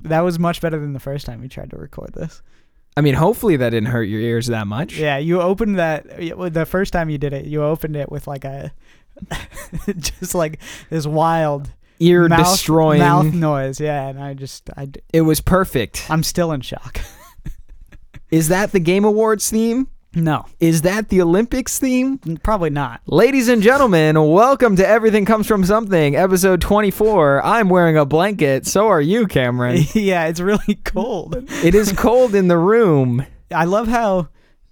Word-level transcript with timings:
That 0.00 0.20
was 0.20 0.38
much 0.38 0.60
better 0.60 0.78
than 0.78 0.92
the 0.92 1.00
first 1.00 1.26
time 1.26 1.40
we 1.40 1.48
tried 1.48 1.70
to 1.70 1.76
record 1.76 2.14
this. 2.14 2.42
I 2.96 3.00
mean, 3.00 3.14
hopefully 3.14 3.56
that 3.56 3.70
didn't 3.70 3.90
hurt 3.90 4.04
your 4.04 4.20
ears 4.20 4.48
that 4.48 4.66
much. 4.66 4.96
Yeah, 4.96 5.18
you 5.18 5.40
opened 5.40 5.78
that 5.78 6.04
the 6.18 6.66
first 6.66 6.92
time 6.92 7.10
you 7.10 7.18
did 7.18 7.32
it. 7.32 7.44
You 7.46 7.62
opened 7.62 7.94
it 7.96 8.10
with 8.10 8.26
like 8.26 8.44
a 8.44 8.72
just 9.96 10.34
like 10.34 10.58
this 10.90 11.06
wild 11.06 11.70
Ear 12.00 12.28
mouth, 12.28 12.52
destroying. 12.52 13.00
mouth 13.00 13.32
noise. 13.32 13.80
Yeah, 13.80 14.08
and 14.08 14.20
I 14.20 14.34
just 14.34 14.70
I 14.76 14.88
It 15.12 15.22
was 15.22 15.40
perfect. 15.40 16.06
I'm 16.10 16.22
still 16.22 16.52
in 16.52 16.60
shock. 16.60 17.00
Is 18.30 18.48
that 18.48 18.72
the 18.72 18.80
Game 18.80 19.04
Awards 19.04 19.50
theme? 19.50 19.88
no, 20.14 20.46
Is 20.58 20.82
that 20.82 21.10
the 21.10 21.20
Olympics 21.22 21.78
theme? 21.78 22.18
probably 22.42 22.70
not. 22.70 23.00
Ladies 23.06 23.48
and 23.48 23.62
gentlemen, 23.62 24.20
welcome 24.30 24.74
to 24.76 24.86
Everything 24.86 25.24
Comes 25.24 25.46
From 25.46 25.64
Something, 25.64 26.16
episode 26.16 26.60
24. 26.60 27.44
I'm 27.44 27.68
wearing 27.68 27.96
a 27.96 28.04
blanket. 28.04 28.66
So 28.66 28.88
are 28.88 29.00
you, 29.00 29.26
Cameron. 29.26 29.82
yeah, 29.94 30.26
it's 30.26 30.40
really 30.40 30.74
cold. 30.84 31.36
it 31.64 31.74
is 31.74 31.92
cold 31.92 32.34
in 32.34 32.48
the 32.48 32.58
room. 32.58 33.24
I 33.54 33.64
love 33.64 33.86
how 33.88 34.28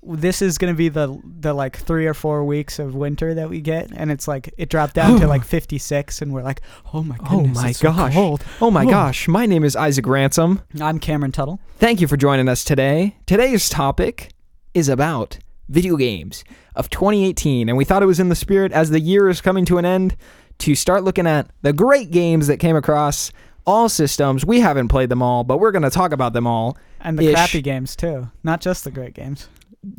this 0.09 0.41
is 0.43 0.57
going 0.59 0.73
to 0.73 0.77
be 0.77 0.89
the 0.89 1.19
the 1.41 1.53
like 1.53 1.77
3 1.77 2.07
or 2.07 2.15
4 2.15 2.45
weeks 2.45 2.79
of 2.79 2.95
winter 2.95 3.35
that 3.35 3.49
we 3.51 3.61
get 3.61 3.91
and 3.95 4.11
it's 4.13 4.29
like 4.29 4.53
it 4.57 4.69
dropped 4.69 4.95
down 4.95 5.19
to 5.21 5.27
like 5.27 5.45
56 5.45 6.23
and 6.23 6.33
we're 6.33 6.43
like, 6.43 6.61
"Oh 6.95 7.03
my 7.03 7.17
oh 7.29 7.39
goodness, 7.41 7.59
Oh 7.59 7.63
my 7.63 7.69
it's 7.71 7.79
so 7.81 7.93
gosh. 7.93 8.15
cold." 8.15 8.45
Oh 8.61 8.71
my 8.71 8.85
Oh. 8.85 8.91
gosh. 8.91 9.29
My 9.29 9.47
name 9.47 9.65
is 9.65 9.75
Isaac 9.77 10.07
Ransom. 10.07 10.63
I'm 10.81 10.99
Cameron 10.99 11.33
Tuttle. 11.33 11.59
Thank 11.79 12.01
you 12.01 12.07
for 12.07 12.17
joining 12.17 12.49
us 12.49 12.63
today. 12.65 13.17
Today's 13.27 13.69
topic 13.69 14.31
is 14.75 14.89
about 14.89 15.39
video 15.69 15.97
games 15.97 16.45
of 16.77 16.89
2018, 16.91 17.69
and 17.69 17.77
we 17.77 17.85
thought 17.85 18.03
it 18.03 18.07
was 18.07 18.21
in 18.21 18.29
the 18.29 18.35
spirit 18.37 18.71
as 18.73 18.91
the 18.91 19.01
year 19.01 19.29
is 19.29 19.41
coming 19.41 19.65
to 19.65 19.79
an 19.79 19.85
end 19.85 20.17
to 20.59 20.75
start 20.75 21.03
looking 21.05 21.27
at 21.27 21.51
the 21.63 21.73
great 21.73 22.11
games 22.11 22.47
that 22.47 22.59
came 22.59 22.77
across 22.77 23.33
all 23.67 23.89
systems. 23.89 24.45
We 24.47 24.61
haven't 24.61 24.89
played 24.89 25.09
them 25.09 25.23
all, 25.23 25.43
but 25.43 25.59
we're 25.59 25.73
going 25.73 25.83
to 25.83 25.91
talk 25.91 26.13
about 26.13 26.33
them 26.35 26.47
all. 26.47 26.79
And 27.01 27.19
the 27.19 27.29
Ish. 27.29 27.35
crappy 27.35 27.63
games 27.63 27.97
too, 27.97 28.31
not 28.45 28.61
just 28.61 28.85
the 28.85 28.91
great 28.93 29.13
games. 29.15 29.49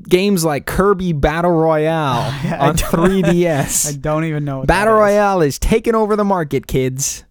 Games 0.10 0.44
like 0.44 0.66
Kirby 0.66 1.14
Battle 1.14 1.52
Royale 1.52 2.24
on 2.60 2.76
3DS. 2.76 3.88
I 3.94 3.98
don't 3.98 4.26
even 4.26 4.44
know 4.46 4.60
what 4.60 4.68
Battle 4.68 4.96
is. 4.96 5.00
Royale 5.00 5.42
is 5.42 5.60
taking 5.60 5.96
over 5.96 6.16
the 6.16 6.26
market, 6.26 6.68
kids. 6.68 7.24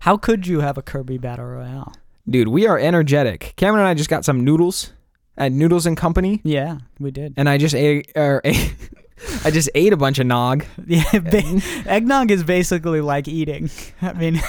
How 0.00 0.16
could 0.16 0.46
you 0.46 0.60
have 0.60 0.78
a 0.78 0.82
Kirby 0.82 1.18
Battle 1.18 1.44
Royale? 1.46 1.92
Dude, 2.28 2.48
we 2.48 2.66
are 2.66 2.78
energetic. 2.78 3.54
Cameron 3.56 3.80
and 3.80 3.88
I 3.88 3.94
just 3.94 4.10
got 4.10 4.24
some 4.24 4.44
noodles 4.44 4.92
at 5.36 5.52
Noodles 5.52 5.86
and 5.86 5.96
Company, 5.96 6.40
Yeah, 6.44 6.78
we 6.98 7.10
did. 7.12 7.34
and 7.36 7.48
I 7.48 7.58
just 7.58 7.74
ate, 7.74 8.10
er, 8.16 8.40
I 9.44 9.50
just 9.52 9.70
ate 9.74 9.92
a 9.92 9.96
bunch 9.96 10.18
of 10.18 10.26
nog. 10.26 10.64
Yeah, 10.86 11.04
ba- 11.20 11.62
eggnog 11.86 12.30
is 12.32 12.42
basically 12.44 13.00
like 13.00 13.28
eating. 13.28 13.70
I 14.02 14.12
mean, 14.14 14.40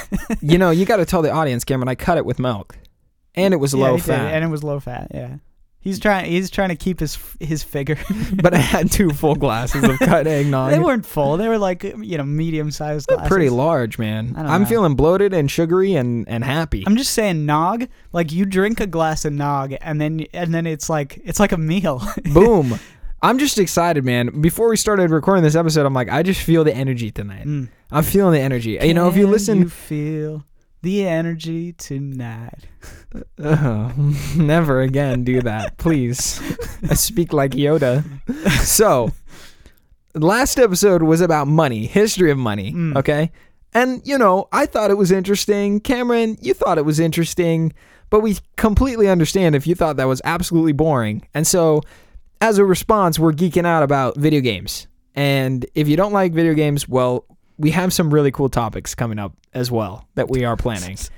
you 0.42 0.58
know, 0.58 0.72
you 0.72 0.86
got 0.86 0.98
to 0.98 1.06
tell 1.06 1.22
the 1.22 1.32
audience, 1.32 1.64
Cameron. 1.64 1.88
I 1.90 1.96
cut 1.96 2.18
it 2.18 2.26
with 2.26 2.40
milk, 2.40 2.76
and 3.36 3.54
it 3.54 3.58
was 3.58 3.74
yeah, 3.74 3.84
low 3.86 3.96
he 3.96 4.02
did, 4.02 4.06
fat. 4.08 4.34
and 4.34 4.44
it 4.44 4.48
was 4.48 4.64
low 4.64 4.80
fat. 4.80 5.12
Yeah, 5.14 5.36
he's 5.82 6.00
trying. 6.00 6.30
He's 6.30 6.50
trying 6.50 6.70
to 6.70 6.76
keep 6.76 7.00
his 7.00 7.18
his 7.40 7.64
figure. 7.64 7.98
but 8.42 8.54
I 8.54 8.58
had 8.58 8.92
two 8.92 9.12
full 9.12 9.36
glasses 9.36 9.84
of 9.84 9.98
cut 10.00 10.28
eggnog. 10.28 10.72
they 10.72 10.80
weren't 10.80 11.06
full. 11.06 11.38
They 11.38 11.48
were 11.48 11.58
like 11.58 11.84
you 11.84 12.18
know 12.18 12.24
medium 12.24 12.72
sized 12.72 13.08
glasses. 13.08 13.28
pretty 13.28 13.50
large, 13.50 13.98
man. 13.98 14.34
I 14.36 14.42
don't 14.44 14.52
I'm 14.52 14.62
know. 14.64 14.68
feeling 14.68 14.96
bloated 14.96 15.34
and 15.34 15.50
sugary 15.50 15.96
and 15.96 16.28
and 16.28 16.44
happy. 16.44 16.84
I'm 16.86 16.98
just 16.98 17.14
saying, 17.14 17.46
nog. 17.46 17.88
Like 18.14 18.32
you 18.32 18.46
drink 18.46 18.80
a 18.80 18.88
glass 18.88 19.26
of 19.26 19.34
nog, 19.34 19.74
and 19.82 20.00
then 20.00 20.26
and 20.34 20.54
then 20.54 20.66
it's 20.68 20.90
like 20.90 21.20
it's 21.24 21.40
like 21.40 21.52
a 21.52 21.58
meal. 21.58 22.02
Boom. 22.34 22.80
I'm 23.22 23.38
just 23.38 23.60
excited, 23.60 24.06
man. 24.06 24.40
Before 24.42 24.70
we 24.70 24.78
started 24.78 25.12
recording 25.12 25.44
this 25.44 25.56
episode, 25.56 25.86
I'm 25.86 25.94
like, 25.94 26.08
I 26.08 26.24
just 26.24 26.42
feel 26.42 26.64
the 26.64 26.74
energy 26.74 27.12
tonight. 27.12 27.46
Mm. 27.46 27.68
I'm 27.92 28.04
feeling 28.04 28.32
the 28.34 28.40
energy. 28.40 28.80
you 28.82 28.94
know, 28.94 29.10
if 29.10 29.18
you 29.18 29.28
listen, 29.28 29.58
you 29.60 29.70
feel 29.70 30.46
the 30.82 31.06
energy 31.08 31.74
tonight. 31.74 32.68
Ugh, 33.44 33.92
never 34.38 34.82
again 34.82 35.24
do 35.24 35.42
that, 35.42 35.78
please. 35.78 36.42
I 36.90 36.94
speak 36.96 37.34
like 37.34 37.52
Yoda. 37.52 38.04
So, 38.66 39.12
last 40.16 40.58
episode 40.60 41.04
was 41.04 41.22
about 41.22 41.48
money, 41.48 41.86
history 41.86 42.32
of 42.32 42.38
money, 42.38 42.72
Mm. 42.74 42.96
okay? 42.98 43.32
And, 43.74 44.02
you 44.06 44.18
know, 44.18 44.48
I 44.52 44.66
thought 44.66 44.90
it 44.90 44.98
was 44.98 45.12
interesting. 45.12 45.80
Cameron, 45.80 46.38
you 46.42 46.54
thought 46.54 46.78
it 46.80 46.86
was 46.86 47.00
interesting, 47.00 47.72
but 48.10 48.22
we 48.22 48.38
completely 48.58 49.08
understand 49.08 49.56
if 49.56 49.68
you 49.68 49.76
thought 49.76 49.98
that 49.98 50.06
was 50.06 50.22
absolutely 50.24 50.72
boring. 50.74 51.28
And 51.36 51.46
so, 51.46 51.82
as 52.42 52.58
a 52.58 52.66
response, 52.66 53.20
we're 53.20 53.34
geeking 53.34 53.66
out 53.66 53.84
about 53.84 54.18
video 54.18 54.42
games. 54.42 54.88
And 55.14 55.66
if 55.76 55.88
you 55.88 55.98
don't 55.98 56.14
like 56.14 56.32
video 56.34 56.54
games, 56.54 56.88
well, 56.90 57.26
we 57.60 57.70
have 57.72 57.94
some 57.94 58.12
really 58.12 58.32
cool 58.32 58.50
topics 58.50 58.96
coming 58.96 59.20
up 59.20 59.34
as 59.54 59.70
well 59.70 60.08
that 60.16 60.30
we 60.30 60.44
are 60.46 60.58
planning. 60.58 60.98
See, 60.98 61.10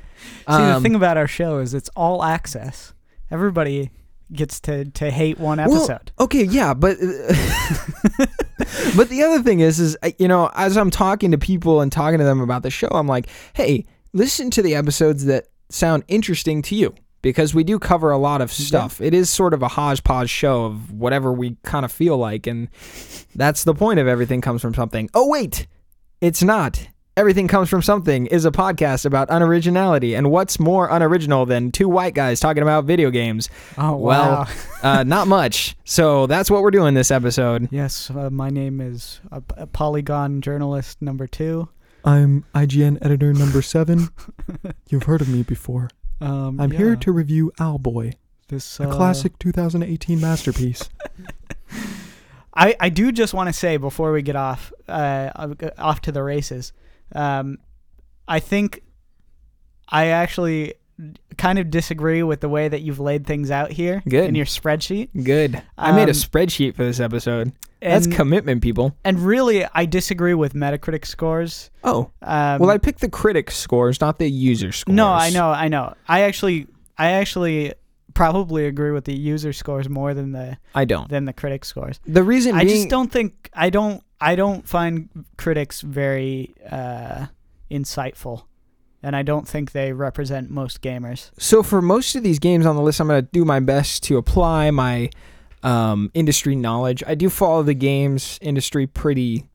the 0.47 0.51
Um, 0.75 0.83
thing 0.83 0.95
about 0.95 1.15
our 1.17 1.27
show 1.27 1.59
is 1.59 1.73
it's 1.73 1.89
all 1.95 2.23
access. 2.23 2.93
Everybody 3.31 3.91
gets 4.33 4.59
to 4.61 4.85
to 4.85 5.09
hate 5.11 5.39
one 5.39 5.57
Well, 5.59 5.75
episode. 5.77 6.11
okay, 6.19 6.43
yeah, 6.43 6.73
but 6.73 6.97
but 8.95 9.09
the 9.09 9.23
other 9.23 9.41
thing 9.43 9.59
is, 9.59 9.79
is 9.79 9.97
you 10.17 10.27
know, 10.27 10.49
as 10.55 10.77
I'm 10.77 10.89
talking 10.91 11.31
to 11.31 11.37
people 11.37 11.81
and 11.81 11.91
talking 11.91 12.19
to 12.19 12.25
them 12.25 12.41
about 12.41 12.63
the 12.63 12.69
show, 12.69 12.87
I'm 12.91 13.07
like, 13.07 13.27
hey, 13.53 13.85
listen 14.13 14.49
to 14.51 14.61
the 14.61 14.75
episodes 14.75 15.25
that 15.25 15.45
sound 15.69 16.03
interesting 16.07 16.61
to 16.63 16.75
you 16.75 16.93
because 17.21 17.53
we 17.53 17.63
do 17.63 17.79
cover 17.79 18.11
a 18.11 18.17
lot 18.17 18.41
of 18.41 18.51
stuff. 18.51 18.99
It 19.01 19.13
is 19.13 19.29
sort 19.29 19.53
of 19.53 19.61
a 19.61 19.67
hodgepodge 19.67 20.29
show 20.29 20.65
of 20.65 20.91
whatever 20.91 21.31
we 21.31 21.57
kind 21.63 21.85
of 21.85 21.91
feel 21.91 22.17
like, 22.17 22.47
and 22.47 22.67
that's 23.35 23.63
the 23.63 23.73
point 23.73 23.99
of 23.99 24.07
everything 24.07 24.41
comes 24.41 24.61
from 24.61 24.73
something. 24.73 25.09
Oh 25.13 25.27
wait, 25.27 25.67
it's 26.21 26.43
not. 26.43 26.87
Everything 27.17 27.47
Comes 27.47 27.67
From 27.67 27.81
Something 27.81 28.27
is 28.27 28.45
a 28.45 28.51
podcast 28.51 29.05
about 29.05 29.27
unoriginality, 29.29 30.17
and 30.17 30.31
what's 30.31 30.59
more 30.59 30.87
unoriginal 30.87 31.45
than 31.45 31.71
two 31.71 31.89
white 31.89 32.13
guys 32.13 32.39
talking 32.39 32.63
about 32.63 32.85
video 32.85 33.09
games? 33.09 33.49
oh 33.77 33.97
well, 33.97 34.47
uh, 34.83 35.03
not 35.03 35.27
much. 35.27 35.75
So 35.83 36.27
that's 36.27 36.49
what 36.49 36.61
we're 36.61 36.71
doing 36.71 36.93
this 36.93 37.11
episode. 37.11 37.67
yes, 37.71 38.09
uh, 38.11 38.29
my 38.29 38.49
name 38.49 38.79
is 38.79 39.19
a, 39.31 39.43
a 39.57 39.67
Polygon 39.67 40.41
journalist 40.41 41.01
number 41.01 41.27
two. 41.27 41.67
I'm 42.05 42.45
IGN 42.55 43.03
editor 43.03 43.33
number 43.33 43.61
seven. 43.61 44.09
You've 44.89 45.03
heard 45.03 45.21
of 45.21 45.27
me 45.27 45.43
before. 45.43 45.89
Um, 46.21 46.61
I'm 46.61 46.71
here 46.71 46.95
to 46.95 47.11
review 47.11 47.51
Owlboy, 47.59 48.13
this 48.47 48.79
a 48.79 48.87
uh, 48.87 48.95
classic 48.95 49.37
2018 49.39 50.21
masterpiece. 50.21 50.87
I, 52.53 52.75
I 52.79 52.89
do 52.89 53.11
just 53.11 53.33
want 53.33 53.47
to 53.47 53.53
say 53.53 53.77
before 53.77 54.11
we 54.11 54.21
get 54.21 54.35
off 54.35 54.73
uh, 54.87 55.29
off 55.77 56.01
to 56.01 56.11
the 56.11 56.21
races, 56.23 56.73
um, 57.15 57.57
I 58.27 58.39
think 58.39 58.81
I 59.87 60.07
actually 60.07 60.73
kind 61.37 61.57
of 61.57 61.71
disagree 61.71 62.21
with 62.23 62.41
the 62.41 62.49
way 62.49 62.67
that 62.67 62.81
you've 62.81 62.99
laid 62.99 63.25
things 63.25 63.49
out 63.49 63.71
here 63.71 64.03
Good. 64.07 64.25
in 64.29 64.35
your 64.35 64.45
spreadsheet. 64.45 65.09
Good. 65.23 65.61
I 65.77 65.91
made 65.93 66.03
a 66.09 66.11
Um, 66.11 66.15
spreadsheet 66.15 66.75
for 66.75 66.83
this 66.83 66.99
episode. 66.99 67.53
That's 67.81 68.05
And, 68.05 68.13
commitment, 68.15 68.61
people. 68.61 68.95
and 69.03 69.19
really, 69.19 69.65
I 69.73 69.85
disagree 69.85 70.35
with 70.35 70.53
Metacritic 70.53 71.03
scores. 71.05 71.71
Oh, 71.83 72.11
Um, 72.21 72.59
well, 72.59 72.69
I 72.69 72.77
picked 72.77 72.99
the 73.01 73.09
critic 73.09 73.49
scores, 73.49 73.99
not 73.99 74.19
the 74.19 74.29
user 74.29 74.71
scores. 74.71 74.95
no, 74.95 75.07
I 75.07 75.31
know, 75.31 75.49
I 75.49 75.67
know. 75.69 75.95
I 76.07 76.21
actually, 76.21 76.67
I 76.99 77.11
actually 77.13 77.73
probably 78.13 78.65
agree 78.65 78.91
with 78.91 79.05
the 79.05 79.15
user 79.15 79.53
scores 79.53 79.89
more 79.89 80.13
than 80.13 80.31
the 80.31 80.57
I 80.75 80.85
don't. 80.85 81.09
than 81.09 81.25
the 81.25 81.33
critic 81.33 81.65
scores. 81.65 81.99
The 82.05 82.23
reason 82.23 82.55
I 82.55 82.63
being, 82.63 82.77
just 82.77 82.89
don't 82.89 83.11
think 83.11 83.49
I 83.53 83.69
don't 83.69 84.03
I 84.19 84.35
don't 84.35 84.67
find 84.67 85.09
critics 85.37 85.81
very 85.81 86.53
uh, 86.69 87.27
insightful, 87.69 88.43
and 89.01 89.15
I 89.15 89.23
don't 89.23 89.47
think 89.47 89.71
they 89.71 89.93
represent 89.93 90.49
most 90.49 90.81
gamers. 90.81 91.31
So 91.37 91.63
for 91.63 91.81
most 91.81 92.15
of 92.15 92.23
these 92.23 92.39
games 92.39 92.65
on 92.65 92.75
the 92.75 92.81
list, 92.81 92.99
I'm 92.99 93.07
going 93.07 93.23
to 93.23 93.29
do 93.31 93.45
my 93.45 93.59
best 93.59 94.03
to 94.03 94.17
apply 94.17 94.71
my 94.71 95.09
um, 95.63 96.11
industry 96.13 96.55
knowledge. 96.55 97.03
I 97.05 97.15
do 97.15 97.29
follow 97.29 97.63
the 97.63 97.73
games 97.73 98.37
industry 98.41 98.87
pretty 98.87 99.45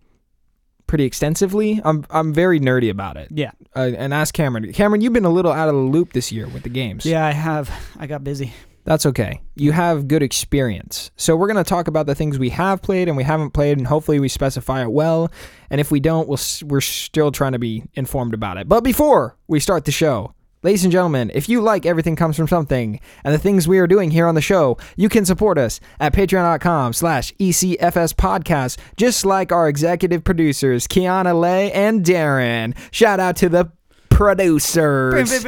pretty 0.86 1.04
extensively. 1.04 1.80
I'm 1.84 2.04
I'm 2.10 2.32
very 2.32 2.60
nerdy 2.60 2.90
about 2.90 3.16
it. 3.16 3.28
Yeah, 3.30 3.50
Uh, 3.74 3.90
and 3.96 4.12
ask 4.14 4.34
Cameron. 4.34 4.72
Cameron, 4.72 5.00
you've 5.00 5.12
been 5.12 5.24
a 5.24 5.30
little 5.30 5.52
out 5.52 5.68
of 5.68 5.74
the 5.74 5.80
loop 5.80 6.12
this 6.12 6.30
year 6.32 6.46
with 6.48 6.62
the 6.62 6.68
games. 6.68 7.04
yeah, 7.06 7.26
I 7.26 7.32
have. 7.32 7.70
I 7.98 8.06
got 8.06 8.22
busy. 8.24 8.52
That's 8.84 9.04
okay. 9.06 9.40
You 9.56 9.72
have 9.72 10.06
good 10.06 10.22
experience. 10.22 11.10
So 11.16 11.34
we're 11.34 11.48
going 11.48 11.56
to 11.62 11.68
talk 11.68 11.88
about 11.88 12.06
the 12.06 12.14
things 12.14 12.38
we 12.38 12.50
have 12.50 12.82
played 12.82 13.08
and 13.08 13.16
we 13.16 13.24
haven't 13.24 13.50
played, 13.50 13.78
and 13.78 13.86
hopefully 13.86 14.20
we 14.20 14.28
specify 14.28 14.82
it 14.82 14.92
well. 14.92 15.28
And 15.70 15.80
if 15.80 15.90
we 15.90 15.98
don't, 15.98 16.28
we'll, 16.28 16.38
we're 16.62 16.80
still 16.80 17.32
trying 17.32 17.50
to 17.50 17.58
be 17.58 17.82
informed 17.94 18.32
about 18.32 18.58
it. 18.58 18.68
But 18.68 18.84
before 18.84 19.36
we 19.48 19.58
start 19.58 19.86
the 19.86 19.90
show, 19.90 20.34
ladies 20.66 20.82
and 20.82 20.90
gentlemen, 20.90 21.30
if 21.32 21.48
you 21.48 21.60
like 21.60 21.86
Everything 21.86 22.16
Comes 22.16 22.36
From 22.36 22.48
Something 22.48 22.98
and 23.22 23.32
the 23.32 23.38
things 23.38 23.68
we 23.68 23.78
are 23.78 23.86
doing 23.86 24.10
here 24.10 24.26
on 24.26 24.34
the 24.34 24.40
show, 24.40 24.76
you 24.96 25.08
can 25.08 25.24
support 25.24 25.58
us 25.58 25.78
at 26.00 26.12
patreon.com 26.12 26.92
slash 26.92 27.32
ECFS 27.34 28.14
podcast, 28.14 28.76
just 28.96 29.24
like 29.24 29.52
our 29.52 29.68
executive 29.68 30.24
producers, 30.24 30.88
Kiana 30.88 31.40
Lay 31.40 31.70
and 31.70 32.04
Darren. 32.04 32.76
Shout 32.90 33.20
out 33.20 33.36
to 33.36 33.48
the 33.48 33.70
producers. 34.08 35.44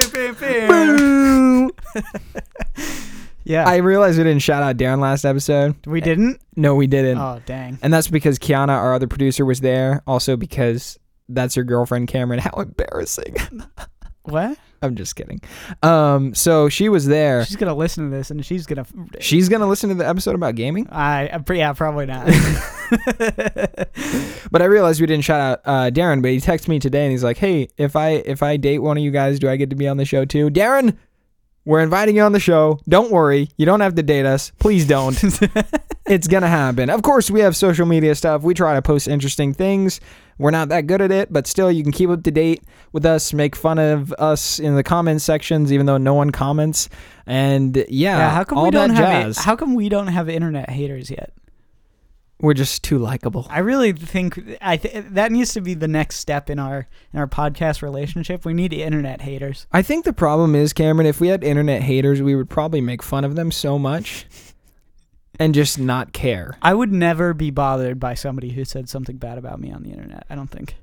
Boo! 0.69 1.71
Yeah. 3.45 3.67
I 3.67 3.77
realized 3.77 4.19
we 4.19 4.25
didn't 4.25 4.43
shout 4.43 4.63
out 4.63 4.77
Darren 4.77 5.01
last 5.01 5.25
episode. 5.25 5.75
we 5.87 6.03
didn't? 6.03 6.39
No, 6.55 6.75
we 6.75 6.87
didn't. 6.87 7.17
Oh, 7.17 7.41
dang. 7.47 7.79
And 7.81 7.91
that's 7.91 8.09
because 8.09 8.39
Kiana, 8.39 8.69
our 8.69 8.93
other 8.93 9.07
producer, 9.07 9.47
was 9.47 9.61
there. 9.63 10.03
Also 10.07 10.37
because 10.37 10.99
that's 11.31 11.57
your 11.57 11.65
girlfriend, 11.65 12.09
Cameron. 12.09 12.41
How 12.41 12.51
embarrassing. 12.61 13.37
What? 14.25 14.59
I'm 14.83 14.95
just 14.95 15.17
kidding. 15.17 15.41
Um, 15.83 16.35
so 16.35 16.69
she 16.69 16.89
was 16.89 17.07
there. 17.07 17.45
She's 17.45 17.57
going 17.57 17.69
to 17.69 17.75
listen 17.75 18.11
to 18.11 18.17
this 18.17 18.31
and 18.31 18.45
she's 18.45 18.67
going 18.67 18.85
to. 18.85 19.21
She's 19.21 19.49
gonna 19.49 19.67
listen 19.67 19.89
to 19.89 19.95
the 19.95 20.09
episode 20.09 20.35
about 20.35 20.55
gaming. 20.55 20.89
I, 20.91 21.29
I 21.29 21.53
yeah, 21.53 21.73
probably 21.73 22.07
not. 22.07 22.29
But 24.51 24.63
I 24.63 24.67
realized 24.67 25.01
we 25.01 25.07
didn't 25.07 25.25
shout 25.25 25.41
out 25.41 25.61
uh, 25.65 25.91
Darren. 25.91 26.23
But 26.23 26.31
he 26.31 26.39
texted 26.39 26.69
me 26.69 26.79
today 26.79 27.05
and 27.05 27.13
he's 27.13 27.25
like, 27.25 27.37
"Hey, 27.37 27.69
if 27.77 27.97
I 27.97 28.11
if 28.11 28.43
I 28.43 28.57
date 28.57 28.79
one 28.79 28.97
of 28.97 29.03
you 29.03 29.11
guys, 29.11 29.39
do 29.39 29.49
I 29.49 29.57
get 29.57 29.71
to 29.71 29.77
be 29.77 29.89
on 29.89 29.97
the 29.97 30.05
show 30.05 30.25
too?" 30.25 30.51
Darren, 30.51 30.97
we're 31.65 31.83
inviting 31.83 32.17
you 32.17 32.23
on 32.23 32.33
the 32.33 32.41
show. 32.41 32.81
Don't 32.89 33.11
worry, 33.11 33.49
you 33.57 33.67
don't 33.67 33.81
have 33.81 33.95
to 33.97 34.03
date 34.03 34.27
us. 34.27 34.53
Please 34.59 34.87
don't. 34.87 35.19
it's 36.07 36.29
gonna 36.29 36.49
happen. 36.49 36.91
Of 36.91 37.03
course, 37.03 37.31
we 37.31 37.41
have 37.41 37.57
social 37.57 37.87
media 37.87 38.15
stuff. 38.15 38.43
We 38.43 38.55
try 38.55 38.75
to 38.75 38.83
post 38.83 39.09
interesting 39.09 39.55
things. 39.55 40.01
We're 40.39 40.53
not 40.53 40.69
that 40.69 40.87
good 40.87 41.03
at 41.03 41.11
it, 41.11 41.33
but 41.33 41.47
still, 41.47 41.71
you 41.71 41.83
can 41.83 41.93
keep 41.93 42.11
up 42.11 42.23
to 42.23 42.31
date 42.31 42.63
with 42.93 43.05
us. 43.05 43.33
Make 43.33 43.57
fun 43.57 43.79
of 43.79 44.13
us 44.19 44.59
in 44.61 44.77
the 44.77 44.85
comments 44.85 45.25
sections, 45.25 45.73
even 45.73 45.87
though 45.87 45.99
no 45.99 46.15
one 46.15 46.31
comments. 46.31 46.89
And 47.27 47.77
yeah, 47.77 47.85
yeah, 47.89 48.31
how 48.31 48.45
come 48.45 48.59
all 48.59 48.65
we 48.65 48.71
don't 48.71 48.91
have 48.91 49.25
jazz. 49.25 49.39
how 49.39 49.57
come 49.57 49.75
we 49.75 49.89
don't 49.89 50.07
have 50.07 50.29
internet 50.29 50.71
haters 50.71 51.11
yet? 51.11 51.33
We're 52.41 52.55
just 52.55 52.85
too 52.85 52.99
likable. 52.99 53.49
I 53.51 53.59
really 53.59 53.93
think 53.93 54.41
I 54.61 54.77
th- 54.77 55.07
that 55.11 55.33
needs 55.33 55.53
to 55.55 55.61
be 55.61 55.75
the 55.75 55.89
next 55.89 56.19
step 56.19 56.49
in 56.49 56.61
our 56.61 56.87
in 57.13 57.19
our 57.19 57.27
podcast 57.27 57.83
relationship. 57.83 58.45
We 58.45 58.55
need 58.55 58.73
internet 58.73 59.23
haters. 59.23 59.67
I 59.73 59.83
think 59.83 60.05
the 60.05 60.13
problem 60.13 60.55
is, 60.55 60.73
Cameron, 60.73 61.09
if 61.09 61.21
we 61.21 61.29
had 61.29 61.43
internet 61.43 61.83
haters, 61.83 62.23
we 62.23 62.37
would 62.37 62.49
probably 62.49 62.81
make 62.81 63.03
fun 63.03 63.25
of 63.25 63.35
them 63.35 63.51
so 63.51 63.77
much 63.77 64.25
and 65.39 65.55
just 65.55 65.79
not 65.79 66.13
care. 66.13 66.57
I 66.63 66.75
would 66.75 66.93
never 66.93 67.33
be 67.35 67.51
bothered 67.51 67.99
by 68.01 68.15
somebody 68.15 68.51
who 68.51 68.65
said 68.65 68.89
something 68.89 69.17
bad 69.17 69.39
about 69.39 69.61
me 69.61 69.71
on 69.73 69.83
the 69.83 69.91
internet. 69.91 70.25
I 70.29 70.35
don't 70.35 70.51
think. 70.51 70.77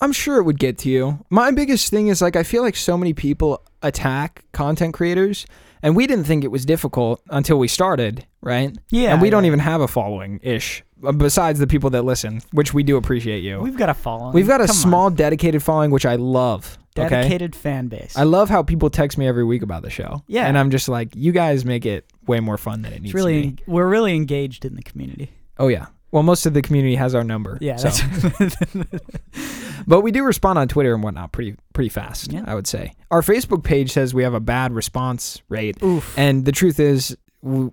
I'm 0.00 0.12
sure 0.12 0.38
it 0.38 0.44
would 0.44 0.58
get 0.60 0.78
to 0.78 0.88
you. 0.90 1.24
My 1.28 1.50
biggest 1.50 1.90
thing 1.90 2.06
is 2.08 2.22
like 2.22 2.36
I 2.36 2.42
feel 2.44 2.62
like 2.62 2.76
so 2.76 2.96
many 2.96 3.12
people 3.14 3.62
attack 3.82 4.44
content 4.52 4.94
creators 4.94 5.44
and 5.82 5.96
we 5.96 6.06
didn't 6.06 6.24
think 6.24 6.44
it 6.44 6.50
was 6.50 6.64
difficult 6.64 7.20
until 7.30 7.58
we 7.58 7.68
started, 7.68 8.24
right? 8.40 8.76
Yeah, 8.90 9.12
and 9.12 9.22
we 9.22 9.30
don't 9.30 9.44
even 9.44 9.58
have 9.60 9.80
a 9.80 9.88
following 9.88 10.40
ish 10.42 10.84
uh, 11.04 11.12
besides 11.12 11.58
the 11.58 11.66
people 11.66 11.90
that 11.90 12.02
listen, 12.02 12.42
which 12.52 12.72
we 12.74 12.82
do 12.82 12.96
appreciate 12.96 13.40
you. 13.42 13.60
We've 13.60 13.76
got 13.76 13.88
a 13.88 13.94
following. 13.94 14.32
We've 14.34 14.46
got 14.48 14.60
a 14.60 14.66
Come 14.66 14.70
on. 14.76 14.82
small 14.82 15.10
dedicated 15.10 15.62
following 15.62 15.90
which 15.90 16.06
I 16.06 16.14
love. 16.16 16.78
Okay? 16.98 17.08
dedicated 17.16 17.54
fan 17.56 17.88
base. 17.88 18.16
I 18.16 18.24
love 18.24 18.48
how 18.48 18.62
people 18.62 18.90
text 18.90 19.18
me 19.18 19.26
every 19.26 19.44
week 19.44 19.62
about 19.62 19.82
the 19.82 19.90
show. 19.90 20.22
Yeah. 20.26 20.46
And 20.46 20.58
I'm 20.58 20.70
just 20.70 20.88
like, 20.88 21.14
you 21.14 21.32
guys 21.32 21.64
make 21.64 21.86
it 21.86 22.04
way 22.26 22.40
more 22.40 22.58
fun 22.58 22.82
than 22.82 22.92
it 22.92 23.02
needs 23.02 23.14
really 23.14 23.42
to 23.42 23.50
be. 23.52 23.62
we're 23.66 23.88
really 23.88 24.14
engaged 24.14 24.64
in 24.64 24.74
the 24.74 24.82
community. 24.82 25.30
Oh 25.58 25.68
yeah. 25.68 25.86
Well, 26.10 26.22
most 26.22 26.46
of 26.46 26.54
the 26.54 26.62
community 26.62 26.94
has 26.94 27.14
our 27.14 27.22
number. 27.24 27.58
Yeah, 27.60 27.76
so. 27.76 27.90
but 29.86 30.00
we 30.00 30.10
do 30.10 30.24
respond 30.24 30.58
on 30.58 30.66
Twitter 30.66 30.94
and 30.94 31.02
whatnot 31.02 31.32
pretty 31.32 31.56
pretty 31.74 31.90
fast. 31.90 32.32
Yeah. 32.32 32.44
I 32.46 32.54
would 32.54 32.66
say 32.66 32.94
our 33.10 33.20
Facebook 33.20 33.62
page 33.62 33.92
says 33.92 34.14
we 34.14 34.22
have 34.22 34.34
a 34.34 34.40
bad 34.40 34.72
response 34.72 35.42
rate, 35.48 35.82
oof. 35.82 36.16
and 36.16 36.44
the 36.44 36.52
truth 36.52 36.80
is, 36.80 37.16
w- 37.44 37.72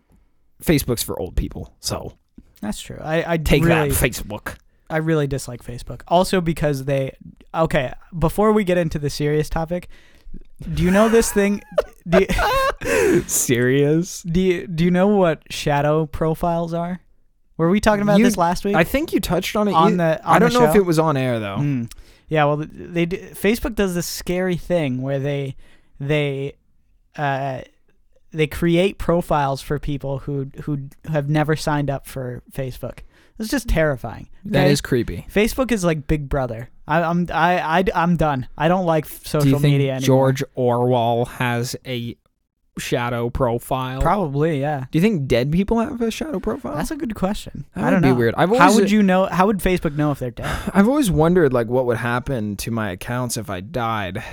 Facebook's 0.62 1.04
for 1.04 1.18
old 1.18 1.36
people. 1.38 1.74
So 1.80 2.18
That's 2.62 2.82
true. 2.82 3.00
I 3.02 3.34
I 3.34 3.38
take 3.38 3.64
really, 3.64 3.90
that, 3.90 3.98
Facebook. 3.98 4.58
I 4.90 4.98
really 4.98 5.28
dislike 5.28 5.64
Facebook. 5.64 6.02
Also 6.08 6.42
because 6.42 6.86
they 6.86 7.16
okay, 7.64 7.94
before 8.18 8.52
we 8.52 8.64
get 8.64 8.78
into 8.78 9.00
the 9.00 9.10
serious 9.10 9.50
topic, 9.50 9.88
do 10.74 10.84
you 10.84 10.92
know 10.92 11.10
this 11.10 11.32
thing 11.32 11.62
do 12.08 12.26
you, 12.84 13.22
Serious? 13.28 14.22
do 14.24 14.40
you, 14.40 14.68
do 14.68 14.84
you 14.84 14.92
know 14.92 15.08
what 15.08 15.42
shadow 15.52 16.06
profiles 16.06 16.74
are? 16.74 17.00
Were 17.58 17.70
we 17.70 17.80
talking 17.80 18.02
about 18.02 18.20
You- 18.20 18.26
this 18.26 18.38
last 18.38 18.66
week? 18.66 18.76
I 18.76 18.84
think 18.84 19.14
you 19.14 19.20
touched 19.20 19.56
on 19.56 19.68
it. 19.68 19.74
On 19.74 19.98
the- 19.98 20.20
I 20.24 20.40
don't 20.40 20.52
the 20.54 20.60
know 20.60 20.70
if 20.70 20.76
it 20.76 20.86
was 20.86 21.00
on 21.00 21.16
air 21.18 21.40
though. 21.40 21.58
Mm. 21.58 21.92
Yeah, 22.28 22.46
well, 22.46 22.58
they 22.58 23.06
do, 23.06 23.18
Facebook 23.18 23.76
does 23.76 23.94
this 23.96 24.08
scary 24.08 24.58
thing 24.58 25.02
where 25.02 25.20
they 25.20 25.56
they 26.00 26.54
uh, 27.16 27.62
they 28.32 28.48
create 28.48 28.98
profiles 28.98 29.62
for 29.62 29.78
people 29.80 30.20
who 30.20 30.48
who 30.64 30.90
have 31.10 31.30
never 31.30 31.56
signed 31.56 31.90
up 31.90 32.08
for 32.08 32.42
Facebook. 32.52 33.00
It's 33.40 33.50
just 33.50 33.68
terrifying. 33.68 34.30
That 34.46 34.64
okay? 34.64 34.72
is 34.72 34.82
creepy. 34.82 35.26
Facebook 35.32 35.72
is 35.72 35.84
like 35.84 36.08
Big 36.08 36.30
Brother. 36.30 36.70
I, 36.88 37.02
I'm 37.02 37.28
I, 37.34 37.80
I 37.80 37.84
I'm 37.94 38.16
done. 38.16 38.48
I 38.58 38.68
don't 38.68 38.86
like 38.86 39.06
social 39.06 39.42
Do 39.42 39.50
you 39.50 39.60
think 39.60 39.74
media 39.74 39.94
anymore. 39.96 40.32
George 40.32 40.44
Orwell 40.54 41.26
has 41.26 41.76
a 41.86 42.16
shadow 42.78 43.30
profile? 43.30 44.02
Probably, 44.02 44.60
yeah. 44.60 44.86
Do 44.92 44.98
you 44.98 45.02
think 45.02 45.28
dead 45.28 45.52
people 45.52 45.80
have 45.80 46.02
a 46.02 46.12
shadow 46.12 46.40
profile? 46.40 46.76
That's 46.76 46.92
a 46.92 46.96
good 46.96 47.16
question. 47.16 47.66
That 47.74 47.82
I 47.82 47.86
would 47.86 47.92
don't 47.92 48.02
be 48.02 48.08
know. 48.10 48.16
weird. 48.16 48.36
I've 48.38 48.56
how 48.56 48.74
would 48.76 48.92
you 48.92 49.02
know? 49.04 49.26
How 49.26 49.48
would 49.48 49.58
Facebook 49.60 49.96
know 49.96 50.12
if 50.12 50.20
they're 50.20 50.32
dead? 50.32 50.46
I've 50.74 50.88
always 50.88 51.10
wondered 51.12 51.54
like 51.54 51.68
what 51.68 51.86
would 51.88 51.98
happen 51.98 52.56
to 52.58 52.72
my 52.72 52.92
accounts 52.92 53.38
if 53.38 53.50
I 53.50 53.62
died. 53.62 54.24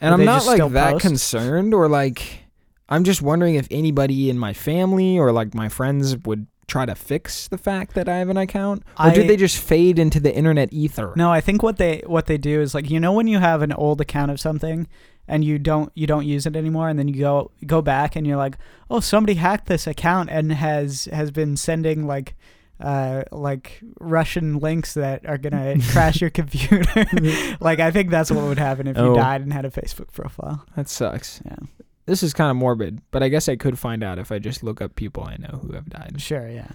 And 0.00 0.12
Would 0.12 0.20
I'm 0.20 0.24
not 0.24 0.46
like 0.46 0.72
that 0.72 0.92
post? 0.92 1.02
concerned 1.02 1.74
or 1.74 1.88
like 1.88 2.44
I'm 2.88 3.04
just 3.04 3.22
wondering 3.22 3.54
if 3.54 3.68
anybody 3.70 4.30
in 4.30 4.38
my 4.38 4.52
family 4.52 5.18
or 5.18 5.30
like 5.30 5.54
my 5.54 5.68
friends 5.68 6.16
would 6.18 6.46
try 6.70 6.86
to 6.86 6.94
fix 6.94 7.48
the 7.48 7.58
fact 7.58 7.94
that 7.94 8.08
I 8.08 8.16
have 8.18 8.28
an 8.30 8.36
account 8.36 8.82
or 8.98 9.10
do 9.10 9.22
I- 9.22 9.26
they 9.26 9.36
just 9.36 9.58
fade 9.58 9.98
into 9.98 10.20
the 10.20 10.34
internet 10.34 10.72
ether? 10.72 11.12
No, 11.16 11.30
I 11.30 11.40
think 11.40 11.62
what 11.62 11.76
they 11.76 12.02
what 12.06 12.26
they 12.26 12.38
do 12.38 12.60
is 12.60 12.74
like 12.74 12.88
you 12.90 13.00
know 13.00 13.12
when 13.12 13.26
you 13.26 13.38
have 13.40 13.60
an 13.62 13.72
old 13.72 14.00
account 14.00 14.30
of 14.30 14.38
something 14.40 14.86
and 15.28 15.44
you 15.44 15.58
don't 15.58 15.90
you 15.94 16.06
don't 16.06 16.26
use 16.26 16.46
it 16.46 16.56
anymore 16.56 16.88
and 16.88 16.98
then 16.98 17.08
you 17.08 17.18
go 17.20 17.50
go 17.66 17.82
back 17.82 18.16
and 18.16 18.26
you're 18.26 18.36
like, 18.46 18.56
"Oh, 18.90 19.00
somebody 19.00 19.34
hacked 19.34 19.66
this 19.66 19.86
account 19.86 20.30
and 20.30 20.52
has 20.52 21.04
has 21.12 21.30
been 21.30 21.56
sending 21.56 22.06
like 22.06 22.34
uh 22.80 23.22
like 23.30 23.80
Russian 24.00 24.58
links 24.58 24.94
that 24.94 25.26
are 25.28 25.38
to 25.38 25.78
crash 25.92 26.20
your 26.20 26.30
computer." 26.30 26.82
like 27.60 27.78
I 27.80 27.90
think 27.90 28.10
that's 28.10 28.30
what 28.30 28.44
would 28.44 28.58
happen 28.58 28.86
if 28.86 28.96
you 28.96 29.02
Oh. 29.02 29.14
died 29.14 29.42
and 29.42 29.52
had 29.52 29.64
a 29.64 29.70
Facebook 29.70 30.12
profile. 30.12 30.64
That 30.76 30.88
sucks. 30.88 31.40
Yeah. 31.44 31.56
This 32.06 32.22
is 32.22 32.32
kind 32.34 32.50
of 32.50 32.56
morbid, 32.56 33.00
but 33.10 33.22
I 33.22 33.28
guess 33.28 33.48
I 33.48 33.56
could 33.56 33.78
find 33.78 34.02
out 34.02 34.18
if 34.18 34.32
I 34.32 34.38
just 34.38 34.62
look 34.62 34.80
up 34.80 34.96
people 34.96 35.24
I 35.24 35.36
know 35.36 35.60
who 35.62 35.72
have 35.72 35.88
died. 35.88 36.20
Sure, 36.20 36.48
yeah. 36.48 36.70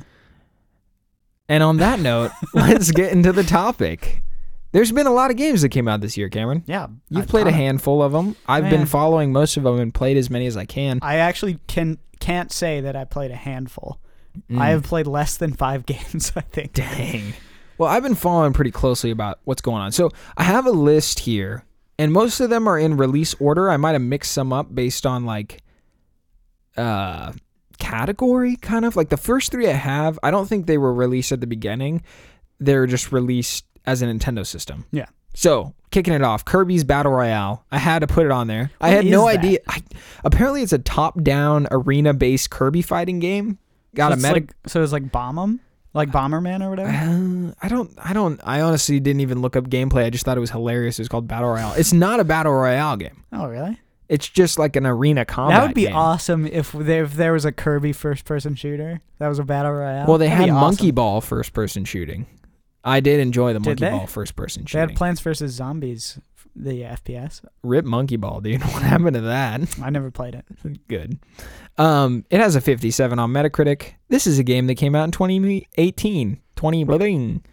And 1.49 1.61
on 1.61 1.77
that 1.77 1.99
note, 1.99 2.31
let's 2.53 2.91
get 2.91 3.11
into 3.11 3.31
the 3.31 3.43
topic. 3.43 4.21
There's 4.71 4.91
been 4.91 5.07
a 5.07 5.13
lot 5.13 5.31
of 5.31 5.37
games 5.37 5.61
that 5.61 5.69
came 5.69 5.87
out 5.87 6.01
this 6.01 6.17
year, 6.17 6.27
Cameron. 6.27 6.63
Yeah. 6.67 6.87
You've 7.09 7.27
played 7.27 7.47
a 7.47 7.51
handful 7.51 8.03
of 8.03 8.11
them. 8.11 8.35
I've 8.45 8.63
Man. 8.63 8.71
been 8.71 8.85
following 8.85 9.31
most 9.31 9.55
of 9.55 9.63
them 9.63 9.79
and 9.79 9.93
played 9.93 10.17
as 10.17 10.29
many 10.29 10.47
as 10.47 10.57
I 10.57 10.65
can. 10.65 10.99
I 11.01 11.15
actually 11.17 11.59
can 11.67 11.97
can't 12.19 12.51
say 12.51 12.81
that 12.81 12.95
I 12.95 13.05
played 13.05 13.31
a 13.31 13.35
handful. 13.35 13.99
Mm. 14.49 14.59
I 14.59 14.69
have 14.69 14.83
played 14.83 15.07
less 15.07 15.37
than 15.37 15.53
5 15.53 15.85
games, 15.85 16.33
I 16.35 16.41
think. 16.41 16.73
Dang. 16.73 17.33
Well, 17.77 17.89
I've 17.89 18.03
been 18.03 18.15
following 18.15 18.53
pretty 18.53 18.71
closely 18.71 19.11
about 19.11 19.39
what's 19.43 19.61
going 19.61 19.81
on. 19.81 19.91
So 19.91 20.11
I 20.37 20.43
have 20.43 20.65
a 20.65 20.71
list 20.71 21.19
here, 21.19 21.63
and 21.97 22.11
most 22.11 22.39
of 22.39 22.49
them 22.49 22.67
are 22.67 22.77
in 22.77 22.97
release 22.97 23.33
order. 23.39 23.69
I 23.69 23.77
might 23.77 23.93
have 23.93 24.01
mixed 24.01 24.31
some 24.31 24.51
up 24.53 24.73
based 24.73 25.05
on 25.05 25.25
like 25.25 25.61
uh 26.77 27.31
category, 27.77 28.55
kind 28.55 28.85
of. 28.85 28.95
Like 28.95 29.09
the 29.09 29.17
first 29.17 29.51
three 29.51 29.67
I 29.69 29.73
have, 29.73 30.17
I 30.23 30.31
don't 30.31 30.47
think 30.47 30.65
they 30.65 30.77
were 30.77 30.93
released 30.93 31.31
at 31.31 31.41
the 31.41 31.47
beginning. 31.47 32.03
They're 32.59 32.87
just 32.87 33.11
released 33.11 33.65
as 33.85 34.01
a 34.01 34.05
Nintendo 34.05 34.45
system. 34.45 34.85
Yeah. 34.91 35.07
So 35.33 35.73
kicking 35.91 36.13
it 36.13 36.21
off, 36.23 36.45
Kirby's 36.45 36.83
Battle 36.83 37.11
Royale. 37.11 37.65
I 37.71 37.77
had 37.77 37.99
to 37.99 38.07
put 38.07 38.25
it 38.25 38.31
on 38.31 38.47
there. 38.47 38.71
I 38.79 38.89
had 38.89 39.05
no 39.05 39.25
that? 39.25 39.39
idea. 39.39 39.59
I, 39.67 39.81
apparently, 40.23 40.61
it's 40.61 40.73
a 40.73 40.79
top-down 40.79 41.67
arena-based 41.71 42.49
Kirby 42.49 42.81
fighting 42.81 43.19
game. 43.19 43.59
Got 43.93 44.13
so 44.13 44.13
a 44.13 44.17
meta 44.17 44.33
like, 44.33 44.53
so 44.67 44.81
it's 44.81 44.93
like 44.93 45.11
Bomb 45.11 45.37
'em? 45.37 45.59
Like 45.95 46.09
Bomberman 46.11 46.61
or 46.63 46.69
whatever? 46.69 46.89
uh, 46.89 47.53
I 47.63 47.69
don't, 47.69 47.91
I 47.97 48.13
don't, 48.13 48.39
I 48.43 48.61
honestly 48.61 48.99
didn't 48.99 49.21
even 49.21 49.41
look 49.41 49.55
up 49.55 49.69
gameplay. 49.69 50.03
I 50.03 50.09
just 50.11 50.25
thought 50.25 50.37
it 50.37 50.41
was 50.41 50.51
hilarious. 50.51 50.99
It 50.99 51.03
was 51.03 51.09
called 51.09 51.27
Battle 51.27 51.49
Royale. 51.49 51.73
It's 51.77 51.93
not 51.93 52.19
a 52.19 52.23
Battle 52.23 52.53
Royale 52.53 52.97
game. 52.97 53.23
Oh, 53.31 53.47
really? 53.47 53.79
It's 54.07 54.29
just 54.29 54.59
like 54.59 54.75
an 54.75 54.85
arena 54.85 55.25
combat. 55.25 55.57
that 55.61 55.67
would 55.67 55.73
be 55.73 55.85
game. 55.85 55.95
awesome 55.95 56.45
if 56.45 56.71
there, 56.73 57.05
if 57.05 57.13
there 57.13 57.33
was 57.33 57.43
a 57.45 57.51
Kirby 57.51 57.91
first 57.93 58.25
person 58.25 58.53
shooter 58.53 59.01
that 59.17 59.27
was 59.29 59.39
a 59.39 59.43
battle 59.43 59.71
royale. 59.71 60.05
Well, 60.07 60.19
they 60.19 60.27
That'd 60.27 60.49
had 60.49 60.53
Monkey 60.53 60.87
awesome. 60.87 60.95
Ball 60.95 61.21
first 61.21 61.53
person 61.53 61.85
shooting. 61.85 62.27
I 62.83 62.99
did 62.99 63.19
enjoy 63.19 63.53
the 63.53 63.59
Monkey? 63.61 63.89
Ball 63.89 64.05
first 64.05 64.35
person 64.35 64.65
shooting. 64.67 64.85
They 64.85 64.91
had 64.91 64.97
Plants 64.97 65.21
vs 65.21 65.51
Zombies, 65.53 66.19
the 66.55 66.81
FPS. 66.81 67.43
Rip 67.63 67.85
Monkey 67.85 68.17
Ball, 68.17 68.41
dude. 68.41 68.61
What 68.75 68.83
happened 68.83 69.15
to 69.15 69.21
that? 69.21 69.61
I 69.81 69.89
never 69.89 70.11
played 70.11 70.35
it. 70.35 70.45
Good. 70.87 71.19
Um, 71.77 72.25
it 72.29 72.39
has 72.39 72.55
a 72.55 72.61
57 72.61 73.19
on 73.19 73.31
Metacritic. 73.31 73.93
This 74.09 74.27
is 74.27 74.39
a 74.39 74.43
game 74.43 74.67
that 74.67 74.75
came 74.75 74.95
out 74.95 75.05
in 75.05 75.11
2018. 75.11 76.41
20 76.55 76.83
bling. 76.83 77.43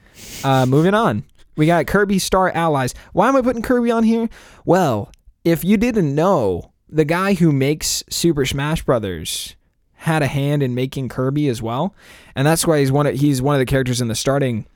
Uh, 0.44 0.66
moving 0.66 0.94
on. 0.94 1.24
We 1.56 1.66
got 1.66 1.86
Kirby 1.86 2.18
Star 2.18 2.50
Allies. 2.50 2.94
Why 3.12 3.28
am 3.28 3.36
I 3.36 3.42
putting 3.42 3.62
Kirby 3.62 3.90
on 3.90 4.04
here? 4.04 4.28
Well, 4.64 5.10
if 5.44 5.64
you 5.64 5.76
didn't 5.76 6.14
know, 6.14 6.72
the 6.88 7.04
guy 7.04 7.34
who 7.34 7.52
makes 7.52 8.04
Super 8.08 8.46
Smash 8.46 8.82
Brothers 8.84 9.56
had 9.94 10.22
a 10.22 10.26
hand 10.26 10.62
in 10.62 10.74
making 10.74 11.08
Kirby 11.08 11.48
as 11.48 11.62
well, 11.62 11.94
and 12.34 12.46
that's 12.46 12.66
why 12.66 12.80
he's 12.80 12.90
one 12.90 13.06
of 13.06 13.14
he's 13.14 13.40
one 13.40 13.54
of 13.54 13.58
the 13.60 13.66
characters 13.66 14.00
in 14.00 14.08
the 14.08 14.14
starting 14.14 14.66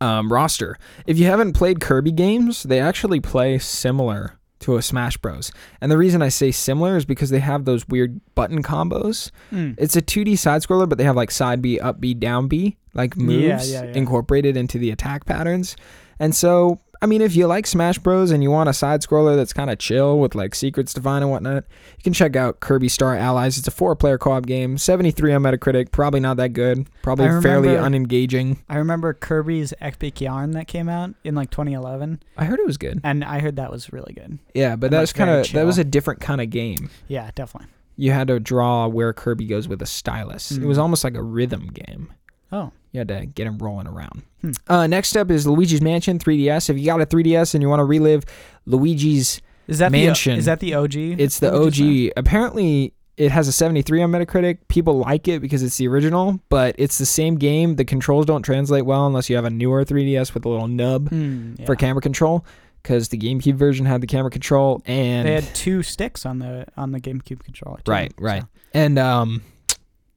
um, 0.00 0.32
roster. 0.32 0.78
If 1.06 1.18
you 1.18 1.26
haven't 1.26 1.52
played 1.52 1.80
Kirby 1.80 2.12
games, 2.12 2.62
they 2.62 2.80
actually 2.80 3.20
play 3.20 3.58
similar 3.58 4.38
to 4.60 4.76
a 4.76 4.82
Smash 4.82 5.16
Bros. 5.16 5.50
And 5.80 5.90
the 5.90 5.98
reason 5.98 6.22
I 6.22 6.28
say 6.28 6.50
similar 6.50 6.96
is 6.96 7.04
because 7.04 7.30
they 7.30 7.40
have 7.40 7.64
those 7.64 7.88
weird 7.88 8.20
button 8.34 8.62
combos. 8.62 9.30
Mm. 9.52 9.74
It's 9.78 9.96
a 9.96 10.02
2D 10.02 10.38
side 10.38 10.62
scroller, 10.62 10.88
but 10.88 10.98
they 10.98 11.04
have 11.04 11.16
like 11.16 11.30
side 11.30 11.62
B, 11.62 11.80
up 11.80 12.00
B, 12.00 12.14
down 12.14 12.46
B, 12.46 12.76
like 12.94 13.16
moves 13.16 13.70
yeah, 13.70 13.84
yeah. 13.84 13.92
incorporated 13.94 14.56
into 14.56 14.78
the 14.78 14.90
attack 14.90 15.24
patterns. 15.24 15.76
And 16.18 16.34
so, 16.34 16.80
I 17.02 17.06
mean, 17.06 17.22
if 17.22 17.34
you 17.34 17.46
like 17.46 17.66
Smash 17.66 17.98
Bros. 17.98 18.30
and 18.30 18.42
you 18.42 18.50
want 18.50 18.68
a 18.68 18.74
side 18.74 19.00
scroller 19.00 19.34
that's 19.34 19.54
kind 19.54 19.70
of 19.70 19.78
chill 19.78 20.18
with 20.18 20.34
like 20.34 20.54
secrets 20.54 20.92
to 20.94 21.00
find 21.00 21.22
and 21.24 21.30
whatnot, 21.30 21.64
you 21.96 22.02
can 22.04 22.12
check 22.12 22.36
out 22.36 22.60
Kirby 22.60 22.88
Star 22.90 23.16
Allies. 23.16 23.56
It's 23.56 23.66
a 23.66 23.70
four 23.70 23.96
player 23.96 24.18
co 24.18 24.32
op 24.32 24.44
game, 24.44 24.76
73 24.76 25.32
on 25.32 25.42
Metacritic, 25.42 25.92
probably 25.92 26.20
not 26.20 26.36
that 26.36 26.50
good, 26.52 26.88
probably 27.02 27.28
I 27.28 27.40
fairly 27.40 27.68
unengaging. 27.70 28.58
I 28.68 28.76
remember 28.76 29.14
Kirby's 29.14 29.72
Epic 29.80 30.20
Yarn 30.20 30.50
that 30.52 30.66
came 30.66 30.88
out 30.90 31.14
in 31.24 31.34
like 31.34 31.50
2011, 31.50 32.22
I 32.36 32.44
heard 32.44 32.58
it 32.60 32.66
was 32.66 32.76
good. 32.76 33.00
and 33.02 33.24
I 33.24 33.38
heard 33.40 33.56
that 33.56 33.70
was 33.70 33.92
really 33.92 34.12
good. 34.12 34.38
Yeah, 34.54 34.76
but 34.76 34.86
And, 34.88 34.92
that 34.94 35.00
was 35.00 35.12
kind 35.14 35.30
of 35.30 35.50
that 35.52 35.64
was 35.64 35.78
a 35.78 35.84
different 35.84 36.20
kind 36.20 36.40
of 36.42 36.50
game. 36.50 36.90
Yeah, 37.08 37.30
definitely. 37.34 37.70
You 37.96 38.12
had 38.12 38.28
to 38.28 38.40
draw 38.40 38.86
where 38.88 39.12
Kirby 39.12 39.46
goes 39.46 39.68
with 39.68 39.82
a 39.82 39.86
stylus. 39.86 40.50
It 40.52 40.60
Mm. 40.62 40.66
was 40.66 40.78
almost 40.78 41.04
like 41.04 41.14
a 41.16 41.22
rhythm 41.22 41.66
game. 41.68 42.10
Oh, 42.52 42.72
You 42.92 42.98
had 43.00 43.08
to 43.08 43.26
get 43.26 43.46
him 43.46 43.58
rolling 43.58 43.86
around. 43.86 44.22
Hmm. 44.40 44.50
Uh, 44.68 44.86
next 44.86 45.16
up 45.16 45.30
is 45.30 45.46
Luigi's 45.46 45.80
Mansion 45.82 46.18
3DS. 46.18 46.70
If 46.70 46.78
you 46.78 46.86
got 46.86 47.00
a 47.00 47.06
3DS 47.06 47.54
and 47.54 47.62
you 47.62 47.68
want 47.68 47.80
to 47.80 47.84
relive 47.84 48.24
Luigi's, 48.66 49.40
is 49.66 49.78
that 49.78 49.92
Mansion. 49.92 50.32
The, 50.34 50.38
is 50.38 50.44
that 50.46 50.60
the 50.60 50.74
OG? 50.74 50.94
it's 50.96 51.38
the 51.38 51.50
Luigi's 51.52 52.08
OG. 52.10 52.12
Apparently, 52.16 52.92
it 53.16 53.30
has 53.30 53.46
a 53.48 53.52
73 53.52 54.02
on 54.02 54.10
Metacritic. 54.10 54.58
People 54.68 54.98
like 54.98 55.28
it 55.28 55.40
because 55.40 55.62
it's 55.62 55.76
the 55.76 55.86
original, 55.88 56.40
but 56.48 56.74
it's 56.78 56.98
the 56.98 57.06
same 57.06 57.36
game. 57.36 57.76
The 57.76 57.84
controls 57.84 58.26
don't 58.26 58.42
translate 58.42 58.84
well 58.86 59.06
unless 59.06 59.28
you 59.30 59.36
have 59.36 59.44
a 59.44 59.50
newer 59.50 59.84
3DS 59.84 60.32
with 60.34 60.44
a 60.44 60.48
little 60.48 60.68
nub 60.68 61.10
Hmm, 61.10 61.54
yeah. 61.58 61.66
for 61.66 61.76
camera 61.76 62.00
control. 62.02 62.44
Because 62.82 63.08
the 63.10 63.18
GameCube 63.18 63.56
version 63.56 63.84
had 63.84 64.00
the 64.00 64.06
camera 64.06 64.30
control, 64.30 64.80
and 64.86 65.28
They 65.28 65.34
had 65.34 65.54
two 65.54 65.82
sticks 65.82 66.24
on 66.24 66.38
the 66.38 66.64
on 66.78 66.92
the 66.92 66.98
GameCube 67.00 67.44
controller. 67.44 67.76
too, 67.84 67.90
Right, 67.92 68.10
right. 68.18 68.40
so. 68.40 68.48
and 68.72 68.98
um, 68.98 69.42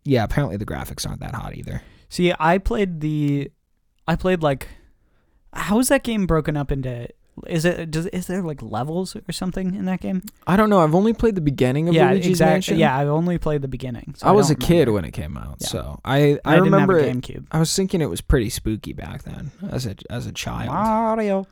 yeah, 0.05 0.23
apparently 0.23 0.55
the 0.55 0.65
graphics 0.65 1.05
aren't 1.05 1.19
that 1.19 1.35
hot 1.35 1.57
either. 1.57 1.81
See, 2.13 2.31
I 2.39 2.59
played 2.59 3.01
the, 3.01 3.49
I 4.07 4.15
played 4.15 4.43
like, 4.43 4.67
how 5.51 5.79
is 5.79 5.87
that 5.87 6.03
game 6.03 6.27
broken 6.27 6.55
up 6.55 6.71
into? 6.71 7.07
Is 7.47 7.65
it 7.65 7.89
does 7.89 8.05
is 8.05 8.27
there 8.27 8.43
like 8.43 8.61
levels 8.61 9.15
or 9.15 9.31
something 9.31 9.73
in 9.73 9.85
that 9.85 10.01
game? 10.01 10.21
I 10.45 10.55
don't 10.55 10.69
know. 10.69 10.81
I've 10.81 10.93
only 10.93 11.13
played 11.13 11.33
the 11.33 11.41
beginning 11.41 11.89
of 11.89 11.95
yeah, 11.95 12.11
Luigi's 12.11 12.27
exactly. 12.27 12.53
Mansion. 12.53 12.77
Yeah, 12.77 12.95
I've 12.95 13.07
only 13.07 13.39
played 13.39 13.63
the 13.63 13.67
beginning. 13.67 14.13
So 14.15 14.27
I 14.27 14.31
was 14.31 14.51
a 14.51 14.53
don't 14.53 14.67
kid 14.67 14.89
when 14.89 15.05
it 15.05 15.11
came 15.11 15.35
out, 15.35 15.57
Yeah. 15.61 15.67
so 15.69 15.99
I 16.05 16.37
I, 16.45 16.53
I, 16.53 16.55
remember 16.57 16.99
it. 16.99 17.11
GameCube. 17.11 17.47
I 17.51 17.57
was 17.57 17.75
thinking 17.75 17.99
it 17.99 18.11
was 18.11 18.21
pretty 18.21 18.51
spooky 18.51 18.93
back 18.93 19.23
then 19.23 19.51
as 19.71 19.87
a 19.87 19.95
as 20.11 20.27
a 20.27 20.31
child. 20.31 20.69
Mario, 20.69 21.47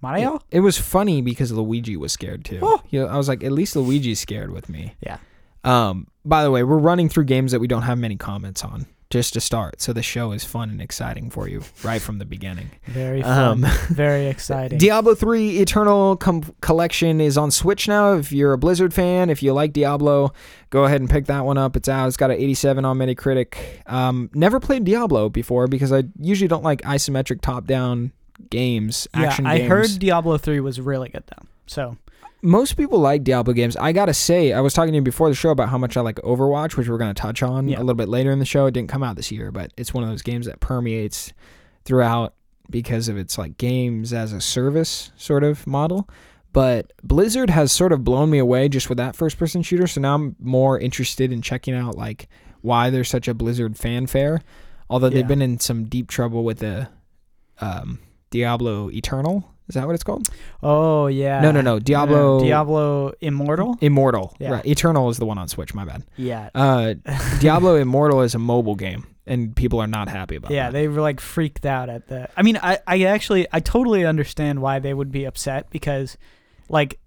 Mario. 0.00 0.36
It, 0.36 0.58
it 0.58 0.60
was 0.60 0.78
funny 0.78 1.20
because 1.20 1.50
Luigi 1.50 1.96
was 1.96 2.12
scared 2.12 2.44
too. 2.44 2.60
Oh. 2.62 2.80
You 2.90 3.00
know, 3.00 3.06
I 3.08 3.16
was 3.16 3.26
like, 3.26 3.42
at 3.42 3.50
least 3.50 3.74
Luigi's 3.74 4.20
scared 4.20 4.52
with 4.52 4.68
me. 4.68 4.94
Yeah. 5.00 5.18
Um. 5.64 6.06
By 6.24 6.44
the 6.44 6.52
way, 6.52 6.62
we're 6.62 6.78
running 6.78 7.08
through 7.08 7.24
games 7.24 7.50
that 7.50 7.58
we 7.58 7.66
don't 7.66 7.82
have 7.82 7.98
many 7.98 8.14
comments 8.14 8.62
on 8.62 8.86
just 9.10 9.34
to 9.34 9.40
start, 9.40 9.80
so 9.80 9.92
the 9.92 10.02
show 10.02 10.32
is 10.32 10.42
fun 10.44 10.68
and 10.68 10.80
exciting 10.82 11.30
for 11.30 11.48
you 11.48 11.62
right 11.84 12.02
from 12.02 12.18
the 12.18 12.24
beginning. 12.24 12.70
Very 12.86 13.22
fun. 13.22 13.64
Um, 13.64 13.70
Very 13.88 14.26
exciting. 14.26 14.78
Diablo 14.78 15.14
3 15.14 15.58
Eternal 15.60 16.16
Com- 16.16 16.54
Collection 16.60 17.20
is 17.20 17.38
on 17.38 17.50
Switch 17.50 17.86
now. 17.86 18.14
If 18.14 18.32
you're 18.32 18.52
a 18.52 18.58
Blizzard 18.58 18.92
fan, 18.92 19.30
if 19.30 19.42
you 19.42 19.52
like 19.52 19.72
Diablo, 19.72 20.32
go 20.70 20.84
ahead 20.84 21.00
and 21.00 21.08
pick 21.08 21.26
that 21.26 21.44
one 21.44 21.56
up. 21.56 21.76
It's 21.76 21.88
out. 21.88 22.08
It's 22.08 22.16
got 22.16 22.30
an 22.32 22.38
87 22.38 22.84
on 22.84 22.98
Metacritic. 22.98 23.56
Um, 23.90 24.28
never 24.34 24.58
played 24.58 24.84
Diablo 24.84 25.28
before 25.28 25.68
because 25.68 25.92
I 25.92 26.02
usually 26.20 26.48
don't 26.48 26.64
like 26.64 26.82
isometric 26.82 27.40
top-down 27.42 28.12
games, 28.50 29.08
yeah, 29.16 29.34
I 29.44 29.58
games. 29.58 29.68
heard 29.68 29.98
Diablo 29.98 30.36
three 30.36 30.60
was 30.60 30.80
really 30.80 31.08
good 31.08 31.24
though. 31.26 31.46
So 31.66 31.96
most 32.42 32.76
people 32.76 32.98
like 32.98 33.24
Diablo 33.24 33.54
games. 33.54 33.76
I 33.76 33.92
gotta 33.92 34.14
say, 34.14 34.52
I 34.52 34.60
was 34.60 34.74
talking 34.74 34.92
to 34.92 34.96
you 34.96 35.02
before 35.02 35.28
the 35.28 35.34
show 35.34 35.50
about 35.50 35.68
how 35.68 35.78
much 35.78 35.96
I 35.96 36.00
like 36.00 36.16
Overwatch, 36.16 36.76
which 36.76 36.88
we're 36.88 36.98
gonna 36.98 37.14
touch 37.14 37.42
on 37.42 37.68
Yeah. 37.68 37.78
a 37.78 37.80
little 37.80 37.94
bit 37.94 38.08
later 38.08 38.30
in 38.30 38.38
the 38.38 38.44
show. 38.44 38.66
It 38.66 38.72
didn't 38.72 38.88
come 38.90 39.02
out 39.02 39.16
this 39.16 39.32
year, 39.32 39.50
but 39.50 39.72
it's 39.76 39.92
one 39.94 40.04
of 40.04 40.10
those 40.10 40.22
games 40.22 40.46
that 40.46 40.60
permeates 40.60 41.32
throughout 41.84 42.34
because 42.70 43.08
of 43.08 43.16
its 43.16 43.38
like 43.38 43.56
games 43.58 44.12
as 44.12 44.32
a 44.32 44.40
service 44.40 45.12
sort 45.16 45.44
of 45.44 45.66
model. 45.66 46.08
But 46.52 46.92
Blizzard 47.02 47.50
has 47.50 47.70
sort 47.70 47.92
of 47.92 48.02
blown 48.02 48.30
me 48.30 48.38
away 48.38 48.68
just 48.68 48.88
with 48.88 48.98
that 48.98 49.14
first 49.14 49.38
person 49.38 49.62
shooter. 49.62 49.86
So 49.86 50.00
now 50.00 50.14
I'm 50.14 50.36
more 50.40 50.78
interested 50.78 51.30
in 51.32 51.42
checking 51.42 51.74
out 51.74 51.96
like 51.96 52.28
why 52.62 52.90
there's 52.90 53.08
such 53.10 53.28
a 53.28 53.34
Blizzard 53.34 53.76
fanfare. 53.76 54.40
Although 54.88 55.10
they've 55.10 55.26
been 55.28 55.42
in 55.42 55.58
some 55.60 55.84
deep 55.84 56.08
trouble 56.08 56.44
with 56.44 56.58
the 56.60 56.88
um, 57.60 57.98
Diablo 58.30 58.90
Eternal. 58.90 59.52
Is 59.68 59.74
that 59.74 59.86
what 59.86 59.94
it's 59.94 60.04
called? 60.04 60.28
oh 60.62 61.06
yeah. 61.08 61.40
No, 61.40 61.50
no, 61.50 61.60
no. 61.60 61.78
Diablo- 61.78 62.40
Diablo 62.40 63.12
Immortal. 63.20 63.76
Immortal. 63.80 64.34
Yeah. 64.38 64.50
Right. 64.52 64.66
Eternal 64.66 65.08
is 65.10 65.16
the 65.18 65.26
one 65.26 65.38
on 65.38 65.48
Switch. 65.48 65.74
My 65.74 65.84
bad. 65.84 66.04
Yeah. 66.16 66.50
Uh, 66.54 66.94
Diablo 67.40 67.74
Immortal 67.76 68.22
is 68.22 68.34
a 68.34 68.38
mobile 68.38 68.76
game, 68.76 69.06
and 69.26 69.54
people 69.56 69.80
are 69.80 69.86
not 69.88 70.08
happy 70.08 70.36
about 70.36 70.50
it. 70.50 70.54
Yeah, 70.54 70.66
that. 70.66 70.72
they 70.72 70.86
were 70.88 71.00
like 71.00 71.20
freaked 71.20 71.66
out 71.66 71.88
at 71.88 72.06
the. 72.08 72.28
I 72.36 72.42
mean, 72.42 72.58
I, 72.62 72.78
I 72.86 73.02
actually, 73.04 73.46
I 73.52 73.60
totally 73.60 74.06
understand 74.06 74.62
why 74.62 74.78
they 74.78 74.94
would 74.94 75.10
be 75.10 75.24
upset 75.24 75.68
because, 75.70 76.16
like, 76.68 76.98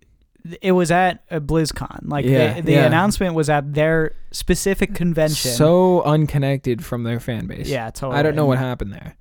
it 0.61 0.71
was 0.71 0.89
at 0.91 1.23
a 1.29 1.39
BlizzCon. 1.41 2.09
Like, 2.09 2.25
Yeah, 2.25 2.55
the, 2.55 2.61
the 2.61 2.71
yeah. 2.73 2.85
announcement 2.85 3.35
was 3.35 3.49
at 3.49 3.73
their 3.73 4.15
specific 4.31 4.95
convention. 4.95 5.51
So 5.51 6.01
unconnected 6.03 6.83
from 6.83 7.03
their 7.03 7.19
fan 7.19 7.45
base. 7.47 7.67
yeah, 7.69 7.89
totally. 7.89 8.17
I 8.19 8.23
don't 8.23 8.35
know 8.35 8.45
what 8.45 8.57
happened 8.57 8.93
there. 8.93 9.15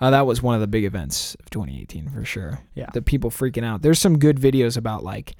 Uh, 0.00 0.10
that 0.10 0.26
was 0.26 0.42
one 0.42 0.54
of 0.54 0.60
the 0.60 0.66
big 0.66 0.84
events 0.84 1.34
of 1.40 1.50
2018 1.50 2.08
for 2.08 2.24
sure. 2.24 2.60
Yeah. 2.74 2.88
The 2.92 3.02
people 3.02 3.30
freaking 3.30 3.64
out. 3.64 3.82
There's 3.82 3.98
some 3.98 4.18
good 4.18 4.38
videos 4.38 4.76
about 4.76 5.04
like 5.04 5.34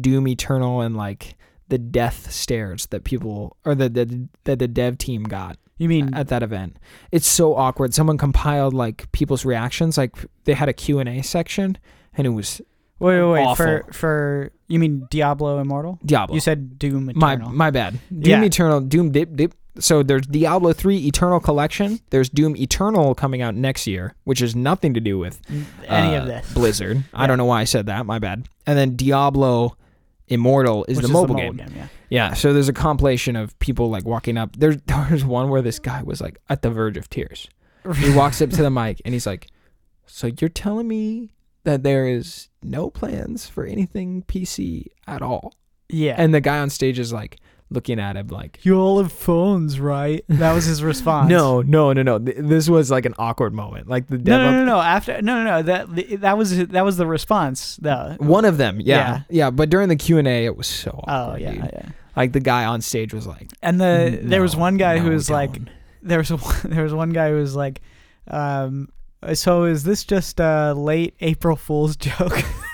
Doom 0.00 0.26
Eternal 0.28 0.80
and 0.80 0.96
like 0.96 1.36
the 1.68 1.78
death 1.78 2.30
stares 2.30 2.86
that 2.86 3.04
people 3.04 3.56
or 3.64 3.74
the 3.74 3.88
the, 3.88 4.28
that 4.44 4.58
the 4.58 4.68
dev 4.68 4.98
team 4.98 5.22
got 5.22 5.56
You 5.78 5.88
mean 5.88 6.12
at 6.14 6.28
that 6.28 6.42
event. 6.42 6.78
It's 7.12 7.26
so 7.26 7.54
awkward. 7.54 7.94
Someone 7.94 8.18
compiled 8.18 8.74
like 8.74 9.10
people's 9.12 9.44
reactions. 9.44 9.96
Like 9.96 10.16
they 10.44 10.52
had 10.54 10.68
a 10.68 10.72
Q&A 10.72 11.22
section 11.22 11.78
and 12.16 12.26
it 12.26 12.30
was 12.30 12.60
wait, 12.98 13.20
wait, 13.22 13.30
wait 13.32 13.44
awful. 13.46 13.64
for 13.64 13.92
for 13.92 14.52
you 14.68 14.78
mean 14.78 15.06
Diablo 15.10 15.60
Immortal? 15.60 15.98
Diablo. 16.04 16.34
You 16.34 16.40
said 16.40 16.78
Doom 16.78 17.10
My 17.14 17.34
Eternal. 17.34 17.52
my 17.52 17.70
bad. 17.70 17.98
Doom 18.10 18.22
Yeah. 18.22 18.42
Eternal, 18.44 18.80
Doom 18.80 19.12
Dip 19.12 19.34
Dip. 19.36 19.54
So 19.78 20.02
there's 20.02 20.26
Diablo 20.26 20.72
3 20.72 21.06
Eternal 21.06 21.40
Collection. 21.40 22.00
There's 22.10 22.28
Doom 22.28 22.56
Eternal 22.56 23.14
coming 23.14 23.40
out 23.40 23.54
next 23.54 23.86
year, 23.86 24.14
which 24.24 24.40
has 24.40 24.54
nothing 24.54 24.92
to 24.94 25.00
do 25.00 25.18
with 25.18 25.40
Any 25.88 26.14
uh, 26.16 26.20
of 26.20 26.26
this? 26.26 26.52
Blizzard. 26.52 27.04
I 27.14 27.26
don't 27.26 27.38
know 27.38 27.46
why 27.46 27.62
I 27.62 27.64
said 27.64 27.86
that. 27.86 28.04
My 28.04 28.18
bad. 28.18 28.46
And 28.66 28.78
then 28.78 28.96
Diablo 28.96 29.76
Immortal 30.28 30.84
is 30.88 30.98
Which 30.98 31.06
the 31.06 31.12
mobile, 31.12 31.34
game. 31.36 31.58
yeah. 31.74 31.86
Yeah. 32.10 32.32
So 32.34 32.52
there's 32.52 32.68
a 32.68 32.72
compilation 32.74 33.34
of 33.36 33.58
people 33.58 33.88
like 33.90 34.04
walking 34.04 34.36
up. 34.38 34.56
There's 34.56 34.76
there's 34.86 35.24
one 35.24 35.48
where 35.50 35.62
this 35.62 35.78
guy 35.78 36.02
was 36.02 36.20
like 36.20 36.38
at 36.48 36.62
the 36.62 36.70
verge 36.70 36.96
of 36.96 37.08
tears. 37.10 37.48
He 37.96 38.10
walks 38.14 38.40
up 38.42 38.50
to 38.50 38.62
the 38.62 38.70
mic 38.70 39.00
and 39.04 39.14
he's 39.14 39.26
like, 39.26 39.48
"So 40.06 40.30
you're 40.38 40.48
telling 40.50 40.86
me 40.88 41.30
that 41.64 41.82
there 41.82 42.06
is 42.06 42.48
no 42.62 42.88
plans 42.90 43.46
for 43.48 43.64
anything 43.64 44.22
PC 44.28 44.86
at 45.06 45.22
all?" 45.22 45.54
Yeah. 45.88 46.14
And 46.16 46.32
the 46.32 46.40
guy 46.40 46.58
on 46.60 46.70
stage 46.70 46.98
is 46.98 47.12
like 47.12 47.38
looking 47.72 47.98
at 48.00 48.16
him 48.16 48.28
like, 48.28 48.64
you 48.64 48.78
all 48.78 49.02
have 49.02 49.12
phones, 49.12 49.80
right? 49.80 50.24
That 50.28 50.52
was 50.52 50.64
his 50.64 50.82
response. 50.92 51.28
"No, 51.30 51.62
no, 51.62 51.92
no, 51.92 52.02
no." 52.02 52.18
Th- 52.18 52.36
This 52.38 52.68
was 52.68 52.90
like 52.90 53.04
an 53.06 53.14
awkward 53.18 53.54
moment. 53.54 53.88
Like 53.88 54.06
the 54.06 54.18
No, 54.18 54.38
no, 54.38 54.50
no, 54.52 54.64
no. 54.64 54.80
After 54.80 55.20
no, 55.22 55.42
no, 55.42 55.44
no. 55.44 55.62
That 55.62 56.20
that 56.20 56.36
was 56.38 56.66
that 56.68 56.84
was 56.84 56.96
the 56.96 57.06
response. 57.06 57.76
though. 57.82 58.16
One 58.18 58.44
of 58.44 58.56
them, 58.58 58.80
yeah, 58.80 58.96
Yeah. 58.96 59.20
yeah. 59.30 59.50
But 59.50 59.70
during 59.70 59.88
the 59.88 59.96
Q 59.96 60.18
and 60.18 60.28
A, 60.28 60.44
it 60.44 60.56
was 60.56 60.66
so 60.66 61.02
Oh 61.08 61.36
yeah, 61.36 61.52
dude. 61.52 61.70
yeah. 61.72 61.88
Like 62.16 62.32
the 62.32 62.40
guy 62.40 62.64
on 62.66 62.80
stage 62.82 63.14
was 63.14 63.26
like, 63.26 63.48
And 63.62 63.80
the 63.80 64.18
there 64.22 64.42
was 64.42 64.54
"No, 64.54 64.60
one 64.60 64.76
guy 64.76 64.98
who 64.98 65.10
was 65.10 65.30
like, 65.30 65.52
don't." 65.54 65.70
there 66.02 66.18
was 66.18 66.30
one, 66.30 66.54
there 66.64 66.82
was 66.82 66.92
one 66.94 67.10
guy 67.10 67.30
who 67.30 67.36
was 67.36 67.56
like, 67.56 67.80
um, 68.28 68.88
so 69.34 69.64
is 69.64 69.84
this 69.84 70.04
just 70.04 70.40
a 70.40 70.74
late 70.74 71.14
April 71.20 71.56
Fool's 71.56 71.96
joke? 71.96 72.42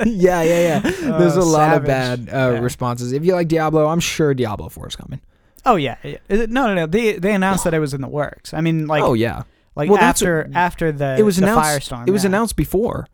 yeah, 0.06 0.42
yeah, 0.42 0.60
yeah. 0.60 0.80
There's 1.18 1.36
a 1.36 1.40
Oh, 1.40 1.44
lot 1.46 1.76
of 1.76 1.86
savage. 1.86 2.26
bad 2.26 2.28
uh, 2.28 2.52
Yeah. 2.54 2.58
responses. 2.60 3.12
If 3.12 3.24
you 3.24 3.34
like 3.34 3.48
Diablo, 3.48 3.86
I'm 3.86 4.00
sure 4.00 4.34
Diablo 4.34 4.68
4 4.68 4.88
is 4.88 4.96
coming. 4.96 5.20
Oh 5.66 5.76
yeah, 5.76 5.96
yeah. 6.02 6.16
Is 6.28 6.40
it- 6.40 6.50
no, 6.50 6.66
no, 6.66 6.74
no. 6.74 6.86
They 6.86 7.18
they 7.18 7.34
announced 7.34 7.64
that 7.64 7.74
it 7.74 7.80
was 7.80 7.92
in 7.92 8.00
the 8.00 8.08
works. 8.08 8.54
I 8.54 8.60
mean, 8.62 8.86
like, 8.86 9.02
oh 9.02 9.12
yeah, 9.12 9.42
like 9.76 9.90
well, 9.90 9.98
that's 9.98 10.22
after 10.22 10.50
after 10.54 10.90
the 10.92 11.16
it 11.18 11.22
was 11.22 11.36
the 11.36 11.42
announced. 11.44 11.90
firestorm. 11.90 12.08
it 12.08 12.12
was 12.12 12.24
yeah. 12.24 12.28
announced 12.28 12.56
before. 12.56 13.06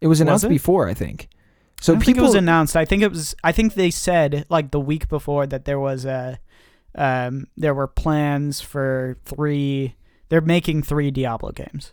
It 0.00 0.08
was 0.08 0.20
announced 0.20 0.44
it? 0.44 0.48
before, 0.48 0.88
I 0.88 0.94
think. 0.94 1.28
I 1.30 1.82
So 1.82 1.92
don't 1.92 2.00
think 2.00 2.08
it 2.08 2.14
people 2.14 2.26
was 2.26 2.34
announced. 2.34 2.76
I 2.76 2.84
think 2.84 3.02
it 3.02 3.10
was. 3.10 3.34
I 3.44 3.52
think 3.52 3.74
they 3.74 3.90
said 3.90 4.44
like 4.48 4.72
the 4.72 4.80
week 4.80 5.08
before 5.08 5.46
that 5.46 5.66
there 5.66 5.78
was 5.78 6.04
a, 6.04 6.38
um, 6.96 7.46
there 7.56 7.74
were 7.74 7.86
plans 7.86 8.60
for 8.60 9.16
three. 9.24 9.94
They're 10.28 10.40
making 10.40 10.82
three 10.82 11.12
Diablo 11.12 11.52
games. 11.52 11.92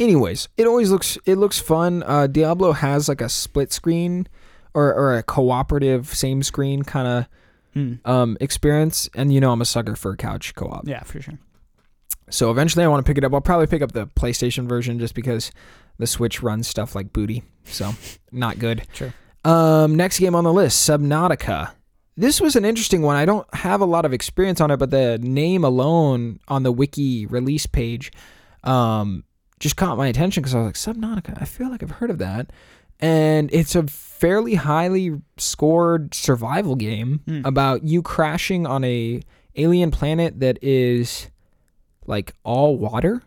Anyways 0.00 0.48
it 0.56 0.66
always 0.66 0.90
looks 0.90 1.16
it 1.26 1.36
looks 1.36 1.58
fun 1.60 2.02
uh 2.04 2.26
diablo 2.26 2.72
has 2.72 3.08
like 3.08 3.20
a 3.20 3.28
split 3.28 3.72
screen 3.72 4.26
or, 4.74 4.92
or 4.94 5.16
a 5.16 5.22
cooperative 5.22 6.08
same 6.14 6.42
screen 6.42 6.82
kind 6.82 7.06
of 7.08 7.26
Hmm. 7.74 7.94
um 8.04 8.36
experience 8.40 9.08
and 9.16 9.32
you 9.34 9.40
know 9.40 9.50
i'm 9.50 9.60
a 9.60 9.64
sucker 9.64 9.96
for 9.96 10.14
couch 10.14 10.54
co-op 10.54 10.86
Yeah, 10.86 11.02
for 11.02 11.20
sure. 11.20 11.34
so 12.30 12.52
eventually 12.52 12.84
i 12.84 12.88
want 12.88 13.04
to 13.04 13.10
pick 13.10 13.18
it 13.18 13.24
up 13.24 13.34
i'll 13.34 13.40
probably 13.40 13.66
pick 13.66 13.82
up 13.82 13.90
the 13.90 14.06
playstation 14.06 14.68
version 14.68 15.00
just 15.00 15.12
because 15.14 15.50
the 15.98 16.06
switch 16.06 16.40
runs 16.40 16.68
stuff 16.68 16.94
like 16.94 17.12
booty 17.12 17.42
so 17.64 17.92
not 18.32 18.60
good 18.60 18.84
Sure. 18.92 19.12
Um, 19.44 19.94
next 19.96 20.20
game 20.20 20.34
on 20.36 20.44
the 20.44 20.52
list, 20.54 20.88
Subnautica. 20.88 21.72
This 22.16 22.40
was 22.40 22.56
an 22.56 22.64
interesting 22.64 23.02
one. 23.02 23.16
I 23.16 23.26
don't 23.26 23.46
have 23.54 23.80
a 23.82 23.84
lot 23.84 24.04
of 24.06 24.12
experience 24.14 24.58
on 24.60 24.70
it, 24.70 24.78
but 24.78 24.90
the 24.90 25.18
name 25.18 25.64
alone 25.64 26.40
on 26.48 26.62
the 26.62 26.72
wiki 26.72 27.26
release 27.26 27.66
page 27.66 28.10
um, 28.62 29.24
just 29.60 29.76
caught 29.76 29.96
my 29.96 30.08
attention 30.08 30.42
because 30.42 30.54
I 30.54 30.58
was 30.62 30.86
like, 30.86 30.96
Subnautica. 30.96 31.40
I 31.40 31.44
feel 31.44 31.70
like 31.70 31.82
I've 31.82 31.90
heard 31.92 32.10
of 32.10 32.18
that, 32.18 32.50
and 33.00 33.50
it's 33.52 33.74
a 33.74 33.84
fairly 33.84 34.54
highly 34.54 35.20
scored 35.36 36.14
survival 36.14 36.76
game 36.76 37.20
Hmm. 37.26 37.42
about 37.44 37.84
you 37.84 38.02
crashing 38.02 38.66
on 38.66 38.84
a 38.84 39.20
alien 39.56 39.90
planet 39.90 40.40
that 40.40 40.58
is 40.62 41.28
like 42.06 42.34
all 42.44 42.76
water. 42.76 43.22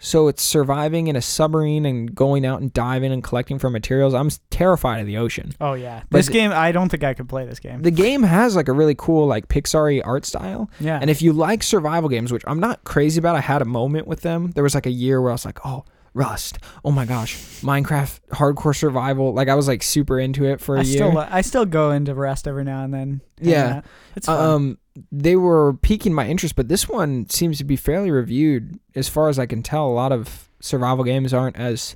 So 0.00 0.28
it's 0.28 0.42
surviving 0.42 1.08
in 1.08 1.16
a 1.16 1.20
submarine 1.22 1.84
and 1.84 2.14
going 2.14 2.46
out 2.46 2.60
and 2.60 2.72
diving 2.72 3.10
and 3.12 3.22
collecting 3.22 3.58
for 3.58 3.68
materials. 3.68 4.14
I'm 4.14 4.30
terrified 4.50 5.00
of 5.00 5.06
the 5.06 5.16
ocean. 5.16 5.52
Oh 5.60 5.74
yeah, 5.74 6.02
this 6.10 6.28
game. 6.28 6.52
I 6.52 6.70
don't 6.72 6.88
think 6.88 7.02
I 7.04 7.14
could 7.14 7.28
play 7.28 7.44
this 7.46 7.58
game. 7.58 7.82
The 7.82 7.90
game 7.90 8.22
has 8.22 8.54
like 8.54 8.68
a 8.68 8.72
really 8.72 8.94
cool 8.96 9.26
like 9.26 9.48
Pixar 9.48 10.00
art 10.04 10.24
style. 10.24 10.70
yeah, 10.78 10.98
And 11.00 11.10
if 11.10 11.20
you 11.22 11.32
like 11.32 11.62
survival 11.62 12.08
games, 12.08 12.32
which 12.32 12.44
I'm 12.46 12.60
not 12.60 12.84
crazy 12.84 13.18
about, 13.18 13.34
I 13.36 13.40
had 13.40 13.60
a 13.62 13.64
moment 13.64 14.06
with 14.06 14.20
them. 14.20 14.52
There 14.52 14.62
was 14.62 14.74
like 14.74 14.86
a 14.86 14.90
year 14.90 15.20
where 15.20 15.30
I 15.30 15.34
was 15.34 15.44
like, 15.44 15.58
oh, 15.64 15.84
Rust. 16.14 16.58
Oh 16.84 16.90
my 16.90 17.04
gosh, 17.04 17.36
Minecraft 17.62 18.20
hardcore 18.30 18.74
survival. 18.76 19.34
Like 19.34 19.48
I 19.48 19.54
was 19.54 19.68
like 19.68 19.82
super 19.82 20.18
into 20.18 20.44
it 20.46 20.60
for 20.60 20.76
a 20.76 20.80
I 20.80 20.82
year. 20.82 20.96
still 21.10 21.18
I 21.18 21.40
still 21.42 21.66
go 21.66 21.90
into 21.90 22.14
Rust 22.14 22.48
every 22.48 22.64
now 22.64 22.82
and 22.84 22.92
then. 22.94 23.20
Yeah. 23.40 23.82
it's 24.16 24.26
fun. 24.26 24.50
um, 24.50 24.78
they 25.12 25.36
were 25.36 25.74
piquing 25.74 26.12
my 26.14 26.26
interest, 26.26 26.56
but 26.56 26.68
this 26.68 26.88
one 26.88 27.28
seems 27.28 27.58
to 27.58 27.64
be 27.64 27.76
fairly 27.76 28.10
reviewed. 28.10 28.78
As 28.94 29.08
far 29.08 29.28
as 29.28 29.38
I 29.38 29.46
can 29.46 29.62
tell, 29.62 29.86
a 29.86 29.92
lot 29.92 30.12
of 30.12 30.48
survival 30.60 31.04
games 31.04 31.32
aren't 31.32 31.56
as 31.56 31.94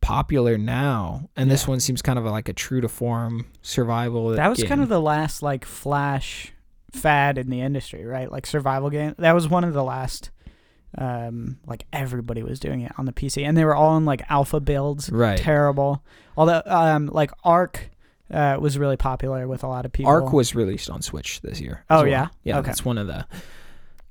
popular 0.00 0.58
now, 0.58 1.28
and 1.36 1.50
this 1.50 1.66
one 1.66 1.80
seems 1.80 2.02
kind 2.02 2.18
of 2.18 2.24
like 2.26 2.48
a 2.48 2.52
true 2.52 2.80
to 2.80 2.88
form 2.88 3.46
survival. 3.62 4.28
that 4.30 4.48
was 4.48 4.58
game. 4.58 4.68
kind 4.68 4.82
of 4.82 4.88
the 4.88 5.00
last 5.00 5.42
like 5.42 5.64
flash 5.64 6.52
fad 6.92 7.38
in 7.38 7.50
the 7.50 7.60
industry, 7.60 8.04
right? 8.04 8.30
Like 8.30 8.46
survival 8.46 8.90
game. 8.90 9.14
That 9.18 9.32
was 9.32 9.48
one 9.48 9.64
of 9.64 9.72
the 9.74 9.84
last. 9.84 10.30
Um, 10.96 11.58
like 11.66 11.86
everybody 11.92 12.44
was 12.44 12.60
doing 12.60 12.82
it 12.82 12.92
on 12.96 13.04
the 13.04 13.12
PC, 13.12 13.44
and 13.44 13.56
they 13.56 13.64
were 13.64 13.74
all 13.74 13.96
in 13.96 14.04
like 14.04 14.22
alpha 14.30 14.60
builds. 14.60 15.10
right. 15.10 15.36
Terrible. 15.36 16.04
Although, 16.36 16.62
um, 16.66 17.06
like 17.06 17.32
Ark, 17.42 17.90
uh, 18.30 18.56
was 18.60 18.78
really 18.78 18.96
popular 18.96 19.46
with 19.46 19.62
a 19.62 19.66
lot 19.68 19.84
of 19.84 19.92
people. 19.92 20.10
Ark 20.10 20.32
was 20.32 20.54
released 20.54 20.88
on 20.90 21.02
Switch 21.02 21.40
this 21.42 21.60
year. 21.60 21.84
Oh, 21.90 21.98
well. 21.98 22.06
yeah? 22.06 22.28
yeah. 22.42 22.58
Okay. 22.58 22.66
That's 22.66 22.84
one 22.84 22.98
of 22.98 23.06
the 23.06 23.26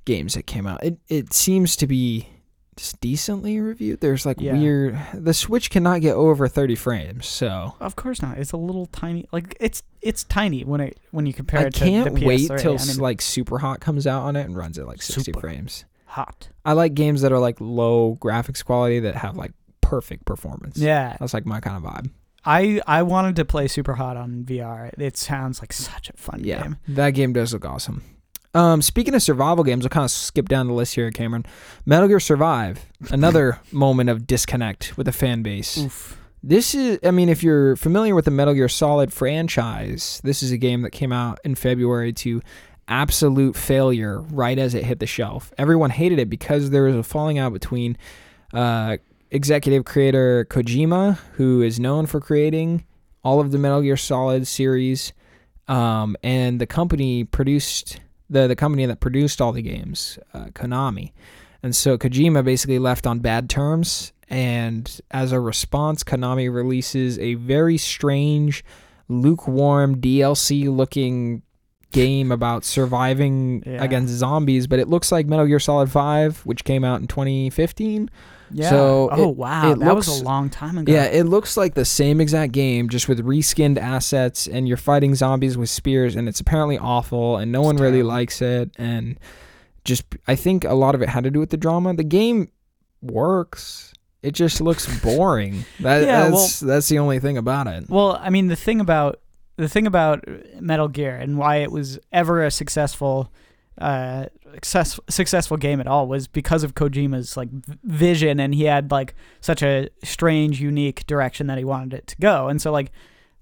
games 0.06 0.34
that 0.36 0.44
came 0.48 0.68
out. 0.68 0.84
It 0.84 0.98
it 1.08 1.34
seems 1.34 1.76
to 1.78 1.88
be 1.88 2.28
just 2.76 3.00
decently 3.02 3.60
reviewed. 3.60 4.00
There's 4.02 4.26
like 4.26 4.42
Yeah. 4.42 4.54
weird. 4.54 5.00
The 5.14 5.34
Switch 5.34 5.70
cannot 5.70 6.02
get 6.02 6.16
over 6.16 6.48
30 6.48 6.76
frames, 6.76 7.26
so 7.28 7.76
Of 7.80 7.96
course 7.96 8.22
not. 8.22 8.38
It's 8.40 8.52
a 8.52 8.58
little 8.58 8.88
tiny. 8.88 9.28
Like 9.32 9.56
it's 9.60 9.84
it's 10.02 10.24
tiny 10.24 10.64
when 10.64 10.82
it 10.82 11.00
when 11.12 11.26
you 11.26 11.34
compare 11.34 11.60
I 11.62 11.64
it 11.66 11.74
to 11.76 11.80
can't 11.80 12.14
the 12.16 12.22
PS3. 12.22 12.26
wait 12.26 12.48
till 12.60 12.80
I 12.80 12.86
mean, 12.86 12.98
like 12.98 13.22
Super 13.22 13.60
Hot 13.60 13.80
comes 13.80 14.08
out 14.08 14.24
on 14.24 14.36
it 14.36 14.42
and 14.46 14.56
runs 14.58 14.78
at 14.80 14.88
like 14.88 15.02
60 15.02 15.24
Super. 15.24 15.40
frames. 15.40 15.86
hot. 16.06 16.50
I 16.66 16.74
like 16.74 16.94
games 16.96 17.22
that 17.22 17.32
are 17.32 17.40
like 17.40 17.58
low 17.60 18.18
graphics 18.20 18.64
quality 18.66 19.00
that 19.02 19.16
have 19.16 19.36
like 19.38 19.52
perfect 19.82 20.26
performance. 20.26 20.78
Yeah, 20.78 21.16
That's 21.20 21.34
like 21.34 21.46
my 21.46 21.60
kind 21.60 21.78
of 21.78 21.92
vibe. 21.92 22.10
I 22.46 22.82
I 22.88 23.04
wanted 23.04 23.36
to 23.38 23.46
play 23.46 23.68
Super 23.68 23.94
Hot 23.96 24.18
on 24.18 24.44
VR. 24.44 24.92
It 24.98 25.18
sounds 25.18 25.62
like 25.62 25.72
such 25.74 26.10
a 26.10 26.14
fun 26.14 26.42
Yeah. 26.44 26.64
game. 26.64 26.78
That 26.88 27.12
game 27.12 27.34
does 27.34 27.54
look 27.54 27.66
awesome. 27.66 28.02
Um, 28.56 28.82
speaking 28.84 29.16
of 29.16 29.24
survival 29.24 29.64
games, 29.64 29.84
I'll 29.86 29.90
kind 29.90 30.04
of 30.06 30.12
skip 30.12 30.48
down 30.48 30.68
the 30.68 30.74
list 30.74 30.94
here, 30.94 31.10
Cameron. 31.10 31.44
Metal 31.88 32.08
Gear 32.08 32.20
Survive, 32.20 32.86
another 33.10 33.60
moment 33.72 34.10
of 34.12 34.28
disconnect 34.28 34.96
with 34.96 35.06
the 35.06 35.12
fan 35.12 35.42
base. 35.42 35.78
Oof. 35.80 36.20
This 36.44 36.76
is, 36.76 37.00
I 37.04 37.10
mean, 37.12 37.30
if 37.30 37.42
you're 37.42 37.76
familiar 37.78 38.14
with 38.14 38.26
the 38.26 38.32
Metal 38.32 38.54
Gear 38.54 38.68
Solid 38.70 39.12
franchise, 39.12 40.22
this 40.24 40.44
is 40.44 40.52
a 40.52 40.58
game 40.58 40.82
that 40.84 40.92
came 40.92 41.12
out 41.12 41.40
in 41.44 41.56
February 41.56 42.14
to 42.14 42.42
absolute 42.88 43.56
failure 43.56 44.20
right 44.22 44.60
as 44.60 44.76
it 44.76 44.84
hit 44.84 45.00
the 45.00 45.08
shelf. 45.08 45.52
Everyone 45.58 45.90
hated 45.90 46.20
it 46.20 46.30
because 46.30 46.70
there 46.70 46.84
was 46.84 46.96
a 46.96 47.02
falling 47.04 47.38
out 47.40 47.54
between 47.54 47.98
uh, 48.54 48.98
executive 49.34 49.84
creator 49.84 50.46
Kojima, 50.50 51.18
who 51.34 51.62
is 51.62 51.80
known 51.80 52.06
for 52.06 52.22
creating 52.22 52.86
all 53.24 53.40
of 53.42 53.52
the 53.52 53.58
Metal 53.58 53.82
Gear 53.82 53.98
Solid 53.98 54.48
series, 54.48 55.12
um, 55.68 56.16
and 56.24 56.62
the 56.62 56.66
company 56.68 57.24
produced 57.26 58.00
the 58.30 58.48
the 58.48 58.56
company 58.56 58.86
that 58.86 59.00
produced 59.02 59.42
all 59.42 59.52
the 59.52 59.62
games, 59.62 60.18
uh, 60.34 60.46
Konami. 60.54 61.12
And 61.62 61.76
so 61.76 61.98
Kojima 61.98 62.44
basically 62.44 62.80
left 62.80 63.06
on 63.08 63.20
bad 63.20 63.50
terms, 63.50 64.14
and 64.30 65.00
as 65.12 65.32
a 65.32 65.40
response, 65.40 66.04
Konami 66.04 66.54
releases 66.54 67.18
a 67.20 67.34
very 67.36 67.78
strange, 67.78 68.64
lukewarm 69.08 70.00
DLC 70.02 70.68
looking 70.70 71.42
game 71.92 72.32
about 72.32 72.66
surviving 72.66 73.62
Yeah. 73.66 73.84
against 73.84 74.14
zombies, 74.14 74.66
but 74.68 74.80
it 74.80 74.88
looks 74.88 75.12
like 75.12 75.28
Metal 75.28 75.46
Gear 75.46 75.60
Solid 75.60 75.92
5, 75.92 76.40
which 76.46 76.64
came 76.64 76.84
out 76.84 77.00
in 77.02 77.08
2015. 77.08 78.10
Yeah. 78.54 78.70
So 78.70 79.10
oh 79.12 79.30
it- 79.32 79.36
wow, 79.38 79.72
it 79.72 79.80
that 79.80 79.96
was 79.96 80.08
a 80.08 80.24
long 80.24 80.50
time 80.50 80.78
ago. 80.78 80.92
Yeah, 80.92 81.06
it 81.06 81.24
looks 81.24 81.58
like 81.58 81.74
the 81.74 81.86
same 81.86 82.22
exact 82.22 82.52
game, 82.54 82.90
just 82.90 83.08
with 83.10 83.20
reskinned 83.26 83.78
assets, 83.78 84.48
and 84.48 84.68
you're 84.68 84.78
fighting 84.78 85.16
zombies 85.16 85.58
with 85.58 85.70
spears, 85.70 86.16
and 86.16 86.28
it's 86.30 86.40
apparently 86.40 86.78
awful, 86.78 87.38
and 87.38 87.52
no 87.52 87.60
It's 87.62 87.66
one 87.66 87.78
really 87.78 88.04
likes 88.04 88.42
it, 88.42 88.72
and 88.78 89.20
just 89.84 90.04
I 90.28 90.36
think 90.36 90.64
a 90.64 90.74
lot 90.74 90.96
of 90.96 91.02
it 91.02 91.10
had 91.10 91.24
to 91.26 91.32
do 91.32 91.40
with 91.40 91.50
the 91.50 91.58
drama. 91.58 91.94
The 91.94 92.04
game 92.04 92.50
works. 93.02 93.94
It 94.22 94.32
just 94.32 94.62
looks 94.62 94.88
boring. 95.04 95.66
That, 95.82 96.04
Yeah, 96.06 96.30
that's 96.30 96.60
that's 96.60 96.88
the 96.90 97.00
only 97.00 97.20
thing 97.20 97.38
about 97.38 97.68
it. 97.68 97.90
Well, 97.90 98.18
I 98.22 98.30
mean, 98.30 98.48
the 98.48 98.56
thing 98.56 98.80
about 98.80 99.20
the 99.58 99.68
thing 99.68 99.86
about 99.86 100.24
Metal 100.60 100.88
Gear 100.88 101.16
and 101.16 101.38
why 101.38 101.58
it 101.58 101.72
was 101.72 102.00
ever 102.12 102.44
a 102.44 102.50
successful, 102.52 103.32
uh, 103.80 104.26
success, 104.54 105.00
successful 105.10 105.58
game 105.58 105.80
at 105.80 105.88
all 105.88 106.08
was 106.08 106.28
because 106.28 106.64
of 106.64 106.76
Kojima's 106.76 107.36
like 107.36 107.50
v- 107.50 107.78
vision, 107.84 108.40
and 108.40 108.54
he 108.54 108.64
had 108.66 108.92
like 108.92 109.16
such 109.42 109.64
a 109.64 109.90
strange, 110.04 110.62
unique 110.62 111.06
direction 111.08 111.48
that 111.48 111.58
he 111.58 111.64
wanted 111.64 111.94
it 111.94 112.08
to 112.08 112.16
go, 112.18 112.48
and 112.48 112.62
so 112.62 112.72
like, 112.72 112.92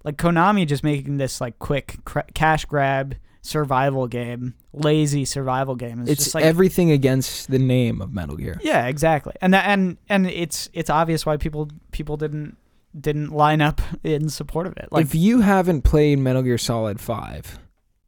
like 0.04 0.18
Konami 0.18 0.66
just 0.68 0.84
making 0.84 1.18
this 1.18 1.42
like 1.42 1.60
quick 1.60 1.98
cra- 2.06 2.26
cash 2.34 2.66
grab 2.66 3.16
survival 3.42 4.08
game, 4.08 4.54
lazy 4.74 5.26
survival 5.26 5.76
game. 5.76 6.02
Is 6.04 6.10
It's 6.10 6.24
just 6.26 6.36
like 6.36 6.44
everything 6.44 6.92
against 6.92 7.50
the 7.50 7.60
name 7.60 8.02
of 8.02 8.14
Metal 8.14 8.36
Gear. 8.36 8.60
yeah, 8.64 8.88
exactly. 8.88 9.34
And 9.42 9.54
that 9.54 9.66
and 9.66 9.98
and 10.10 10.28
it's 10.28 10.70
it's 10.74 10.90
obvious 10.90 11.26
why 11.26 11.38
people 11.38 11.70
people 11.92 12.18
didn't 12.18 12.58
didn't 13.00 13.32
line 13.32 13.62
up 13.62 13.82
in 14.04 14.30
support 14.30 14.68
of 14.68 14.78
it. 14.78 14.90
Like 14.92 15.06
if 15.06 15.16
you 15.16 15.42
haven't 15.42 15.82
played 15.84 16.20
Metal 16.20 16.42
Gear 16.42 16.58
Solid 16.58 17.00
Five, 17.00 17.58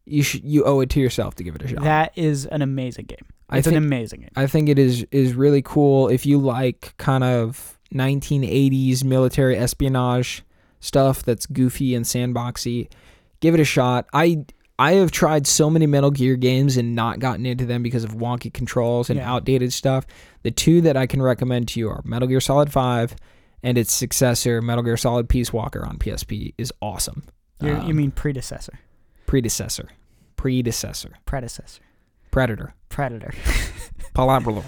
you 0.06 0.24
should 0.24 0.44
you 0.44 0.64
owe 0.66 0.80
it 0.82 0.90
to 0.92 1.00
yourself 1.00 1.36
to 1.36 1.44
give 1.44 1.56
it 1.56 1.62
a 1.64 1.68
shot. 1.68 1.82
that 1.84 2.12
is 2.16 2.46
an 2.46 2.62
amazing 2.62 3.06
game. 3.06 3.26
I 3.50 3.58
It's 3.60 3.68
an 3.68 3.76
amazing 3.76 4.22
game. 4.22 4.30
I 4.36 4.48
think 4.48 4.68
it 4.70 4.80
is 4.80 5.06
is 5.12 5.34
really 5.34 5.62
cool 5.62 6.08
if 6.10 6.26
you 6.26 6.38
like 6.40 6.94
kind 6.98 7.24
of 7.24 7.78
1980s 7.94 9.04
military 9.04 9.58
espionage 9.58 10.44
stuff 10.80 11.24
that's 11.24 11.46
goofy 11.46 11.96
and 11.96 12.06
sandboxy. 12.06 12.90
Give 13.40 13.54
it 13.54 13.60
a 13.60 13.66
shot. 13.66 14.08
I 14.14 14.46
I 14.80 14.94
have 14.94 15.12
tried 15.12 15.46
so 15.46 15.70
many 15.70 15.86
Metal 15.86 16.10
Gear 16.12 16.36
games 16.36 16.78
and 16.78 16.96
not 16.96 17.20
gotten 17.20 17.46
into 17.46 17.66
them 17.66 17.84
because 17.84 18.04
of 18.04 18.16
wonky 18.16 18.52
controls 18.52 19.10
and 19.10 19.18
Yeah. 19.20 19.32
outdated 19.32 19.72
stuff. 19.72 20.06
The 20.42 20.52
two 20.52 20.82
that 20.82 20.98
I 20.98 21.06
can 21.06 21.22
recommend 21.22 21.68
to 21.70 21.80
you 21.80 21.90
are 21.90 22.02
Metal 22.04 22.28
Gear 22.28 22.42
Solid 22.42 22.72
5 22.72 23.16
and 23.62 23.78
its 23.78 23.94
successor 23.94 24.62
Metal 24.62 24.84
Gear 24.84 24.98
Solid 24.98 25.30
Peace 25.30 25.54
Walker 25.54 25.86
on 25.86 25.98
PSP 26.00 26.54
is 26.58 26.74
awesome. 26.82 27.24
You're, 27.62 27.76
you 27.78 27.92
Um, 27.92 27.96
mean 27.96 28.12
predecessor, 28.12 28.80
predecessor. 29.34 29.90
Predecessor. 30.36 31.14
predecessor, 31.26 31.82
Predator. 32.30 32.76
predator. 32.90 33.34
Palabra. 34.14 34.64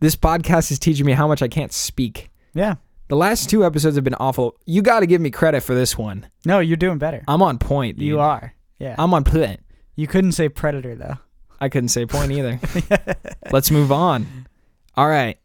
this 0.00 0.16
podcast 0.16 0.70
is 0.70 0.78
teaching 0.78 1.04
me 1.04 1.12
how 1.12 1.28
much 1.28 1.42
I 1.42 1.48
can't 1.48 1.70
speak. 1.70 2.30
Yeah. 2.54 2.76
The 3.08 3.16
last 3.16 3.50
two 3.50 3.62
episodes 3.62 3.96
have 3.96 4.04
been 4.04 4.14
awful. 4.14 4.56
You 4.64 4.80
got 4.80 5.00
to 5.00 5.06
give 5.06 5.20
me 5.20 5.30
credit 5.30 5.60
for 5.62 5.74
this 5.74 5.98
one. 5.98 6.26
No, 6.46 6.60
you're 6.60 6.78
doing 6.78 6.96
better. 6.96 7.22
I'm 7.28 7.42
on 7.42 7.58
point. 7.58 7.98
Dude. 7.98 8.08
You 8.08 8.20
are. 8.20 8.54
Yeah. 8.78 8.94
I'm 8.98 9.12
on 9.12 9.24
point. 9.24 9.60
you 9.94 10.06
couldn't 10.06 10.32
say 10.32 10.48
predator 10.48 10.94
though. 10.94 11.18
I 11.60 11.68
couldn't 11.68 11.90
say 11.90 12.06
point 12.06 12.32
either. 12.32 12.58
Let's 13.50 13.70
move 13.70 13.92
on. 13.92 14.46
All 14.96 15.08
right. 15.08 15.36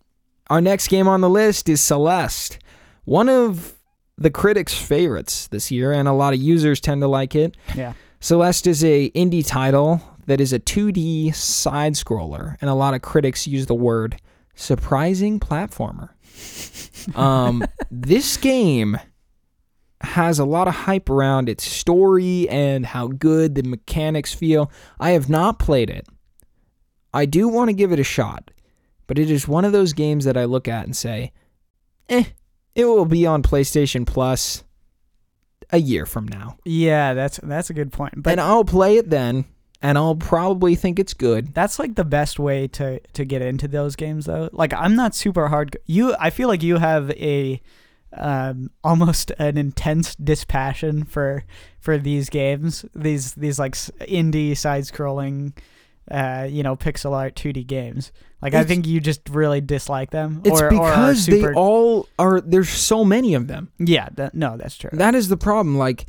Our 0.50 0.62
next 0.62 0.88
game 0.88 1.10
on 1.10 1.20
the 1.20 1.30
list 1.30 1.68
is 1.68 1.82
Celeste. 1.82 2.58
One 3.04 3.28
of 3.28 3.77
the 4.18 4.30
critics' 4.32 4.74
favorites 4.78 5.48
this 5.48 5.72
year, 5.72 5.92
and 5.92 6.08
a 6.08 6.14
lot 6.14 6.34
of 6.34 6.40
users 6.40 6.80
tend 6.80 7.02
to 7.02 7.08
like 7.08 7.36
it. 7.36 7.56
Yeah. 7.76 7.94
Celeste 8.20 8.68
is 8.68 8.84
a 8.84 9.12
indie 9.12 9.46
title 9.46 10.02
that 10.26 10.42
is 10.42 10.54
a 10.54 10.60
2D 10.60 11.34
side 11.36 11.94
scroller, 11.94 12.58
and 12.62 12.70
a 12.70 12.74
lot 12.74 12.94
of 12.94 13.02
critics 13.02 13.48
use 13.48 13.68
the 13.68 13.76
word 13.76 14.20
surprising 14.56 15.40
platformer. 15.40 16.10
Um, 17.16 17.64
this 17.90 18.36
game 18.36 19.00
has 20.02 20.40
a 20.40 20.46
lot 20.46 20.68
of 20.68 20.74
hype 20.74 21.10
around 21.10 21.48
its 21.48 21.64
story 21.64 22.50
and 22.50 22.86
how 22.86 23.08
good 23.08 23.56
the 23.56 23.64
mechanics 23.64 24.34
feel. 24.34 24.70
I 25.00 25.12
have 25.12 25.30
not 25.30 25.58
played 25.58 25.90
it. 25.90 26.06
I 27.14 27.26
do 27.26 27.48
want 27.48 27.70
to 27.70 27.74
give 27.74 27.94
it 27.94 28.00
a 28.00 28.04
shot, 28.04 28.52
but 29.08 29.18
it 29.18 29.32
is 29.32 29.48
one 29.48 29.64
of 29.64 29.72
those 29.72 29.94
games 29.94 30.26
that 30.26 30.36
I 30.36 30.44
look 30.46 30.68
at 30.68 30.86
and 30.86 30.98
say, 30.98 31.32
eh, 32.10 32.26
it 32.78 32.86
will 32.86 33.06
be 33.06 33.26
on 33.26 33.42
PlayStation 33.44 34.06
Plus 34.06 34.64
a 35.72 35.80
year 35.80 36.06
from 36.06 36.28
now. 36.28 36.58
Yeah, 36.64 37.14
that's 37.14 37.40
that's 37.44 37.70
a 37.70 37.74
good 37.74 37.92
point. 37.92 38.24
But 38.24 38.34
and 38.34 38.42
I'll 38.42 38.64
play 38.64 38.98
it 38.98 39.10
then, 39.10 39.46
and 39.82 39.98
I'll 39.98 40.16
probably 40.16 40.76
think 40.76 41.00
it's 41.00 41.16
good. 41.16 41.54
That's 41.54 41.80
like 41.80 41.96
the 41.96 42.06
best 42.06 42.40
way 42.40 42.68
to 42.70 43.00
to 43.00 43.26
get 43.26 43.42
into 43.42 43.68
those 43.68 43.96
games 43.96 44.26
though. 44.26 44.50
Like 44.54 44.74
I'm 44.74 44.96
not 44.96 45.16
super 45.16 45.48
hard 45.50 45.76
you 45.88 46.16
I 46.20 46.30
feel 46.30 46.48
like 46.48 46.64
you 46.64 46.78
have 46.78 47.12
a 47.12 47.60
um 48.14 48.70
almost 48.84 49.32
an 49.40 49.58
intense 49.58 50.16
dispassion 50.16 51.04
for 51.04 51.44
for 51.80 51.98
these 51.98 52.30
games. 52.30 52.86
These 52.96 53.34
these 53.34 53.58
like 53.60 53.74
indie 53.74 54.56
side 54.56 54.84
scrolling 54.84 55.58
uh 56.10 56.48
you 56.50 56.62
know 56.64 56.76
pixel 56.76 57.14
art 57.14 57.36
2D 57.36 57.66
games. 57.66 58.12
Like 58.42 58.54
I 58.54 58.64
think 58.64 58.86
you 58.86 59.00
just 59.00 59.28
really 59.30 59.62
dislike 59.62 60.12
them 60.12 60.42
It's 60.46 60.62
or, 60.62 60.68
or 60.68 60.70
because 60.70 61.24
super 61.24 61.48
they 61.50 61.54
all 61.56 62.08
are. 62.20 62.40
There's 62.40 62.70
so 62.70 63.04
many 63.04 63.34
of 63.34 63.48
them. 63.48 63.72
Yeah, 63.80 64.10
that, 64.16 64.36
no, 64.36 64.58
that's 64.58 64.78
true. 64.78 64.92
That 64.94 65.16
is 65.16 65.28
the 65.28 65.38
problem. 65.38 65.78
Like, 65.78 66.06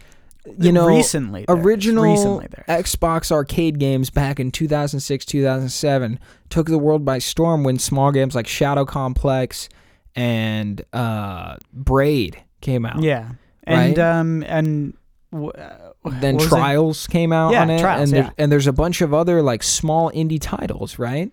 you 0.59 0.71
know, 0.73 0.87
recently 0.87 1.47
there 1.47 1.57
original 1.57 2.05
recently 2.05 2.49
there. 2.51 2.65
Xbox 2.69 3.33
arcade 3.33 3.79
games 3.79 4.11
back 4.11 4.39
in 4.39 4.51
2006, 4.51 5.25
2007 5.25 6.19
took 6.51 6.67
the 6.67 6.79
world 6.79 7.05
by 7.05 7.19
storm 7.19 7.65
when 7.65 7.79
small 7.79 8.13
games 8.13 8.35
like 8.35 8.47
Shadow 8.47 8.85
Complex 8.85 9.69
and 10.15 10.83
uh, 10.93 11.57
Braid 11.73 12.43
came 12.61 12.85
out. 12.85 13.03
Yeah. 13.03 13.31
And 13.65 13.97
Right? 13.97 13.99
um 13.99 14.45
and 14.47 14.95
w- 15.33 15.51
uh, 15.51 15.93
Then 16.21 16.37
was 16.37 16.45
it? 16.45 16.49
Trials 16.49 17.07
came 17.07 17.33
out 17.33 17.53
Yeah, 17.53 17.63
on 17.63 17.71
it, 17.71 17.81
Trials, 17.81 18.03
and 18.03 18.13
there's, 18.17 18.27
yeah. 18.27 18.33
and 18.39 18.53
there's 18.53 18.67
a 18.67 18.73
bunch 18.73 19.01
of 19.03 19.13
other 19.15 19.43
like 19.43 19.63
small 19.63 20.11
indie 20.13 20.39
titles, 20.41 20.99
right? 20.99 21.33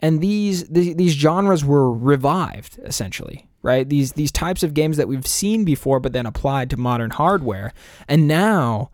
And 0.00 0.20
these 0.20 0.68
the, 0.68 0.92
these 0.92 1.12
genres 1.12 1.64
were 1.64 1.92
revived 1.92 2.78
essentially, 2.84 3.48
right? 3.62 3.88
These 3.88 4.12
these 4.12 4.32
types 4.32 4.62
of 4.62 4.74
games 4.74 4.96
that 4.96 5.08
we've 5.08 5.26
seen 5.26 5.64
before, 5.64 6.00
but 6.00 6.12
then 6.12 6.26
applied 6.26 6.70
to 6.70 6.76
modern 6.76 7.10
hardware, 7.10 7.72
and 8.08 8.28
now 8.28 8.90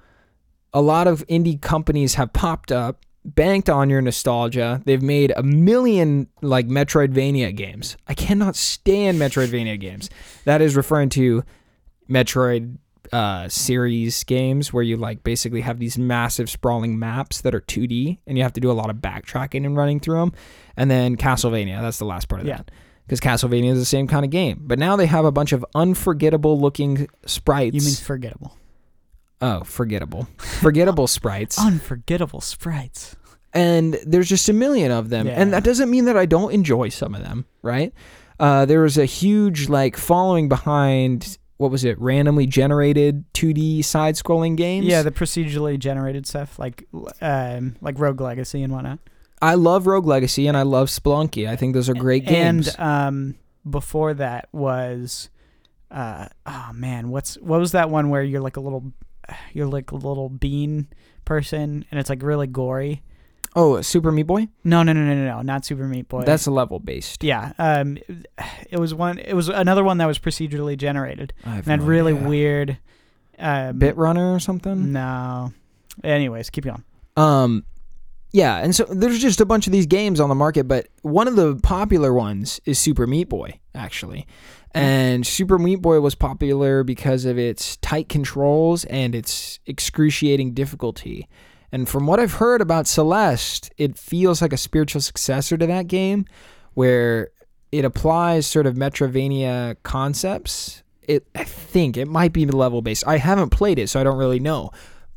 a 0.72 0.80
lot 0.80 1.06
of 1.06 1.26
indie 1.26 1.60
companies 1.60 2.14
have 2.14 2.32
popped 2.32 2.72
up, 2.72 3.04
banked 3.24 3.68
on 3.68 3.90
your 3.90 4.00
nostalgia. 4.00 4.80
They've 4.84 5.02
made 5.02 5.32
a 5.36 5.42
million 5.42 6.28
like 6.40 6.66
Metroidvania 6.66 7.54
games. 7.54 7.96
I 8.08 8.14
cannot 8.14 8.56
stand 8.56 9.18
Metroidvania 9.18 9.78
games. 9.78 10.08
That 10.44 10.62
is 10.62 10.76
referring 10.76 11.10
to 11.10 11.44
Metroid 12.08 12.78
uh, 13.12 13.48
series 13.48 14.24
games 14.24 14.72
where 14.72 14.82
you 14.82 14.96
like 14.96 15.22
basically 15.22 15.60
have 15.60 15.78
these 15.78 15.98
massive 15.98 16.48
sprawling 16.48 16.98
maps 16.98 17.42
that 17.42 17.54
are 17.54 17.60
2D 17.60 18.18
and 18.26 18.38
you 18.38 18.42
have 18.42 18.54
to 18.54 18.60
do 18.60 18.70
a 18.70 18.72
lot 18.72 18.88
of 18.88 18.96
backtracking 18.96 19.66
and 19.66 19.76
running 19.76 20.00
through 20.00 20.18
them. 20.18 20.32
And 20.76 20.90
then 20.90 21.16
Castlevania, 21.16 21.80
that's 21.80 21.98
the 21.98 22.04
last 22.04 22.28
part 22.28 22.40
of 22.42 22.46
Yeah. 22.46 22.58
that. 22.58 22.70
Because 23.06 23.20
Castlevania 23.20 23.72
is 23.72 23.78
the 23.78 23.84
same 23.84 24.06
kind 24.06 24.24
of 24.24 24.30
game. 24.30 24.60
But 24.62 24.78
now 24.78 24.96
they 24.96 25.06
have 25.06 25.24
a 25.24 25.32
bunch 25.32 25.52
of 25.52 25.64
unforgettable 25.74 26.58
looking 26.60 27.08
sprites. 27.26 27.74
You 27.74 27.82
mean 27.82 27.94
forgettable? 27.94 28.56
oh, 29.40 29.64
forgettable. 29.64 30.28
Forgettable 30.38 31.06
sprites. 31.18 31.58
Unforgettable 31.58 32.40
sprites. 32.40 33.16
and 33.52 33.98
there's 34.06 34.28
just 34.28 34.48
a 34.48 34.52
million 34.52 34.90
of 34.92 35.08
them 35.10 35.26
Yeah. 35.26 35.32
and 35.34 35.52
that 35.52 35.62
doesn't 35.64 35.90
mean 35.90 36.06
that 36.06 36.16
i 36.16 36.24
don't 36.24 36.52
enjoy 36.54 36.88
some 36.88 37.14
of 37.14 37.22
them 37.22 37.44
right 37.60 37.92
uh, 38.40 38.64
there 38.64 38.80
was 38.80 38.96
a 38.96 39.04
huge 39.04 39.68
like 39.68 39.94
following 39.98 40.48
behind 40.48 41.36
what 41.58 41.70
was 41.70 41.84
it 41.84 42.00
randomly 42.00 42.46
generated 42.46 43.24
2d 43.34 43.84
side 43.84 44.14
scrolling 44.14 44.56
games 44.56 44.86
Yeah, 44.86 45.02
the 45.02 45.10
procedurally 45.10 45.78
generated 45.78 46.26
stuff 46.26 46.58
like 46.58 46.88
um 47.20 47.76
like 47.82 47.98
Rogue 47.98 48.20
Legacy 48.22 48.62
and 48.62 48.72
whatnot. 48.72 49.00
I 49.42 49.54
love 49.54 49.86
rogue 49.86 50.06
legacy 50.06 50.46
and 50.46 50.56
i 50.56 50.62
love 50.62 50.88
Spelunky. 50.88 51.48
i 51.48 51.56
think 51.56 51.74
those 51.74 51.88
are 51.88 51.94
great 51.94 52.24
games 52.26 52.68
And 52.76 52.80
um 52.80 53.34
before 53.68 54.14
that 54.14 54.48
was 54.52 55.28
uh 55.90 56.28
oh 56.46 56.70
man, 56.72 57.10
what's 57.10 57.34
what 57.36 57.60
was 57.60 57.72
that 57.72 57.90
one 57.90 58.08
where 58.08 58.22
you're 58.22 58.40
like 58.40 58.56
a 58.56 58.60
little 58.60 58.92
you're 59.52 59.66
like 59.66 59.90
a 59.90 59.96
little 59.96 60.28
bean 60.30 60.86
person 61.24 61.84
and 61.90 62.00
it's 62.00 62.08
like 62.08 62.22
really 62.22 62.46
gory. 62.46 63.02
oh 63.54 63.80
super 63.82 64.10
meat 64.10 64.22
boy 64.26 64.48
No, 64.64 64.82
no, 64.82 64.92
no, 64.92 65.00
no, 65.04 65.14
no, 65.14 65.24
no, 65.36 65.42
not 65.42 65.64
Super 65.66 65.84
Meat 65.86 66.08
Boy. 66.08 66.22
that's 66.24 66.46
a 66.46 66.50
level 66.50 66.78
based 66.80 67.22
yeah. 67.22 67.52
Um, 67.58 67.98
it 68.70 68.78
was 68.78 68.94
one. 68.94 69.18
It 69.18 69.34
was 69.34 69.48
another 69.48 69.84
one 69.84 69.98
that 69.98 70.06
was 70.06 70.18
procedurally 70.18 70.76
generated 70.76 71.32
and 71.44 71.64
had 71.66 71.80
no 71.80 71.84
really 71.86 72.14
idea. 72.14 72.28
weird. 72.28 72.78
Um, 73.38 73.78
bit 73.78 73.96
runner 73.96 74.32
or 74.34 74.40
something 74.40 74.92
No. 74.92 75.52
Anyways, 76.02 76.48
keep 76.50 76.64
going. 76.64 76.84
Um, 77.16 77.64
yeah, 78.32 78.56
and 78.58 78.74
so 78.74 78.84
there's 78.84 79.20
just 79.20 79.42
a 79.42 79.46
bunch 79.46 79.66
of 79.66 79.72
these 79.72 79.86
games 79.86 80.18
on 80.18 80.30
the 80.30 80.34
market, 80.34 80.66
but 80.66 80.88
one 81.02 81.28
of 81.28 81.36
the 81.36 81.56
popular 81.56 82.14
ones 82.14 82.60
is 82.64 82.78
Super 82.78 83.06
Meat 83.06 83.28
Boy, 83.28 83.60
actually. 83.74 84.26
Hmm. 84.74 84.78
And 84.78 85.26
Super 85.26 85.58
Meat 85.58 85.82
Boy 85.82 86.00
was 86.00 86.14
popular 86.14 86.82
because 86.82 87.26
of 87.26 87.38
its 87.38 87.76
tight 87.78 88.08
controls 88.08 88.86
and 88.86 89.14
its 89.14 89.60
excruciating 89.66 90.54
difficulty. 90.54 91.28
And 91.72 91.88
from 91.88 92.06
what 92.06 92.20
I've 92.20 92.34
heard 92.34 92.62
about 92.62 92.86
Celeste, 92.86 93.70
it 93.76 93.98
feels 93.98 94.40
like 94.40 94.54
a 94.54 94.58
spiritual 94.58 95.02
successor 95.02 95.58
to 95.58 95.66
that 95.66 95.86
game 95.86 96.24
where 96.72 97.30
it 97.70 97.84
applies 97.84 98.46
sort 98.46 98.66
of 98.66 98.74
Metroidvania 98.76 99.76
concepts. 99.82 100.82
It 101.02 101.26
I 101.34 101.44
think 101.44 101.96
it 101.98 102.08
might 102.08 102.32
be 102.32 102.46
level 102.46 102.80
based. 102.80 103.06
I 103.06 103.18
haven't 103.18 103.50
played 103.50 103.78
it, 103.78 103.88
so 103.88 104.00
I 104.00 104.04
don't 104.04 104.18
really 104.18 104.40
know 104.40 104.70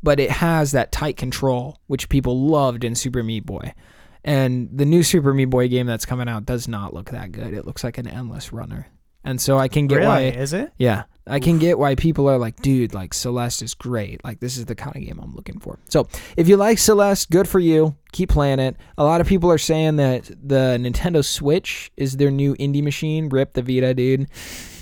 but 0.06 0.20
it 0.20 0.30
has 0.30 0.70
that 0.70 0.92
tight 0.92 1.16
control 1.16 1.80
which 1.88 2.08
people 2.08 2.46
loved 2.46 2.84
in 2.84 2.94
Super 2.94 3.24
Meat 3.24 3.44
Boy. 3.44 3.74
And 4.22 4.68
the 4.72 4.84
new 4.84 5.02
Super 5.02 5.34
Meat 5.34 5.46
Boy 5.46 5.66
game 5.66 5.88
that's 5.88 6.06
coming 6.06 6.28
out 6.28 6.46
does 6.46 6.68
not 6.68 6.94
look 6.94 7.10
that 7.10 7.32
good. 7.32 7.52
It 7.52 7.66
looks 7.66 7.82
like 7.82 7.98
an 7.98 8.06
endless 8.06 8.52
runner. 8.52 8.86
And 9.24 9.40
so 9.40 9.58
I 9.58 9.66
can 9.66 9.88
get 9.88 9.96
really? 9.96 10.06
why 10.06 10.20
Is 10.22 10.52
it? 10.52 10.72
yeah, 10.78 11.02
I 11.26 11.40
can 11.40 11.58
get 11.58 11.76
why 11.76 11.96
people 11.96 12.28
are 12.28 12.38
like, 12.38 12.62
dude, 12.62 12.94
like 12.94 13.14
Celeste 13.14 13.62
is 13.62 13.74
great. 13.74 14.22
Like 14.22 14.38
this 14.38 14.56
is 14.56 14.66
the 14.66 14.76
kind 14.76 14.94
of 14.94 15.02
game 15.02 15.18
I'm 15.20 15.34
looking 15.34 15.58
for. 15.58 15.80
So 15.88 16.06
if 16.36 16.46
you 16.46 16.56
like 16.56 16.78
Celeste, 16.78 17.28
good 17.28 17.48
for 17.48 17.58
you. 17.58 17.96
Keep 18.12 18.28
playing 18.28 18.60
it. 18.60 18.76
A 18.96 19.02
lot 19.02 19.20
of 19.20 19.26
people 19.26 19.50
are 19.50 19.58
saying 19.58 19.96
that 19.96 20.26
the 20.26 20.78
Nintendo 20.80 21.24
Switch 21.24 21.90
is 21.96 22.16
their 22.16 22.30
new 22.30 22.54
indie 22.54 22.84
machine. 22.84 23.28
Rip 23.28 23.54
the 23.54 23.62
Vita, 23.62 23.92
dude. 23.92 24.28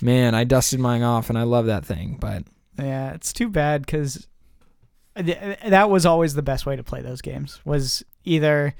Man, 0.02 0.34
I 0.34 0.44
dusted 0.44 0.80
mine 0.80 1.02
off 1.02 1.30
and 1.30 1.38
I 1.38 1.44
love 1.44 1.64
that 1.64 1.86
thing. 1.86 2.18
But 2.20 2.44
Yeah, 2.78 3.14
it's 3.14 3.32
too 3.32 3.48
bad 3.48 3.86
because 3.86 4.28
that 5.16 5.90
was 5.90 6.06
always 6.06 6.34
the 6.34 6.42
best 6.42 6.66
way 6.66 6.76
to 6.76 6.82
play 6.82 7.02
those 7.02 7.20
games. 7.20 7.60
Was 7.64 8.02
either 8.24 8.74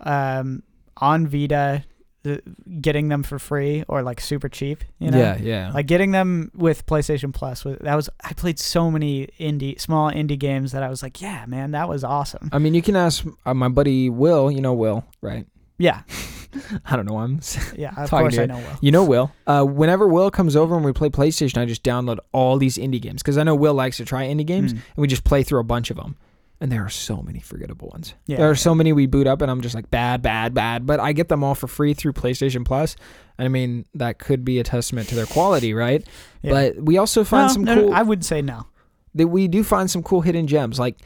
um, 0.00 0.62
on 0.96 1.26
Vita, 1.26 1.84
uh, 2.26 2.36
getting 2.80 3.08
them 3.08 3.22
for 3.22 3.38
free 3.38 3.84
or 3.88 4.02
like 4.02 4.20
super 4.20 4.48
cheap. 4.48 4.84
You 4.98 5.10
know, 5.10 5.18
yeah, 5.18 5.36
yeah. 5.36 5.72
like 5.72 5.86
getting 5.86 6.12
them 6.12 6.50
with 6.54 6.86
PlayStation 6.86 7.34
Plus. 7.34 7.64
Was, 7.64 7.78
that 7.80 7.94
was 7.94 8.08
I 8.22 8.32
played 8.34 8.58
so 8.58 8.90
many 8.90 9.28
indie, 9.38 9.80
small 9.80 10.10
indie 10.10 10.38
games 10.38 10.72
that 10.72 10.82
I 10.82 10.88
was 10.88 11.02
like, 11.02 11.20
yeah, 11.20 11.44
man, 11.46 11.72
that 11.72 11.88
was 11.88 12.04
awesome. 12.04 12.50
I 12.52 12.58
mean, 12.58 12.74
you 12.74 12.82
can 12.82 12.96
ask 12.96 13.26
uh, 13.44 13.54
my 13.54 13.68
buddy 13.68 14.10
Will. 14.10 14.50
You 14.50 14.60
know 14.60 14.74
Will, 14.74 15.04
right? 15.20 15.46
Yeah, 15.78 16.02
I 16.84 16.96
don't 16.96 17.06
know 17.06 17.20
him. 17.22 17.40
yeah, 17.76 17.90
of 17.96 18.08
Talking 18.10 18.24
course 18.30 18.34
to 18.34 18.40
I 18.40 18.44
you. 18.44 18.48
know 18.48 18.56
Will. 18.58 18.78
You 18.80 18.90
know 18.92 19.04
Will. 19.04 19.32
Uh, 19.46 19.64
whenever 19.64 20.06
Will 20.06 20.30
comes 20.30 20.54
over 20.56 20.76
and 20.76 20.84
we 20.84 20.92
play 20.92 21.08
PlayStation, 21.08 21.58
I 21.60 21.64
just 21.66 21.82
download 21.82 22.18
all 22.32 22.58
these 22.58 22.76
indie 22.78 23.00
games 23.00 23.22
because 23.22 23.38
I 23.38 23.42
know 23.42 23.54
Will 23.54 23.74
likes 23.74 23.96
to 23.98 24.04
try 24.04 24.24
indie 24.26 24.46
games, 24.46 24.72
Mm. 24.72 24.76
and 24.76 24.96
we 24.96 25.08
just 25.08 25.24
play 25.24 25.42
through 25.42 25.60
a 25.60 25.64
bunch 25.64 25.90
of 25.90 25.96
them. 25.96 26.16
And 26.60 26.70
there 26.70 26.84
are 26.84 26.88
so 26.90 27.20
many 27.20 27.40
forgettable 27.40 27.88
ones. 27.88 28.14
Yeah, 28.26 28.36
there 28.38 28.46
are 28.46 28.52
yeah. 28.52 28.56
so 28.56 28.74
many 28.74 28.92
we 28.92 29.06
boot 29.06 29.26
up, 29.26 29.42
and 29.42 29.50
I'm 29.50 29.60
just 29.60 29.74
like 29.74 29.90
bad, 29.90 30.22
bad, 30.22 30.54
bad. 30.54 30.86
But 30.86 31.00
I 31.00 31.12
get 31.12 31.28
them 31.28 31.42
all 31.42 31.54
for 31.56 31.66
free 31.66 31.92
through 31.92 32.12
PlayStation 32.12 32.64
Plus. 32.64 32.94
And 33.36 33.44
I 33.44 33.48
mean, 33.48 33.84
that 33.94 34.18
could 34.20 34.44
be 34.44 34.60
a 34.60 34.62
testament 34.62 35.08
to 35.08 35.16
their 35.16 35.26
quality, 35.26 35.74
right? 35.74 36.06
Yeah. 36.42 36.52
But 36.52 36.76
we 36.82 36.96
also 36.96 37.24
find 37.24 37.48
No, 37.48 37.52
some 37.52 37.64
no, 37.64 37.74
no, 37.74 37.82
cool. 37.86 37.94
I 37.94 38.02
would 38.02 38.24
say 38.24 38.40
no. 38.40 38.66
that 39.16 39.26
we 39.28 39.48
do 39.48 39.64
find 39.64 39.90
some 39.90 40.02
cool 40.04 40.20
hidden 40.20 40.46
gems. 40.46 40.78
Like 40.78 40.96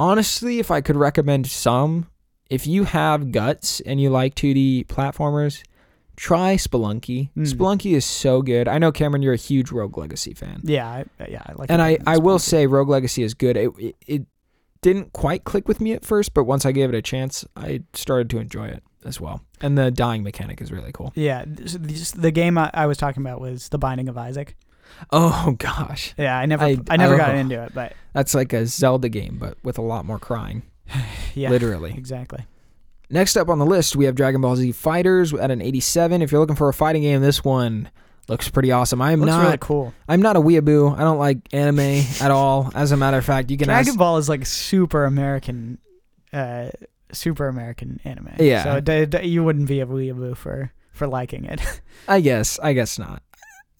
honestly, 0.00 0.58
if 0.58 0.70
I 0.70 0.80
could 0.80 0.96
recommend 0.96 1.46
some, 1.46 2.06
if 2.50 2.66
you 2.66 2.84
have 2.84 3.32
guts 3.32 3.80
and 3.80 4.00
you 4.00 4.10
like 4.10 4.34
2D 4.34 4.86
platformers, 4.86 5.62
try 6.16 6.54
Spelunky. 6.56 7.30
Mm. 7.36 7.52
Spelunky 7.52 7.94
is 7.94 8.04
so 8.04 8.42
good. 8.42 8.68
I 8.68 8.78
know 8.78 8.90
Cameron, 8.90 9.22
you're 9.22 9.34
a 9.34 9.36
huge 9.36 9.70
Rogue 9.70 9.96
Legacy 9.98 10.34
fan, 10.34 10.60
Yeah, 10.64 10.88
I, 10.88 11.04
yeah, 11.28 11.42
I 11.46 11.52
like. 11.52 11.70
and 11.70 11.80
I 11.82 11.98
I 12.06 12.18
will 12.18 12.38
say 12.38 12.66
Rogue 12.66 12.88
Legacy 12.88 13.22
is 13.22 13.34
good. 13.34 13.56
It, 13.56 13.70
it 13.78 13.96
it 14.06 14.26
didn't 14.80 15.12
quite 15.12 15.44
click 15.44 15.66
with 15.68 15.80
me 15.80 15.92
at 15.92 16.04
first, 16.04 16.34
but 16.34 16.44
once 16.44 16.64
I 16.64 16.72
gave 16.72 16.88
it 16.88 16.94
a 16.94 17.02
chance, 17.02 17.44
I 17.56 17.82
started 17.94 18.30
to 18.30 18.38
enjoy 18.38 18.68
it 18.68 18.82
as 19.04 19.20
well. 19.20 19.42
And 19.60 19.76
the 19.76 19.90
dying 19.90 20.22
mechanic 20.22 20.60
is 20.60 20.70
really 20.70 20.92
cool. 20.92 21.12
Yeah, 21.16 21.44
the 21.46 22.30
game 22.30 22.56
I, 22.58 22.70
I 22.72 22.86
was 22.86 22.96
talking 22.96 23.22
about 23.22 23.40
was 23.40 23.68
The 23.70 23.78
Binding 23.78 24.08
of 24.08 24.16
Isaac. 24.16 24.56
Oh 25.10 25.54
gosh, 25.58 26.14
Yeah, 26.16 26.38
I 26.38 26.46
never, 26.46 26.64
I- 26.64 26.78
I, 26.88 26.96
never 26.96 27.16
got 27.16 27.30
oh. 27.34 27.38
into 27.38 27.62
it, 27.62 27.74
but 27.74 27.92
that's 28.12 28.34
like 28.34 28.52
a 28.52 28.66
Zelda 28.66 29.08
game, 29.08 29.36
but 29.38 29.56
with 29.62 29.78
a 29.78 29.82
lot 29.82 30.04
more 30.04 30.18
crying. 30.18 30.62
yeah, 31.34 31.50
Literally. 31.50 31.92
exactly. 31.96 32.44
Next 33.10 33.36
up 33.36 33.48
on 33.48 33.58
the 33.58 33.64
list, 33.66 33.96
we 33.96 34.04
have 34.04 34.14
Dragon 34.14 34.40
Ball 34.40 34.56
Z 34.56 34.72
Fighters 34.72 35.32
at 35.32 35.50
an 35.50 35.62
87. 35.62 36.20
If 36.20 36.30
you're 36.30 36.40
looking 36.40 36.56
for 36.56 36.68
a 36.68 36.74
fighting 36.74 37.02
game, 37.02 37.22
this 37.22 37.42
one 37.42 37.90
looks 38.28 38.50
pretty 38.50 38.70
awesome. 38.70 39.00
I'm 39.00 39.20
Looks 39.20 39.30
not 39.30 39.44
really 39.44 39.58
cool. 39.58 39.94
I'm 40.06 40.20
not 40.20 40.36
a 40.36 40.40
weeaboo. 40.40 40.94
I 40.98 41.00
don't 41.00 41.18
like 41.18 41.38
anime 41.54 41.78
at 42.20 42.30
all. 42.30 42.70
As 42.74 42.92
a 42.92 42.96
matter 42.98 43.16
of 43.16 43.24
fact, 43.24 43.50
you 43.50 43.56
can 43.56 43.68
Dragon 43.68 43.88
ask 43.90 43.98
Ball 43.98 44.18
is 44.18 44.28
like 44.28 44.44
super 44.44 45.06
American, 45.06 45.78
uh, 46.34 46.68
super 47.12 47.48
American 47.48 47.98
anime. 48.04 48.34
Yeah. 48.38 48.62
So 48.64 48.80
d- 48.80 49.06
d- 49.06 49.26
you 49.26 49.42
wouldn't 49.42 49.68
be 49.68 49.80
a 49.80 49.86
weeaboo 49.86 50.36
for 50.36 50.72
for 50.92 51.06
liking 51.06 51.44
it. 51.46 51.62
I 52.08 52.20
guess 52.20 52.58
I 52.58 52.74
guess 52.74 52.98
not. 52.98 53.22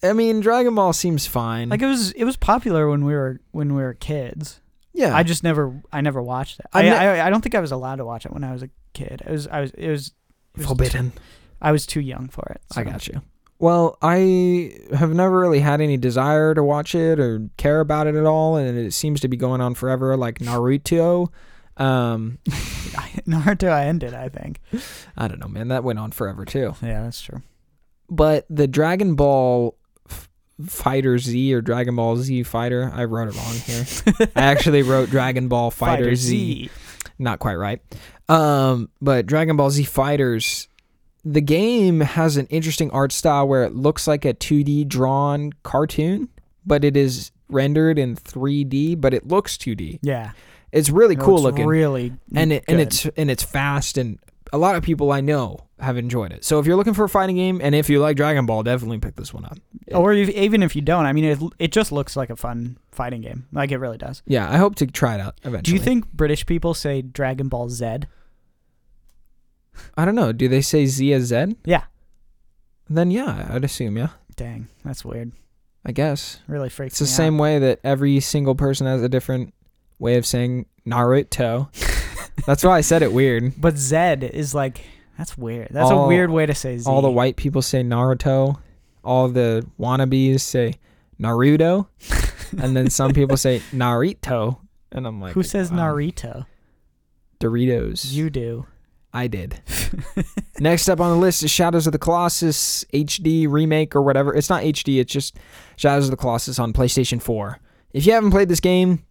I 0.02 0.14
mean, 0.14 0.40
Dragon 0.40 0.74
Ball 0.74 0.94
seems 0.94 1.26
fine. 1.26 1.68
Like 1.68 1.82
it 1.82 1.86
was 1.86 2.12
it 2.12 2.24
was 2.24 2.36
popular 2.38 2.88
when 2.88 3.04
we 3.04 3.12
were 3.12 3.40
when 3.50 3.74
we 3.74 3.82
were 3.82 3.92
kids. 3.94 4.60
Yeah, 4.92 5.14
I 5.14 5.22
just 5.22 5.42
never 5.42 5.82
I 5.92 6.00
never 6.00 6.22
watched 6.22 6.60
it. 6.60 6.66
I 6.72 6.80
I, 6.80 6.82
ne- 6.82 6.90
I, 6.96 7.26
I 7.26 7.30
don't 7.30 7.40
think 7.40 7.54
I 7.54 7.60
was 7.60 7.72
allowed 7.72 7.96
to 7.96 8.04
watch 8.04 8.26
it 8.26 8.32
when 8.32 8.44
I 8.44 8.52
was 8.52 8.62
a 8.62 8.70
kid. 8.92 9.22
It 9.24 9.30
was 9.30 9.46
I 9.46 9.60
was 9.60 9.70
it 9.72 9.88
was, 9.90 10.12
it 10.54 10.58
was 10.58 10.66
forbidden. 10.66 11.12
I 11.60 11.72
was 11.72 11.86
too 11.86 12.00
young 12.00 12.28
for 12.28 12.46
it. 12.50 12.60
I 12.76 12.84
got 12.84 13.06
you. 13.08 13.22
Well, 13.60 13.98
I 14.00 14.72
have 14.94 15.12
never 15.12 15.36
really 15.36 15.58
had 15.58 15.80
any 15.80 15.96
desire 15.96 16.54
to 16.54 16.62
watch 16.62 16.94
it 16.94 17.18
or 17.18 17.48
care 17.56 17.80
about 17.80 18.06
it 18.06 18.14
at 18.14 18.24
all, 18.24 18.56
and 18.56 18.78
it 18.78 18.92
seems 18.92 19.20
to 19.20 19.28
be 19.28 19.36
going 19.36 19.60
on 19.60 19.74
forever, 19.74 20.16
like 20.16 20.38
Naruto. 20.38 21.28
Um, 21.76 22.38
Naruto 22.46 23.70
I 23.70 23.86
ended, 23.86 24.14
I 24.14 24.28
think. 24.28 24.60
I 25.16 25.26
don't 25.26 25.40
know, 25.40 25.48
man. 25.48 25.68
That 25.68 25.82
went 25.82 25.98
on 25.98 26.12
forever 26.12 26.44
too. 26.44 26.74
Yeah, 26.82 27.02
that's 27.02 27.20
true. 27.20 27.42
But 28.08 28.46
the 28.48 28.66
Dragon 28.68 29.16
Ball 29.16 29.76
Fighter 30.66 31.18
Z 31.18 31.54
or 31.54 31.60
Dragon 31.60 31.94
Ball 31.96 32.16
Z 32.16 32.42
Fighter, 32.42 32.90
I 32.94 33.04
wrote 33.04 33.28
it 33.28 33.36
wrong 33.36 33.54
here. 33.54 34.28
I 34.36 34.42
actually 34.42 34.82
wrote 34.82 35.10
Dragon 35.10 35.48
Ball 35.48 35.70
Fighter, 35.70 36.14
Z. 36.14 36.70
Not 37.18 37.38
quite 37.38 37.54
right. 37.56 37.80
Um, 38.28 38.88
but 39.00 39.26
Dragon 39.26 39.56
Ball 39.56 39.70
Z 39.70 39.84
Fighters, 39.84 40.68
the 41.24 41.40
game 41.40 42.00
has 42.00 42.36
an 42.36 42.46
interesting 42.46 42.90
art 42.90 43.12
style 43.12 43.46
where 43.46 43.64
it 43.64 43.74
looks 43.74 44.06
like 44.06 44.24
a 44.24 44.34
2D 44.34 44.88
drawn 44.88 45.52
cartoon, 45.62 46.28
but 46.66 46.84
it 46.84 46.96
is 46.96 47.30
rendered 47.48 47.98
in 47.98 48.16
3D, 48.16 49.00
but 49.00 49.14
it 49.14 49.26
looks 49.26 49.56
2D. 49.56 50.00
Yeah. 50.02 50.32
It's 50.70 50.90
really 50.90 51.14
It 51.14 51.20
cool 51.20 51.40
looking. 51.40 51.66
Really 51.66 52.12
and 52.34 52.52
it, 52.52 52.64
and 52.68 52.78
it's 52.80 53.06
and 53.16 53.30
it's 53.30 53.42
fast 53.42 53.96
and 53.96 54.18
a 54.52 54.58
lot 54.58 54.76
of 54.76 54.82
people 54.82 55.12
I 55.12 55.20
know 55.20 55.66
have 55.80 55.96
enjoyed 55.96 56.32
it. 56.32 56.44
So 56.44 56.58
if 56.58 56.66
you're 56.66 56.76
looking 56.76 56.94
for 56.94 57.04
a 57.04 57.08
fighting 57.08 57.36
game 57.36 57.60
and 57.62 57.74
if 57.74 57.88
you 57.88 58.00
like 58.00 58.16
Dragon 58.16 58.46
Ball, 58.46 58.62
definitely 58.62 58.98
pick 58.98 59.16
this 59.16 59.32
one 59.32 59.44
up. 59.44 59.58
or 59.92 60.12
if, 60.12 60.28
even 60.30 60.62
if 60.62 60.74
you 60.74 60.82
don't, 60.82 61.06
I 61.06 61.12
mean 61.12 61.24
it 61.24 61.38
it 61.58 61.72
just 61.72 61.92
looks 61.92 62.16
like 62.16 62.30
a 62.30 62.36
fun 62.36 62.78
fighting 62.90 63.20
game. 63.20 63.46
Like 63.52 63.70
it 63.70 63.78
really 63.78 63.98
does. 63.98 64.22
Yeah, 64.26 64.50
I 64.50 64.56
hope 64.56 64.74
to 64.76 64.86
try 64.86 65.14
it 65.14 65.20
out 65.20 65.36
eventually. 65.44 65.62
Do 65.62 65.72
you 65.72 65.78
think 65.84 66.10
British 66.12 66.46
people 66.46 66.74
say 66.74 67.02
Dragon 67.02 67.48
Ball 67.48 67.68
Z? 67.68 67.98
I 69.96 70.04
don't 70.04 70.14
know. 70.16 70.32
Do 70.32 70.48
they 70.48 70.62
say 70.62 70.86
Z 70.86 71.12
as 71.12 71.24
Z? 71.26 71.56
Yeah. 71.64 71.84
Then 72.90 73.10
yeah, 73.10 73.48
I'd 73.50 73.64
assume 73.64 73.96
yeah. 73.96 74.08
Dang, 74.36 74.68
that's 74.84 75.04
weird. 75.04 75.32
I 75.84 75.92
guess. 75.92 76.40
Really 76.48 76.68
freaks 76.68 77.00
It's 77.00 77.10
the 77.10 77.22
me 77.22 77.26
same 77.26 77.38
way 77.38 77.58
that 77.58 77.80
every 77.84 78.20
single 78.20 78.54
person 78.54 78.86
has 78.86 79.02
a 79.02 79.08
different 79.08 79.54
way 79.98 80.16
of 80.16 80.26
saying 80.26 80.66
Naruto. 80.86 81.68
That's 82.46 82.64
why 82.64 82.78
I 82.78 82.80
said 82.80 83.02
it 83.02 83.12
weird. 83.12 83.52
But 83.60 83.76
Zed 83.76 84.24
is 84.24 84.54
like 84.54 84.84
that's 85.16 85.36
weird. 85.36 85.68
That's 85.70 85.90
All- 85.90 86.04
a 86.04 86.08
weird 86.08 86.30
way 86.30 86.46
to 86.46 86.54
say 86.54 86.78
Z. 86.78 86.88
All 86.88 87.02
the 87.02 87.10
white 87.10 87.36
people 87.36 87.62
say 87.62 87.82
Naruto. 87.82 88.58
All 89.04 89.28
the 89.28 89.66
wannabes 89.78 90.40
say 90.40 90.74
Naruto. 91.20 91.88
and 92.62 92.76
then 92.76 92.88
some 92.90 93.12
people 93.12 93.36
say 93.36 93.60
Narito. 93.72 94.58
And 94.92 95.06
I'm 95.06 95.20
like, 95.20 95.34
Who 95.34 95.42
says 95.42 95.70
wow. 95.70 95.92
Naruto? 95.94 96.46
Doritos. 97.40 98.12
You 98.12 98.30
do. 98.30 98.66
I 99.12 99.26
did. 99.26 99.60
Next 100.60 100.88
up 100.88 101.00
on 101.00 101.10
the 101.10 101.16
list 101.16 101.42
is 101.42 101.50
Shadows 101.50 101.86
of 101.86 101.92
the 101.92 101.98
Colossus 101.98 102.84
HD 102.92 103.48
remake 103.48 103.96
or 103.96 104.02
whatever. 104.02 104.34
It's 104.34 104.50
not 104.50 104.62
HD, 104.62 105.00
it's 105.00 105.12
just 105.12 105.36
Shadows 105.76 106.04
of 106.04 106.10
the 106.10 106.16
Colossus 106.16 106.58
on 106.58 106.72
PlayStation 106.72 107.20
4. 107.20 107.58
If 107.92 108.06
you 108.06 108.12
haven't 108.12 108.32
played 108.32 108.48
this 108.48 108.60
game, 108.60 109.04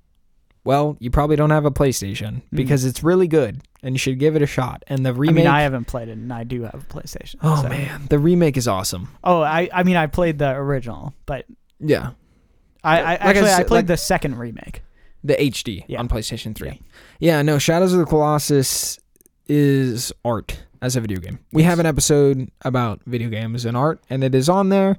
well, 0.68 0.98
you 1.00 1.10
probably 1.10 1.36
don't 1.38 1.50
have 1.50 1.64
a 1.66 1.72
PlayStation 1.72 2.42
because 2.52 2.84
it's 2.86 3.02
really 3.02 3.28
good 3.28 3.62
and 3.82 3.96
you 3.96 4.00
should 4.00 4.20
give 4.20 4.36
it 4.36 4.42
a 4.42 4.46
shot. 4.46 4.84
And 4.88 5.06
the 5.06 5.12
Hmm. 5.14 5.18
I 5.18 5.20
remake 5.22 5.36
mean, 5.36 5.48
I 5.48 5.62
haven't 5.62 5.86
played 5.86 6.10
it, 6.10 6.18
and 6.18 6.32
I 6.34 6.44
do 6.44 6.64
have 6.64 6.74
a 6.76 6.78
PlayStation. 6.94 7.36
Oh 7.42 7.62
so- 7.62 7.70
man, 7.70 8.08
the 8.10 8.20
remake 8.20 8.58
is 8.58 8.68
awesome. 8.68 9.08
Oh, 9.24 9.42
I 9.42 9.70
I 9.74 9.84
mean, 9.84 9.96
I 9.96 10.08
played 10.08 10.38
the 10.40 10.52
original, 10.52 11.14
but 11.26 11.46
Yeah. 11.80 12.12
I, 12.84 13.00
I 13.00 13.02
Like 13.02 13.08
I 13.08 13.14
actually 13.30 13.50
I, 13.50 13.58
said, 13.58 13.68
played 13.68 13.78
like- 13.80 13.88
the 13.88 13.98
second 13.98 14.38
remake. 14.38 14.82
The 15.24 15.36
HD 15.42 15.84
Yeah. 15.88 16.00
on 16.00 16.08
PlayStation 16.08 16.54
3. 16.54 16.68
Yeah. 16.68 16.76
Yeah. 17.20 17.42
no, 17.42 17.58
Shadows 17.58 17.92
of 17.94 18.00
the 18.00 18.06
Colossus 18.06 19.00
is 19.48 20.12
art 20.26 20.64
as 20.82 20.96
a 20.96 21.02
video 21.02 21.20
game. 21.20 21.40
We 21.52 21.64
have 21.64 21.80
an 21.80 21.86
episode 21.86 22.52
about 22.64 23.02
video 23.06 23.30
games 23.30 23.66
and 23.66 23.76
art, 23.78 24.00
and 24.10 24.24
it 24.24 24.36
is 24.36 24.48
on 24.50 24.70
there 24.70 24.98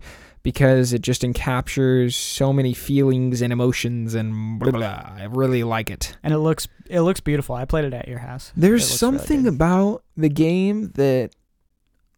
because 0.49 0.95
it 0.95 1.03
just 1.03 1.21
encaptures 1.21 2.15
so 2.15 2.55
many 2.55 2.73
feelings 2.73 3.43
and 3.43 3.53
emotions 3.53 4.15
and 4.15 4.59
blah, 4.59 4.71
blah, 4.71 4.79
blah. 4.81 5.13
I 5.23 5.25
really 5.25 5.63
like 5.63 5.91
it. 5.91 6.17
and 6.23 6.33
it 6.33 6.39
looks 6.39 6.67
it 6.89 7.03
looks 7.03 7.21
beautiful. 7.21 7.55
I 7.55 7.67
played 7.67 7.85
it 7.85 7.93
at 7.93 8.09
your 8.09 8.21
house. 8.21 8.51
There's 8.57 8.89
looks 8.91 9.03
really 9.03 9.19
something 9.19 9.47
about 9.47 10.05
the 10.17 10.31
game 10.31 10.93
that 10.95 11.33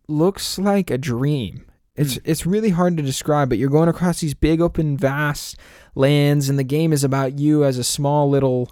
looks 0.06 0.60
like 0.60 0.92
a 0.92 0.98
dream. 0.98 1.64
It's 1.96 2.14
Hmm. 2.14 2.20
it's 2.30 2.46
really 2.46 2.70
hard 2.70 2.96
to 2.98 3.02
describe, 3.02 3.48
but 3.48 3.58
you're 3.58 3.68
going 3.68 3.88
across 3.88 4.20
these 4.20 4.34
big 4.34 4.60
open 4.60 4.96
vast 4.96 5.56
lands 5.96 6.48
and 6.48 6.56
the 6.56 6.62
game 6.64 6.92
is 6.92 7.02
about 7.02 7.36
you 7.36 7.64
as 7.64 7.78
a 7.78 7.84
small 7.84 8.30
little 8.30 8.70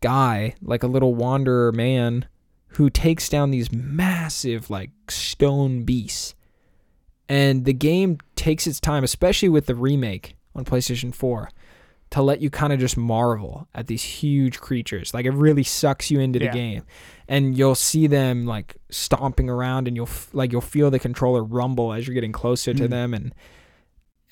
guy, 0.00 0.54
like 0.60 0.82
a 0.82 0.88
little 0.88 1.14
wanderer 1.14 1.70
man 1.70 2.26
who 2.74 2.90
takes 2.90 3.28
down 3.28 3.52
these 3.52 3.70
massive 3.70 4.68
like 4.68 4.90
stone 5.08 5.84
beasts. 5.84 6.34
And 7.30 7.64
the 7.64 7.72
game 7.72 8.18
takes 8.36 8.66
its 8.66 8.80
time, 8.80 9.04
especially 9.04 9.48
with 9.48 9.66
the 9.66 9.74
remake 9.76 10.36
on 10.54 10.64
PlayStation 10.64 11.14
4, 11.14 11.48
to 12.10 12.22
let 12.22 12.40
you 12.40 12.50
kind 12.50 12.72
of 12.72 12.80
just 12.80 12.96
marvel 12.96 13.68
at 13.72 13.86
these 13.86 14.02
huge 14.02 14.58
creatures. 14.58 15.14
Like 15.14 15.26
it 15.26 15.30
really 15.30 15.62
sucks 15.62 16.10
you 16.10 16.18
into 16.18 16.40
the 16.40 16.46
Yeah. 16.46 16.52
game. 16.52 16.82
And 17.28 17.56
you'll 17.56 17.76
see 17.76 18.08
them 18.08 18.46
like 18.46 18.74
stomping 18.90 19.48
around 19.48 19.86
and 19.86 19.96
you'll 19.96 20.08
f- 20.08 20.28
like 20.32 20.50
you'll 20.50 20.60
feel 20.60 20.90
the 20.90 20.98
controller 20.98 21.44
rumble 21.44 21.92
as 21.92 22.04
you're 22.08 22.14
getting 22.14 22.32
closer 22.32 22.74
to 22.74 22.86
Mm. 22.86 22.90
them 22.90 23.14
and 23.14 23.34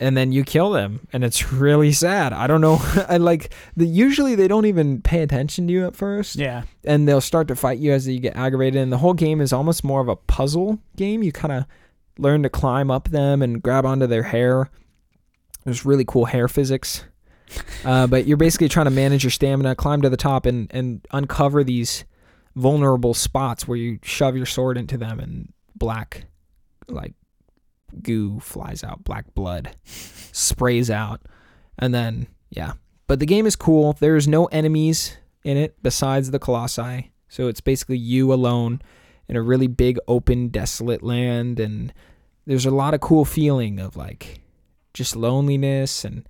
and 0.01 0.17
then 0.17 0.31
you 0.31 0.45
kill 0.45 0.71
them 0.71 1.07
and 1.13 1.23
it's 1.25 1.53
really 1.53 1.93
sad. 1.93 2.33
I 2.33 2.47
don't 2.49 2.61
know. 2.61 2.79
I 3.09 3.17
like 3.19 3.53
the 3.77 3.87
usually 3.87 4.35
they 4.35 4.49
don't 4.49 4.67
even 4.67 5.01
pay 5.03 5.23
attention 5.23 5.69
to 5.69 5.73
you 5.73 5.87
at 5.87 5.95
first 5.95 6.35
Yeah, 6.37 6.63
and 6.85 7.07
they'll 7.07 7.21
start 7.21 7.47
to 7.49 7.55
fight 7.57 7.79
you 7.79 7.93
as 7.93 8.09
you 8.09 8.19
get 8.19 8.35
aggravated. 8.37 8.81
And 8.83 8.93
the 8.93 8.99
whole 8.99 9.15
game 9.15 9.41
is 9.41 9.53
almost 9.53 9.85
more 9.85 10.01
of 10.01 10.09
a 10.09 10.17
puzzle 10.17 10.81
game. 10.97 11.23
You 11.23 11.31
kind 11.31 11.53
of 11.53 11.65
learn 12.18 12.42
to 12.42 12.50
climb 12.50 12.90
up 12.90 13.09
them 13.09 13.42
and 13.42 13.62
grab 13.62 13.87
onto 13.87 14.07
their 14.07 14.24
hair. 14.24 14.70
There's 15.64 15.85
really 15.85 16.04
cool 16.04 16.26
hair 16.26 16.48
physics. 16.48 17.04
Uh, 17.85 18.07
but 18.09 18.26
you're 18.26 18.37
basically 18.37 18.68
trying 18.68 18.87
to 18.87 18.90
manage 18.90 19.24
your 19.24 19.31
stamina, 19.31 19.74
climb 19.74 20.02
to 20.02 20.11
the 20.11 20.16
top, 20.16 20.46
and, 20.46 20.70
and 20.72 21.07
uncover 21.12 21.64
these 21.64 22.04
vulnerable 22.57 23.14
spots 23.14 23.66
where 23.66 23.78
you 23.78 23.98
shove 24.02 24.37
your 24.37 24.46
sword 24.46 24.76
into 24.76 24.96
them 24.98 25.20
and 25.20 25.52
black, 25.76 26.26
like, 26.88 27.14
goo 28.02 28.40
flies 28.40 28.85
out, 28.85 29.04
black 29.04 29.33
blood 29.35 29.74
sprays 29.85 30.90
out. 30.90 31.22
And 31.78 31.94
then, 31.94 32.26
yeah. 32.50 32.72
But 33.07 33.20
the 33.20 33.26
game 33.26 33.46
is 33.46 33.57
cool. 33.57 33.94
There's 33.94 34.28
no 34.28 34.46
enemies 34.46 35.16
in 35.44 35.57
it 35.57 35.76
besides 35.83 36.31
the 36.31 36.38
colossi. 36.38 37.12
So 37.28 37.48
it's 37.48 37.61
basically 37.61 37.98
you 37.98 38.33
alone 38.33 38.83
in 39.29 39.37
a 39.37 39.43
really 39.43 39.67
big 39.67 39.99
open 40.09 40.49
desolate 40.49 41.03
land 41.03 41.61
and 41.61 41.93
there's 42.47 42.67
a 42.67 42.71
lot 42.71 42.95
of 42.95 43.01
cool 43.01 43.25
feeling 43.25 43.79
of 43.79 43.97
like 43.97 44.41
just 44.95 45.14
loneliness 45.14 46.05
and 46.05 46.27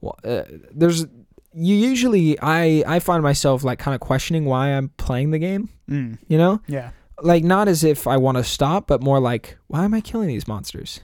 well, 0.00 0.16
uh, 0.24 0.42
there's 0.70 1.06
you 1.54 1.74
usually 1.76 2.38
I 2.40 2.84
I 2.86 2.98
find 2.98 3.22
myself 3.22 3.64
like 3.64 3.78
kind 3.78 3.94
of 3.94 4.00
questioning 4.00 4.44
why 4.44 4.68
I'm 4.68 4.90
playing 4.90 5.30
the 5.30 5.38
game, 5.38 5.70
mm. 5.88 6.18
you 6.28 6.38
know? 6.38 6.60
yeah. 6.66 6.90
Like 7.22 7.44
not 7.44 7.68
as 7.68 7.84
if 7.84 8.06
I 8.06 8.16
want 8.16 8.38
to 8.38 8.44
stop, 8.44 8.88
but 8.88 9.02
more 9.02 9.20
like 9.20 9.56
why 9.68 9.84
am 9.84 9.94
I 9.94 10.00
killing 10.00 10.28
these 10.28 10.48
monsters? 10.48 11.00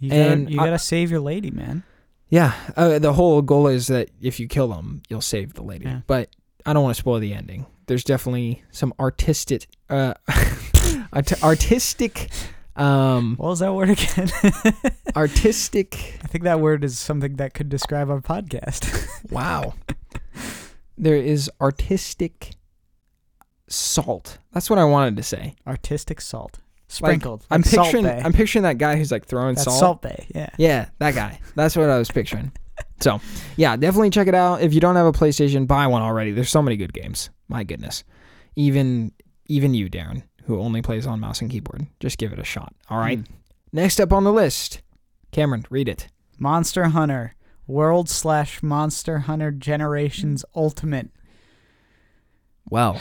You 0.00 0.10
gotta, 0.10 0.22
And 0.22 0.50
you 0.50 0.56
gotta 0.56 0.78
save 0.78 1.10
your 1.10 1.20
lady, 1.20 1.50
man. 1.50 1.82
Yeah, 2.30 2.52
uh, 2.76 2.98
the 2.98 3.14
whole 3.14 3.40
goal 3.42 3.68
is 3.68 3.86
that 3.86 4.10
if 4.20 4.38
you 4.38 4.48
kill 4.48 4.68
them, 4.68 5.02
you'll 5.08 5.20
save 5.20 5.54
the 5.54 5.62
lady. 5.62 5.86
Yeah. 5.86 6.00
But 6.06 6.30
I 6.68 6.74
don't 6.74 6.82
want 6.82 6.94
to 6.94 7.00
spoil 7.00 7.18
the 7.18 7.32
ending. 7.32 7.64
There's 7.86 8.04
definitely 8.04 8.62
some 8.72 8.92
artistic, 9.00 9.68
uh, 9.88 10.12
art- 11.14 11.42
artistic, 11.42 12.28
um, 12.76 13.36
What 13.36 13.48
was 13.48 13.60
that 13.60 13.72
word 13.72 13.88
again? 13.88 14.30
artistic. 15.16 16.18
I 16.22 16.26
think 16.26 16.44
that 16.44 16.60
word 16.60 16.84
is 16.84 16.98
something 16.98 17.36
that 17.36 17.54
could 17.54 17.70
describe 17.70 18.10
our 18.10 18.20
podcast. 18.20 19.06
Wow. 19.30 19.74
there 20.98 21.16
is 21.16 21.50
artistic 21.60 22.50
salt. 23.66 24.38
That's 24.52 24.68
what 24.68 24.78
I 24.78 24.84
wanted 24.84 25.16
to 25.16 25.22
say. 25.22 25.56
Artistic 25.66 26.20
salt, 26.20 26.60
sprinkled. 26.86 27.46
I'm 27.50 27.62
like 27.62 27.70
Salt 27.70 27.92
picturing. 27.92 28.06
I'm 28.24 28.32
picturing 28.34 28.62
that 28.64 28.76
guy 28.76 28.96
who's 28.96 29.10
like 29.10 29.24
throwing 29.24 29.54
That's 29.54 29.64
salt. 29.64 29.78
Salt 29.80 30.02
Bae. 30.02 30.26
Yeah. 30.34 30.50
Yeah, 30.58 30.88
that 30.98 31.14
guy. 31.14 31.40
That's 31.56 31.76
what 31.76 31.88
I 31.88 31.98
was 31.98 32.10
picturing. 32.10 32.52
So, 33.00 33.20
yeah, 33.56 33.76
definitely 33.76 34.10
check 34.10 34.26
it 34.26 34.34
out. 34.34 34.60
If 34.60 34.74
you 34.74 34.80
don't 34.80 34.96
have 34.96 35.06
a 35.06 35.12
PlayStation, 35.12 35.66
buy 35.66 35.86
one 35.86 36.02
already. 36.02 36.32
There's 36.32 36.50
so 36.50 36.62
many 36.62 36.76
good 36.76 36.92
games. 36.92 37.30
My 37.48 37.64
goodness. 37.64 38.04
Even 38.56 39.12
even 39.46 39.72
you, 39.72 39.88
Darren, 39.88 40.24
who 40.44 40.60
only 40.60 40.82
plays 40.82 41.06
on 41.06 41.20
mouse 41.20 41.40
and 41.40 41.50
keyboard, 41.50 41.86
just 42.00 42.18
give 42.18 42.32
it 42.32 42.38
a 42.38 42.44
shot. 42.44 42.74
All 42.90 42.98
right. 42.98 43.18
Mm. 43.18 43.26
Next 43.72 44.00
up 44.00 44.12
on 44.12 44.24
the 44.24 44.32
list, 44.32 44.82
Cameron, 45.30 45.64
read 45.70 45.88
it. 45.88 46.08
Monster 46.38 46.84
Hunter 46.84 47.34
World 47.66 48.08
slash 48.08 48.62
Monster 48.62 49.20
Hunter 49.20 49.50
Generations 49.50 50.44
Ultimate. 50.54 51.10
Well, 52.70 52.94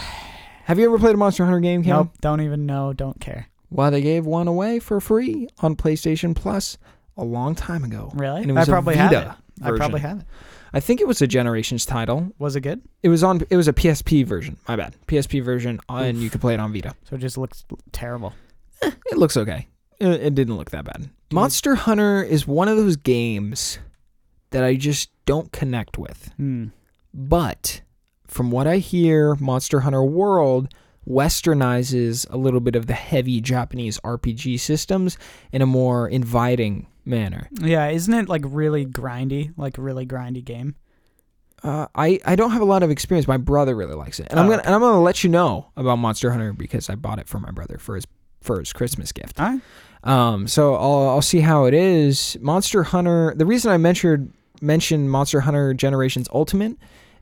have 0.66 0.78
you 0.78 0.86
ever 0.86 1.00
played 1.00 1.16
a 1.16 1.18
Monster 1.18 1.46
Hunter 1.46 1.60
game, 1.60 1.84
Cameron? 1.84 2.08
Nope. 2.08 2.22
Don't 2.22 2.42
even 2.42 2.66
know. 2.66 2.94
Don't 2.94 3.20
care. 3.20 3.48
Well, 3.70 3.92
they 3.92 4.02
gave 4.02 4.26
one 4.26 4.48
away 4.48 4.80
for 4.80 5.00
free 5.00 5.48
on 5.60 5.76
PlayStation 5.76 6.36
Plus 6.36 6.78
a 7.16 7.24
long 7.24 7.56
time 7.56 7.84
ago. 7.84 8.12
Really? 8.14 8.42
And 8.42 8.52
it 8.52 8.56
I 8.56 8.60
was 8.60 8.68
a 8.68 8.72
probably 8.72 8.96
have 8.96 9.12
it. 9.12 9.28
Vita 9.58 9.74
I 9.74 9.78
probably 9.78 10.02
have 10.02 10.20
it. 10.20 10.26
I 10.74 10.80
think 10.80 11.02
it 11.02 11.08
was 11.08 11.22
a 11.22 11.28
Generations 11.28 11.86
title. 11.86 12.32
Was 12.40 12.56
it 12.56 12.62
good? 12.62 12.82
It 13.04 13.10
was 13.10 13.24
on. 13.24 13.42
It 13.50 13.56
was 13.58 13.68
a 13.68 13.74
PSP 13.74 14.26
version. 14.26 14.58
My 14.68 14.76
bad. 14.76 14.96
PSP 15.08 15.44
version, 15.44 15.80
uh, 15.90 15.96
and 15.96 16.20
you 16.20 16.30
could 16.30 16.42
play 16.42 16.54
it 16.54 16.60
on 16.60 16.74
Vita. 16.74 16.94
So 17.04 17.16
it 17.16 17.20
just 17.20 17.38
looks 17.38 17.64
terrible. 17.92 18.34
It 18.82 19.18
looks 19.18 19.38
okay. 19.38 19.68
It, 20.00 20.08
it 20.08 20.36
didn't 20.36 20.58
look 20.58 20.72
that 20.72 20.86
bad. 20.86 21.10
Monster 21.32 21.76
Hunter 21.76 22.22
is 22.22 22.46
one 22.46 22.68
of 22.68 22.78
those 22.78 22.96
games 22.96 23.80
that 24.52 24.64
I 24.64 24.76
just 24.76 25.10
don't 25.26 25.52
connect 25.52 25.98
with. 25.98 26.32
Hmm. 26.38 26.68
But 27.14 27.82
from 28.28 28.52
what 28.52 28.68
I 28.68 28.78
hear, 28.78 29.36
Monster 29.36 29.82
Hunter 29.82 30.04
World 30.04 30.74
westernizes 31.08 32.30
a 32.30 32.38
little 32.38 32.60
bit 32.60 32.76
of 32.76 32.88
the 32.88 32.94
heavy 32.94 33.40
Japanese 33.42 34.00
RPG 34.02 34.60
systems 34.60 35.18
in 35.52 35.62
a 35.62 35.66
more 35.66 36.08
inviting 36.08 36.88
manner. 37.08 37.50
Yeah, 37.60 37.88
isn't 37.90 38.14
it 38.14 38.30
like 38.30 38.44
really 38.46 38.86
grindy? 38.86 39.54
Like 39.58 39.78
a 39.78 39.82
really 39.82 40.06
grindy 40.06 40.44
game. 40.44 40.76
Uh, 41.64 41.88
I 41.96 42.20
I 42.26 42.36
don't 42.36 42.52
have 42.52 42.62
a 42.62 42.66
lot 42.66 42.84
of 42.84 42.92
experience. 42.92 43.28
My 43.28 43.38
brother 43.38 43.76
really 43.76 43.96
likes 43.96 44.20
it, 44.20 44.28
and 44.30 44.40
I'm 44.40 44.46
Oh, 44.46 44.50
gonna 44.52 44.62
and 44.64 44.76
I'm 44.76 44.82
gonna 44.82 45.02
let 45.02 45.24
you 45.24 45.30
know 45.30 45.72
about 45.76 45.96
Monster 45.98 46.30
Hunter 46.32 46.54
because 46.54 46.90
I 46.90 46.96
bought 46.96 47.18
it 47.20 47.28
for 47.28 47.40
my 47.40 47.50
brother 47.52 47.78
for 47.80 47.96
his 47.96 48.06
for 48.42 48.60
his 48.60 48.72
Christmas 48.74 49.12
gift. 49.12 49.40
All 49.40 49.48
right. 49.48 49.62
Um, 50.04 50.48
so 50.48 50.76
I'll 50.76 51.10
I'll 51.10 51.22
see 51.24 51.40
how 51.40 51.66
it 51.66 51.74
is. 51.74 52.38
Monster 52.42 52.84
Hunter. 52.84 53.34
The 53.36 53.46
reason 53.46 53.72
I 53.72 53.78
mentioned 53.78 54.34
mentioned 54.62 55.10
Monster 55.10 55.42
Hunter 55.42 55.74
Generations 55.74 56.28
Ultimate 56.32 56.78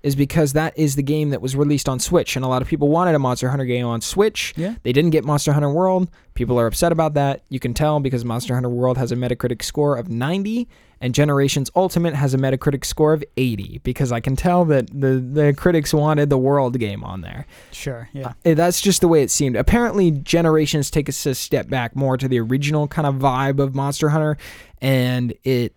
is 0.05 0.15
because 0.15 0.53
that 0.53 0.77
is 0.77 0.95
the 0.95 1.01
game 1.01 1.31
that 1.31 1.41
was 1.41 1.55
released 1.55 1.89
on 1.89 1.99
Switch, 1.99 2.35
and 2.35 2.45
a 2.45 2.47
lot 2.47 2.61
of 2.61 2.67
people 2.67 2.89
wanted 2.89 3.15
a 3.15 3.19
Monster 3.19 3.49
Hunter 3.49 3.65
game 3.65 3.87
on 3.87 4.01
Switch. 4.01 4.53
Yeah. 4.55 4.75
They 4.83 4.93
didn't 4.93 5.09
get 5.09 5.25
Monster 5.25 5.51
Hunter 5.51 5.71
World. 5.71 6.11
People 6.35 6.59
are 6.59 6.67
upset 6.67 6.91
about 6.91 7.15
that. 7.15 7.41
You 7.49 7.59
can 7.59 7.73
tell 7.73 7.99
because 7.99 8.23
Monster 8.23 8.53
Hunter 8.53 8.69
World 8.69 8.99
has 8.99 9.11
a 9.11 9.15
Metacritic 9.15 9.63
score 9.63 9.97
of 9.97 10.07
90 10.07 10.67
and 11.01 11.15
Generations 11.15 11.71
Ultimate 11.75 12.13
has 12.13 12.35
a 12.35 12.37
Metacritic 12.37 12.85
score 12.85 13.13
of 13.13 13.23
80 13.35 13.81
because 13.83 14.11
I 14.11 14.19
can 14.19 14.35
tell 14.35 14.63
that 14.65 14.87
the 14.91 15.15
the 15.17 15.55
critics 15.57 15.91
wanted 15.91 16.29
the 16.29 16.37
World 16.37 16.77
game 16.77 17.03
on 17.03 17.21
there. 17.21 17.47
Sure. 17.71 18.07
Yeah. 18.13 18.33
Uh, 18.45 18.53
That's 18.53 18.81
just 18.81 19.01
the 19.01 19.07
way 19.07 19.23
it 19.23 19.31
seemed. 19.31 19.55
Apparently, 19.55 20.11
Generations 20.11 20.91
take 20.91 21.09
us 21.09 21.25
a 21.25 21.33
step 21.33 21.67
back 21.67 21.95
more 21.95 22.15
to 22.15 22.27
the 22.27 22.39
original 22.39 22.87
kind 22.87 23.07
of 23.07 23.15
vibe 23.15 23.59
of 23.59 23.73
Monster 23.73 24.09
Hunter, 24.09 24.37
and 24.81 25.33
it 25.43 25.75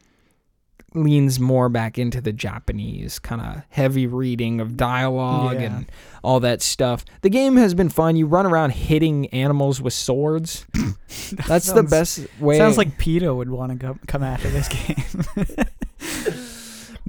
leans 0.94 1.38
more 1.38 1.68
back 1.68 1.98
into 1.98 2.20
the 2.20 2.32
Japanese 2.32 3.18
kind 3.18 3.40
of 3.40 3.62
heavy 3.68 4.06
reading 4.06 4.60
of 4.60 4.76
dialogue 4.76 5.60
Yeah. 5.60 5.66
and 5.76 5.92
all 6.24 6.40
that 6.40 6.62
stuff. 6.62 7.04
The 7.22 7.30
game 7.30 7.56
has 7.56 7.74
been 7.74 7.88
fun. 7.90 8.16
You 8.16 8.26
run 8.26 8.46
around 8.46 8.70
hitting 8.70 9.26
animals 9.28 9.80
with 9.82 9.92
swords. 9.92 10.66
That's 11.46 11.70
the 11.72 11.82
best 11.82 12.26
way. 12.40 12.56
Sounds 12.58 12.78
like 12.78 12.96
PETA 12.98 13.34
would 13.34 13.50
want 13.50 13.72
to 13.72 13.76
go, 13.78 13.98
come 14.06 14.22
after 14.22 14.48
this 14.48 14.68
game. 14.68 15.46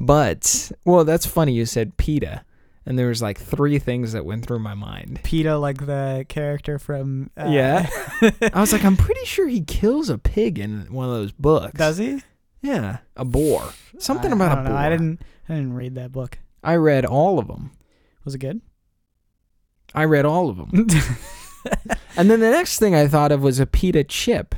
But 0.02 0.72
well, 0.86 1.04
that's 1.04 1.26
funny. 1.26 1.52
You 1.54 1.66
said 1.66 1.98
PETA, 1.98 2.46
and 2.86 2.98
there 2.98 3.08
was 3.08 3.22
like 3.22 3.38
three 3.38 3.80
things 3.80 4.14
that 4.14 4.24
went 4.26 4.46
through 4.46 4.60
my 4.60 4.74
mind. 4.74 5.20
Peeta, 5.24 5.60
like 5.60 5.86
the 5.86 6.26
character 6.30 6.80
from. 6.80 7.32
Uh, 7.38 7.48
Yeah. 7.50 7.90
I 8.54 8.62
was 8.62 8.72
like, 8.72 8.86
I'm 8.86 8.96
pretty 8.96 9.26
sure 9.26 9.48
he 9.48 9.60
kills 9.62 10.10
a 10.10 10.18
pig 10.18 10.58
in 10.58 10.92
one 10.94 11.06
of 11.10 11.12
those 11.12 11.34
books. 11.34 11.74
Does 11.78 11.98
he? 11.98 12.22
Yeah, 12.62 12.98
a 13.16 13.26
boar. 13.26 13.64
Something 14.00 14.32
I- 14.32 14.36
about 14.36 14.50
I 14.58 14.62
a 14.62 14.64
boar. 14.64 14.74
know. 14.74 14.76
I 14.78 14.90
didn't. 14.90 15.22
I 15.48 15.56
didn't 15.56 15.74
read 15.74 15.96
that 15.96 16.12
book. 16.12 16.38
I 16.64 16.76
read 16.76 17.06
all 17.06 17.40
of 17.40 17.48
them. 17.48 17.72
Was 18.26 18.36
it 18.36 18.40
good? 18.40 18.62
I 19.96 20.04
read 20.04 20.26
all 20.26 20.50
of 20.50 20.58
them. 20.58 20.70
and 22.18 22.30
then 22.30 22.40
the 22.40 22.52
next 22.52 22.80
thing 22.80 22.94
I 22.94 23.08
thought 23.08 23.32
of 23.32 23.42
was 23.42 23.60
a 23.60 23.66
pita 23.66 24.04
chip. 24.04 24.56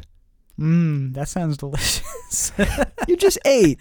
Mmm, 0.60 1.14
that 1.14 1.28
sounds 1.30 1.58
delicious. 1.58 2.52
You 3.08 3.18
just 3.18 3.40
ate. 3.46 3.80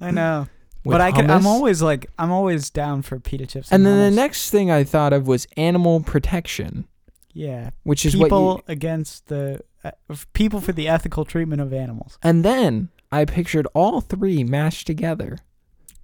I 0.00 0.10
know, 0.10 0.48
with 0.84 0.92
but 0.94 1.00
I 1.00 1.12
can. 1.12 1.30
I'm 1.30 1.46
always 1.46 1.82
like, 1.82 2.06
I'm 2.18 2.32
always 2.32 2.68
down 2.70 3.02
for 3.02 3.20
pita 3.20 3.46
chips. 3.46 3.70
And 3.70 3.84
then 3.86 3.96
hummus. 3.96 4.10
the 4.10 4.16
next 4.16 4.50
thing 4.50 4.70
I 4.70 4.82
thought 4.84 5.12
of 5.12 5.26
was 5.28 5.46
animal 5.56 6.00
protection, 6.00 6.86
yeah, 7.32 7.70
which 7.84 8.04
is 8.06 8.14
people 8.14 8.44
what 8.46 8.56
you. 8.58 8.72
against 8.72 9.26
the 9.26 9.60
uh, 9.84 9.90
people 10.32 10.60
for 10.60 10.72
the 10.72 10.88
ethical 10.88 11.24
treatment 11.24 11.60
of 11.60 11.72
animals. 11.72 12.18
And 12.22 12.44
then 12.44 12.88
I 13.12 13.24
pictured 13.26 13.66
all 13.74 14.00
three 14.00 14.42
mashed 14.42 14.86
together. 14.86 15.38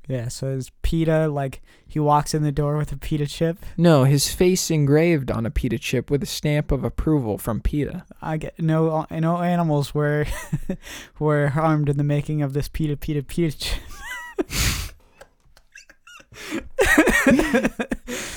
Yeah, 0.07 0.29
so 0.29 0.57
it's 0.57 0.71
Peeta 0.83 1.33
like 1.33 1.61
he 1.87 1.99
walks 1.99 2.33
in 2.33 2.43
the 2.43 2.53
door 2.53 2.77
with 2.77 2.93
a 2.93 2.97
pita 2.97 3.27
chip. 3.27 3.59
No, 3.77 4.05
his 4.05 4.33
face 4.33 4.71
engraved 4.71 5.31
on 5.31 5.45
a 5.45 5.51
pita 5.51 5.79
chip 5.79 6.11
with 6.11 6.23
a 6.23 6.27
stamp 6.27 6.71
of 6.71 6.85
approval 6.85 7.37
from 7.37 7.61
PETA. 7.61 8.05
I 8.23 8.37
get 8.39 8.59
no 8.59 9.07
uh, 9.11 9.21
no 9.21 9.39
animals 9.39 9.95
were 9.95 10.27
were 11.19 11.49
harmed 11.49 11.89
in 11.89 11.99
the 11.99 12.05
making 12.05 12.41
of 12.43 12.53
this 12.55 12.69
pita 12.69 12.97
pita 12.97 13.23
pita 13.23 13.59
chip. 13.59 13.83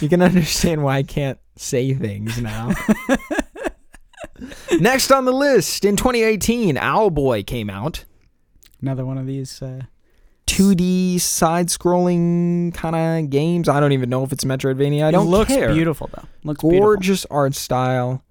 You 0.01 0.09
can 0.09 0.21
understand 0.21 0.83
why 0.83 0.97
I 0.97 1.03
can't 1.03 1.39
say 1.55 1.93
things 1.93 2.41
now. 2.41 2.73
Next 4.79 5.11
on 5.11 5.25
the 5.25 5.31
list 5.31 5.85
in 5.85 5.95
2018, 5.95 6.75
Owlboy 6.75 7.45
came 7.45 7.69
out. 7.69 8.05
Another 8.81 9.05
one 9.05 9.17
of 9.17 9.27
these. 9.27 9.61
Uh, 9.61 9.83
2D 10.47 11.19
side 11.21 11.67
scrolling 11.67 12.73
kind 12.73 12.95
of 12.95 13.29
games. 13.29 13.69
I 13.69 13.79
don't 13.79 13.93
even 13.93 14.09
know 14.09 14.23
if 14.23 14.31
it's 14.33 14.43
Metroidvania. 14.43 15.03
I 15.05 15.11
don't 15.11 15.27
it 15.27 15.29
looks 15.29 15.49
care. 15.49 15.73
beautiful 15.73 16.09
though. 16.13 16.27
Looks 16.43 16.61
beautiful. 16.61 16.79
Gorgeous 16.79 17.25
art 17.31 17.55
style. 17.55 18.23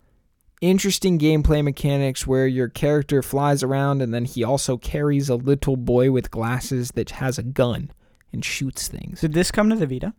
Interesting 0.61 1.19
gameplay 1.19 1.65
mechanics 1.65 2.27
where 2.27 2.47
your 2.47 2.69
character 2.69 3.23
flies 3.23 3.63
around 3.63 4.03
and 4.03 4.13
then 4.13 4.27
he 4.27 4.45
also 4.45 4.77
carries 4.77 5.31
a 5.31 5.37
little 5.37 5.77
boy 5.77 6.11
with 6.11 6.31
glasses 6.31 6.91
that 6.91 7.11
has 7.13 7.39
a 7.39 7.43
gun 7.43 7.91
and 8.33 8.45
shoots 8.45 8.87
things. 8.87 9.23
Did 9.23 9.33
this 9.33 9.51
come 9.51 9.71
to 9.71 9.77
the 9.77 9.87
Vita? 9.87 10.13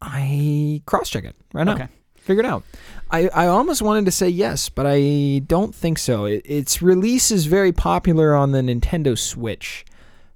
I 0.00 0.82
cross 0.84 1.08
check 1.08 1.24
it 1.24 1.36
right 1.54 1.64
now. 1.64 1.74
Okay. 1.74 1.88
Figure 2.16 2.42
it 2.42 2.46
out. 2.46 2.64
I, 3.12 3.28
I 3.28 3.46
almost 3.46 3.82
wanted 3.82 4.06
to 4.06 4.10
say 4.10 4.28
yes, 4.28 4.68
but 4.70 4.86
I 4.88 5.42
don't 5.46 5.74
think 5.74 5.98
so. 5.98 6.24
It, 6.24 6.42
its 6.46 6.80
release 6.80 7.30
is 7.30 7.44
very 7.46 7.70
popular 7.72 8.34
on 8.34 8.52
the 8.52 8.60
Nintendo 8.60 9.16
Switch. 9.18 9.84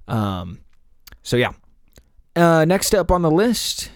Um, 0.07 0.59
so 1.23 1.37
yeah. 1.37 1.51
Uh, 2.35 2.65
next 2.65 2.93
up 2.93 3.11
on 3.11 3.23
the 3.23 3.31
list, 3.31 3.89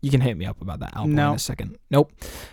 you 0.00 0.10
can 0.10 0.22
hit 0.22 0.36
me 0.36 0.46
up 0.46 0.60
about 0.62 0.80
that 0.80 0.96
album 0.96 1.14
No. 1.14 1.30
in 1.30 1.36
a 1.36 1.38
second. 1.38 1.78
Nope. 1.90 2.10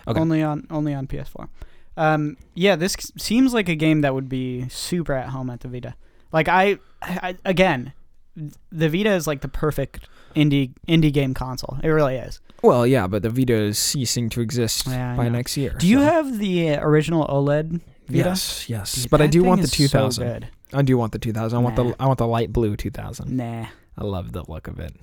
Okay. 0.08 0.20
Only 0.20 0.44
on 0.44 0.68
only 0.70 0.94
on 0.94 1.08
PS4. 1.08 1.48
Um, 1.96 2.38
yeah, 2.54 2.76
this 2.76 2.96
seems 3.18 3.54
like 3.54 3.68
a 3.70 3.76
game 3.76 4.02
that 4.02 4.13
would 4.13 4.30
be 4.30 4.68
super 4.70 5.13
at 5.13 5.30
home 5.30 5.50
at 5.50 5.62
the 5.62 5.68
Vita. 5.70 5.96
Like 6.32 6.48
I, 6.50 6.78
I 7.02 7.36
again, 7.46 7.94
the 8.36 8.89
Vita 8.89 9.12
is 9.12 9.28
like 9.28 9.42
the 9.42 9.48
perfect 9.48 10.08
indie 10.36 10.74
indie 10.88 11.12
game 11.13 11.34
console. 11.34 11.78
It 11.84 11.88
really 11.89 12.15
is. 12.15 12.39
Well, 12.62 12.86
yeah, 12.86 13.08
but 13.08 13.22
the 13.24 13.30
Vita 13.30 13.54
is 13.54 13.80
ceasing 13.80 14.30
to 14.32 14.42
exist 14.42 14.86
Yeah, 14.88 15.15
by 15.15 15.26
know. 15.26 15.30
next 15.30 15.56
year. 15.58 15.76
Do 15.80 15.88
you 15.88 16.00
have 16.00 16.39
the 16.39 16.72
uh, 16.72 16.86
original 16.86 17.26
OLED 17.28 17.72
Vita? 18.08 18.30
Yes, 18.30 18.70
yes. 18.70 18.94
Dude, 18.96 19.10
but 19.12 19.22
I 19.22 19.28
do 19.28 19.44
want 19.44 19.62
the 19.62 19.68
2000. 19.68 20.42
So. 20.42 20.78
I 20.78 20.82
do 20.82 20.98
want 20.98 21.12
the 21.13 21.20
2000. 21.20 21.58
I 21.58 21.62
want 21.62 21.76
the 21.76 21.96
I 22.00 22.06
want 22.06 22.18
the 22.20 22.28
light 22.28 22.52
blue 22.52 22.76
2000. 22.76 23.36
Nah, 23.36 23.68
I 23.98 24.04
love 24.04 24.34
the 24.34 24.44
look 24.50 24.68
of 24.68 24.80
it. 24.80 24.94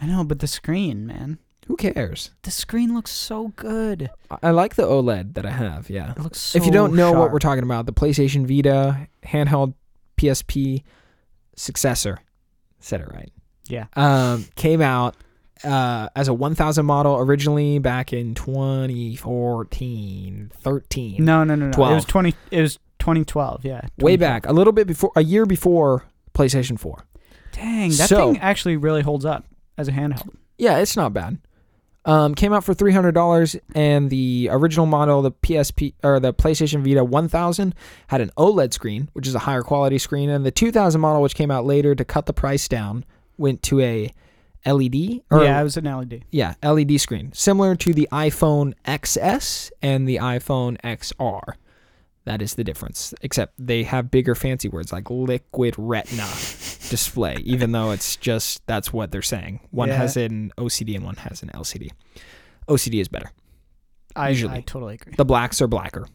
I 0.00 0.06
know, 0.06 0.22
but 0.24 0.38
the 0.40 0.46
screen, 0.46 1.06
man, 1.06 1.38
Who 1.66 1.76
cares? 1.76 2.30
the 2.42 2.50
screen 2.50 2.94
looks 2.94 3.10
so 3.10 3.48
good. 3.56 4.10
I- 4.42 4.50
like 4.50 4.76
the 4.76 4.84
OLED 4.84 5.34
that 5.34 5.44
I 5.46 5.50
have. 5.50 5.90
Yeah. 5.90 6.12
It 6.12 6.20
looks 6.20 6.38
so 6.38 6.58
if 6.58 6.66
you 6.66 6.70
don't 6.72 6.94
know 6.94 7.12
what 7.12 7.32
we're 7.32 7.38
talking 7.40 7.64
about, 7.64 7.86
the 7.86 7.92
PlayStation 7.92 8.46
Vita 8.46 9.08
handheld 9.24 9.74
PSP 10.18 10.82
successor, 11.56 12.18
said 12.78 13.00
it 13.00 13.08
right, 13.12 13.32
yeah, 13.70 13.86
um, 13.94 14.46
came 14.56 14.80
out 14.80 15.16
uh, 15.64 16.08
as 16.14 16.28
a 16.28 16.34
1000 16.34 16.84
model 16.86 17.16
originally 17.18 17.78
back 17.78 18.12
in 18.12 18.34
2014, 18.34 20.50
13. 20.54 21.24
no, 21.24 21.44
no, 21.44 21.54
no, 21.54 21.70
no. 21.70 21.90
It 21.90 21.94
was 21.94 22.04
twenty. 22.04 22.34
It 22.50 22.60
was 22.62 22.78
2012. 22.98 23.64
Yeah, 23.64 23.82
Way 23.98 24.16
back, 24.16 24.46
a 24.46 24.52
little 24.52 24.72
bit 24.72 24.86
before, 24.86 25.12
a 25.16 25.22
year 25.22 25.46
before 25.46 26.04
PlayStation 26.34 26.78
4. 26.78 27.04
Dang, 27.52 27.90
that 27.90 28.08
So- 28.08 28.32
thing 28.32 28.40
actually 28.40 28.76
really 28.76 29.02
holds 29.02 29.24
up 29.24 29.44
as 29.78 29.88
a 29.88 29.92
handheld. 29.92 30.34
Yeah, 30.58 30.78
it's 30.78 30.96
not 30.96 31.12
bad. 31.12 31.38
Um, 32.04 32.34
came 32.36 32.52
out 32.52 32.62
for 32.62 32.72
three 32.72 32.92
hundred 32.92 33.16
dollars, 33.16 33.56
and 33.74 34.10
the 34.10 34.48
original 34.52 34.86
model, 34.86 35.22
the 35.22 35.32
PSP 35.32 35.92
or 36.04 36.20
the 36.20 36.32
PlayStation 36.32 36.84
Vita 36.84 37.04
one 37.04 37.28
thousand, 37.28 37.74
had 38.06 38.20
an 38.20 38.30
OLED 38.38 38.72
screen, 38.72 39.08
which 39.12 39.26
is 39.26 39.34
a 39.34 39.40
higher 39.40 39.62
quality 39.62 39.98
screen, 39.98 40.30
and 40.30 40.46
the 40.46 40.52
two 40.52 40.70
thousand 40.70 41.00
model, 41.00 41.20
which 41.20 41.34
came 41.34 41.50
out 41.50 41.66
later 41.66 41.96
to 41.96 42.04
cut 42.04 42.26
the 42.26 42.32
price 42.32 42.68
down, 42.68 43.04
went 43.38 43.62
to 43.64 43.80
a 43.80 44.12
LED 44.64 45.20
or 45.30 45.44
yeah, 45.44 45.60
it 45.60 45.62
was 45.64 45.76
an 45.76 45.84
LED. 45.84 46.24
yeah 46.30 46.54
LED 46.62 47.00
screen, 47.00 47.32
similar 47.32 47.76
to 47.76 47.92
the 47.94 48.08
iPhone 48.10 48.74
XS 48.84 49.70
and 49.82 50.08
the 50.08 50.16
iPhone 50.16 50.76
XR. 50.82 51.54
That 52.24 52.42
is 52.42 52.54
the 52.54 52.64
difference, 52.64 53.14
except 53.22 53.54
they 53.56 53.84
have 53.84 54.10
bigger 54.10 54.34
fancy 54.34 54.68
words 54.68 54.92
like 54.92 55.08
liquid 55.10 55.76
retina 55.78 56.24
display, 56.90 57.36
even 57.44 57.70
though 57.70 57.92
it's 57.92 58.16
just 58.16 58.66
that's 58.66 58.92
what 58.92 59.12
they're 59.12 59.22
saying. 59.22 59.60
One 59.70 59.88
Yeah. 59.88 59.98
has 59.98 60.16
an 60.16 60.52
OCD 60.58 60.96
and 60.96 61.04
one 61.04 61.14
has 61.16 61.44
an 61.44 61.50
LCD. 61.54 61.90
OCD 62.68 63.00
is 63.00 63.06
better. 63.06 63.30
I, 64.16 64.30
Usually. 64.30 64.54
I 64.54 64.60
totally 64.62 64.94
agree. 64.94 65.12
The 65.16 65.24
blacks 65.24 65.62
are 65.62 65.68
blacker. 65.68 66.08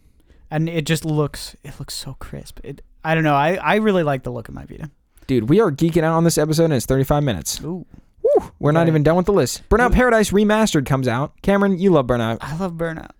and 0.49 0.67
it 0.67 0.85
just 0.85 1.05
looks 1.05 1.55
it 1.63 1.79
looks 1.79 1.93
so 1.93 2.15
crisp. 2.19 2.59
It 2.65 2.81
I 3.05 3.15
don't 3.15 3.23
know. 3.23 3.35
I, 3.35 3.55
I 3.55 3.75
really 3.75 4.03
like 4.03 4.23
the 4.23 4.31
look 4.31 4.49
of 4.49 4.53
my 4.53 4.65
Vita. 4.65 4.91
Dude, 5.31 5.47
we 5.47 5.61
are 5.61 5.71
geeking 5.71 6.03
out 6.03 6.17
on 6.17 6.25
this 6.25 6.37
episode 6.37 6.65
and 6.65 6.73
it's 6.73 6.85
35 6.85 7.23
minutes. 7.23 7.61
Ooh, 7.63 7.85
Woo, 8.21 8.51
we're 8.59 8.73
not 8.73 8.89
even 8.89 9.01
done 9.01 9.15
with 9.15 9.27
the 9.27 9.31
list. 9.31 9.63
Burnout. 9.69 9.93
Paradise 9.93 10.31
Remastered 10.31 10.85
comes 10.85 11.07
out. 11.07 11.41
Cameron, 11.41 11.79
you 11.79 11.89
love 11.89 12.05
Burnout. 12.05 12.39
I 12.41 12.57
love 12.57 12.73
Burnout. 12.73 13.11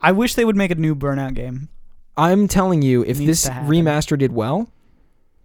I 0.00 0.10
wish 0.10 0.34
they 0.34 0.44
would 0.44 0.56
make 0.56 0.72
a 0.72 0.74
new 0.74 0.96
Burnout 0.96 1.34
game, 1.34 1.68
I'm 2.16 2.48
telling 2.48 2.82
you, 2.82 3.02
if 3.04 3.20
Needs 3.20 3.28
this 3.28 3.42
to 3.44 3.52
happen. 3.52 3.70
remaster 3.70 4.18
did 4.18 4.32
well, 4.32 4.72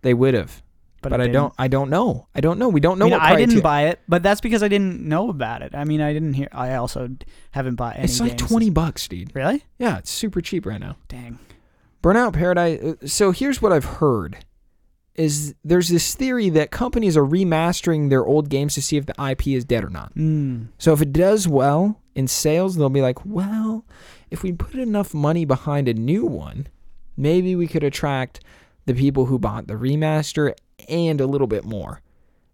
they 0.02 0.16
would 0.16 0.34
have. 0.34 0.64
but, 1.04 1.12
But, 1.12 1.20
it 1.22 1.26
I 1.26 1.28
don't. 1.28 1.54
I 1.60 1.68
don't 1.68 1.92
know. 1.92 2.26
I 2.34 2.42
don't 2.42 2.58
know. 2.58 2.68
We 2.70 2.80
don't 2.80 2.98
know 2.98 3.06
I, 3.06 3.10
mean, 3.10 3.20
what 3.20 3.22
I 3.22 3.30
didn't 3.36 3.46
criteria- 3.50 3.62
buy 3.62 3.82
it, 3.90 4.00
but 4.08 4.24
that's 4.24 4.42
because 4.42 4.64
I 4.64 4.68
didn't 4.70 5.02
know 5.08 5.30
about 5.30 5.62
it. 5.62 5.76
I 5.76 5.84
mean, 5.84 6.02
I 6.02 6.14
didn't 6.14 6.34
hear. 6.34 6.48
I 6.52 6.74
also 6.74 7.10
d- 7.10 7.28
haven't 7.52 7.76
bought 7.76 7.98
any. 7.98 8.06
It's 8.06 8.20
like 8.20 8.38
games. 8.40 8.50
20 8.50 8.70
bucks, 8.72 9.08
dude. 9.08 9.36
Really? 9.36 9.64
Yeah, 9.78 10.00
it's 10.00 10.10
super 10.10 10.42
cheap 10.42 10.66
right 10.66 10.80
now. 10.82 10.96
Dang. 11.10 11.38
Burnout 12.02 12.34
Paradise. 12.34 12.82
uh, 12.82 13.06
So 13.06 13.30
here's 13.30 13.62
what 13.62 13.72
I've 13.72 13.86
heard: 13.86 14.38
is 15.18 15.56
there's 15.64 15.90
this 15.90 16.14
theory 16.14 16.50
that 16.50 16.70
companies 16.70 17.18
are 17.18 17.26
remastering 17.26 18.10
their 18.10 18.24
old 18.26 18.50
games 18.50 18.76
to 18.76 18.82
see 18.82 18.98
if 18.98 19.08
the 19.08 19.16
IP 19.30 19.48
is 19.48 19.66
dead 19.66 19.84
or 19.84 19.90
not. 19.90 20.14
Mm. 20.16 20.68
So 20.78 20.94
if 20.94 21.02
it 21.02 21.12
does 21.12 21.48
well 21.48 22.00
in 22.16 22.28
sales, 22.28 22.76
they'll 22.76 22.90
be 22.90 23.02
like, 23.02 23.26
well, 23.26 23.84
if 24.30 24.44
we 24.44 24.52
put 24.52 24.76
enough 24.76 25.14
money 25.14 25.44
behind 25.44 25.88
a 25.88 25.94
new 25.94 26.26
one, 26.26 26.68
maybe 27.18 27.56
we 27.56 27.68
could 27.68 27.84
attract 27.84 28.44
the 28.86 28.94
people 28.94 29.26
who 29.26 29.40
bought 29.40 29.68
the 29.68 29.74
remaster 29.74 30.54
and 30.88 31.20
a 31.20 31.26
little 31.26 31.48
bit 31.48 31.66
more. 31.66 32.02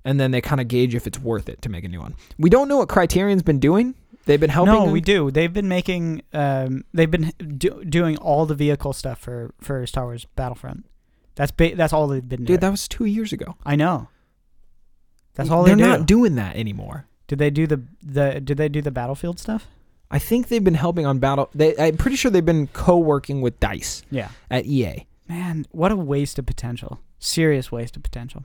And 0.05 0.20
then 0.20 0.32
they 0.32 0.41
kind 0.41 0.59
of 0.59 0.68
gauge 0.68 0.95
if 0.95 1.05
it's 1.05 1.20
worth 1.20 1.47
it 1.49 1.61
to 1.61 1.70
make 1.70 1.84
a 1.84 1.88
new 1.88 2.01
one. 2.01 2.16
We 2.38 2.49
don't 2.49 2.68
know 2.68 2.78
what 2.78 2.89
Criterion's 2.89 3.43
been 3.43 3.59
doing. 3.59 3.95
They've 4.26 4.39
been 4.39 4.49
helping. 4.49 4.74
No, 4.74 4.84
them. 4.84 4.91
we 4.91 5.01
do. 5.01 5.32
They've 5.32 5.51
been 5.51 5.68
making. 5.68 6.24
Um, 6.34 6.86
they've 6.93 7.11
been 7.11 7.34
do- 7.57 7.84
doing 7.84 8.18
all 8.18 8.45
the 8.45 8.55
vehicle 8.55 8.93
stuff 8.93 9.20
for 9.20 9.53
for 9.59 9.86
Star 9.86 10.05
Wars 10.05 10.26
Battlefront. 10.36 10.86
That's 11.36 11.51
ba- 11.51 11.75
that's 11.75 11.93
all 11.93 12.07
they've 12.07 12.27
been 12.27 12.39
doing. 12.45 12.55
Dude, 12.55 12.61
that 12.61 12.69
was 12.69 12.88
two 12.88 13.05
years 13.05 13.34
ago. 13.34 13.55
I 13.65 13.75
know. 13.75 14.09
That's 15.36 15.49
all 15.49 15.63
They're 15.63 15.75
they 15.75 15.81
do. 15.84 15.88
not 15.89 16.05
doing 16.05 16.36
that 16.36 16.55
anymore. 16.55 17.07
did 17.27 17.39
they 17.39 17.49
do 17.49 17.65
the 17.67 17.81
the 18.03 18.39
Did 18.39 18.57
they 18.57 18.69
do 18.69 18.81
the 18.81 18.91
Battlefield 18.91 19.39
stuff? 19.39 19.67
I 20.11 20.19
think 20.19 20.47
they've 20.49 20.63
been 20.63 20.75
helping 20.75 21.07
on 21.07 21.17
battle. 21.17 21.49
They, 21.55 21.75
I'm 21.77 21.97
pretty 21.97 22.17
sure 22.17 22.29
they've 22.29 22.45
been 22.45 22.67
co-working 22.67 23.41
with 23.41 23.59
Dice 23.59 24.03
Yeah. 24.11 24.27
at 24.51 24.65
EA. 24.67 25.07
Man, 25.27 25.65
what 25.71 25.91
a 25.91 25.95
waste 25.95 26.38
of 26.38 26.45
potential. 26.45 26.99
Serious 27.17 27.71
waste 27.71 27.97
of 27.97 28.03
potential. 28.03 28.43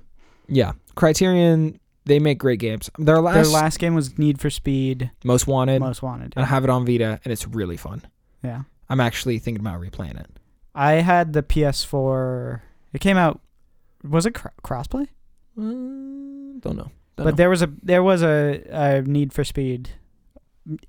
Yeah, 0.49 0.72
Criterion. 0.95 1.78
They 2.07 2.18
make 2.20 2.39
great 2.39 2.59
games. 2.59 2.89
Their 2.99 3.20
last, 3.20 3.34
Their 3.34 3.45
last 3.53 3.78
game 3.78 3.95
was 3.95 4.16
Need 4.16 4.41
for 4.41 4.49
Speed 4.49 5.11
Most 5.24 5.47
Wanted. 5.47 5.80
Most 5.80 6.01
Wanted. 6.03 6.32
I 6.39 6.45
have 6.47 6.64
it 6.64 6.70
on 6.70 6.86
Vita, 6.86 7.20
and 7.22 7.30
it's 7.32 7.47
really 7.47 7.76
fun. 7.76 8.01
Yeah. 8.43 8.62
I'm 8.89 9.01
actually 9.01 9.39
thinking 9.39 9.61
about 9.61 9.78
replaying 9.82 10.18
it. 10.18 10.30
I 10.74 10.93
had 10.93 11.34
the 11.34 11.43
PS4. 11.43 12.62
It 12.93 13.01
came 13.01 13.16
out. 13.16 13.41
Was 14.09 14.26
it 14.26 14.32
cr- 14.34 14.49
crossplay? 14.62 15.09
Mm, 15.59 16.61
don't 16.61 16.76
know. 16.76 16.91
Don't 17.16 17.24
but 17.24 17.24
know. 17.24 17.30
there 17.32 17.51
was 17.51 17.62
a 17.62 17.70
there 17.82 18.03
was 18.03 18.22
a, 18.22 18.62
a 18.70 19.03
Need 19.03 19.32
for 19.32 19.45
Speed 19.45 19.91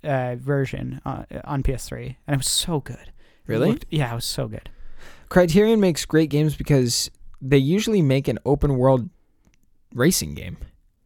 uh, 0.04 0.36
version 0.36 1.02
on, 1.06 1.26
on 1.44 1.64
PS3, 1.64 2.16
and 2.28 2.34
it 2.36 2.38
was 2.38 2.50
so 2.50 2.80
good. 2.80 2.96
It 3.00 3.14
really, 3.48 3.70
looked- 3.72 3.86
yeah, 3.90 4.12
it 4.12 4.16
was 4.16 4.26
so 4.26 4.48
good. 4.48 4.70
Criterion 5.30 5.80
makes 5.80 6.06
great 6.06 6.30
games 6.30 6.56
because 6.56 7.10
they 7.42 7.58
usually 7.58 8.02
make 8.02 8.28
an 8.28 8.38
open 8.46 8.78
world 8.78 9.10
racing 9.94 10.36
game. 10.36 10.58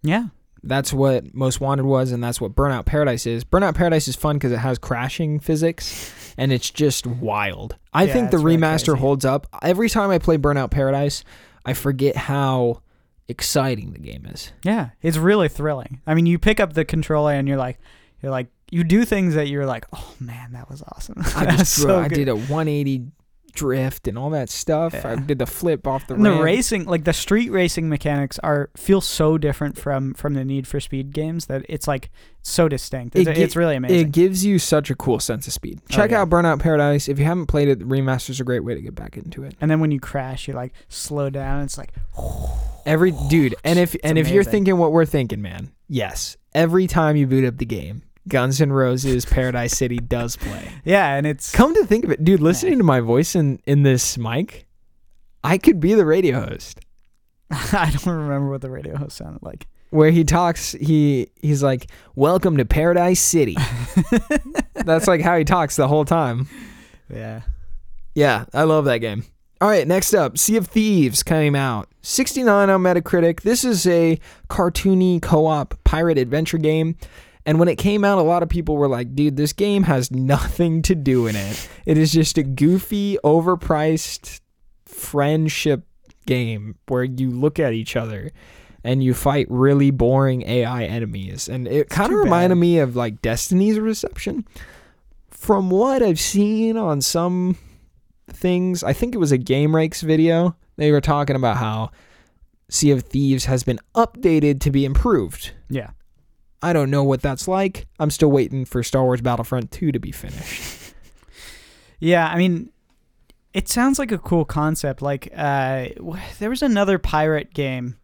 Yeah, 0.02 0.28
That's 0.64 0.93
what 0.93 1.34
Most 1.34 1.59
Wanted 1.59 1.86
was, 1.86 2.11
and 2.11 2.24
that's 2.24 2.39
what 2.39 2.55
Burnout 2.55 2.86
Paradise 2.86 3.26
is. 3.26 3.43
Burnout 3.43 3.76
Paradise 3.76 4.07
is 4.07 4.16
fun 4.16 4.38
because 4.38 4.51
it 4.51 4.59
has 4.59 4.78
crashing 4.78 5.39
physics, 5.39 6.14
and 6.38 6.53
it's 6.53 6.70
just 6.70 7.05
wild. 7.05 7.76
I 7.93 8.03
Yeah, 8.05 8.14
think 8.14 8.32
the 8.32 8.38
it's 8.38 8.43
really 8.43 8.57
remaster 8.57 8.97
holds 8.97 9.26
up. 9.26 9.47
Every 9.61 9.89
time 9.89 10.09
I 10.09 10.20
play 10.20 10.38
Burnout 10.38 10.72
Paradise, 10.72 11.24
I 11.66 11.74
forget 11.74 12.16
how 12.16 12.82
exciting 13.28 13.91
the 13.93 13.99
game 13.99 14.26
is. 14.26 14.51
yeah, 14.64 14.89
it's 15.01 15.18
really 15.18 15.49
thrilling. 15.49 16.01
I 16.07 16.14
mean, 16.14 16.26
you 16.26 16.38
pick 16.39 16.59
up 16.59 16.74
the 16.74 16.86
controller 16.86 17.32
and 17.34 17.47
you're 17.47 17.57
like, 17.57 17.80
you're 18.22 18.32
like, 18.32 18.47
you 18.72 18.84
do 18.84 19.05
things 19.05 19.36
that 19.36 19.47
you're 19.49 19.66
like, 19.66 19.86
oh 19.93 20.14
man, 20.20 20.53
that 20.53 20.70
was 20.70 20.82
awesome. 20.93 21.22
I 21.36 21.55
just 21.57 21.74
so 21.82 21.99
I 21.99 22.07
did 22.07 22.28
a 22.28 22.36
180 22.36 23.07
drift 23.54 24.08
and 24.08 24.18
all 24.18 24.30
that 24.32 24.49
stuff. 24.49 25.06
I 25.06 25.16
did 25.16 25.39
the 25.39 25.45
flip 25.45 25.88
off 25.88 26.08
the 26.08 26.16
And 26.16 26.26
the 26.26 26.32
racing, 26.41 26.86
like 26.86 27.04
the 27.06 27.14
street 27.14 27.51
racing 27.51 27.88
mechanics, 27.89 28.39
are 28.39 28.70
feel 28.76 29.01
so 29.01 29.38
different 29.38 29.78
from 29.78 30.14
from 30.14 30.34
the 30.34 30.43
Need 30.43 30.68
for 30.68 30.80
Speed 30.80 31.12
games 31.14 31.45
that 31.45 31.66
it's 31.70 31.88
like 31.88 32.10
so 32.41 32.68
distinct. 32.68 33.16
It's, 33.16 33.30
It 33.30 33.36
gi- 33.36 33.41
it's 33.41 33.56
really 33.56 33.76
amazing. 33.76 33.99
It 33.99 34.12
gives 34.12 34.43
you 34.45 34.60
such 34.60 34.89
a 34.89 34.95
cool 34.95 35.20
sense 35.20 35.47
of 35.47 35.54
speed. 35.54 35.80
Oh, 35.84 35.86
Check 35.95 36.12
yeah. 36.12 36.22
out 36.22 36.30
Burnout 36.30 36.60
Paradise. 36.60 37.08
If 37.08 37.18
you 37.20 37.26
haven't 37.26 37.45
played 37.47 37.68
it, 37.70 37.80
the 37.80 37.86
remaster's 37.86 38.39
a 38.39 38.43
great 38.43 38.64
way 38.64 38.76
to 38.76 38.82
get 38.82 38.95
back 38.95 39.16
into 39.18 39.43
it. 39.43 39.56
and 39.62 39.72
then 39.72 39.80
when 39.80 39.91
you 39.91 39.99
crash, 39.99 40.47
you 40.47 40.54
like 40.54 40.74
slow 40.89 41.30
down. 41.30 41.64
It's 41.64 41.78
like, 41.78 41.93
Every 42.86 43.12
dude, 43.30 43.56
and 43.64 43.80
if 43.80 43.95
and 44.04 44.18
if 44.18 44.28
you're 44.30 44.43
thinking 44.43 44.78
what 44.78 44.91
we're 44.91 45.06
thinking, 45.06 45.41
man, 45.41 45.72
yes. 45.88 46.36
Every 46.54 46.86
time 46.86 47.16
you 47.16 47.26
boot 47.26 47.45
up 47.45 47.58
the 47.58 47.66
game, 47.66 48.04
Guns 48.28 48.62
N' 48.62 48.72
Roses 48.72 49.26
Paradise 49.26 49.78
City 49.78 49.98
does 49.98 50.36
play. 50.38 50.70
yeah, 50.86 51.16
and 51.16 51.28
it's 51.28 51.52
Come 51.52 51.74
to 51.76 51.86
think 51.86 52.06
of 52.06 52.12
it, 52.12 52.24
dude, 52.24 52.40
listening 52.42 52.78
to 52.78 52.84
my 52.84 53.00
voice 53.00 53.36
in 53.36 53.60
in 53.66 53.84
this 53.84 54.18
mic, 54.18 54.66
I 55.44 55.58
could 55.58 55.80
be 55.80 55.94
the 55.94 56.06
radio 56.06 56.40
host. 56.46 56.80
I 57.52 57.92
don't 57.92 58.06
remember 58.18 58.50
what 58.50 58.62
the 58.62 58.70
radio 58.70 58.96
host 58.98 59.18
sounded 59.18 59.44
like. 59.44 59.68
Where 59.90 60.10
he 60.10 60.24
talks, 60.24 60.72
he 60.72 61.28
he's 61.42 61.62
like, 61.62 61.88
"Welcome 62.16 62.58
to 62.58 62.66
Paradise 62.66 63.20
City." 63.20 63.56
That's 64.74 65.08
like 65.08 65.22
how 65.22 65.38
he 65.38 65.44
talks 65.44 65.76
the 65.76 65.88
whole 65.88 66.06
time. 66.06 66.48
Yeah. 67.14 67.42
Yeah, 68.16 68.46
I 68.54 68.64
love 68.64 68.86
that 68.86 69.00
game. 69.00 69.24
All 69.62 69.70
right, 69.70 69.88
next 69.88 70.14
up, 70.14 70.38
Sea 70.38 70.58
of 70.58 70.68
Thieves 70.68 71.24
came 71.24 71.56
out. 71.56 71.88
69 72.02 72.70
on 72.70 72.82
Metacritic. 72.82 73.42
This 73.42 73.64
is 73.64 73.88
a 73.88 74.20
cartoony 74.50 75.22
co-op 75.22 75.82
pirate 75.84 76.18
adventure 76.18 76.58
game. 76.58 76.98
And 77.46 77.60
when 77.60 77.68
it 77.68 77.78
came 77.78 78.06
out, 78.06 78.20
a 78.20 78.22
lot 78.22 78.44
of 78.44 78.50
people 78.50 78.78
were 78.78 78.88
like, 78.88 79.16
dude, 79.16 79.36
this 79.36 79.54
game 79.54 79.84
has 79.84 80.12
nothing 80.12 80.82
to 80.84 80.96
do 80.96 81.28
in 81.28 81.36
it. 81.36 81.70
It 81.86 81.98
is 81.98 82.12
just 82.12 82.38
a 82.38 82.44
goofy, 82.44 83.18
overpriced 83.24 84.39
friendship 84.86 85.86
game 86.26 86.76
where 86.88 87.04
you 87.04 87.30
look 87.30 87.60
at 87.60 87.74
each 87.74 87.96
other 87.96 88.32
and 88.84 89.04
you 89.04 89.14
fight 89.14 89.48
really 89.50 89.91
boring 89.91 90.44
AI 90.44 90.86
enemies. 90.86 91.50
And 91.50 91.68
it 91.68 91.89
kind 91.89 92.12
of 92.14 92.20
reminded 92.20 92.56
bad. 92.56 92.62
me 92.62 92.80
of 92.80 92.96
like 92.96 93.22
Destiny's 93.22 93.80
reception. 93.80 94.46
From 95.30 95.70
what 95.70 96.02
I've 96.02 96.20
seen 96.20 96.78
on 96.78 97.02
some 97.02 97.58
things, 98.28 98.84
I 98.84 98.94
think 98.94 99.14
it 99.16 99.20
was 99.20 99.32
a 99.32 99.38
GameRanx 99.38 100.02
video. 100.02 100.56
They 100.78 100.91
were 100.91 101.02
talking 101.02 101.36
about 101.36 101.58
how 101.58 101.91
Sea 102.70 102.91
of 102.91 103.04
Thieves 103.04 103.46
has 103.46 103.64
been 103.64 103.80
updated 103.96 104.62
to 104.62 104.72
be 104.72 104.86
improved. 104.86 105.52
Yeah. 105.70 105.91
I 106.64 106.74
don't 106.74 106.89
know 106.89 107.03
what 107.03 107.22
that's 107.22 107.47
like. 107.47 107.86
I'm 107.99 108.09
still 108.09 108.32
waiting 108.32 108.66
for 108.66 108.82
Star 108.82 109.03
Wars 109.03 109.22
Battlefront 109.22 109.72
2 109.72 109.91
to 109.91 109.99
be 109.99 110.11
finished. 110.11 110.80
Yeah, 111.99 112.28
I 112.28 112.38
mean, 112.38 112.70
it 113.53 113.70
sounds 113.70 113.97
like 113.97 114.11
a 114.11 114.18
cool 114.18 114.43
concept. 114.43 115.01
Like, 115.01 115.32
uh, 115.34 115.88
there 116.39 116.49
was 116.49 116.61
another 116.61 116.97
pirate 116.99 117.53
game. 117.53 117.95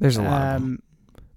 There's 0.00 0.16
a 0.16 0.22
lot 0.22 0.42
of 0.56 0.62
them. 0.62 0.62
Um, 0.72 0.82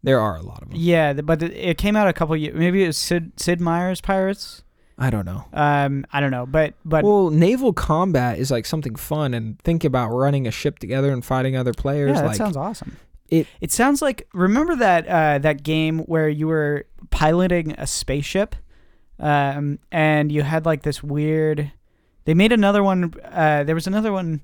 There 0.01 0.20
are 0.20 0.36
a 0.38 0.41
lot 0.41 0.63
of 0.63 0.70
them. 0.70 0.78
yeah, 0.80 1.13
but 1.13 1.43
it- 1.43 1.53
it 1.53 1.78
came 1.78 1.95
out 1.95 2.07
a 2.07 2.13
couple 2.13 2.36
years. 2.36 2.55
Maybe 2.55 2.84
it 2.84 2.88
was 2.88 2.97
Sid 2.97 3.34
Sid 3.39 3.61
Meier's 3.61 4.01
Pirates. 4.01 4.63
I 4.97 5.09
don't 5.11 5.26
know. 5.26 5.45
Um, 5.53 6.03
I 6.11 6.20
don't 6.20 6.32
know, 6.32 6.45
but 6.47 6.74
but 6.84 7.03
well, 7.03 7.30
naval 7.30 7.74
combat 7.74 8.39
is 8.39 8.49
like 8.49 8.65
something 8.65 8.95
fun, 8.95 9.34
and 9.36 9.59
think 9.59 9.84
about 9.84 10.09
running 10.09 10.47
a 10.47 10.51
ship 10.51 10.80
together 10.80 11.11
and 11.11 11.24
fighting 11.24 11.55
other 11.55 11.74
players. 11.74 12.15
yeah, 12.15 12.22
that 12.22 12.28
like, 12.30 12.38
sounds 12.38 12.57
awesome. 12.57 12.97
It- 13.32 13.48
it 13.62 13.72
sounds 13.72 14.02
like 14.02 14.28
remember 14.34 14.76
that 14.76 15.08
uh, 15.08 15.38
that 15.40 15.64
game 15.64 16.00
where 16.00 16.30
you 16.30 16.48
were 16.48 16.86
piloting 17.12 17.74
a 17.78 17.86
spaceship, 17.88 18.56
um, 19.20 19.80
and 19.92 20.32
you 20.32 20.42
had 20.44 20.66
like 20.66 20.84
this 20.84 21.04
weird. 21.04 21.72
They 22.26 22.34
made 22.34 22.52
another 22.52 22.84
one. 22.84 23.14
Uh, 23.24 23.64
there 23.64 23.76
was 23.76 23.88
another 23.88 24.12
one. 24.12 24.42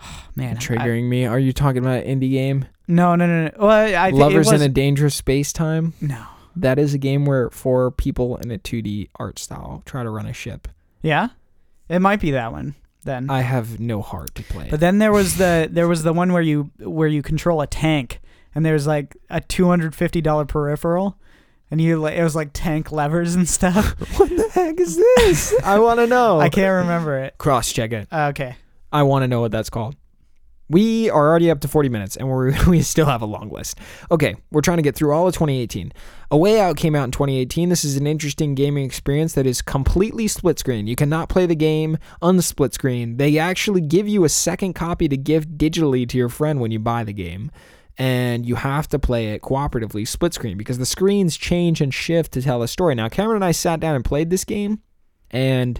man, 0.36 0.56
I- 0.56 0.60
triggering 0.60 1.08
me. 1.08 1.26
Are 1.26 1.38
you 1.38 1.52
talking 1.52 1.78
about 1.82 2.04
an 2.04 2.20
indie 2.20 2.30
game? 2.30 2.66
no, 2.88 3.14
no, 3.14 3.26
no, 3.26 3.44
no. 3.44 3.50
Well, 3.58 3.70
I, 3.70 4.06
I 4.06 4.10
think 4.10 4.20
Lovers 4.20 4.48
it 4.48 4.52
was, 4.52 4.60
in 4.62 4.70
a 4.70 4.72
Dangerous 4.72 5.14
Space 5.14 5.52
Time? 5.52 5.94
no. 6.00 6.24
That 6.54 6.78
is 6.78 6.92
a 6.92 6.98
game 6.98 7.24
where 7.24 7.48
four 7.48 7.90
people 7.90 8.36
in 8.36 8.50
a 8.50 8.58
2D 8.58 9.08
art 9.16 9.38
style 9.38 9.82
try 9.86 10.02
to 10.02 10.10
run 10.10 10.26
a 10.26 10.34
ship. 10.34 10.68
Yeah, 11.00 11.28
it 11.88 12.00
might 12.00 12.20
be 12.20 12.32
that 12.32 12.52
one 12.52 12.74
then. 13.02 13.30
I 13.30 13.40
have 13.40 13.80
no 13.80 14.02
heart 14.02 14.34
to 14.36 14.42
play. 14.42 14.68
But 14.70 14.80
then 14.80 14.98
there 14.98 15.12
was 15.12 15.36
the 15.36 15.68
there 15.70 15.88
was 15.88 16.02
the 16.02 16.12
one 16.12 16.32
where 16.32 16.42
you 16.42 16.70
where 16.78 17.08
you 17.08 17.22
control 17.22 17.60
a 17.60 17.66
tank, 17.66 18.20
and 18.54 18.64
there's 18.64 18.86
like 18.86 19.16
a 19.30 19.40
two 19.40 19.66
hundred 19.68 19.94
fifty 19.94 20.20
dollar 20.20 20.44
peripheral, 20.44 21.18
and 21.70 21.80
you 21.80 21.98
like 21.98 22.14
it 22.14 22.22
was 22.22 22.36
like 22.36 22.50
tank 22.52 22.92
levers 22.92 23.34
and 23.34 23.48
stuff. 23.48 23.94
what 24.18 24.28
the 24.28 24.48
heck 24.52 24.78
is 24.80 24.96
this? 24.96 25.54
I 25.64 25.78
want 25.78 26.00
to 26.00 26.06
know. 26.06 26.40
I 26.40 26.48
can't 26.48 26.82
remember 26.82 27.18
it. 27.18 27.38
Cross 27.38 27.72
check 27.72 27.92
it. 27.92 28.08
Uh, 28.10 28.28
okay, 28.30 28.56
I 28.92 29.02
want 29.02 29.22
to 29.22 29.28
know 29.28 29.40
what 29.40 29.52
that's 29.52 29.70
called. 29.70 29.96
We 30.72 31.10
are 31.10 31.28
already 31.28 31.50
up 31.50 31.60
to 31.60 31.68
40 31.68 31.90
minutes 31.90 32.16
and 32.16 32.30
we're, 32.30 32.56
we 32.66 32.80
still 32.80 33.04
have 33.04 33.20
a 33.20 33.26
long 33.26 33.50
list. 33.50 33.78
Okay, 34.10 34.34
we're 34.50 34.62
trying 34.62 34.78
to 34.78 34.82
get 34.82 34.96
through 34.96 35.12
all 35.12 35.28
of 35.28 35.34
2018. 35.34 35.92
A 36.30 36.36
Way 36.38 36.60
Out 36.60 36.78
came 36.78 36.94
out 36.94 37.04
in 37.04 37.10
2018. 37.10 37.68
This 37.68 37.84
is 37.84 37.98
an 37.98 38.06
interesting 38.06 38.54
gaming 38.54 38.86
experience 38.86 39.34
that 39.34 39.46
is 39.46 39.60
completely 39.60 40.26
split 40.28 40.58
screen. 40.58 40.86
You 40.86 40.96
cannot 40.96 41.28
play 41.28 41.44
the 41.44 41.54
game 41.54 41.98
unsplit 42.22 42.72
screen. 42.72 43.18
They 43.18 43.36
actually 43.36 43.82
give 43.82 44.08
you 44.08 44.24
a 44.24 44.30
second 44.30 44.72
copy 44.72 45.08
to 45.08 45.16
give 45.16 45.44
digitally 45.46 46.08
to 46.08 46.16
your 46.16 46.30
friend 46.30 46.58
when 46.58 46.70
you 46.70 46.78
buy 46.78 47.04
the 47.04 47.12
game. 47.12 47.50
And 47.98 48.46
you 48.46 48.54
have 48.54 48.88
to 48.88 48.98
play 48.98 49.34
it 49.34 49.42
cooperatively 49.42 50.08
split 50.08 50.32
screen 50.32 50.56
because 50.56 50.78
the 50.78 50.86
screens 50.86 51.36
change 51.36 51.82
and 51.82 51.92
shift 51.92 52.32
to 52.32 52.40
tell 52.40 52.62
a 52.62 52.68
story. 52.68 52.94
Now, 52.94 53.10
Cameron 53.10 53.36
and 53.36 53.44
I 53.44 53.52
sat 53.52 53.78
down 53.78 53.94
and 53.94 54.02
played 54.02 54.30
this 54.30 54.46
game, 54.46 54.80
and 55.30 55.78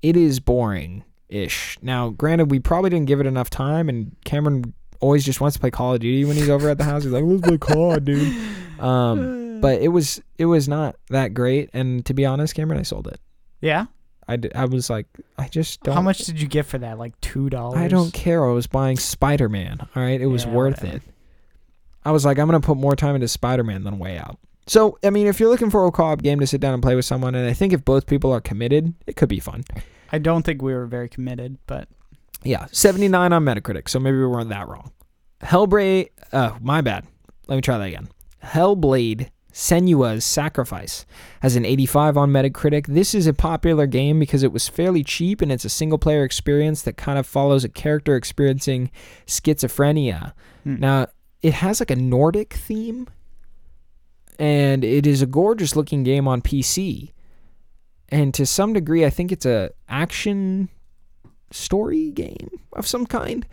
it 0.00 0.16
is 0.16 0.40
boring 0.40 1.04
ish. 1.30 1.78
Now, 1.82 2.10
granted, 2.10 2.50
we 2.50 2.58
probably 2.60 2.90
didn't 2.90 3.06
give 3.06 3.20
it 3.20 3.26
enough 3.26 3.50
time, 3.50 3.88
and 3.88 4.14
Cameron 4.24 4.74
always 5.00 5.24
just 5.24 5.40
wants 5.40 5.54
to 5.56 5.60
play 5.60 5.70
Call 5.70 5.94
of 5.94 6.00
Duty 6.00 6.24
when 6.24 6.36
he's 6.36 6.50
over 6.50 6.68
at 6.68 6.78
the 6.78 6.84
house. 6.84 7.04
He's 7.04 7.12
like, 7.12 7.24
"Let's 7.24 7.42
play 7.42 7.58
COD, 7.58 8.04
dude." 8.04 8.36
Um, 8.78 9.60
but 9.60 9.80
it 9.82 9.88
was 9.88 10.20
it 10.38 10.46
was 10.46 10.68
not 10.68 10.96
that 11.08 11.34
great, 11.34 11.70
and 11.72 12.04
to 12.06 12.14
be 12.14 12.24
honest, 12.26 12.54
Cameron, 12.54 12.80
I 12.80 12.82
sold 12.82 13.06
it. 13.08 13.20
Yeah. 13.60 13.86
I, 14.28 14.36
d- 14.36 14.50
I 14.54 14.64
was 14.66 14.88
like, 14.88 15.06
I 15.38 15.48
just 15.48 15.82
don't. 15.82 15.94
How 15.94 16.02
much 16.02 16.18
did 16.18 16.40
you 16.40 16.46
get 16.46 16.64
for 16.64 16.78
that? 16.78 16.98
Like 16.98 17.20
two 17.20 17.50
dollars. 17.50 17.78
I 17.80 17.88
don't 17.88 18.12
care. 18.12 18.48
I 18.48 18.52
was 18.52 18.68
buying 18.68 18.96
Spider 18.96 19.48
Man. 19.48 19.78
All 19.80 20.02
right, 20.02 20.20
it 20.20 20.26
was 20.26 20.44
Yeah, 20.44 20.52
worth 20.52 20.78
whatever. 20.82 20.98
it. 20.98 21.02
I 22.04 22.12
was 22.12 22.24
like, 22.24 22.38
I'm 22.38 22.46
gonna 22.46 22.60
put 22.60 22.76
more 22.76 22.94
time 22.94 23.16
into 23.16 23.26
Spider 23.28 23.64
Man 23.64 23.82
than 23.82 23.98
Way 23.98 24.18
Out. 24.18 24.38
So, 24.68 24.98
I 25.02 25.10
mean, 25.10 25.26
if 25.26 25.40
you're 25.40 25.48
looking 25.48 25.68
for 25.70 25.84
a 25.84 25.90
co-op 25.90 26.22
game 26.22 26.38
to 26.38 26.46
sit 26.46 26.60
down 26.60 26.74
and 26.74 26.82
play 26.82 26.94
with 26.94 27.04
someone, 27.04 27.34
and 27.34 27.48
I 27.48 27.52
think 27.52 27.72
if 27.72 27.84
both 27.84 28.06
people 28.06 28.30
are 28.32 28.40
committed, 28.40 28.94
it 29.06 29.16
could 29.16 29.28
be 29.28 29.40
fun. 29.40 29.64
I 30.12 30.18
don't 30.18 30.42
think 30.42 30.62
we 30.62 30.74
were 30.74 30.86
very 30.86 31.08
committed, 31.08 31.58
but 31.66 31.88
Yeah, 32.42 32.66
79 32.72 33.32
on 33.32 33.44
Metacritic, 33.44 33.88
so 33.88 33.98
maybe 33.98 34.18
we 34.18 34.26
weren't 34.26 34.48
that 34.48 34.68
wrong. 34.68 34.92
Hellblade, 35.42 36.10
uh, 36.32 36.56
my 36.60 36.80
bad. 36.80 37.06
Let 37.46 37.56
me 37.56 37.62
try 37.62 37.78
that 37.78 37.88
again. 37.88 38.08
Hellblade 38.44 39.30
Senua's 39.52 40.24
Sacrifice 40.24 41.04
has 41.40 41.56
an 41.56 41.64
85 41.64 42.16
on 42.16 42.30
Metacritic. 42.30 42.86
This 42.86 43.14
is 43.14 43.26
a 43.26 43.34
popular 43.34 43.86
game 43.86 44.18
because 44.18 44.42
it 44.42 44.52
was 44.52 44.68
fairly 44.68 45.02
cheap 45.02 45.42
and 45.42 45.50
it's 45.50 45.64
a 45.64 45.70
single 45.70 45.98
player 45.98 46.24
experience 46.24 46.82
that 46.82 46.96
kind 46.96 47.18
of 47.18 47.26
follows 47.26 47.64
a 47.64 47.68
character 47.68 48.16
experiencing 48.16 48.90
schizophrenia. 49.26 50.32
Hmm. 50.64 50.76
Now, 50.78 51.06
it 51.42 51.54
has 51.54 51.80
like 51.80 51.90
a 51.90 51.96
Nordic 51.96 52.54
theme 52.54 53.08
and 54.38 54.84
it 54.84 55.06
is 55.06 55.20
a 55.20 55.26
gorgeous 55.26 55.76
looking 55.76 56.02
game 56.02 56.28
on 56.28 56.40
PC. 56.42 57.12
And 58.10 58.34
to 58.34 58.44
some 58.46 58.72
degree, 58.72 59.04
I 59.04 59.10
think 59.10 59.30
it's 59.32 59.46
a 59.46 59.70
action 59.88 60.68
story 61.50 62.10
game 62.10 62.48
of 62.72 62.86
some 62.86 63.06
kind. 63.06 63.46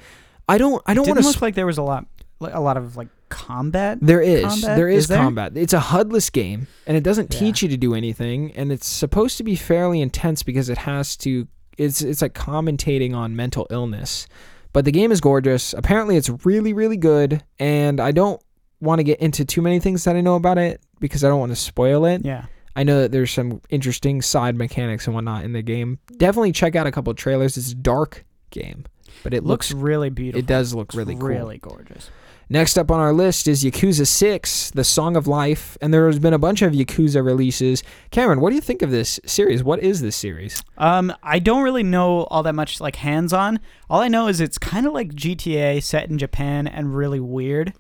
I 0.50 0.58
don't 0.58 0.82
I 0.86 0.94
don't 0.94 1.08
want 1.08 1.20
to 1.20 1.26
look 1.26 1.42
like 1.42 1.56
there 1.56 1.66
was 1.66 1.78
a 1.78 1.84
lot, 1.84 2.06
like, 2.40 2.54
a 2.54 2.60
lot 2.60 2.78
of 2.78 2.96
like 2.96 3.10
combat. 3.30 3.98
there 4.02 4.22
is. 4.22 4.44
combat? 4.44 4.76
There 4.78 4.88
is, 4.90 5.04
Is 5.04 5.08
there? 5.10 5.18
combat. 5.20 5.52
It's 5.56 5.74
a 5.74 5.80
HUDless 5.80 6.32
game, 6.32 6.68
and 6.86 6.96
it 6.96 7.04
doesn't 7.04 7.34
Yeah. 7.34 7.40
teach 7.40 7.62
you 7.62 7.70
to 7.70 7.78
do 7.78 7.94
anything, 7.94 8.52
and 8.56 8.72
it's 8.72 8.88
supposed 8.88 9.38
to 9.38 9.44
be 9.44 9.56
fairly 9.56 10.02
intense 10.02 10.44
because 10.44 10.70
it 10.70 10.80
has 10.80 11.16
to. 11.18 11.48
It's 11.78 12.02
it's 12.02 12.22
like 12.22 12.34
commentating 12.34 13.14
on 13.14 13.36
mental 13.36 13.68
illness, 13.70 14.28
but 14.74 14.86
the 14.86 14.92
game 14.92 15.12
is 15.12 15.22
gorgeous. 15.22 15.74
Apparently, 15.74 16.16
it's 16.16 16.30
really 16.46 16.74
really 16.74 16.98
good, 16.98 17.44
and 17.60 18.00
I 18.00 18.12
don't 18.12 18.42
want 18.80 19.00
to 19.00 19.04
get 19.04 19.20
into 19.20 19.44
too 19.44 19.62
many 19.62 19.80
things 19.80 20.04
that 20.06 20.16
I 20.16 20.22
know 20.22 20.36
about 20.36 20.58
it 20.58 20.80
because 21.00 21.24
I 21.24 21.28
don't 21.30 21.40
want 21.40 21.52
to 21.52 21.56
spoil 21.56 22.06
it. 22.06 22.22
Yeah. 22.24 22.46
I 22.78 22.84
know 22.84 23.02
that 23.02 23.12
there's 23.12 23.32
some 23.32 23.60
interesting 23.72 24.22
side 24.22 24.56
mechanics 24.56 25.08
and 25.08 25.16
whatnot 25.16 25.44
in 25.44 25.54
the 25.54 25.64
game. 25.64 25.98
Definitely 26.18 26.52
check 26.52 26.76
out 26.76 26.86
a 26.86 26.92
couple 26.92 27.10
of 27.10 27.18
trailers. 27.18 27.58
It's 27.58 27.72
a 27.72 27.76
dark 27.76 28.24
game, 28.52 28.86
but 29.24 29.34
it 29.34 29.44
looks 29.44 29.72
looks. 29.72 29.84
really 29.84 30.12
beautiful. 30.12 30.40
It 30.40 30.46
does 30.46 30.76
look 30.76 30.94
really 30.94 31.16
cool. 31.16 31.28
Really 31.28 31.58
gorgeous. 31.58 32.12
Next 32.50 32.78
up 32.78 32.92
on 32.92 33.00
our 33.00 33.12
list 33.12 33.48
is 33.48 33.64
Yakuza 33.64 34.06
6, 34.06 34.72
The 34.72 34.84
Song 34.84 35.18
of 35.18 35.28
Life, 35.28 35.76
and 35.82 35.92
there 35.92 36.06
has 36.06 36.20
been 36.20 36.34
a 36.34 36.40
bunch 36.40 36.62
of 36.62 36.72
Yakuza 36.72 37.26
releases. 37.26 37.84
Cameron, 38.12 38.40
what 38.40 38.52
do 38.52 38.56
you 38.56 38.62
think 38.62 38.84
of 38.84 38.92
this 38.92 39.20
series? 39.26 39.64
What 39.64 39.80
is 39.80 40.00
this 40.02 40.16
series? 40.16 40.64
Um, 40.78 41.12
I 41.24 41.40
don't 41.40 41.64
really 41.64 41.84
know 41.84 42.26
all 42.26 42.44
that 42.44 42.54
much 42.54 42.80
like 42.80 42.98
hands 42.98 43.34
on. 43.34 43.60
All 43.90 44.02
I 44.02 44.08
know 44.08 44.28
is 44.28 44.40
it's 44.40 44.60
kind 44.60 44.86
of 44.86 44.94
like 44.94 45.14
GTA 45.14 45.84
set 45.84 46.10
in 46.10 46.18
Japan 46.20 46.68
and 46.68 46.96
really 46.96 47.20
weird. 47.20 47.74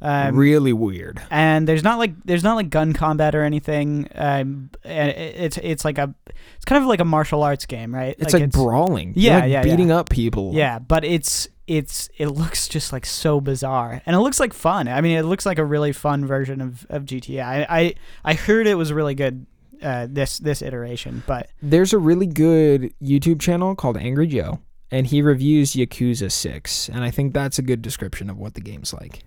Um, 0.00 0.36
really 0.36 0.72
weird. 0.72 1.22
and 1.30 1.66
there's 1.66 1.82
not 1.82 1.98
like 1.98 2.12
there's 2.24 2.44
not 2.44 2.54
like 2.54 2.70
gun 2.70 2.92
combat 2.92 3.34
or 3.34 3.42
anything. 3.42 4.08
Um, 4.14 4.70
and 4.84 5.10
it's 5.10 5.56
it's 5.58 5.84
like 5.84 5.98
a 5.98 6.14
it's 6.56 6.64
kind 6.64 6.82
of 6.82 6.88
like 6.88 7.00
a 7.00 7.04
martial 7.04 7.42
arts 7.42 7.66
game, 7.66 7.94
right? 7.94 8.14
It's 8.18 8.34
like, 8.34 8.50
brawling. 8.50 9.14
You're, 9.16 9.32
Yeah, 9.32 9.38
like, 9.40 9.50
yeah, 9.50 9.62
beating 9.62 9.88
yeah. 9.88 9.96
up 9.96 10.10
people. 10.10 10.52
Yeah, 10.54 10.78
but 10.78 11.04
it's 11.04 11.48
it's 11.66 12.10
it 12.18 12.28
looks 12.28 12.68
just 12.68 12.92
like 12.92 13.06
so 13.06 13.40
bizarre, 13.40 14.02
and 14.04 14.14
it 14.14 14.20
looks 14.20 14.38
like 14.38 14.52
fun. 14.52 14.88
I 14.88 15.00
mean, 15.00 15.16
it 15.16 15.24
looks 15.24 15.46
like 15.46 15.58
a 15.58 15.64
really 15.64 15.92
fun 15.92 16.26
version 16.26 16.60
of, 16.60 16.86
of 16.90 17.04
GTA. 17.04 17.42
I, 17.42 17.66
I 17.68 17.94
I 18.24 18.34
heard 18.34 18.66
it 18.66 18.74
was 18.74 18.92
really 18.92 19.14
good. 19.14 19.46
Uh, 19.82 20.06
this 20.08 20.38
this 20.38 20.62
iteration, 20.62 21.22
but 21.26 21.50
There's 21.60 21.92
a 21.92 21.98
really 21.98 22.26
good 22.26 22.94
YouTube 23.02 23.38
channel 23.38 23.74
called 23.74 23.98
Angry 23.98 24.26
Joe, 24.26 24.60
and 24.90 25.06
he 25.06 25.20
reviews 25.20 25.74
Yakuza 25.74 26.32
6, 26.32 26.88
and 26.88 27.04
I 27.04 27.10
think 27.10 27.34
that's 27.34 27.58
a 27.58 27.62
good 27.62 27.82
description 27.82 28.30
of 28.30 28.38
what 28.38 28.54
the 28.54 28.62
game's 28.62 28.94
like. 28.94 29.24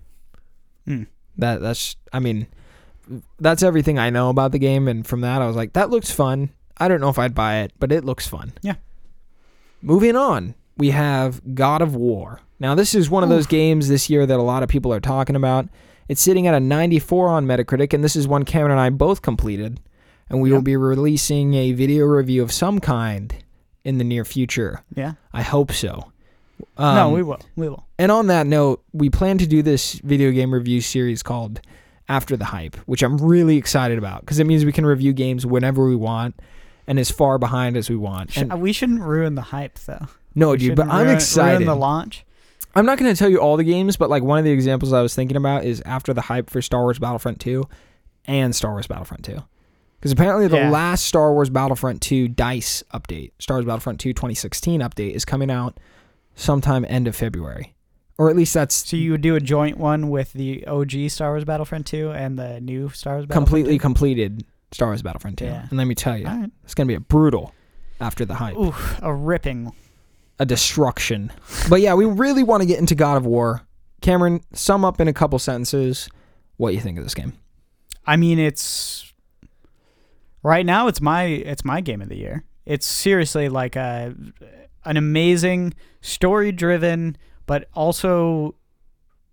Hmm. 0.88 1.02
That 1.36 1.60
that's 1.60 1.96
I 2.12 2.18
mean, 2.18 2.46
that's 3.38 3.62
everything 3.62 3.98
I 3.98 4.10
know 4.10 4.30
about 4.30 4.52
the 4.52 4.58
game, 4.58 4.88
and 4.88 5.06
from 5.06 5.20
that 5.20 5.40
I 5.42 5.46
was 5.46 5.54
like, 5.54 5.74
that 5.74 5.90
looks 5.90 6.10
fun. 6.10 6.50
I 6.78 6.88
don't 6.88 7.00
know 7.00 7.08
if 7.10 7.18
I'd 7.18 7.34
buy 7.34 7.58
it, 7.58 7.72
but 7.78 7.92
it 7.92 8.04
looks 8.04 8.26
fun. 8.26 8.52
Yeah. 8.62 8.74
Moving 9.82 10.16
on, 10.16 10.54
we 10.76 10.90
have 10.90 11.54
God 11.54 11.82
of 11.82 11.94
War. 11.94 12.40
Now 12.58 12.74
this 12.74 12.94
is 12.94 13.08
one 13.08 13.22
of 13.22 13.28
those 13.28 13.46
games 13.46 13.88
this 13.88 14.10
year 14.10 14.26
that 14.26 14.38
a 14.38 14.42
lot 14.42 14.62
of 14.62 14.68
people 14.68 14.92
are 14.92 15.00
talking 15.00 15.36
about. 15.36 15.68
It's 16.08 16.22
sitting 16.22 16.46
at 16.46 16.54
a 16.54 16.60
94 16.60 17.28
on 17.28 17.46
Metacritic, 17.46 17.92
and 17.92 18.02
this 18.02 18.16
is 18.16 18.26
one 18.26 18.44
Cameron 18.44 18.72
and 18.72 18.80
I 18.80 18.88
both 18.90 19.20
completed. 19.22 19.78
And 20.30 20.40
we 20.40 20.52
will 20.52 20.62
be 20.62 20.76
releasing 20.76 21.54
a 21.54 21.72
video 21.72 22.04
review 22.04 22.42
of 22.42 22.52
some 22.52 22.80
kind 22.80 23.34
in 23.84 23.98
the 23.98 24.04
near 24.04 24.24
future. 24.24 24.82
yeah, 24.94 25.14
I 25.32 25.42
hope 25.42 25.72
so. 25.72 26.12
Um, 26.76 26.94
no, 26.94 27.10
we 27.10 27.22
will, 27.22 27.40
we 27.56 27.68
will. 27.68 27.84
and 27.98 28.10
on 28.12 28.26
that 28.28 28.46
note, 28.46 28.82
we 28.92 29.10
plan 29.10 29.38
to 29.38 29.46
do 29.46 29.62
this 29.62 29.94
video 29.94 30.30
game 30.30 30.52
review 30.54 30.80
series 30.80 31.22
called 31.22 31.60
After 32.08 32.36
the 32.36 32.46
Hype, 32.46 32.76
which 32.86 33.02
I'm 33.02 33.18
really 33.18 33.56
excited 33.56 33.98
about 33.98 34.20
because 34.20 34.38
it 34.38 34.46
means 34.46 34.64
we 34.64 34.72
can 34.72 34.86
review 34.86 35.12
games 35.12 35.44
whenever 35.46 35.86
we 35.86 35.96
want 35.96 36.40
and 36.86 36.98
as 36.98 37.10
far 37.10 37.38
behind 37.38 37.76
as 37.76 37.90
we 37.90 37.96
want. 37.96 38.36
And, 38.36 38.60
we 38.60 38.72
shouldn't 38.72 39.02
ruin 39.02 39.34
the 39.34 39.42
hype 39.42 39.78
though. 39.80 40.06
no, 40.34 40.50
We 40.50 40.56
dude, 40.58 40.76
but 40.76 40.88
I'm 40.88 41.04
ruin- 41.04 41.16
excited. 41.16 41.58
Ruin 41.58 41.66
the 41.66 41.76
launch. 41.76 42.24
I'm 42.74 42.86
not 42.86 42.98
going 42.98 43.12
to 43.12 43.18
tell 43.18 43.28
you 43.30 43.38
all 43.40 43.56
the 43.56 43.64
games, 43.64 43.96
but 43.96 44.08
like 44.10 44.22
one 44.22 44.38
of 44.38 44.44
the 44.44 44.52
examples 44.52 44.92
I 44.92 45.02
was 45.02 45.14
thinking 45.14 45.36
about 45.36 45.64
is 45.64 45.80
After 45.84 46.12
the 46.14 46.20
Hype 46.20 46.48
for 46.50 46.62
Star 46.62 46.82
Wars 46.82 46.98
Battlefront 46.98 47.40
2 47.40 47.66
and 48.26 48.54
Star 48.54 48.72
Wars 48.72 48.86
Battlefront 48.86 49.24
2. 49.24 49.42
Because 49.98 50.12
apparently 50.12 50.46
the 50.46 50.58
Yeah. 50.58 50.70
last 50.70 51.04
Star 51.06 51.32
Wars 51.32 51.50
Battlefront 51.50 52.00
2 52.02 52.28
DICE 52.28 52.84
update, 52.94 53.32
Star 53.40 53.56
Wars 53.56 53.64
Battlefront 53.66 53.98
2 53.98 54.12
2016 54.12 54.80
update, 54.80 55.12
is 55.12 55.24
coming 55.24 55.50
out 55.50 55.78
sometime 56.38 56.84
end 56.88 57.06
of 57.08 57.14
February. 57.16 57.74
Or 58.16 58.30
at 58.30 58.36
least 58.36 58.54
that's 58.54 58.74
So 58.88 58.96
you 58.96 59.12
would 59.12 59.20
do 59.20 59.36
a 59.36 59.40
joint 59.40 59.76
one 59.78 60.08
with 60.10 60.32
the 60.32 60.66
OG 60.66 61.08
Star 61.10 61.30
Wars 61.30 61.44
Battlefront 61.44 61.86
2 61.86 62.10
and 62.10 62.38
the 62.38 62.60
new 62.60 62.88
Star 62.90 63.14
Wars 63.14 63.26
Battlefront 63.26 63.46
completely 63.46 63.74
2? 63.78 63.82
completed 63.82 64.44
Star 64.72 64.88
Wars 64.88 65.02
Battlefront 65.02 65.38
2. 65.38 65.44
Yeah. 65.44 65.66
And 65.68 65.78
let 65.78 65.86
me 65.86 65.94
tell 65.94 66.16
you, 66.16 66.26
All 66.26 66.36
right. 66.36 66.50
it's 66.64 66.74
going 66.74 66.86
to 66.88 66.90
be 66.90 66.96
a 66.96 67.00
brutal 67.00 67.52
after 68.00 68.24
the 68.24 68.34
hype, 68.34 68.56
Oof, 68.56 68.98
a 69.02 69.12
ripping. 69.14 69.72
a 70.40 70.46
destruction. 70.46 71.32
but 71.68 71.80
yeah, 71.80 71.94
we 71.94 72.06
really 72.06 72.42
want 72.42 72.60
to 72.62 72.66
get 72.66 72.78
into 72.80 72.94
God 72.94 73.16
of 73.16 73.24
War. 73.26 73.62
Cameron, 74.00 74.40
sum 74.52 74.84
up 74.84 75.00
in 75.00 75.06
a 75.08 75.12
couple 75.12 75.38
sentences 75.38 76.08
what 76.56 76.74
you 76.74 76.80
think 76.80 76.98
of 76.98 77.04
this 77.04 77.14
game. 77.14 77.32
I 78.06 78.16
mean, 78.16 78.38
it's 78.38 79.12
right 80.42 80.64
now. 80.66 80.88
It's 80.88 81.00
my 81.00 81.24
it's 81.24 81.64
my 81.64 81.80
game 81.80 82.00
of 82.02 82.08
the 82.08 82.16
year. 82.16 82.44
It's 82.66 82.86
seriously 82.86 83.48
like 83.48 83.76
a 83.76 84.14
an 84.88 84.96
amazing 84.96 85.74
story 86.00 86.50
driven, 86.50 87.16
but 87.46 87.68
also 87.74 88.54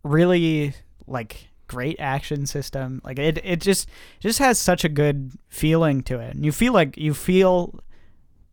really 0.03 0.73
like 1.07 1.47
great 1.67 1.97
action 1.97 2.45
system. 2.45 3.01
Like 3.03 3.17
it 3.17 3.39
it 3.43 3.61
just 3.61 3.89
just 4.19 4.39
has 4.39 4.59
such 4.59 4.83
a 4.83 4.89
good 4.89 5.31
feeling 5.47 6.03
to 6.03 6.19
it. 6.19 6.35
And 6.35 6.45
you 6.45 6.51
feel 6.51 6.73
like 6.73 6.97
you 6.97 7.13
feel 7.13 7.79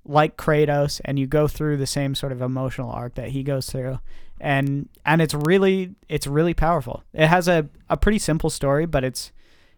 like 0.05 0.37
Kratos 0.37 1.01
and 1.05 1.19
you 1.19 1.27
go 1.27 1.49
through 1.49 1.77
the 1.77 1.87
same 1.87 2.15
sort 2.15 2.33
of 2.33 2.41
emotional 2.41 2.91
arc 2.91 3.15
that 3.17 3.31
he 3.31 3.43
goes 3.43 3.67
through. 3.67 3.99
And 4.41 4.89
and 5.05 5.21
it's 5.21 5.35
really 5.35 5.97
it's 6.09 6.29
really 6.29 6.55
powerful. 6.55 7.03
It 7.13 7.27
has 7.27 7.49
a, 7.49 7.69
a 7.91 7.97
pretty 7.97 8.21
simple 8.21 8.49
story, 8.49 8.87
but 8.87 9.03
it's 9.03 9.33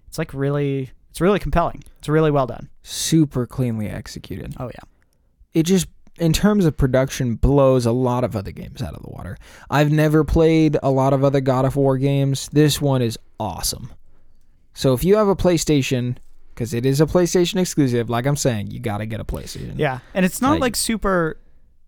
it's 0.06 0.18
like 0.18 0.34
really 0.34 0.90
it's 1.08 1.22
really 1.22 1.38
compelling. 1.38 1.82
It's 1.98 2.08
really 2.08 2.30
well 2.30 2.46
done. 2.46 2.68
Super 2.82 3.46
cleanly 3.46 3.88
executed. 3.88 4.54
Oh 4.58 4.66
yeah. 4.66 4.84
It 5.54 5.62
just, 5.62 5.86
in 6.18 6.32
terms 6.32 6.64
of 6.64 6.76
production, 6.76 7.34
blows 7.34 7.86
a 7.86 7.92
lot 7.92 8.24
of 8.24 8.36
other 8.36 8.52
games 8.52 8.80
out 8.82 8.94
of 8.94 9.02
the 9.02 9.10
water. 9.10 9.36
I've 9.70 9.90
never 9.90 10.24
played 10.24 10.76
a 10.82 10.90
lot 10.90 11.12
of 11.12 11.24
other 11.24 11.40
God 11.40 11.64
of 11.64 11.76
War 11.76 11.98
games. 11.98 12.48
This 12.52 12.80
one 12.80 13.02
is 13.02 13.18
awesome. 13.40 13.92
So 14.74 14.92
if 14.94 15.04
you 15.04 15.16
have 15.16 15.28
a 15.28 15.36
PlayStation, 15.36 16.16
because 16.54 16.72
it 16.74 16.86
is 16.86 17.00
a 17.00 17.06
PlayStation 17.06 17.60
exclusive, 17.60 18.08
like 18.10 18.26
I'm 18.26 18.36
saying, 18.36 18.70
you 18.70 18.80
got 18.80 18.98
to 18.98 19.06
get 19.06 19.20
a 19.20 19.24
PlayStation. 19.24 19.74
Yeah. 19.76 20.00
And 20.14 20.24
it's 20.24 20.40
not 20.40 20.52
Like- 20.52 20.60
like 20.60 20.76
super 20.76 21.38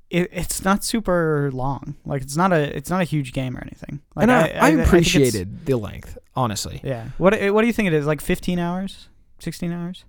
it, 0.09 0.29
it's 0.31 0.63
not 0.65 0.85
super 0.85 1.51
long. 1.53 1.97
Like 2.05 2.23
it's 2.23 2.37
not 2.37 2.53
a 2.53 2.77
it's 2.77 2.89
not 2.91 3.01
a 3.01 3.05
huge 3.05 3.33
game 3.33 3.57
or 3.57 3.61
anything. 3.61 4.01
Like, 4.15 4.23
and 4.25 4.31
I, 4.33 4.43
I, 4.47 4.71
it's- 4.71 4.87
appreciated 4.87 5.67
the 5.67 5.77
length, 5.77 6.17
honestly. 6.37 6.81
Yeah. 6.85 7.09
What 7.19 7.33
what 7.53 7.63
do 7.63 7.67
you 7.67 7.73
think 7.73 7.89
it 7.89 7.93
is? 7.93 8.07
Like 8.07 8.21
15 8.21 8.59
hours? 8.61 9.09
16 9.41 9.73
hours? 9.73 10.05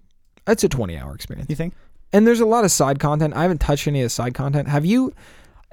That's 0.45 0.63
a 0.63 0.69
20 0.69 0.95
hour 0.97 1.15
experience. 1.15 1.49
You 1.49 1.55
think? 1.55 1.73
And 2.17 2.25
there's 2.25 2.39
a 2.39 2.47
lot 2.47 2.65
of 2.65 2.71
side 2.71 2.97
content. 2.97 3.35
I 3.35 3.43
haven't 3.43 3.59
touched 3.59 3.87
any 3.87 4.01
of 4.01 4.05
the 4.05 4.09
side 4.09 4.33
content. 4.33 4.67
Have 4.69 4.87
you? 4.87 5.13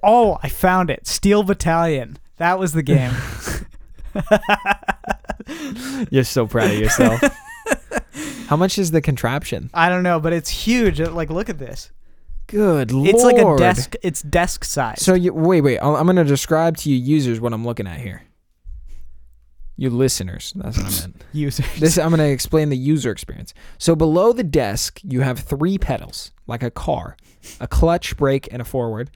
Oh, 0.03 0.39
I 0.43 0.51
found 0.51 0.91
it. 0.91 1.07
Steel 1.07 1.43
Battalion. 1.43 2.19
That 2.37 2.59
was 2.59 2.75
the 2.75 2.83
game. 2.83 3.15
You're 6.11 6.23
so 6.23 6.47
proud 6.47 6.71
of 6.71 6.79
yourself. 6.79 7.19
How 8.49 8.57
much 8.57 8.79
is 8.79 8.91
the 8.91 9.01
contraption? 9.01 9.71
I 9.73 9.89
don't 9.89 10.03
know, 10.03 10.21
but 10.21 10.35
it's 10.35 10.51
huge. 10.51 11.01
Like 11.01 11.31
look 11.31 11.49
at 11.49 11.59
this. 11.59 11.91
Good 12.47 12.93
lord. 12.93 13.09
It's 13.09 13.25
like 13.25 13.39
a 13.39 13.57
desk. 13.57 13.95
It's 14.03 14.21
desk 14.21 14.65
size. 14.65 15.01
So 15.01 15.15
you 15.15 15.33
wait, 15.33 15.63
wait. 15.63 15.79
I'm 15.79 15.95
I'm 15.95 16.05
gonna 16.05 16.25
describe 16.25 16.77
to 16.77 16.91
you 16.91 16.97
users 16.97 17.41
what 17.41 17.55
I'm 17.55 17.65
looking 17.65 17.87
at 17.87 18.01
here. 18.01 18.21
You 19.77 19.91
listeners, 19.91 20.53
that's 20.55 20.77
what 20.77 20.87
I 20.87 21.01
meant. 21.01 21.25
users. 21.33 21.67
This 21.81 21.99
I'm 21.99 22.11
gonna 22.11 22.25
explain 22.25 22.69
the 22.69 22.77
user 22.77 23.11
experience. 23.11 23.55
So 23.79 23.97
below 23.97 24.33
the 24.33 24.45
desk, 24.45 25.01
you 25.03 25.23
have 25.23 25.41
three 25.41 25.79
pedals, 25.79 26.31
like 26.47 26.63
a 26.63 26.71
car, 26.71 27.17
a 27.61 27.67
clutch, 27.67 28.17
brake, 28.17 28.49
and 28.51 28.61
a 28.61 28.65
forward. 28.65 29.11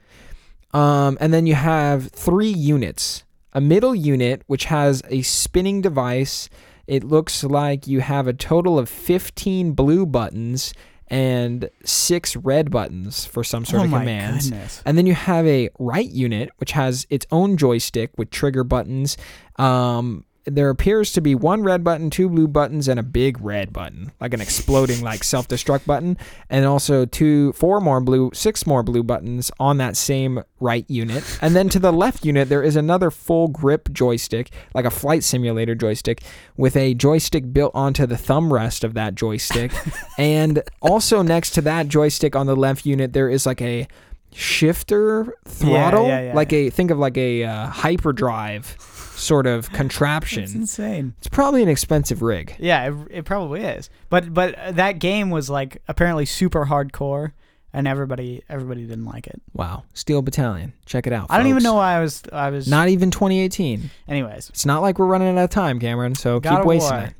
Um, 0.73 1.17
and 1.19 1.33
then 1.33 1.47
you 1.47 1.55
have 1.55 2.07
three 2.11 2.49
units. 2.49 3.23
A 3.53 3.61
middle 3.61 3.95
unit, 3.95 4.43
which 4.45 4.65
has 4.65 5.01
a 5.09 5.23
spinning 5.23 5.81
device. 5.81 6.49
It 6.85 7.03
looks 7.03 7.43
like 7.43 7.87
you 7.87 8.01
have 8.01 8.27
a 8.27 8.33
total 8.33 8.77
of 8.77 8.87
15 8.87 9.71
blue 9.71 10.05
buttons 10.05 10.73
and 11.07 11.69
six 11.83 12.35
red 12.35 12.69
buttons 12.69 13.25
for 13.25 13.43
some 13.43 13.65
sort 13.65 13.81
oh 13.81 13.85
of 13.85 13.91
commands. 13.91 14.49
goodness. 14.49 14.83
And 14.85 14.97
then 14.97 15.07
you 15.07 15.15
have 15.15 15.45
a 15.47 15.69
right 15.79 16.09
unit, 16.09 16.51
which 16.57 16.73
has 16.73 17.07
its 17.09 17.25
own 17.31 17.57
joystick 17.57 18.11
with 18.17 18.29
trigger 18.29 18.63
buttons. 18.63 19.17
Um, 19.57 20.25
there 20.55 20.69
appears 20.69 21.11
to 21.13 21.21
be 21.21 21.35
one 21.35 21.63
red 21.63 21.83
button, 21.83 22.09
two 22.09 22.29
blue 22.29 22.47
buttons, 22.47 22.87
and 22.87 22.99
a 22.99 23.03
big 23.03 23.39
red 23.41 23.71
button, 23.73 24.11
like 24.19 24.33
an 24.33 24.41
exploding 24.41 25.01
like 25.01 25.23
self-destruct 25.23 25.85
button, 25.85 26.17
and 26.49 26.65
also 26.65 27.05
two, 27.05 27.53
four 27.53 27.79
more 27.79 28.01
blue, 28.01 28.31
six 28.33 28.65
more 28.65 28.83
blue 28.83 29.03
buttons 29.03 29.51
on 29.59 29.77
that 29.77 29.97
same 29.97 30.43
right 30.59 30.85
unit. 30.89 31.23
And 31.41 31.55
then 31.55 31.69
to 31.69 31.79
the 31.79 31.93
left 31.93 32.25
unit, 32.25 32.49
there 32.49 32.63
is 32.63 32.75
another 32.75 33.11
full 33.11 33.47
grip 33.47 33.89
joystick, 33.91 34.51
like 34.73 34.85
a 34.85 34.91
flight 34.91 35.23
simulator 35.23 35.75
joystick, 35.75 36.23
with 36.57 36.75
a 36.75 36.93
joystick 36.93 37.53
built 37.53 37.71
onto 37.73 38.05
the 38.05 38.17
thumb 38.17 38.51
rest 38.51 38.83
of 38.83 38.93
that 38.93 39.15
joystick. 39.15 39.71
and 40.17 40.63
also 40.81 41.21
next 41.21 41.51
to 41.51 41.61
that 41.61 41.87
joystick 41.87 42.35
on 42.35 42.45
the 42.45 42.55
left 42.55 42.85
unit, 42.85 43.13
there 43.13 43.29
is 43.29 43.45
like 43.45 43.61
a 43.61 43.87
shifter 44.31 45.35
throttle, 45.47 46.07
yeah, 46.07 46.21
yeah, 46.21 46.33
like 46.33 46.53
a 46.53 46.69
think 46.69 46.91
of 46.91 46.99
like 46.99 47.17
a 47.17 47.43
uh, 47.43 47.67
hyperdrive 47.67 48.77
sort 49.19 49.45
of 49.47 49.71
contraption. 49.73 50.43
It's 50.43 50.53
insane. 50.53 51.13
It's 51.19 51.27
probably 51.27 51.61
an 51.63 51.69
expensive 51.69 52.21
rig. 52.21 52.55
Yeah, 52.59 52.89
it, 52.91 53.07
it 53.11 53.25
probably 53.25 53.61
is. 53.61 53.89
But 54.09 54.33
but 54.33 54.55
that 54.75 54.99
game 54.99 55.29
was 55.29 55.49
like 55.49 55.81
apparently 55.87 56.25
super 56.25 56.65
hardcore, 56.65 57.33
and 57.73 57.87
everybody 57.87 58.43
everybody 58.49 58.85
didn't 58.85 59.05
like 59.05 59.27
it. 59.27 59.41
Wow, 59.53 59.83
Steel 59.93 60.21
Battalion, 60.21 60.73
check 60.85 61.05
it 61.07 61.13
out. 61.13 61.27
I 61.29 61.37
don't 61.37 61.47
even 61.47 61.63
know 61.63 61.75
why 61.75 61.93
I 61.95 61.99
was 61.99 62.23
I 62.31 62.49
was. 62.49 62.67
Not 62.67 62.89
even 62.89 63.11
2018. 63.11 63.89
anyways, 64.07 64.49
It's 64.49 64.65
not 64.65 64.81
like 64.81 64.97
we're 64.99 65.05
running 65.05 65.37
out 65.37 65.43
of 65.43 65.49
time, 65.49 65.79
Cameron. 65.79 66.15
So 66.15 66.39
God 66.39 66.57
keep 66.57 66.65
wasting 66.65 66.91
War. 66.97 67.05
it. 67.05 67.13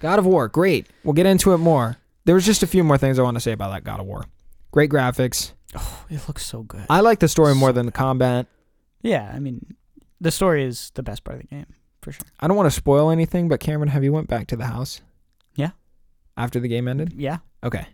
God 0.00 0.18
of 0.18 0.24
War, 0.26 0.48
great. 0.48 0.86
We'll 1.04 1.12
get 1.14 1.26
into 1.26 1.52
it 1.52 1.58
more. 1.58 1.96
There 2.24 2.34
was 2.34 2.46
just 2.46 2.62
a 2.62 2.66
few 2.66 2.82
more 2.84 2.96
things 2.98 3.18
I 3.18 3.22
want 3.22 3.36
to 3.36 3.40
say 3.40 3.52
about 3.52 3.70
that 3.72 3.84
God 3.84 4.00
of 4.00 4.06
War. 4.06 4.24
Great 4.70 4.90
graphics. 4.90 5.52
Oh, 5.76 6.04
it 6.10 6.20
looks 6.26 6.44
so 6.46 6.62
good. 6.62 6.84
I 6.88 7.00
like 7.00 7.18
the 7.18 7.28
story 7.28 7.54
more 7.54 7.72
than 7.72 7.86
the 7.86 7.92
combat. 7.92 8.46
yeah, 9.02 9.30
I 9.34 9.38
mean, 9.38 9.76
the 10.20 10.30
story 10.30 10.64
is 10.64 10.90
the 10.94 11.02
best 11.02 11.24
part 11.24 11.36
of 11.36 11.42
the 11.42 11.48
game 11.48 11.66
for 12.02 12.12
sure. 12.12 12.24
I 12.40 12.46
don't 12.48 12.56
want 12.56 12.66
to 12.66 12.70
spoil 12.76 13.10
anything, 13.10 13.48
but 13.48 13.60
Cameron, 13.60 13.88
have 13.88 14.04
you 14.04 14.12
went 14.12 14.28
back 14.28 14.46
to 14.48 14.56
the 14.56 14.66
house? 14.66 15.00
Yeah. 15.54 15.70
After 16.36 16.60
the 16.60 16.68
game 16.68 16.88
ended? 16.88 17.12
Yeah, 17.16 17.38
Okay. 17.64 17.86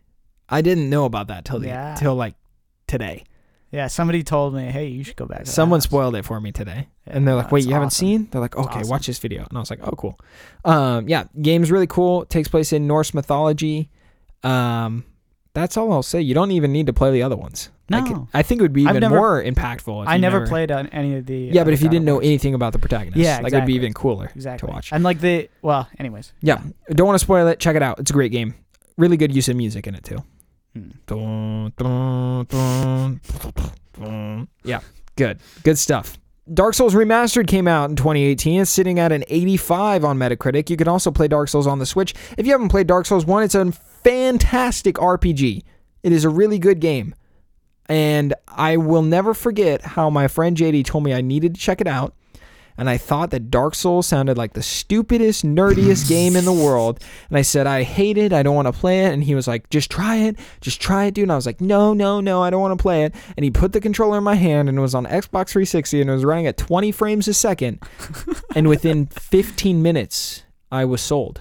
I 0.49 0.63
didn't 0.63 0.89
know 0.89 1.05
about 1.07 1.27
that 1.29 1.45
till 1.45 1.59
the 1.59 1.67
Yeah. 1.69 1.97
till 1.99 2.15
like 2.15 2.35
today. 2.87 3.25
yeah. 3.73 3.89
Somebody 3.89 4.23
told 4.23 4.55
me, 4.55 4.67
hey, 4.71 4.87
you 4.87 5.03
should 5.03 5.17
go 5.17 5.27
back. 5.27 5.47
Someone 5.47 5.79
house." 5.79 5.85
spoiled 5.85 6.15
it 6.15 6.25
for 6.25 6.41
me 6.41 6.53
today. 6.53 6.87
Yeah, 7.07 7.17
And 7.17 7.27
they're 7.27 7.35
like, 7.35 7.51
"Wait, 7.51 7.65
you 7.67 7.73
haven't 7.73 7.91
seen?" 7.91 8.29
They're 8.31 8.41
like, 8.41 8.57
"Okay, 8.57 8.79
awesome. 8.81 8.89
watch 8.91 9.07
this 9.09 9.19
video." 9.19 9.45
And 9.49 9.59
I 9.59 9.61
was 9.61 9.71
like, 9.71 9.81
"Oh, 9.83 9.91
cool." 9.99 10.19
Um, 10.65 11.09
yeah, 11.09 11.25
game's 11.43 11.71
really 11.73 11.89
cool. 11.89 12.23
It 12.23 12.31
takes 12.31 12.47
place 12.49 12.73
in 12.73 12.87
Norse 12.87 13.13
mythology. 13.13 13.91
Um, 14.45 15.05
that's 15.57 15.77
all 15.77 15.93
I'll 15.93 16.03
say. 16.03 16.21
You 16.21 16.35
don't 16.35 16.51
even 16.53 16.71
need 16.73 16.87
to 16.87 16.93
play 16.93 17.11
the 17.11 17.23
other 17.23 17.37
ones. 17.37 17.71
Like, 17.89 18.05
No. 18.05 18.29
I 18.35 18.43
think 18.43 18.61
it 18.61 18.63
would 18.63 18.73
be 18.73 18.85
I've 18.85 18.91
even 18.91 19.01
never- 19.01 19.17
more 19.17 19.43
impactful. 19.43 20.03
If 20.03 20.09
I 20.09 20.15
you 20.17 20.21
never, 20.21 20.47
played 20.47 20.71
on 20.71 20.87
any 20.89 21.17
of 21.17 21.27
the. 21.27 21.37
Yeah, 21.53 21.65
but 21.65 21.73
if 21.73 21.83
you 21.83 21.89
didn't 21.89 22.05
know 22.05 22.19
anything 22.19 22.53
about 22.55 22.73
the 22.73 22.79
protagonist, 22.79 23.17
Yeah, 23.17 23.35
like 23.37 23.39
it'd 23.39 23.47
exactly. 23.55 23.73
be 23.73 23.77
even 23.77 23.93
cooler 23.95 24.31
exactly 24.35 24.67
to 24.69 24.73
watch. 24.73 24.93
and 24.93 25.03
like 25.05 25.21
the 25.21 25.49
well, 25.63 25.89
anyways. 25.99 26.33
Yeah, 26.43 26.61
don't 26.91 27.07
want 27.07 27.19
to 27.19 27.25
spoil 27.25 27.47
it. 27.49 27.59
Check 27.61 27.77
it 27.77 27.83
out. 27.83 27.99
It's 28.01 28.11
a 28.11 28.15
great 28.15 28.33
game. 28.33 28.55
Really 28.97 29.17
good 29.17 29.35
use 29.35 29.49
of 29.49 29.57
music 29.57 29.87
in 29.87 29.95
it 29.95 30.05
too. 30.05 30.19
Hmm. 30.75 30.91
Dun, 31.07 31.73
dun, 31.77 32.45
dun, 32.47 33.21
dun. 33.99 34.49
Yeah, 34.65 34.81
good. 35.17 35.39
Good 35.63 35.79
stuff. 35.79 36.19
Dark 36.53 36.75
Souls 36.75 36.95
Remastered 36.95 37.49
came 37.49 37.67
out 37.67 37.91
in 37.91 37.97
2018. 37.97 38.61
It's 38.61 38.71
sitting 38.71 39.01
at 39.01 39.11
an 39.11 39.25
85 39.27 40.05
on 40.05 40.17
Metacritic. 40.17 40.71
You 40.71 40.77
can 40.77 40.87
also 40.87 41.11
play 41.11 41.27
Dark 41.27 41.49
Souls 41.49 41.67
on 41.67 41.81
the 41.81 41.87
Switch. 41.87 42.15
If 42.39 42.47
you 42.47 42.53
haven't 42.53 42.69
played 42.69 42.87
Dark 42.87 43.05
Souls 43.07 43.27
1, 43.27 43.43
it's 43.43 43.57
a 43.57 43.73
fantastic 44.07 44.95
RPG. 44.97 45.65
It 46.05 46.13
is 46.13 46.25
a 46.25 46.29
really 46.29 46.61
good 46.61 46.79
game. 46.79 47.13
And 47.89 48.35
I 48.47 48.77
will 48.77 49.03
never 49.03 49.35
forget 49.35 49.83
how 49.83 50.11
my 50.11 50.29
friend 50.29 50.57
JD 50.57 50.85
told 50.85 51.03
me 51.03 51.13
I 51.13 51.21
needed 51.21 51.57
to 51.57 51.61
check 51.61 51.81
it 51.81 51.89
out. 51.89 52.15
And 52.79 52.89
I 52.89 52.99
thought 52.99 53.31
that 53.31 53.51
Dark 53.51 53.75
Souls 53.75 54.07
sounded 54.07 54.39
like 54.39 54.53
the 54.53 54.63
stupidest, 54.63 55.45
nerdiest 55.45 56.09
game 56.09 56.37
in 56.37 56.45
the 56.45 56.53
world. 56.65 57.03
And 57.31 57.37
I 57.37 57.43
said, 57.43 57.67
I 57.67 57.83
hate 57.83 58.17
it. 58.17 58.33
I 58.33 58.45
don't 58.45 58.55
want 58.55 58.67
to 58.67 58.73
play 58.73 59.07
it. 59.07 59.13
And 59.13 59.25
he 59.25 59.35
was 59.35 59.49
like, 59.49 59.69
just 59.71 59.91
try 59.91 60.17
it. 60.17 60.39
Just 60.61 60.81
try 60.81 61.07
it, 61.07 61.15
dude. 61.15 61.25
And 61.25 61.33
I 61.33 61.37
was 61.37 61.47
like, 61.47 61.61
no, 61.61 61.93
no, 61.93 62.21
no, 62.21 62.45
I 62.45 62.51
don't 62.51 62.61
want 62.61 62.79
to 62.79 62.83
play 62.83 63.05
it. 63.05 63.15
And 63.37 63.43
he 63.43 63.51
put 63.51 63.73
the 63.73 63.81
controller 63.81 64.19
in 64.19 64.25
my 64.25 64.37
hand 64.37 64.69
and 64.69 64.79
it 64.79 64.83
was 64.83 64.95
on 64.95 65.07
Xbox 65.07 65.49
360 65.49 66.03
and 66.03 66.11
it 66.11 66.13
was 66.13 66.25
running 66.25 66.47
at 66.47 66.59
20 66.59 66.93
frames 66.93 67.27
a 67.27 67.35
second. 67.35 67.83
and 68.55 68.69
within 68.69 69.07
15 69.07 69.83
minutes, 69.83 70.45
I 70.71 70.85
was 70.85 71.01
sold. 71.01 71.41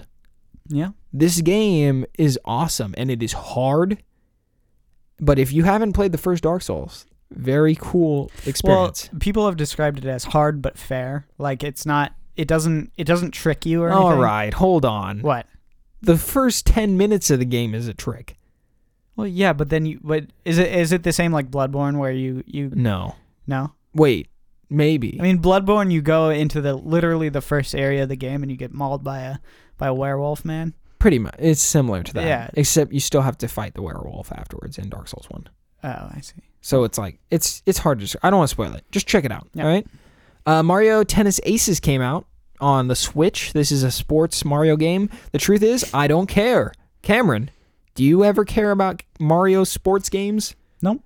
Yeah. 0.68 0.90
This 1.18 1.40
game 1.40 2.04
is 2.18 2.38
awesome 2.44 2.94
and 2.98 3.10
it 3.10 3.22
is 3.22 3.32
hard. 3.32 4.02
But 5.18 5.38
if 5.38 5.50
you 5.50 5.64
haven't 5.64 5.94
played 5.94 6.12
the 6.12 6.18
first 6.18 6.42
Dark 6.42 6.60
Souls, 6.60 7.06
very 7.30 7.74
cool 7.80 8.30
experience. 8.44 9.08
Well, 9.10 9.18
people 9.20 9.46
have 9.46 9.56
described 9.56 9.96
it 9.98 10.04
as 10.04 10.24
hard 10.24 10.60
but 10.60 10.76
fair. 10.76 11.26
Like 11.38 11.64
it's 11.64 11.86
not. 11.86 12.12
It 12.36 12.46
doesn't. 12.46 12.92
It 12.98 13.04
doesn't 13.04 13.30
trick 13.30 13.64
you 13.64 13.82
or 13.82 13.88
anything. 13.88 14.04
All 14.04 14.18
right, 14.18 14.52
hold 14.52 14.84
on. 14.84 15.20
What? 15.22 15.46
The 16.02 16.18
first 16.18 16.66
10 16.66 16.98
minutes 16.98 17.30
of 17.30 17.38
the 17.38 17.46
game 17.46 17.74
is 17.74 17.88
a 17.88 17.94
trick. 17.94 18.36
Well, 19.16 19.26
yeah, 19.26 19.54
but 19.54 19.70
then 19.70 19.86
you. 19.86 19.98
But 20.02 20.26
is 20.44 20.58
it 20.58 20.70
is 20.70 20.92
it 20.92 21.02
the 21.02 21.14
same 21.14 21.32
like 21.32 21.50
Bloodborne 21.50 21.96
where 21.96 22.12
you 22.12 22.44
you 22.46 22.70
No. 22.74 23.14
no? 23.46 23.72
Wait, 23.94 24.28
maybe. 24.68 25.16
I 25.18 25.22
mean, 25.22 25.38
Bloodborne, 25.38 25.90
you 25.90 26.02
go 26.02 26.28
into 26.28 26.60
the 26.60 26.74
literally 26.74 27.30
the 27.30 27.40
first 27.40 27.74
area 27.74 28.02
of 28.02 28.10
the 28.10 28.16
game 28.16 28.42
and 28.42 28.52
you 28.52 28.58
get 28.58 28.74
mauled 28.74 29.02
by 29.02 29.20
a 29.20 29.36
by 29.78 29.86
a 29.86 29.94
werewolf 29.94 30.44
man. 30.44 30.74
Pretty 30.98 31.18
much. 31.18 31.34
It's 31.38 31.60
similar 31.60 32.02
to 32.02 32.12
that. 32.14 32.26
Yeah. 32.26 32.50
Except 32.54 32.92
you 32.92 33.00
still 33.00 33.22
have 33.22 33.38
to 33.38 33.48
fight 33.48 33.74
the 33.74 33.82
werewolf 33.82 34.32
afterwards 34.32 34.78
in 34.78 34.88
Dark 34.88 35.08
Souls 35.08 35.26
1. 35.28 35.48
Oh, 35.84 36.10
I 36.14 36.20
see. 36.20 36.42
So 36.60 36.84
it's 36.84 36.98
like 36.98 37.20
it's 37.30 37.62
it's 37.66 37.78
hard 37.78 38.00
to 38.00 38.18
I 38.22 38.30
don't 38.30 38.38
want 38.38 38.48
to 38.48 38.54
spoil 38.54 38.72
it. 38.74 38.84
Just 38.90 39.06
check 39.06 39.24
it 39.24 39.30
out. 39.30 39.46
Yeah. 39.54 39.64
All 39.64 39.68
right. 39.70 39.86
Uh, 40.46 40.62
Mario 40.62 41.04
Tennis 41.04 41.40
Aces 41.44 41.80
came 41.80 42.00
out 42.00 42.26
on 42.60 42.88
the 42.88 42.96
Switch. 42.96 43.52
This 43.52 43.70
is 43.70 43.82
a 43.82 43.90
sports 43.90 44.44
Mario 44.44 44.76
game. 44.76 45.10
The 45.32 45.38
truth 45.38 45.62
is, 45.62 45.88
I 45.94 46.08
don't 46.08 46.26
care. 46.26 46.72
Cameron, 47.02 47.50
do 47.94 48.02
you 48.02 48.24
ever 48.24 48.44
care 48.44 48.70
about 48.70 49.02
Mario 49.20 49.64
sports 49.64 50.08
games? 50.08 50.56
Nope. 50.82 51.02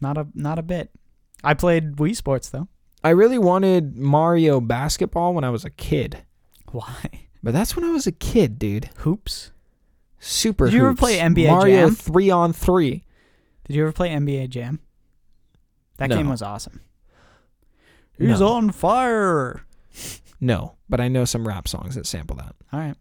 Not 0.00 0.18
a 0.18 0.26
not 0.34 0.58
a 0.58 0.62
bit. 0.62 0.90
I 1.42 1.54
played 1.54 1.96
Wii 1.96 2.14
Sports 2.14 2.50
though. 2.50 2.68
I 3.02 3.10
really 3.10 3.38
wanted 3.38 3.96
Mario 3.96 4.60
basketball 4.60 5.32
when 5.34 5.44
I 5.44 5.50
was 5.50 5.64
a 5.64 5.70
kid. 5.70 6.18
Why? 6.72 7.28
But 7.42 7.52
that's 7.54 7.74
when 7.74 7.84
I 7.84 7.90
was 7.90 8.06
a 8.06 8.12
kid, 8.12 8.58
dude. 8.58 8.90
Hoops. 8.98 9.50
Super. 10.18 10.66
Did 10.66 10.74
you 10.74 10.80
ever 10.80 10.94
play 10.94 11.18
NBA 11.18 11.48
Mario 11.48 11.86
Jam? 11.86 11.94
three 11.94 12.28
on 12.30 12.52
three? 12.52 13.04
Did 13.66 13.76
you 13.76 13.82
ever 13.82 13.92
play 13.92 14.10
NBA 14.10 14.48
Jam? 14.50 14.80
That 15.96 16.10
No. 16.10 16.16
game 16.16 16.28
was 16.28 16.42
awesome. 16.42 16.80
No. 18.18 18.28
He's 18.28 18.42
on 18.42 18.70
fire. 18.70 19.64
No, 20.40 20.76
but 20.88 21.00
I 21.00 21.08
know 21.08 21.24
some 21.24 21.46
rap 21.48 21.66
songs 21.68 21.94
that 21.94 22.06
sample 22.06 22.36
that. 22.36 22.54
All 22.72 22.80
right. 22.80 22.96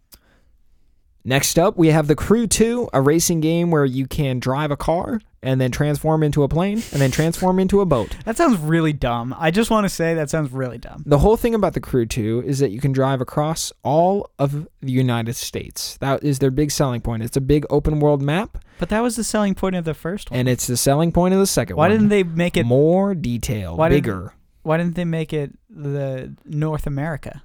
Next 1.25 1.59
up, 1.59 1.77
we 1.77 1.89
have 1.89 2.07
The 2.07 2.15
Crew 2.15 2.47
2, 2.47 2.89
a 2.93 3.01
racing 3.01 3.41
game 3.41 3.71
where 3.71 3.85
you 3.85 4.07
can 4.07 4.39
drive 4.39 4.71
a 4.71 4.77
car 4.77 5.19
and 5.43 5.59
then 5.59 5.69
transform 5.71 6.23
into 6.23 6.43
a 6.43 6.47
plane 6.47 6.77
and 6.91 7.01
then 7.01 7.11
transform 7.11 7.59
into 7.59 7.81
a 7.81 7.85
boat. 7.85 8.15
That 8.25 8.37
sounds 8.37 8.57
really 8.57 8.93
dumb. 8.93 9.35
I 9.37 9.51
just 9.51 9.69
want 9.69 9.85
to 9.85 9.89
say 9.89 10.13
that 10.13 10.29
sounds 10.29 10.51
really 10.51 10.77
dumb. 10.77 11.03
The 11.05 11.19
whole 11.19 11.37
thing 11.37 11.53
about 11.53 11.73
The 11.73 11.81
Crew 11.81 12.05
2 12.05 12.43
is 12.45 12.59
that 12.59 12.71
you 12.71 12.79
can 12.79 12.93
drive 12.93 13.19
across 13.21 13.71
all 13.83 14.29
of 14.39 14.67
the 14.81 14.91
United 14.91 15.35
States. 15.35 15.97
That 15.97 16.23
is 16.23 16.39
their 16.39 16.51
big 16.51 16.71
selling 16.71 17.01
point. 17.01 17.23
It's 17.23 17.37
a 17.37 17.41
big 17.41 17.65
open 17.69 17.99
world 17.99 18.21
map, 18.21 18.57
But 18.79 18.89
that 18.89 19.01
was 19.01 19.15
the 19.17 19.23
selling 19.23 19.55
point 19.55 19.75
of 19.75 19.83
the 19.85 19.93
first 19.93 20.31
one. 20.31 20.39
and 20.39 20.49
it's 20.49 20.67
the 20.67 20.77
selling 20.77 21.11
point 21.11 21.33
of 21.33 21.39
the 21.41 21.47
second 21.47 21.75
Why 21.75 21.83
one. 21.83 21.89
Why 21.91 21.95
didn't 21.97 22.09
they 22.09 22.23
make 22.23 22.55
it? 22.57 22.65
More 22.65 23.13
detail, 23.13 23.75
Why 23.77 23.89
bigger. 23.89 24.33
Why 24.63 24.77
didn't 24.77 24.95
they 24.95 25.05
make 25.05 25.31
it 25.33 25.51
the 25.69 26.33
North 26.45 26.85
America? 26.87 27.43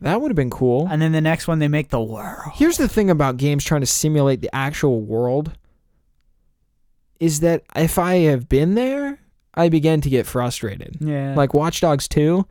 That 0.00 0.20
would 0.20 0.30
have 0.30 0.36
been 0.36 0.50
cool. 0.50 0.88
And 0.90 1.00
then 1.00 1.12
the 1.12 1.20
next 1.20 1.48
one 1.48 1.58
they 1.58 1.68
make 1.68 1.88
the 1.88 2.00
world. 2.00 2.52
Here's 2.54 2.76
the 2.76 2.88
thing 2.88 3.10
about 3.10 3.36
games 3.36 3.64
trying 3.64 3.80
to 3.80 3.86
simulate 3.86 4.40
the 4.40 4.54
actual 4.54 5.00
world 5.00 5.52
is 7.18 7.40
that 7.40 7.62
if 7.74 7.98
I 7.98 8.16
have 8.16 8.48
been 8.48 8.74
there, 8.74 9.18
I 9.54 9.68
begin 9.68 10.02
to 10.02 10.10
get 10.10 10.26
frustrated. 10.26 10.98
Yeah. 11.00 11.34
Like 11.34 11.54
Watch 11.54 11.80
Dogs 11.80 12.08
2 12.08 12.46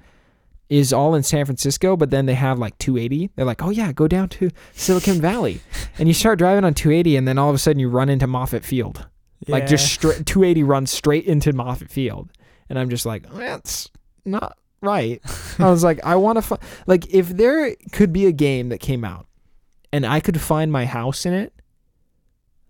is 0.70 0.92
all 0.92 1.14
in 1.14 1.22
San 1.22 1.46
Francisco, 1.46 1.96
but 1.96 2.10
then 2.10 2.26
they 2.26 2.34
have 2.34 2.58
like 2.58 2.76
280. 2.80 3.30
They're 3.36 3.46
like, 3.46 3.62
oh 3.64 3.70
yeah, 3.70 3.92
go 3.92 4.08
down 4.08 4.30
to 4.30 4.50
Silicon 4.74 5.22
Valley. 5.22 5.62
and 6.00 6.08
you 6.08 6.14
start 6.16 6.40
driving 6.40 6.64
on 6.64 6.74
280, 6.74 7.16
and 7.16 7.28
then 7.28 7.38
all 7.38 7.50
of 7.50 7.56
a 7.56 7.60
sudden 7.60 7.80
you 7.80 7.90
run 7.90 8.10
into 8.10 8.26
Moffett 8.28 8.64
Field. 8.64 9.08
Like 9.48 9.68
just 9.68 9.94
straight 9.94 10.26
280 10.26 10.64
runs 10.64 10.92
straight 10.92 11.26
into 11.26 11.54
Moffett 11.54 11.92
Field. 11.92 12.32
And 12.68 12.80
I'm 12.80 12.90
just 12.90 13.06
like, 13.06 13.32
that's 13.32 13.92
not 14.26 14.58
right. 14.86 15.22
I 15.60 15.70
was 15.70 15.84
like, 15.84 16.04
I 16.04 16.16
want 16.16 16.38
to, 16.38 16.42
find 16.42 16.62
like, 16.88 17.14
if 17.14 17.30
there 17.30 17.76
could 17.92 18.14
be 18.14 18.26
a 18.26 18.32
game 18.32 18.70
that 18.70 18.80
came 18.80 19.04
out 19.04 19.28
and 19.92 20.06
I 20.06 20.20
could 20.20 20.40
find 20.40 20.72
my 20.72 20.86
house 20.86 21.26
in 21.26 21.34
it, 21.34 21.54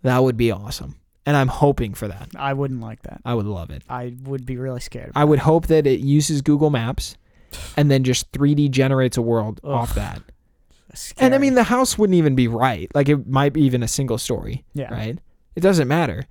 that 0.03 0.23
would 0.23 0.37
be 0.37 0.51
awesome. 0.51 0.95
And 1.25 1.35
I'm 1.35 1.47
hoping 1.47 1.95
for 1.95 2.07
that. 2.07 2.29
I 2.35 2.53
wouldn't 2.53 2.81
like 2.81 3.01
that. 3.03 3.21
I 3.25 3.33
would 3.33 3.47
love 3.47 3.71
it. 3.71 3.83
I 3.89 4.13
would 4.23 4.45
be 4.45 4.57
really 4.57 4.79
scared. 4.79 5.11
I 5.15 5.23
would 5.23 5.39
hope 5.39 5.67
that 5.67 5.87
it 5.87 5.99
uses 5.99 6.41
Google 6.41 6.69
Maps 6.69 7.17
and 7.75 7.89
then 7.89 8.03
just 8.03 8.31
3D 8.31 8.69
generates 8.69 9.17
a 9.17 9.21
world 9.21 9.59
Ugh. 9.63 9.71
off 9.71 9.95
that. 9.95 10.21
Scary. 10.93 11.25
And 11.25 11.35
I 11.35 11.39
mean, 11.39 11.55
the 11.55 11.63
house 11.63 11.97
wouldn't 11.97 12.15
even 12.15 12.35
be 12.35 12.47
right. 12.47 12.89
Like, 12.93 13.09
it 13.09 13.27
might 13.27 13.53
be 13.53 13.63
even 13.63 13.83
a 13.83 13.87
single 13.87 14.17
story, 14.17 14.63
yeah. 14.73 14.93
right? 14.93 15.17
It 15.55 15.59
doesn't 15.61 15.87
matter. 15.87 16.25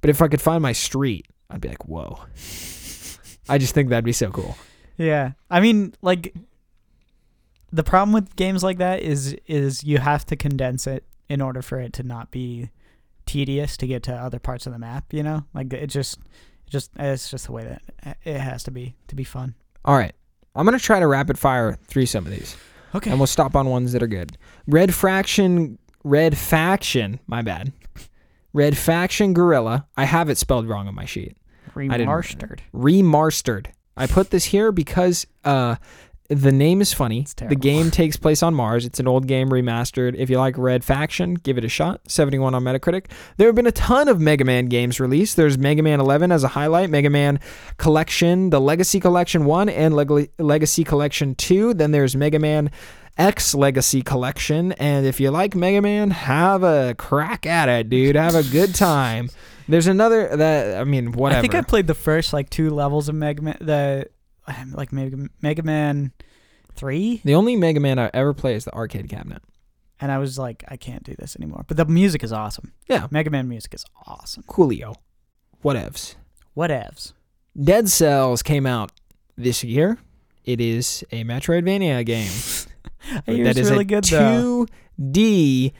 But 0.00 0.10
if 0.10 0.22
I 0.22 0.28
could 0.28 0.40
find 0.40 0.62
my 0.62 0.72
street, 0.72 1.26
I'd 1.50 1.60
be 1.60 1.68
like, 1.68 1.86
whoa. 1.86 2.20
I 3.48 3.58
just 3.58 3.74
think 3.74 3.88
that'd 3.88 4.04
be 4.04 4.12
so 4.12 4.30
cool. 4.30 4.56
Yeah. 4.98 5.32
I 5.50 5.60
mean, 5.60 5.94
like 6.02 6.34
the 7.72 7.84
problem 7.84 8.12
with 8.12 8.36
games 8.36 8.62
like 8.62 8.78
that 8.78 9.00
is 9.00 9.34
is 9.46 9.84
you 9.84 9.98
have 9.98 10.26
to 10.26 10.36
condense 10.36 10.86
it 10.86 11.04
in 11.28 11.40
order 11.40 11.62
for 11.62 11.80
it 11.80 11.92
to 11.94 12.02
not 12.02 12.30
be 12.30 12.70
tedious 13.26 13.76
to 13.76 13.86
get 13.86 14.02
to 14.02 14.14
other 14.14 14.38
parts 14.38 14.66
of 14.66 14.72
the 14.72 14.78
map, 14.78 15.12
you 15.12 15.22
know? 15.22 15.44
Like 15.54 15.72
it 15.72 15.86
just 15.86 16.18
it 16.18 16.70
just 16.70 16.90
it's 16.98 17.30
just 17.30 17.46
the 17.46 17.52
way 17.52 17.64
that 17.64 18.16
it 18.24 18.40
has 18.40 18.64
to 18.64 18.70
be 18.70 18.96
to 19.06 19.14
be 19.14 19.24
fun. 19.24 19.54
All 19.84 19.96
right. 19.96 20.14
I'm 20.54 20.66
going 20.66 20.76
to 20.76 20.84
try 20.84 20.98
to 20.98 21.06
rapid 21.06 21.38
fire 21.38 21.78
through 21.86 22.06
some 22.06 22.26
of 22.26 22.32
these. 22.32 22.56
Okay. 22.94 23.10
And 23.10 23.20
we'll 23.20 23.26
stop 23.28 23.54
on 23.54 23.68
ones 23.68 23.92
that 23.92 24.02
are 24.02 24.08
good. 24.08 24.36
Red 24.66 24.92
Fraction, 24.94 25.78
Red 26.02 26.36
Faction, 26.36 27.20
my 27.26 27.42
bad. 27.42 27.72
Red 28.52 28.76
Faction 28.76 29.34
Guerrilla. 29.34 29.86
I 29.96 30.04
have 30.04 30.28
it 30.30 30.38
spelled 30.38 30.66
wrong 30.66 30.88
on 30.88 30.94
my 30.94 31.04
sheet. 31.04 31.36
Remastered. 31.74 32.60
Remastered. 32.74 33.66
I 33.98 34.06
put 34.06 34.30
this 34.30 34.46
here 34.46 34.72
because 34.72 35.26
uh, 35.44 35.76
the 36.28 36.52
name 36.52 36.82
is 36.82 36.92
funny. 36.92 37.26
The 37.48 37.56
game 37.56 37.90
takes 37.90 38.16
place 38.16 38.42
on 38.42 38.54
Mars. 38.54 38.84
It's 38.84 39.00
an 39.00 39.08
old 39.08 39.26
game 39.26 39.48
remastered. 39.48 40.14
If 40.14 40.28
you 40.28 40.38
like 40.38 40.58
Red 40.58 40.84
Faction, 40.84 41.34
give 41.34 41.56
it 41.56 41.64
a 41.64 41.70
shot. 41.70 42.02
71 42.10 42.54
on 42.54 42.62
Metacritic. 42.62 43.06
There 43.38 43.48
have 43.48 43.54
been 43.54 43.66
a 43.66 43.72
ton 43.72 44.08
of 44.08 44.20
Mega 44.20 44.44
Man 44.44 44.66
games 44.66 45.00
released. 45.00 45.36
There's 45.36 45.56
Mega 45.56 45.82
Man 45.82 46.00
11 46.00 46.30
as 46.30 46.44
a 46.44 46.48
highlight, 46.48 46.90
Mega 46.90 47.08
Man 47.08 47.40
Collection, 47.78 48.50
the 48.50 48.60
Legacy 48.60 49.00
Collection 49.00 49.46
1 49.46 49.70
and 49.70 49.96
Leg- 49.96 50.30
Legacy 50.38 50.84
Collection 50.84 51.34
2. 51.34 51.72
Then 51.74 51.92
there's 51.92 52.14
Mega 52.14 52.38
Man 52.38 52.70
X 53.16 53.54
Legacy 53.54 54.02
Collection. 54.02 54.72
And 54.72 55.06
if 55.06 55.20
you 55.20 55.30
like 55.30 55.54
Mega 55.54 55.80
Man, 55.80 56.10
have 56.10 56.62
a 56.62 56.94
crack 56.98 57.46
at 57.46 57.70
it, 57.70 57.88
dude. 57.88 58.16
Have 58.16 58.34
a 58.34 58.42
good 58.42 58.74
time. 58.74 59.30
There's 59.68 59.86
another 59.86 60.36
that 60.36 60.80
I 60.80 60.84
mean, 60.84 61.12
whatever. 61.12 61.38
I 61.38 61.42
think 61.42 61.54
I 61.54 61.62
played 61.62 61.86
the 61.86 61.94
first 61.94 62.32
like 62.32 62.48
two 62.50 62.70
levels 62.70 63.08
of 63.08 63.14
Mega 63.14 63.42
Man 63.42 63.58
the 63.60 64.08
um, 64.46 64.72
like 64.72 64.92
Mega, 64.92 65.28
Mega 65.42 65.62
Man 65.62 66.12
3 66.74 67.20
The 67.24 67.34
only 67.34 67.54
Mega 67.56 67.80
Man 67.80 67.98
I 67.98 68.10
ever 68.14 68.32
play 68.32 68.54
is 68.54 68.64
the 68.64 68.72
arcade 68.72 69.08
cabinet. 69.10 69.42
and 70.00 70.10
I 70.10 70.18
was 70.18 70.38
like 70.38 70.64
I 70.68 70.76
can't 70.76 71.02
do 71.02 71.14
this 71.18 71.36
anymore. 71.36 71.64
But 71.68 71.76
the 71.76 71.84
music 71.84 72.22
is 72.24 72.32
awesome. 72.32 72.72
Yeah. 72.88 73.08
Mega 73.10 73.30
Man 73.30 73.48
music 73.48 73.74
is 73.74 73.84
awesome. 74.06 74.42
Coolio. 74.44 74.94
Whatevs. 75.62 76.14
Whatevs. 76.56 77.12
Dead 77.60 77.88
Cells 77.88 78.42
came 78.42 78.64
out 78.66 78.92
this 79.36 79.62
year. 79.64 79.98
It 80.44 80.60
is 80.60 81.04
a 81.12 81.24
Metroidvania 81.24 82.04
game. 82.06 82.30
It's 83.26 83.58
is 83.58 83.70
really 83.70 83.84
good 83.84 84.04
though. 84.04 84.66
2D 85.00 85.72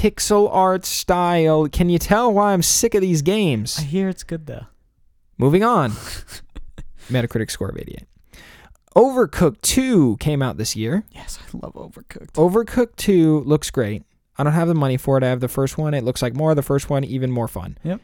pixel 0.00 0.48
art 0.50 0.86
style. 0.86 1.68
Can 1.68 1.90
you 1.90 1.98
tell 1.98 2.32
why 2.32 2.52
I'm 2.52 2.62
sick 2.62 2.94
of 2.94 3.02
these 3.02 3.20
games? 3.20 3.78
I 3.78 3.82
hear 3.82 4.08
it's 4.08 4.22
good 4.22 4.46
though. 4.46 4.66
Moving 5.36 5.62
on. 5.62 5.90
Metacritic 7.10 7.50
score 7.50 7.68
of 7.68 7.76
88. 7.76 8.04
Overcooked 8.96 9.60
2 9.60 10.16
came 10.18 10.42
out 10.42 10.56
this 10.56 10.74
year. 10.74 11.04
Yes, 11.12 11.38
I 11.40 11.58
love 11.58 11.74
Overcooked. 11.74 12.32
Overcooked 12.32 12.96
2 12.96 13.40
looks 13.40 13.70
great. 13.70 14.02
I 14.36 14.42
don't 14.42 14.52
have 14.54 14.68
the 14.68 14.74
money 14.74 14.96
for 14.96 15.18
it. 15.18 15.22
I 15.22 15.28
have 15.28 15.40
the 15.40 15.48
first 15.48 15.76
one. 15.76 15.92
It 15.92 16.02
looks 16.02 16.22
like 16.22 16.34
more 16.34 16.50
of 16.50 16.56
the 16.56 16.62
first 16.62 16.88
one, 16.88 17.04
even 17.04 17.30
more 17.30 17.46
fun. 17.46 17.76
Yep. 17.84 18.00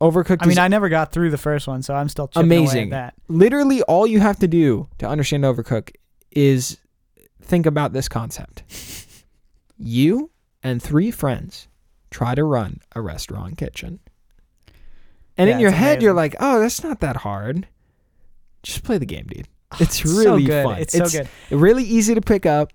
Overcooked 0.00 0.38
I 0.42 0.46
mean, 0.46 0.58
I 0.58 0.68
never 0.68 0.88
got 0.88 1.12
through 1.12 1.30
the 1.30 1.38
first 1.38 1.66
one, 1.66 1.82
so 1.82 1.94
I'm 1.94 2.08
still 2.08 2.30
Amazing. 2.36 2.90
that. 2.90 3.14
literally 3.26 3.82
all 3.82 4.06
you 4.06 4.20
have 4.20 4.38
to 4.40 4.46
do 4.48 4.88
to 4.98 5.08
understand 5.08 5.44
Overcook 5.44 5.90
is 6.30 6.78
think 7.42 7.64
about 7.66 7.92
this 7.94 8.08
concept. 8.08 8.62
You 9.80 10.32
and 10.68 10.82
three 10.82 11.10
friends 11.10 11.68
try 12.10 12.34
to 12.34 12.44
run 12.44 12.80
a 12.94 13.00
restaurant 13.00 13.58
kitchen. 13.58 14.00
And 15.36 15.48
in 15.48 15.60
your 15.60 15.70
it's 15.70 15.78
head, 15.78 16.02
you're 16.02 16.14
like, 16.14 16.34
oh, 16.40 16.60
that's 16.60 16.82
not 16.82 17.00
that 17.00 17.16
hard. 17.18 17.68
Just 18.62 18.82
play 18.82 18.98
the 18.98 19.06
game, 19.06 19.26
dude. 19.26 19.48
Oh, 19.70 19.76
it's 19.80 19.98
so 20.02 20.08
really 20.32 20.44
good. 20.44 20.64
fun. 20.64 20.78
It's, 20.78 20.94
so 20.96 21.04
good. 21.06 21.28
Really 21.50 21.84
easy 21.84 22.14
to 22.14 22.22
pick 22.22 22.46
up. 22.46 22.72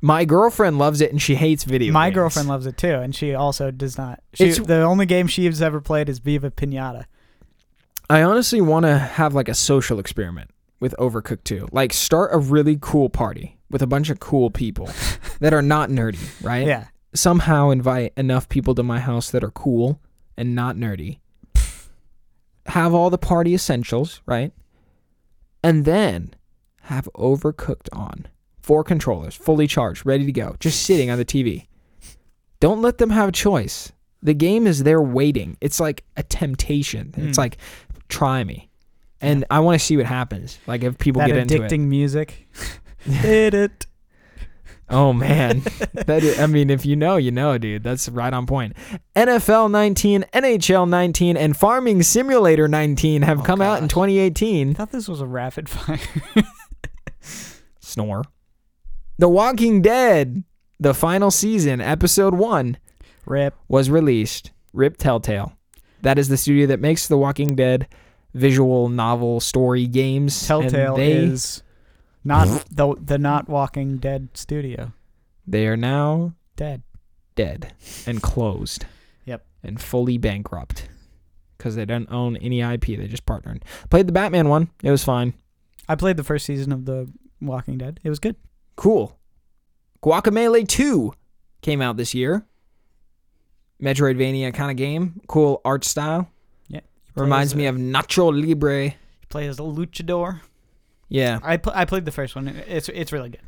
My 0.00 0.24
girlfriend 0.24 0.78
loves 0.78 1.02
it 1.02 1.10
and 1.10 1.20
she 1.20 1.34
hates 1.34 1.64
video 1.64 1.88
games. 1.88 1.92
My 1.92 2.06
games. 2.08 2.14
girlfriend 2.14 2.48
loves 2.48 2.64
it 2.64 2.78
too, 2.78 2.94
and 2.94 3.14
she 3.14 3.34
also 3.34 3.70
does 3.70 3.98
not. 3.98 4.22
She, 4.32 4.44
It's- 4.44 4.66
the 4.66 4.80
only 4.80 5.04
game 5.04 5.26
she's 5.26 5.60
ever 5.60 5.82
played 5.82 6.08
is 6.08 6.18
Viva 6.18 6.50
Pinata. 6.50 7.04
I 8.08 8.22
honestly 8.22 8.62
want 8.62 8.86
to 8.86 8.96
have 8.96 9.34
like 9.34 9.50
a 9.50 9.54
social 9.54 9.98
experiment 9.98 10.50
with 10.80 10.94
Overcooked 10.98 11.44
2. 11.44 11.68
Like 11.72 11.92
start 11.92 12.30
a 12.32 12.38
really 12.38 12.78
cool 12.80 13.10
party 13.10 13.58
with 13.70 13.82
a 13.82 13.86
bunch 13.86 14.08
of 14.08 14.18
cool 14.18 14.50
people 14.50 14.88
that 15.40 15.52
are 15.52 15.60
not 15.60 15.90
nerdy, 15.90 16.18
right? 16.42 16.66
Yeah. 16.66 16.86
Somehow 17.14 17.70
invite 17.70 18.12
enough 18.16 18.48
people 18.48 18.74
to 18.76 18.82
my 18.82 19.00
house 19.00 19.30
that 19.30 19.42
are 19.42 19.50
cool 19.50 20.00
and 20.36 20.54
not 20.54 20.76
nerdy. 20.76 21.18
Have 22.66 22.94
all 22.94 23.10
the 23.10 23.18
party 23.18 23.54
essentials, 23.54 24.20
right? 24.26 24.52
And 25.62 25.84
then 25.84 26.34
have 26.82 27.08
Overcooked 27.14 27.88
on. 27.92 28.26
Four 28.60 28.84
controllers, 28.84 29.34
fully 29.34 29.66
charged, 29.66 30.04
ready 30.06 30.24
to 30.26 30.32
go, 30.32 30.54
just 30.60 30.82
sitting 30.82 31.10
on 31.10 31.18
the 31.18 31.24
TV. 31.24 31.66
Don't 32.60 32.82
let 32.82 32.98
them 32.98 33.10
have 33.10 33.30
a 33.30 33.32
choice. 33.32 33.90
The 34.22 34.34
game 34.34 34.66
is 34.66 34.82
there 34.84 35.00
waiting. 35.00 35.56
It's 35.60 35.80
like 35.80 36.04
a 36.16 36.22
temptation. 36.22 37.14
It's 37.16 37.36
Mm. 37.36 37.38
like, 37.38 37.56
try 38.08 38.44
me. 38.44 38.68
And 39.20 39.44
I 39.50 39.60
want 39.60 39.80
to 39.80 39.84
see 39.84 39.96
what 39.96 40.06
happens. 40.06 40.58
Like 40.66 40.82
if 40.84 40.98
people 40.98 41.20
that 41.20 41.28
get 41.28 41.38
into 41.38 41.56
it. 41.56 41.62
addicting 41.70 41.80
music. 41.88 42.46
Did 43.22 43.54
it? 43.54 43.86
Oh 44.90 45.12
man, 45.12 45.60
that 45.94 46.22
is, 46.24 46.38
I 46.40 46.46
mean, 46.46 46.68
if 46.68 46.84
you 46.84 46.96
know, 46.96 47.16
you 47.16 47.30
know, 47.30 47.56
dude. 47.58 47.84
That's 47.84 48.08
right 48.08 48.32
on 48.32 48.46
point. 48.46 48.74
NFL 49.14 49.70
19, 49.70 50.24
NHL 50.34 50.88
19, 50.88 51.36
and 51.36 51.56
Farming 51.56 52.02
Simulator 52.02 52.66
19 52.66 53.22
have 53.22 53.40
Oh, 53.40 53.42
come 53.44 53.62
out 53.62 53.80
in 53.82 53.88
2018. 53.88 54.70
I 54.70 54.74
thought 54.74 54.90
this 54.90 55.08
was 55.08 55.20
a 55.20 55.26
rapid 55.26 55.68
fire. 55.68 55.98
Snore. 57.80 58.24
The 59.18 59.28
Walking 59.28 59.82
Dead, 59.82 60.44
the 60.78 60.94
final 60.94 61.30
season, 61.30 61.80
episode 61.80 62.34
one, 62.34 62.78
Rip. 63.26 63.54
was 63.68 63.90
released. 63.90 64.50
Rip 64.72 64.96
Telltale. 64.96 65.56
That 66.02 66.18
is 66.18 66.28
the 66.28 66.36
studio 66.36 66.66
that 66.68 66.80
makes 66.80 67.06
the 67.06 67.18
Walking 67.18 67.54
Dead 67.54 67.86
visual 68.34 68.88
novel 68.88 69.40
story 69.40 69.86
games. 69.86 70.46
Telltale 70.46 70.96
they, 70.96 71.12
is 71.12 71.62
not 72.24 72.46
the 72.70 72.94
the 73.00 73.18
not 73.18 73.48
Walking 73.48 73.98
Dead 73.98 74.28
studio. 74.34 74.92
They 75.46 75.66
are 75.66 75.76
now 75.76 76.34
Dead. 76.56 76.82
dead 77.34 77.72
and 78.06 78.22
closed. 78.22 78.84
Yep. 79.24 79.44
And 79.62 79.80
fully 79.80 80.18
bankrupt 80.18 80.88
because 81.56 81.74
they 81.76 81.84
don't 81.84 82.10
own 82.10 82.36
any 82.36 82.60
IP. 82.60 82.86
They 82.86 83.06
just 83.08 83.26
partnered. 83.26 83.64
Played 83.90 84.06
the 84.06 84.12
Batman 84.12 84.48
one. 84.48 84.70
It 84.82 84.90
was 84.90 85.02
fine. 85.04 85.34
I 85.88 85.94
played 85.96 86.16
the 86.16 86.24
first 86.24 86.46
season 86.46 86.72
of 86.72 86.84
the 86.84 87.10
Walking 87.40 87.78
Dead. 87.78 87.98
It 88.04 88.08
was 88.10 88.18
good. 88.18 88.36
Cool. 88.76 89.18
Guacamelee 90.02 90.66
2 90.68 91.12
came 91.62 91.82
out 91.82 91.96
this 91.96 92.14
year. 92.14 92.46
Metroidvania 93.82 94.52
kind 94.54 94.70
of 94.70 94.76
game. 94.76 95.20
Cool 95.26 95.60
art 95.64 95.84
style. 95.84 96.28
Yeah. 96.68 96.80
Reminds 97.14 97.54
me 97.54 97.66
a- 97.66 97.70
of 97.70 97.76
uh, 97.76 97.78
Nacho 97.78 98.30
Libre. 98.32 98.84
you 98.84 98.92
play 99.28 99.46
as 99.48 99.58
a 99.58 99.62
luchador. 99.62 100.40
Yeah. 101.10 101.38
I 101.42 101.58
pl- 101.58 101.72
I 101.74 101.84
played 101.84 102.06
the 102.06 102.12
first 102.12 102.34
one. 102.34 102.48
It's 102.48 102.88
it's 102.88 103.12
really 103.12 103.28
good. 103.28 103.42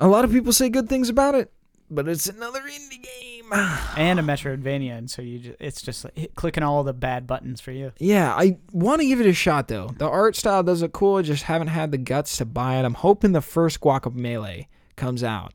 A 0.00 0.08
lot 0.08 0.24
of 0.24 0.32
people 0.32 0.52
say 0.52 0.68
good 0.70 0.88
things 0.88 1.08
about 1.08 1.36
it, 1.36 1.52
but 1.88 2.08
it's 2.08 2.26
another 2.28 2.60
indie 2.62 3.02
game. 3.02 3.44
And 3.96 4.18
a 4.18 4.22
Metroidvania, 4.22 4.96
and 4.98 5.08
so 5.08 5.22
you 5.22 5.38
just, 5.38 5.56
it's 5.60 5.82
just 5.82 6.02
like 6.04 6.16
hit- 6.18 6.34
clicking 6.34 6.64
all 6.64 6.82
the 6.82 6.92
bad 6.94 7.26
buttons 7.28 7.60
for 7.60 7.70
you. 7.70 7.92
Yeah, 7.98 8.34
I 8.34 8.56
want 8.72 9.02
to 9.02 9.06
give 9.06 9.20
it 9.20 9.26
a 9.26 9.32
shot 9.34 9.68
though. 9.68 9.94
The 9.96 10.08
art 10.08 10.34
style 10.34 10.62
does 10.64 10.82
look 10.82 10.92
cool. 10.94 11.16
I 11.18 11.22
just 11.22 11.44
haven't 11.44 11.68
had 11.68 11.92
the 11.92 11.98
guts 11.98 12.38
to 12.38 12.44
buy 12.46 12.76
it. 12.80 12.84
I'm 12.84 12.94
hoping 12.94 13.30
the 13.32 13.40
first 13.42 13.80
Guacamelee 13.80 14.66
comes 14.96 15.22
out 15.22 15.52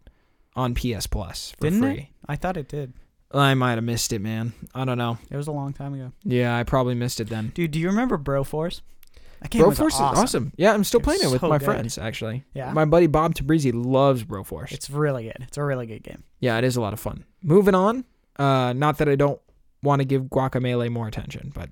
on 0.55 0.73
PS 0.75 1.07
Plus 1.07 1.51
for 1.57 1.61
Didn't 1.63 1.81
free. 1.81 1.91
it? 1.93 2.05
I 2.27 2.35
thought 2.37 2.55
it 2.57 2.69
did. 2.69 2.93
I 3.31 3.53
might 3.55 3.75
have 3.75 3.83
missed 3.83 4.13
it, 4.13 4.19
man. 4.19 4.53
I 4.73 4.85
don't 4.85 4.97
know. 4.97 5.17
It 5.29 5.35
was 5.35 5.47
a 5.47 5.51
long 5.51 5.73
time 5.73 5.93
ago. 5.95 6.11
Yeah, 6.23 6.55
I 6.55 6.63
probably 6.63 6.95
missed 6.95 7.19
it 7.19 7.27
then. 7.29 7.51
Dude, 7.53 7.71
do 7.71 7.79
you 7.79 7.87
remember 7.87 8.17
Broforce? 8.17 8.81
That 9.41 9.51
game 9.51 9.61
Broforce 9.63 9.79
was 9.79 9.93
is 9.93 9.99
awesome. 10.01 10.23
awesome. 10.23 10.53
Yeah, 10.57 10.73
I'm 10.73 10.83
still 10.83 10.99
playing 10.99 11.21
it 11.23 11.31
with 11.31 11.41
so 11.41 11.47
my 11.49 11.57
good. 11.59 11.65
friends 11.65 11.97
actually. 11.97 12.43
Yeah. 12.53 12.73
My 12.73 12.85
buddy 12.85 13.07
Bob 13.07 13.35
Tabrizi 13.35 13.71
loves 13.73 14.23
Broforce. 14.23 14.71
It's 14.71 14.89
really 14.89 15.23
good. 15.23 15.37
It's 15.47 15.57
a 15.57 15.63
really 15.63 15.85
good 15.85 16.03
game. 16.03 16.23
yeah, 16.39 16.57
it 16.57 16.63
is 16.63 16.75
a 16.75 16.81
lot 16.81 16.93
of 16.93 16.99
fun. 16.99 17.23
Moving 17.41 17.75
on. 17.75 18.03
Uh, 18.37 18.73
not 18.73 18.97
that 18.99 19.07
I 19.09 19.15
don't 19.15 19.39
want 19.83 20.01
to 20.01 20.05
give 20.05 20.23
Guacamelee 20.23 20.89
more 20.91 21.07
attention, 21.07 21.51
but 21.53 21.69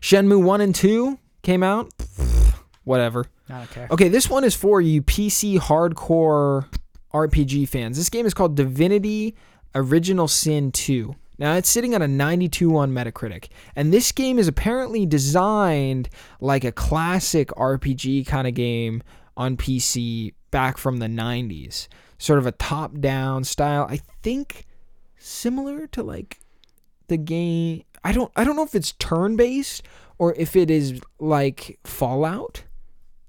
Shenmue 0.00 0.42
1 0.42 0.60
and 0.60 0.74
2 0.74 1.18
came 1.42 1.62
out. 1.62 1.92
Whatever. 2.84 3.26
I 3.50 3.58
don't 3.58 3.70
care. 3.70 3.88
Okay, 3.90 4.08
this 4.08 4.30
one 4.30 4.44
is 4.44 4.54
for 4.54 4.80
you 4.80 5.02
PC 5.02 5.58
hardcore 5.58 6.66
RPG 7.12 7.68
fans. 7.68 7.96
This 7.96 8.08
game 8.10 8.24
is 8.26 8.32
called 8.34 8.56
Divinity 8.56 9.36
Original 9.74 10.28
Sin 10.28 10.72
2. 10.72 11.14
Now, 11.38 11.54
it's 11.54 11.68
sitting 11.68 11.94
at 11.94 12.02
a 12.02 12.08
92 12.08 12.76
on 12.76 12.92
Metacritic. 12.92 13.48
And 13.76 13.92
this 13.92 14.10
game 14.10 14.38
is 14.38 14.48
apparently 14.48 15.06
designed 15.06 16.08
like 16.40 16.64
a 16.64 16.72
classic 16.72 17.48
RPG 17.50 18.26
kind 18.26 18.48
of 18.48 18.54
game 18.54 19.02
on 19.36 19.56
PC 19.56 20.34
back 20.50 20.78
from 20.78 20.98
the 20.98 21.06
90s. 21.06 21.88
Sort 22.18 22.40
of 22.40 22.46
a 22.46 22.52
top 22.52 22.98
down 22.98 23.44
style. 23.44 23.86
I 23.88 24.00
think 24.22 24.66
similar 25.18 25.86
to 25.88 26.02
like 26.02 26.40
the 27.08 27.16
game 27.16 27.82
I 28.04 28.12
don't 28.12 28.30
I 28.36 28.44
don't 28.44 28.56
know 28.56 28.62
if 28.62 28.74
it's 28.74 28.92
turn 28.92 29.36
based 29.36 29.82
or 30.18 30.34
if 30.34 30.56
it 30.56 30.70
is 30.70 31.00
like 31.18 31.78
Fallout. 31.84 32.64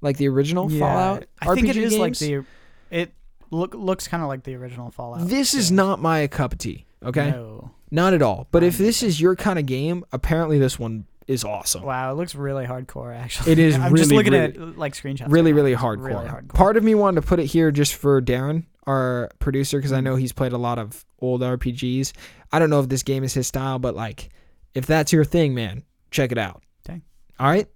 Like 0.01 0.17
the 0.17 0.27
original 0.29 0.69
Fallout. 0.69 1.25
I 1.41 1.53
think 1.53 1.67
it 1.67 1.75
RPG 1.75 1.81
is 1.81 1.97
like 1.97 2.17
the. 2.17 2.45
It 2.89 3.11
look 3.51 3.75
looks 3.75 4.07
kind 4.07 4.23
of 4.23 4.29
like 4.29 4.43
the 4.43 4.55
original 4.55 4.91
Fallout. 4.91 5.27
This 5.27 5.53
is 5.53 5.71
not 5.71 6.01
my 6.01 6.25
cup 6.27 6.53
of 6.53 6.59
tea. 6.59 6.85
Okay? 7.03 7.31
No. 7.31 7.71
Not 7.91 8.13
at 8.13 8.21
all. 8.21 8.47
But 8.51 8.63
if 8.63 8.77
this 8.77 9.01
is 9.03 9.19
your 9.19 9.35
kind 9.35 9.57
of 9.59 9.65
game, 9.65 10.03
apparently 10.11 10.59
this 10.59 10.77
one 10.77 11.05
is 11.27 11.43
awesome. 11.43 11.83
Wow, 11.83 12.11
it 12.11 12.15
looks 12.15 12.33
really 12.35 12.65
hardcore. 12.65 13.15
Actually, 13.15 13.51
It 13.51 13.59
is 13.59 13.75
I'm 13.79 13.95
just 13.95 14.09
really, 14.11 14.15
looking 14.23 14.33
really- 14.57 14.71
at 14.71 14.77
like 14.77 14.93
screenshots. 14.93 15.31
really, 15.31 15.53
right 15.53 15.61
really 15.63 15.75
hardcore. 15.75 16.05
Really 16.05 16.27
hardcore. 16.27 16.53
Part 16.53 16.77
of 16.77 16.83
me 16.83 16.95
wanted 16.95 17.21
to 17.21 17.27
put 17.27 17.39
it 17.39 17.45
here 17.45 17.71
just 17.71 17.95
for 17.95 18.21
Darren, 18.21 18.65
our 18.87 19.29
producer, 19.39 19.77
because 19.77 19.91
Mm. 19.91 19.97
I 19.97 20.01
know 20.01 20.15
he's 20.15 20.31
played 20.33 20.53
a 20.53 20.57
lot 20.57 20.79
of 20.79 21.05
old 21.19 21.41
RPGs. 21.41 22.13
I 22.51 22.57
don't 22.59 22.69
know 22.71 22.79
if 22.79 22.89
this 22.89 23.03
game 23.03 23.23
is 23.23 23.33
his 23.33 23.47
style, 23.47 23.77
but 23.79 23.95
like, 23.95 24.29
if 24.73 24.85
that's 24.87 25.11
your 25.13 25.23
thing, 25.23 25.53
man, 25.53 25.83
check 26.11 26.31
it 26.31 26.37
out. 26.37 26.63
Dang. 26.83 27.03
All 27.39 27.47
right. 27.49 27.67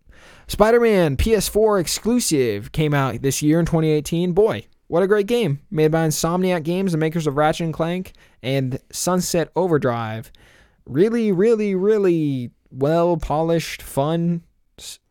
Spider 0.48 0.80
Man 0.80 1.16
PS4 1.18 1.80
exclusive 1.80 2.72
came 2.72 2.94
out 2.94 3.22
this 3.22 3.42
year 3.42 3.60
in 3.60 3.66
2018. 3.66 4.34
Boy, 4.34 4.66
what 4.94 5.02
a 5.02 5.08
great 5.08 5.26
game. 5.26 5.60
Made 5.72 5.90
by 5.90 6.06
Insomniac 6.08 6.62
Games, 6.62 6.92
the 6.92 7.00
makers 7.00 7.26
of 7.26 7.36
Ratchet 7.36 7.66
and 7.66 7.74
Clank 7.74 8.14
and 8.44 8.78
Sunset 8.92 9.50
Overdrive. 9.56 10.32
Really, 10.86 11.32
really, 11.32 11.74
really 11.74 12.52
well 12.70 13.18
polished, 13.18 13.82
fun, 13.82 14.44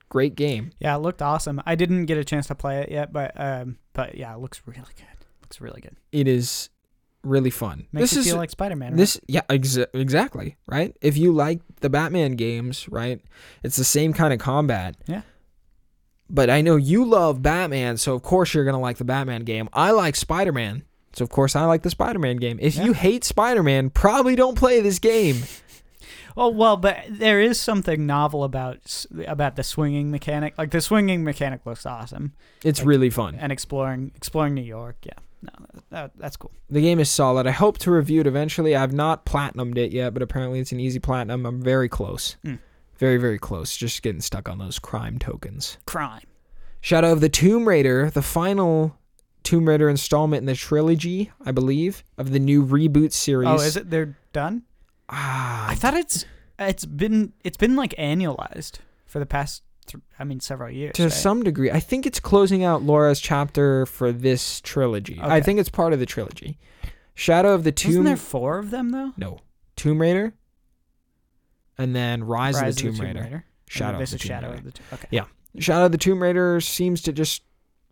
great 0.09 0.37
game. 0.37 0.71
Yeah, 0.79 0.95
it 0.95 1.01
looked 1.01 1.21
awesome. 1.21 1.61
I 1.67 1.75
didn't 1.75 2.07
get 2.07 2.17
a 2.17 2.23
chance 2.25 2.47
to 2.47 2.55
play 2.55 2.81
it 2.83 2.93
yet, 2.93 3.13
but 3.13 3.33
um, 3.35 3.79
but 3.93 4.15
yeah, 4.17 4.33
it 4.33 4.39
looks 4.39 4.63
really 4.67 4.93
good. 4.97 5.27
Looks 5.41 5.61
really 5.61 5.81
good. 5.81 5.97
It 6.13 6.29
is 6.29 6.71
really 7.25 7.51
fun. 7.51 7.89
Makes 7.91 8.11
this 8.11 8.13
you 8.15 8.21
is 8.21 8.27
feel 8.29 8.37
like 8.37 8.51
Spider 8.51 8.77
Man. 8.77 8.95
this 8.95 9.21
yeah 9.27 9.43
exa- 9.49 9.87
exactly 9.95 10.57
right 10.67 10.97
if 11.01 11.17
you 11.17 11.33
like 11.33 11.61
the 11.81 11.89
batman 11.89 12.33
games 12.33 12.89
right 12.89 13.21
it's 13.63 13.77
the 13.77 13.85
same 13.85 14.13
kind 14.13 14.33
of 14.33 14.41
combat 14.41 14.97
Yeah. 15.07 15.23
But 16.33 16.51
i 16.51 16.61
know 16.61 16.75
you 16.77 17.05
love 17.05 17.43
batman 17.43 17.97
so 17.97 18.15
of 18.15 18.23
course 18.23 18.55
you're 18.55 18.65
gonna 18.65 18.81
like 18.81 18.97
the 18.97 19.05
batman 19.05 19.43
game 19.45 19.69
i 19.73 19.91
like 19.93 20.17
spider-man 20.17 20.83
so 21.13 21.23
of 21.23 21.29
course 21.31 21.55
i 21.55 21.65
like 21.65 21.83
the 21.83 21.91
spider-man 21.91 22.37
game 22.39 22.59
if 22.61 22.75
Yeah. 22.77 22.85
you 22.87 22.93
hate 22.95 23.23
spider-man 23.23 23.91
probably 23.91 24.35
don't 24.35 24.57
play 24.57 24.81
this 24.81 24.99
game 24.99 25.43
Oh 26.35 26.49
well, 26.49 26.79
but 26.79 26.97
there 27.11 27.43
is 27.43 27.61
something 27.61 28.07
novel 28.07 28.43
about 28.43 29.05
about 29.27 29.57
the 29.57 29.63
swinging 29.63 30.11
mechanic. 30.11 30.55
Like 30.57 30.71
the 30.71 30.81
swinging 30.81 31.25
mechanic 31.25 31.67
looks 31.67 31.85
awesome, 31.85 32.33
it's 32.65 32.81
Like- 32.81 32.89
really 32.89 33.11
fun 33.11 33.35
and 33.35 33.53
exploring 33.53 34.13
exploring 34.17 34.55
New 34.55 34.63
York. 34.63 34.97
Yeah, 35.03 35.13
no, 35.43 35.51
that, 35.91 36.13
that's 36.17 36.39
cool. 36.39 36.51
the 36.71 36.81
game 36.81 37.01
is 37.01 37.11
solid 37.11 37.47
i 37.47 37.51
hope 37.51 37.77
to 37.79 37.91
review 37.91 38.23
it 38.23 38.27
eventually 38.27 38.75
i've 38.75 38.95
not 38.95 39.27
platinumed 39.27 39.77
it 39.77 39.93
yet 39.93 40.15
but 40.15 40.23
apparently 40.23 40.59
it's 40.59 40.73
an 40.73 40.81
easy 40.81 40.99
platinum 41.01 41.45
i'm 41.45 41.61
very 41.61 41.89
close 41.91 42.37
Hmm. 42.43 42.55
Very 43.03 43.19
very 43.19 43.39
close 43.39 43.77
just 43.77 44.03
getting 44.03 44.21
stuck 44.21 44.49
on 44.49 44.59
those 44.59 44.79
crime 44.79 45.19
tokens 45.19 45.77
Crime. 45.87 46.23
Shadow 46.83 47.13
of 47.13 47.21
the 47.21 47.29
Tomb 47.29 47.69
Raider, 47.69 48.11
the 48.11 48.23
final 48.23 48.99
Tomb 49.45 49.69
Raider 49.69 49.89
installment 49.89 50.41
in 50.41 50.47
the 50.47 50.57
trilogy, 50.57 51.31
I 51.47 51.53
believe, 51.53 52.03
of 52.19 52.33
the 52.33 52.41
new 52.41 52.65
reboot 52.67 53.13
series. 53.13 53.49
Oh, 53.49 53.55
is 53.55 53.77
it? 53.77 53.89
They're 53.89 54.17
done. 54.33 54.65
Ah, 55.09 55.69
I 55.71 55.77
thought 55.77 55.95
it's 55.95 56.25
it's 56.59 56.85
been 56.85 57.33
it's 57.45 57.57
been 57.57 57.77
like 57.77 57.95
annualized 57.99 58.79
for 59.07 59.21
the 59.21 59.27
past. 59.27 59.63
Th- 59.87 60.03
I 60.19 60.25
mean, 60.25 60.41
several 60.41 60.71
years. 60.71 60.95
to 60.95 61.05
right? 61.05 61.13
some 61.13 61.43
degree. 61.43 61.71
I 61.71 61.81
think 61.81 62.05
it's 62.05 62.21
closing 62.21 62.65
out 62.65 62.83
Laura's 62.83 63.21
chapter 63.21 63.87
for 63.87 64.13
this 64.13 64.61
trilogy. 64.61 65.19
I 65.21 65.41
think 65.41 65.59
it's 65.61 65.69
part 65.69 65.93
of 65.93 66.01
the 66.01 66.07
trilogy. 66.07 66.59
Shadow 67.15 67.53
of 67.53 67.65
the 67.65 67.73
Tomb 67.73 68.05
there 68.05 68.17
four 68.17 68.59
of 68.59 68.71
them 68.71 68.91
though? 68.91 69.13
No. 69.17 69.39
Tomb 69.77 70.01
Raider. 70.01 70.35
And 71.83 71.95
then 71.97 72.25
Rise, 72.25 72.61
of 72.61 72.67
the 72.67 72.73
Tomb, 72.73 72.97
Raider. 72.97 73.21
And 73.21 73.43
Shadow 73.69 73.95
of 73.95 73.99
the 73.99 74.03
is 74.03 74.11
Tomb 74.11 74.19
Shadow 74.19 74.47
Raider. 74.49 74.59
of 74.59 74.65
the 74.65 74.71
Tomb. 74.73 74.87
Okay. 74.93 75.09
Yeah. 75.11 75.25
Shadow 75.59 75.87
of 75.87 75.93
the 75.93 75.99
Tomb 75.99 76.23
Raider 76.23 76.61
seems 76.61 77.03
to 77.03 77.13
just 77.13 77.43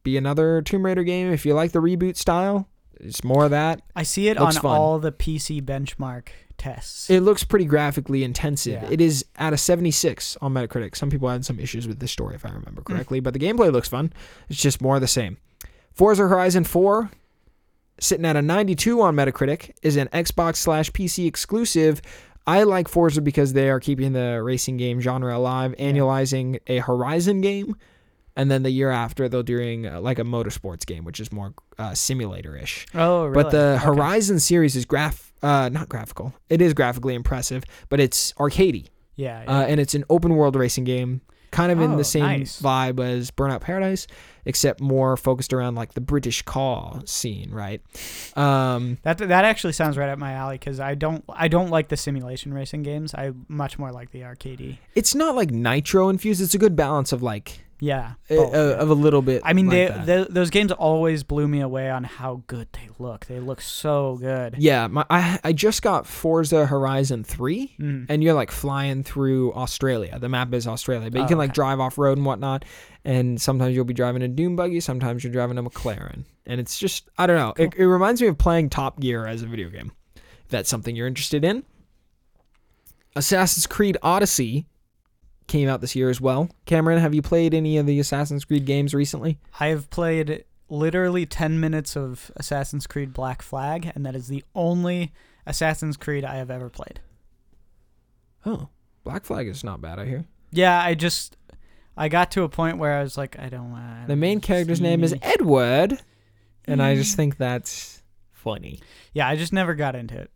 be 0.03 0.16
another 0.16 0.62
Tomb 0.62 0.84
Raider 0.84 1.05
game. 1.05 1.32
If 1.32 1.45
you 1.45 1.55
like 1.55 1.72
the 1.72 1.80
reboot 1.80 2.16
style, 2.16 2.68
it's 2.99 3.24
more 3.24 3.45
of 3.45 3.51
that. 3.51 3.82
I 3.97 4.03
see 4.03 4.28
it 4.28 4.38
Looks 4.38 4.57
on 4.57 4.62
fun. 4.62 4.76
all 4.76 4.99
the 4.99 5.12
PC 5.12 5.62
benchmark 5.62 6.28
tests. 6.59 7.09
It 7.11 7.20
looks 7.20 7.43
pretty 7.43 7.64
graphically 7.64 8.22
intensive. 8.22 8.82
Yeah. 8.82 8.91
It 8.91 9.01
is 9.01 9.24
at 9.36 9.53
a 9.53 9.57
76 9.57 10.36
on 10.41 10.53
Metacritic. 10.55 10.95
Some 10.95 11.11
people 11.11 11.28
had 11.28 11.45
some 11.45 11.59
issues 11.59 11.88
with 11.88 11.99
the 11.99 12.09
story, 12.09 12.34
if 12.34 12.45
I 12.45 12.51
remember 12.51 12.82
mm. 12.82 12.84
correctly, 12.84 13.20
but 13.20 13.32
the 13.32 13.41
gameplay 13.41 13.72
looks 13.72 13.88
fun. 13.88 14.12
It's 14.49 14.61
just 14.61 14.80
more 14.80 14.97
of 14.97 15.01
the 15.01 15.09
same. 15.09 15.38
Forza 15.93 16.28
Horizon 16.28 16.64
4, 16.64 17.11
sitting 17.99 18.26
at 18.26 18.36
a 18.36 18.43
92 18.43 19.01
on 19.01 19.16
Metacritic, 19.16 19.72
is 19.82 19.97
an 19.97 20.09
Xbox 20.09 20.57
slash 20.57 20.91
PC 20.93 21.26
exclusive. 21.26 22.03
I 22.59 22.63
like 22.65 22.89
Forza 22.89 23.21
because 23.23 23.53
they 23.53 23.69
are 23.71 23.81
keeping 23.81 24.13
the 24.13 24.43
racing 24.43 24.77
game 24.77 25.01
genre 25.01 25.37
alive, 25.37 25.75
Yeah. 25.79 25.87
annualizing 25.93 26.59
a 26.67 26.79
Horizon 26.79 27.41
game, 27.41 27.77
and 28.37 28.51
then 28.51 28.63
the 28.63 28.71
year 28.71 28.91
after 28.91 29.29
they're 29.29 29.43
doing 29.43 29.87
uh, 29.87 30.01
like 30.01 30.19
a 30.19 30.23
motorsports 30.25 30.85
game, 30.87 31.05
which 31.05 31.21
is 31.21 31.31
more 31.33 31.53
uh, 31.79 31.95
simulator 31.95 32.57
ish. 32.57 32.87
oh, 32.95 33.25
really? 33.27 33.35
But 33.43 33.51
the 33.51 33.75
Okay. 33.77 33.85
Horizon 33.87 34.39
series 34.41 34.75
is 34.77 34.85
graph, 34.85 35.33
uh, 35.43 35.69
not 35.73 35.89
graphical. 35.89 36.33
It 36.49 36.61
is 36.63 36.75
graphically 36.75 37.15
impressive, 37.15 37.63
but 37.89 38.01
it's 38.01 38.33
arcadey, 38.35 38.87
Yeah. 39.17 39.43
yeah. 39.45 39.59
uh, 39.61 39.63
and 39.67 39.81
it's 39.81 39.95
an 39.95 40.05
open 40.11 40.35
world 40.37 40.57
racing 40.57 40.85
game, 40.85 41.21
kind 41.51 41.71
of 41.73 41.81
in 41.81 41.93
Oh, 41.93 41.97
the 41.97 42.05
same 42.05 42.23
nice. 42.41 42.61
vibe 42.61 43.01
as 43.01 43.31
Burnout 43.31 43.61
Paradise, 43.61 44.07
except 44.45 44.80
more 44.80 45.16
focused 45.16 45.53
around 45.53 45.74
like 45.74 45.95
the 45.95 46.01
British 46.01 46.43
car 46.43 47.01
scene, 47.05 47.51
right? 47.51 47.80
Um, 48.36 48.99
That 49.03 49.18
that 49.18 49.45
actually 49.45 49.72
sounds 49.72 49.97
right 49.97 50.09
up 50.09 50.18
my 50.18 50.32
alley 50.32 50.57
because 50.59 50.80
I 50.80 50.95
don't 50.95 51.24
I 51.28 51.49
don't 51.49 51.70
like 51.70 51.88
the 51.88 51.97
simulation 51.97 52.53
racing 52.55 52.82
games. 52.82 53.14
I 53.14 53.32
much 53.49 53.78
more 53.78 53.93
like 53.93 54.11
the 54.11 54.24
arcade. 54.24 54.78
it's 54.95 55.14
not 55.14 55.34
like 55.36 55.51
nitro 55.51 56.09
infused. 56.09 56.41
It's 56.43 56.55
a 56.55 56.59
good 56.59 56.76
balance 56.76 57.12
of 57.12 57.22
like 57.22 57.64
Yeah. 57.81 58.12
uh, 58.31 58.35
both, 58.37 58.55
uh, 58.55 58.59
yeah. 58.59 58.62
of 58.74 58.91
a 58.91 58.95
little 58.95 59.22
bit. 59.22 59.43
I 59.45 59.53
mean, 59.55 59.66
like 59.68 60.05
they, 60.05 60.22
they 60.22 60.26
those 60.28 60.51
games 60.51 60.70
always 60.72 61.22
blew 61.22 61.49
me 61.49 61.61
away 61.61 61.91
on 61.91 62.05
how 62.05 62.43
good 62.47 62.68
they 62.72 62.89
look. 62.99 63.26
They 63.26 63.41
look 63.41 63.61
so 63.61 64.18
good. 64.20 64.57
yeah, 64.59 64.87
my, 64.87 65.05
I 65.09 65.41
I 65.43 65.53
just 65.53 65.83
got 65.83 66.07
Forza 66.07 66.66
Horizon 66.66 67.24
three. 67.24 67.74
Mm. 67.81 68.07
and 68.09 68.22
you're 68.22 68.35
like 68.35 68.51
flying 68.51 69.03
through 69.03 69.53
Australia. 69.55 70.18
The 70.18 70.28
map 70.28 70.53
is 70.55 70.66
Australia, 70.66 71.11
but 71.11 71.18
you 71.18 71.24
Oh, 71.24 71.28
can 71.28 71.39
like 71.39 71.51
okay. 71.51 71.55
drive 71.55 71.81
off 71.81 71.97
road 71.99 72.18
and 72.18 72.26
whatnot. 72.26 72.64
And 73.05 73.41
sometimes 73.41 73.74
you'll 73.74 73.87
be 73.87 73.95
driving 73.95 74.20
a 74.22 74.28
dune 74.28 74.57
buggy, 74.57 74.81
sometimes 74.81 75.24
you're 75.24 75.33
driving 75.33 75.57
a 75.57 75.62
McLaren, 75.62 76.24
and 76.45 76.61
it's 76.61 76.78
just 76.78 77.09
I 77.16 77.26
don't 77.26 77.37
know. 77.37 77.55
It, 77.57 77.74
it 77.76 77.87
reminds 77.87 78.20
me 78.20 78.28
of 78.28 78.37
playing 78.37 78.68
Top 78.70 79.01
Gear 79.01 79.26
as 79.26 79.43
a 79.43 79.47
video 79.47 79.70
game. 79.70 79.93
If 80.16 80.49
that's 80.51 80.68
something 80.68 80.95
you're 80.95 81.07
interested 81.07 81.45
in. 81.45 81.64
Assassin's 83.16 83.66
Creed 83.66 83.97
Odyssey 84.03 84.66
came 85.51 85.69
out 85.69 85.81
this 85.81 85.97
year 85.97 86.09
as 86.09 86.21
well. 86.21 86.49
Cameron, 86.65 86.99
have 86.99 87.13
you 87.13 87.23
played 87.23 87.53
any 87.53 87.77
of 87.77 87.85
the 87.85 87.99
Assassin's 88.01 88.45
Creed 88.45 88.65
games 88.65 88.95
recently? 88.95 89.39
I 89.59 89.67
have 89.67 89.91
played 89.91 90.45
literally 90.69 91.27
10 91.27 91.59
minutes 91.59 91.97
of 91.97 92.31
Assassin's 92.37 92.87
Creed 92.87 93.13
Black 93.13 93.43
Flag, 93.43 93.91
and 93.95 94.07
that 94.07 94.15
is 94.15 94.29
the 94.29 94.45
only 94.55 95.13
Assassin's 95.47 95.97
Creed 95.97 96.25
I 96.25 96.37
have 96.37 96.51
ever 96.51 96.71
played. 96.71 97.01
Oh, 98.47 98.69
Black 99.03 99.25
Flag 99.25 99.49
is 99.49 99.65
not 99.65 99.81
bad. 99.81 99.99
I 99.99 100.07
hear. 100.07 100.25
Yeah, 100.53 100.81
I 100.81 100.95
just 100.95 101.37
I 101.97 102.09
got 102.09 102.31
to 102.33 102.45
a 102.45 102.49
point 102.49 102.79
where 102.79 102.97
I 102.97 103.03
was 103.03 103.19
like, 103.19 103.39
I 103.39 103.49
don't 103.49 103.73
want. 103.73 104.07
The 104.09 104.17
main 104.17 104.41
character's 104.41 104.81
name 104.81 105.03
is 105.03 105.15
Edward, 105.21 106.01
and 106.65 106.83
I 106.83 106.95
just 106.95 107.17
think 107.17 107.37
that's 107.37 108.03
funny. 108.33 108.81
Yeah, 109.13 109.29
I 109.29 109.37
just 109.37 109.53
never 109.53 109.75
got 109.75 109.95
into 109.97 110.17
it. 110.17 110.31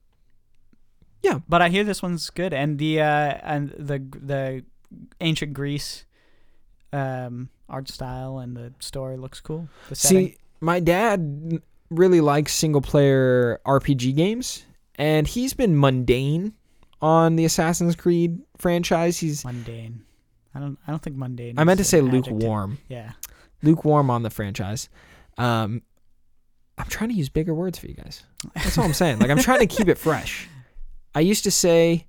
Yeah. 1.22 1.38
but 1.48 1.62
I 1.62 1.70
hear 1.70 1.84
this 1.84 2.02
one's 2.02 2.28
good, 2.28 2.52
and 2.52 2.78
the 2.78 3.00
uh, 3.00 3.38
and 3.42 3.70
the 3.70 3.98
the 3.98 4.64
ancient 5.20 5.52
Greece 5.54 6.04
um, 6.94 7.48
art 7.68 7.88
style 7.88 8.38
and 8.38 8.56
the 8.56 8.72
story 8.78 9.16
looks 9.16 9.40
cool. 9.40 9.68
The 9.88 9.96
setting. 9.96 10.28
See, 10.28 10.36
my 10.60 10.80
dad 10.80 11.60
really 11.90 12.20
likes 12.20 12.54
single 12.54 12.80
player 12.80 13.60
RPG 13.66 14.14
games, 14.16 14.64
and 14.94 15.26
he's 15.26 15.54
been 15.54 15.78
mundane 15.78 16.54
on 17.02 17.36
the 17.36 17.44
Assassin's 17.44 17.96
Creed 17.96 18.40
franchise. 18.56 19.18
He's 19.18 19.44
mundane. 19.44 20.04
I 20.54 20.60
don't. 20.60 20.78
I 20.86 20.90
don't 20.90 21.02
think 21.02 21.16
mundane. 21.16 21.58
I 21.58 21.64
meant 21.64 21.78
to 21.78 21.84
say 21.84 22.00
lukewarm. 22.00 22.78
Yeah. 22.88 23.12
Lukewarm 23.62 24.10
on 24.10 24.22
the 24.22 24.30
franchise. 24.30 24.88
Um, 25.36 25.82
I'm 26.78 26.86
trying 26.86 27.10
to 27.10 27.16
use 27.16 27.28
bigger 27.28 27.54
words 27.54 27.78
for 27.78 27.86
you 27.86 27.94
guys. 27.94 28.22
That's 28.54 28.78
all 28.78 28.84
I'm 28.84 28.94
saying. 28.94 29.18
Like 29.18 29.30
I'm 29.30 29.38
trying 29.38 29.60
to 29.60 29.66
keep 29.66 29.88
it 29.88 29.98
fresh. 29.98 30.48
I 31.14 31.20
used 31.20 31.44
to 31.44 31.50
say 31.50 32.06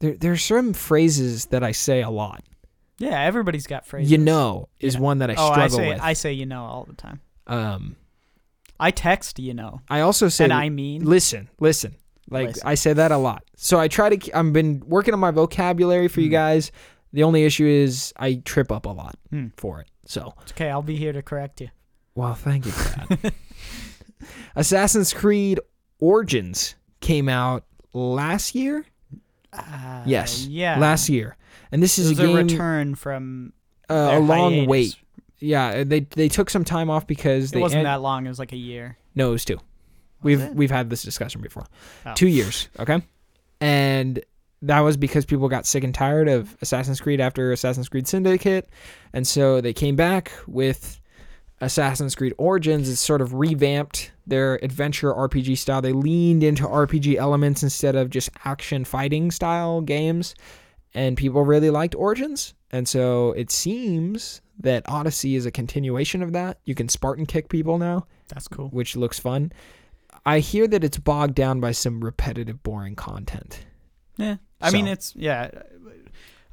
there 0.00 0.14
there 0.16 0.32
are 0.32 0.36
some 0.36 0.72
phrases 0.72 1.46
that 1.46 1.62
I 1.62 1.72
say 1.72 2.02
a 2.02 2.10
lot. 2.10 2.42
Yeah. 2.98 3.20
Everybody's 3.22 3.66
got 3.66 3.86
phrases. 3.86 4.10
You 4.12 4.18
know 4.18 4.68
is 4.80 4.94
Yeah. 4.94 5.00
one 5.00 5.18
that 5.18 5.30
I 5.30 5.34
oh, 5.36 5.48
I 5.48 5.52
struggle 5.52 5.78
say 5.78 5.88
with. 5.90 6.00
I 6.00 6.12
say 6.12 6.32
you 6.32 6.46
know 6.46 6.64
all 6.64 6.84
the 6.84 6.94
time. 6.94 7.20
um, 7.46 7.96
I 8.80 8.90
text 8.90 9.38
you 9.38 9.54
know, 9.54 9.80
I 9.88 10.00
also 10.00 10.28
say 10.28 10.44
and 10.44 10.52
I 10.52 10.68
mean. 10.68 11.04
listen, 11.04 11.48
listen. 11.60 11.94
Like 12.30 12.48
Listen. 12.48 12.62
I 12.66 12.74
say 12.74 12.92
that 12.94 13.12
a 13.12 13.18
lot. 13.18 13.44
So 13.56 13.78
I 13.78 13.88
try 13.88 14.08
to. 14.16 14.36
I've 14.38 14.52
been 14.52 14.82
working 14.86 15.12
on 15.12 15.20
my 15.20 15.30
vocabulary 15.30 16.08
for 16.08 16.20
you 16.22 16.28
Hmm. 16.28 16.32
guys. 16.32 16.72
The 17.12 17.22
only 17.22 17.44
issue 17.44 17.66
is 17.66 18.12
I 18.16 18.36
trip 18.44 18.72
up 18.72 18.86
a 18.86 18.90
lot 18.90 19.16
Hmm. 19.30 19.48
for 19.58 19.80
it. 19.80 19.88
So 20.06 20.32
It's 20.42 20.52
okay. 20.52 20.70
I'll 20.70 20.80
be 20.82 20.96
here 20.96 21.12
to 21.12 21.22
correct 21.22 21.60
you. 21.60 21.68
well, 22.14 22.34
thank 22.34 22.64
you 22.66 22.72
for 22.72 23.06
that. 23.16 23.34
Assassin's 24.56 25.12
Creed 25.12 25.60
Origins 25.98 26.74
came 27.00 27.28
out 27.28 27.64
last 27.92 28.54
year. 28.54 28.86
Uh, 29.56 30.02
Yes, 30.06 30.46
Yeah. 30.46 30.78
last 30.78 31.08
year, 31.08 31.36
and 31.72 31.82
this 31.82 31.98
is 31.98 32.18
a 32.18 32.26
a, 32.26 32.34
return 32.34 32.94
from 32.94 33.52
uh, 33.88 33.94
a 34.12 34.18
long 34.18 34.52
hiatus. 34.52 34.68
wait. 34.68 34.96
Yeah, 35.40 35.84
they 35.84 36.00
they 36.00 36.28
took 36.28 36.50
some 36.50 36.64
time 36.64 36.90
off 36.90 37.06
because 37.06 37.50
It 37.50 37.54
they 37.56 37.60
wasn't 37.60 37.80
en- 37.80 37.84
that 37.84 38.00
long. 38.02 38.26
It 38.26 38.28
was 38.28 38.38
like 38.38 38.52
a 38.52 38.56
year. 38.56 38.96
no, 39.14 39.28
it 39.28 39.32
was 39.32 39.44
two. 39.44 39.54
Was 39.56 39.62
We've 40.22 40.40
it? 40.40 40.54
we've 40.54 40.70
had 40.70 40.90
this 40.90 41.02
discussion 41.02 41.40
before. 41.42 41.66
Oh. 42.06 42.14
Two 42.14 42.28
years, 42.28 42.68
okay, 42.78 43.02
and 43.60 44.20
that 44.62 44.80
was 44.80 44.96
because 44.96 45.24
people 45.26 45.48
got 45.48 45.66
sick 45.66 45.84
and 45.84 45.94
tired 45.94 46.28
of 46.28 46.56
Assassin's 46.62 47.00
Creed 47.00 47.20
after 47.20 47.52
Assassin's 47.52 47.88
Creed 47.88 48.06
Syndicate, 48.08 48.68
and 49.12 49.26
so 49.26 49.60
they 49.60 49.72
came 49.74 49.96
back 49.96 50.32
with 50.46 50.98
Assassin's 51.60 52.14
Creed 52.14 52.32
Origins. 52.38 52.88
It's 52.88 53.00
sort 53.00 53.20
of 53.20 53.34
revamped 53.34 54.10
their 54.26 54.56
adventure 54.62 55.12
RPG 55.12 55.58
style. 55.58 55.82
They 55.82 55.92
leaned 55.92 56.42
into 56.42 56.64
RPG 56.64 57.16
elements 57.16 57.62
instead 57.62 57.96
of 57.96 58.10
just 58.10 58.30
action 58.44 58.84
fighting 58.84 59.30
style 59.30 59.80
games, 59.80 60.34
and 60.94 61.16
people 61.16 61.44
really 61.44 61.70
liked 61.70 61.94
Origins. 61.94 62.54
And 62.70 62.88
so 62.88 63.32
it 63.32 63.50
seems 63.50 64.40
that 64.60 64.88
Odyssey 64.88 65.36
is 65.36 65.46
a 65.46 65.50
continuation 65.50 66.22
of 66.22 66.32
that. 66.32 66.58
You 66.64 66.74
can 66.74 66.88
Spartan 66.88 67.26
kick 67.26 67.48
people 67.48 67.78
now 67.78 68.06
That's 68.28 68.48
cool. 68.48 68.68
which 68.68 68.96
looks 68.96 69.18
fun. 69.18 69.52
I 70.26 70.38
hear 70.38 70.66
that 70.68 70.82
it's 70.84 70.98
bogged 70.98 71.34
down 71.34 71.60
by 71.60 71.72
some 71.72 72.02
repetitive, 72.02 72.62
boring 72.62 72.96
content. 72.96 73.66
Yeah. 74.16 74.36
I 74.60 74.70
mean, 74.70 74.86
it's 74.86 75.14
yeah. 75.16 75.50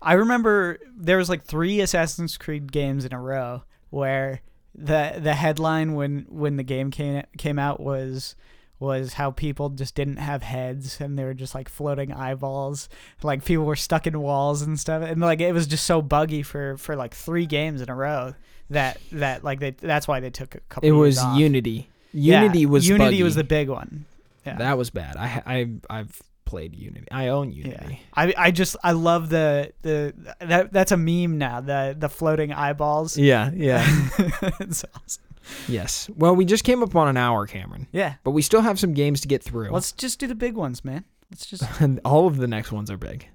I 0.01 0.13
remember 0.13 0.79
there 0.97 1.17
was 1.17 1.29
like 1.29 1.43
three 1.43 1.79
Assassin's 1.79 2.37
Creed 2.37 2.71
games 2.71 3.05
in 3.05 3.13
a 3.13 3.21
row 3.21 3.63
where 3.91 4.41
the 4.73 5.15
the 5.19 5.33
headline 5.33 5.93
when 5.95 6.25
when 6.29 6.57
the 6.57 6.63
game 6.63 6.91
came 6.91 7.23
came 7.37 7.59
out 7.59 7.79
was 7.79 8.35
was 8.79 9.13
how 9.13 9.29
people 9.29 9.69
just 9.69 9.93
didn't 9.93 10.17
have 10.17 10.41
heads 10.41 10.99
and 10.99 11.17
they 11.17 11.23
were 11.23 11.35
just 11.35 11.53
like 11.53 11.69
floating 11.69 12.11
eyeballs 12.11 12.89
like 13.21 13.45
people 13.45 13.63
were 13.63 13.75
stuck 13.75 14.07
in 14.07 14.19
walls 14.19 14.63
and 14.63 14.79
stuff 14.79 15.03
and 15.03 15.21
like 15.21 15.39
it 15.39 15.53
was 15.53 15.67
just 15.67 15.85
so 15.85 16.01
buggy 16.01 16.41
for 16.41 16.77
for 16.77 16.95
like 16.95 17.13
three 17.13 17.45
games 17.45 17.81
in 17.81 17.89
a 17.89 17.95
row 17.95 18.33
that 18.71 18.97
that 19.11 19.43
like 19.43 19.59
they 19.59 19.71
that's 19.71 20.07
why 20.07 20.19
they 20.19 20.29
took 20.31 20.55
a 20.55 20.59
couple 20.61 20.87
It 20.89 20.93
years 20.93 20.99
was 20.99 21.17
off. 21.19 21.37
Unity. 21.37 21.89
Yeah, 22.13 22.41
Unity 22.41 22.65
was 22.65 22.87
Unity 22.87 23.05
buggy. 23.11 23.23
was 23.23 23.35
the 23.35 23.43
big 23.43 23.69
one 23.69 24.05
yeah. 24.45 24.57
that 24.57 24.77
was 24.77 24.89
bad. 24.89 25.15
I 25.17 25.43
I 25.45 25.69
I've 25.89 26.21
played 26.51 26.75
Unity. 26.75 27.07
I 27.11 27.29
own 27.29 27.51
Unity. 27.51 27.93
Yeah. 27.93 27.97
I 28.13 28.33
I 28.47 28.51
just 28.51 28.75
I 28.83 28.91
love 28.91 29.29
the 29.29 29.71
the 29.81 30.13
that 30.39 30.71
that's 30.73 30.91
a 30.91 30.97
meme 30.97 31.37
now 31.37 31.61
the 31.61 31.95
the 31.97 32.09
floating 32.09 32.51
eyeballs. 32.53 33.17
Yeah, 33.17 33.49
yeah. 33.55 33.83
it's 34.59 34.83
awesome. 34.95 35.23
yes. 35.67 36.09
Well, 36.15 36.35
we 36.35 36.45
just 36.45 36.63
came 36.63 36.83
up 36.83 36.95
on 36.95 37.07
an 37.07 37.17
hour, 37.17 37.47
Cameron, 37.47 37.87
Yeah. 37.91 38.13
but 38.23 38.31
we 38.31 38.41
still 38.41 38.61
have 38.61 38.77
some 38.79 38.93
games 38.93 39.21
to 39.21 39.27
get 39.27 39.41
through. 39.43 39.71
Let's 39.71 39.91
just 39.93 40.19
do 40.19 40.27
the 40.27 40.35
big 40.35 40.55
ones, 40.55 40.83
man. 40.85 41.03
Let's 41.31 41.45
just 41.45 41.63
and 41.81 41.99
all 42.05 42.27
of 42.27 42.35
the 42.37 42.47
next 42.47 42.71
ones 42.71 42.91
are 42.91 42.97
big. 42.97 43.27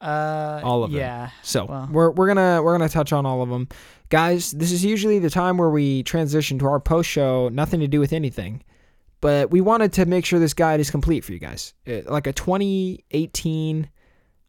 uh 0.00 0.60
All 0.62 0.84
of 0.84 0.90
them. 0.92 1.00
yeah. 1.00 1.30
So 1.42 1.64
Well. 1.64 1.88
we're 1.90 2.10
we're 2.10 2.26
gonna 2.26 2.62
we're 2.62 2.76
gonna 2.76 2.88
touch 2.88 3.12
on 3.12 3.26
all 3.26 3.42
of 3.42 3.48
them, 3.48 3.68
guys. 4.08 4.50
This 4.52 4.72
is 4.72 4.84
usually 4.84 5.18
the 5.18 5.30
time 5.30 5.56
where 5.58 5.70
we 5.70 6.02
transition 6.04 6.58
to 6.60 6.66
our 6.66 6.80
post 6.80 7.08
show. 7.10 7.48
Nothing 7.48 7.80
to 7.80 7.88
do 7.88 8.00
with 8.00 8.12
anything, 8.12 8.62
but 9.20 9.50
we 9.50 9.60
wanted 9.60 9.92
to 9.94 10.06
make 10.06 10.24
sure 10.24 10.38
this 10.38 10.54
guide 10.54 10.80
is 10.80 10.90
complete 10.90 11.24
for 11.24 11.32
you 11.32 11.38
guys, 11.38 11.74
Uh, 11.86 12.00
like 12.06 12.26
a 12.26 12.32
2018 12.32 13.88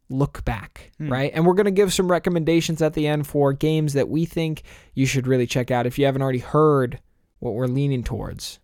look 0.08 0.44
back, 0.44 0.90
Hmm. 0.98 1.10
right? 1.10 1.30
And 1.34 1.46
we're 1.46 1.54
gonna 1.54 1.70
give 1.70 1.92
some 1.92 2.10
recommendations 2.10 2.82
at 2.82 2.92
the 2.94 3.06
end 3.06 3.26
for 3.26 3.52
games 3.52 3.92
that 3.94 4.08
we 4.08 4.24
think 4.26 4.62
you 4.94 5.06
should 5.06 5.26
really 5.26 5.46
check 5.46 5.70
out 5.70 5.86
if 5.86 5.98
you 5.98 6.04
haven't 6.04 6.22
already 6.22 6.38
heard 6.40 7.00
what 7.38 7.54
we're 7.54 7.66
leaning 7.66 8.02
towards. 8.04 8.58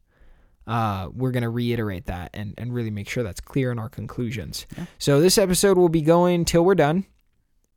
Uh, 0.67 1.09
we're 1.15 1.31
going 1.31 1.43
to 1.43 1.49
reiterate 1.49 2.05
that 2.05 2.29
and, 2.35 2.53
and 2.59 2.75
really 2.75 2.91
make 2.91 3.09
sure 3.09 3.23
that's 3.25 3.41
clear 3.41 3.73
in 3.73 3.79
our 3.79 3.89
conclusions. 3.89 4.67
Yeah. 4.77 4.85
So 4.99 5.19
this 5.19 5.39
episode 5.39 5.79
will 5.79 5.89
be 5.89 6.03
going 6.03 6.45
till 6.45 6.63
we're 6.63 6.75
done. 6.75 7.07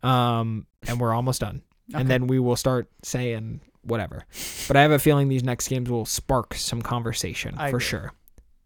Um, 0.04 0.68
and 0.86 1.00
we're 1.00 1.14
almost 1.14 1.40
done. 1.40 1.62
Okay. 1.92 2.02
And 2.02 2.10
then 2.10 2.28
we 2.28 2.38
will 2.38 2.58
start 2.58 2.90
saying 3.02 3.62
whatever. 3.84 4.26
But 4.68 4.76
I 4.76 4.82
have 4.82 4.92
a 4.92 5.00
feeling 5.00 5.30
these 5.30 5.42
next 5.44 5.70
games 5.70 5.90
will 5.90 6.06
spark 6.06 6.54
some 6.54 6.82
conversation 6.82 7.56
I 7.58 7.70
for 7.70 7.78
agree. 7.78 7.86
sure. 7.86 8.14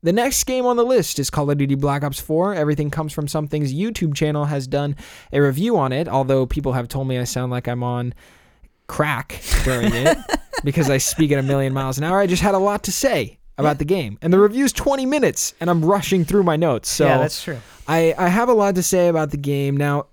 The 0.06 0.14
next 0.14 0.43
game 0.43 0.68
on 0.68 0.78
the 0.78 0.84
list 0.84 1.18
is 1.18 1.32
Call 1.32 1.49
of 1.49 1.58
Duty 1.58 1.74
Black 1.74 2.03
Ops 2.03 2.20
4. 2.20 2.53
Everything 2.53 2.91
Comes 2.91 3.12
From 3.12 3.28
Something's 3.28 3.74
YouTube 3.74 4.14
channel 4.14 4.45
has 4.45 4.68
done 4.68 4.95
a 5.34 5.41
review 5.41 5.78
on 5.78 5.91
it, 5.91 6.08
although 6.08 6.45
people 6.45 6.74
have 6.74 6.88
told 6.88 7.08
me 7.08 7.18
I 7.18 7.24
sound 7.24 7.51
like 7.51 7.68
I'm 7.68 7.82
on 7.82 8.14
crack 8.86 9.41
during 9.64 9.91
it 9.95 10.16
because 10.64 10.91
I 10.91 10.99
speak 10.99 11.32
at 11.32 11.39
a 11.39 11.41
million 11.41 11.74
miles 11.74 11.97
an 11.97 12.03
hour. 12.03 12.20
I 12.20 12.28
just 12.28 12.43
had 12.43 12.53
a 12.53 12.60
lot 12.60 12.84
to 12.84 12.91
say 12.91 13.39
about 13.58 13.80
the 13.80 13.86
game. 13.86 14.20
And 14.22 14.32
the 14.32 14.38
review's 14.38 14.72
20 14.74 15.08
minutes 15.08 15.56
and 15.60 15.72
I'm 15.72 15.84
rushing 15.84 16.24
through 16.24 16.43
my 16.43 16.56
notes. 16.56 16.88
So 16.88 17.08
yeah, 17.08 17.18
that's 17.18 17.43
true. 17.43 17.58
I, 17.88 18.14
I 18.16 18.28
have 18.28 18.47
a 18.47 18.53
lot 18.53 18.76
to 18.76 18.84
say 18.84 19.08
about 19.08 19.32
the 19.32 19.38
game. 19.38 19.76
Now, 19.76 20.06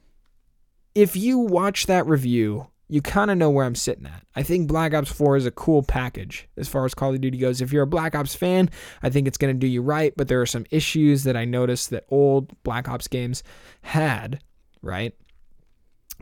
if 0.94 1.16
you 1.16 1.36
watch 1.36 1.84
that 1.84 2.06
review, 2.06 2.66
you 2.92 3.00
kind 3.00 3.30
of 3.30 3.38
know 3.38 3.48
where 3.48 3.64
I'm 3.64 3.74
sitting 3.74 4.04
at. 4.04 4.22
I 4.36 4.42
think 4.42 4.68
Black 4.68 4.92
Ops 4.92 5.10
4 5.10 5.38
is 5.38 5.46
a 5.46 5.50
cool 5.50 5.82
package 5.82 6.46
as 6.58 6.68
far 6.68 6.84
as 6.84 6.92
Call 6.92 7.14
of 7.14 7.22
Duty 7.22 7.38
goes. 7.38 7.62
If 7.62 7.72
you're 7.72 7.84
a 7.84 7.86
Black 7.86 8.14
Ops 8.14 8.34
fan, 8.34 8.68
I 9.02 9.08
think 9.08 9.26
it's 9.26 9.38
going 9.38 9.54
to 9.54 9.58
do 9.58 9.66
you 9.66 9.80
right, 9.80 10.12
but 10.14 10.28
there 10.28 10.42
are 10.42 10.46
some 10.46 10.66
issues 10.70 11.24
that 11.24 11.34
I 11.34 11.46
noticed 11.46 11.88
that 11.88 12.04
old 12.10 12.52
Black 12.64 12.90
Ops 12.90 13.08
games 13.08 13.42
had, 13.80 14.40
right? 14.82 15.14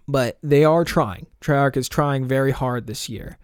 But 0.06 0.38
they 0.44 0.62
are 0.64 0.84
trying. 0.84 1.26
Treyarch 1.40 1.76
is 1.76 1.88
trying 1.88 2.28
very 2.28 2.52
hard 2.52 2.86
this 2.86 3.08
year. 3.08 3.36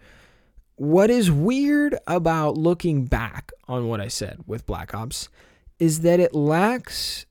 What 0.77 1.09
is 1.09 1.29
weird 1.29 1.97
about 2.07 2.57
looking 2.57 3.07
back 3.07 3.51
on 3.67 3.89
what 3.89 3.99
I 3.99 4.07
said 4.07 4.39
with 4.47 4.65
Black 4.65 4.93
Ops 4.93 5.27
is 5.79 5.99
that 5.99 6.21
it 6.21 6.33
lacks 6.33 7.25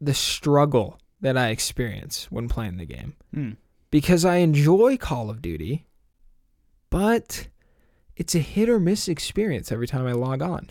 the 0.00 0.14
struggle 0.14 0.98
that 1.20 1.36
I 1.36 1.48
experience 1.48 2.28
when 2.30 2.48
playing 2.48 2.78
the 2.78 2.86
game 2.86 3.14
Hmm. 3.34 3.50
Because 3.90 4.24
I 4.24 4.36
enjoy 4.36 4.96
Call 4.96 5.30
of 5.30 5.40
Duty, 5.42 5.86
but 6.90 7.48
it's 8.16 8.34
a 8.34 8.38
hit 8.40 8.68
or 8.68 8.80
miss 8.80 9.08
experience 9.08 9.70
every 9.70 9.86
time 9.86 10.06
I 10.06 10.12
log 10.12 10.42
on. 10.42 10.68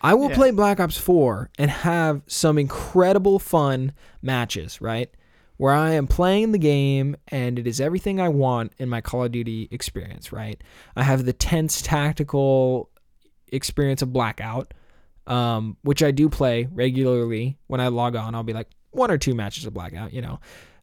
I 0.00 0.14
will 0.14 0.30
Yeah. 0.30 0.36
play 0.36 0.50
Black 0.50 0.80
Ops 0.80 0.96
4 0.96 1.50
and 1.58 1.70
have 1.70 2.22
some 2.26 2.58
incredible 2.58 3.38
fun 3.38 3.92
matches, 4.22 4.80
right? 4.80 5.10
Where 5.58 5.74
I 5.74 5.90
am 5.92 6.06
playing 6.06 6.52
the 6.52 6.58
game 6.58 7.16
and 7.28 7.58
it 7.58 7.66
is 7.66 7.80
everything 7.82 8.18
I 8.18 8.30
want 8.30 8.72
in 8.78 8.88
my 8.88 9.02
Call 9.02 9.24
of 9.24 9.32
Duty 9.32 9.68
experience, 9.70 10.32
right? 10.32 10.60
I 10.96 11.02
have 11.02 11.26
the 11.26 11.34
tense 11.34 11.82
tactical 11.82 12.88
experience 13.52 14.00
of 14.00 14.10
Blackout, 14.12 14.72
um, 15.26 15.76
which 15.82 16.02
I 16.02 16.12
do 16.12 16.30
play 16.30 16.66
regularly 16.72 17.58
when 17.66 17.80
I 17.80 17.88
log 17.88 18.16
on. 18.16 18.34
I'll 18.34 18.42
be 18.42 18.54
like 18.54 18.68
one 18.92 19.10
or 19.10 19.18
two 19.18 19.34
matches 19.34 19.66
of 19.66 19.74
Blackout, 19.74 20.12
you 20.14 20.22
know 20.22 20.40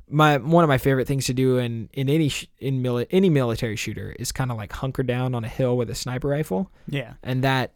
my 0.10 0.38
one 0.38 0.64
of 0.64 0.68
my 0.70 0.78
favorite 0.78 1.08
things 1.08 1.26
to 1.26 1.34
do 1.34 1.58
in 1.58 1.89
in 1.93 2.10
any 2.10 2.30
sh- 2.30 2.47
in 2.60 2.82
mili- 2.82 3.08
any 3.12 3.30
military 3.30 3.76
shooter 3.76 4.16
is 4.18 4.32
kind 4.32 4.51
of 4.51 4.58
like 4.58 4.72
hunker 4.74 5.03
down 5.03 5.36
on 5.36 5.43
a 5.43 5.49
hill 5.49 5.76
with 5.78 5.89
a 5.89 5.95
sniper 5.95 6.30
rifle, 6.30 6.72
Yeah. 6.88 7.14
and 7.24 7.43
that 7.43 7.74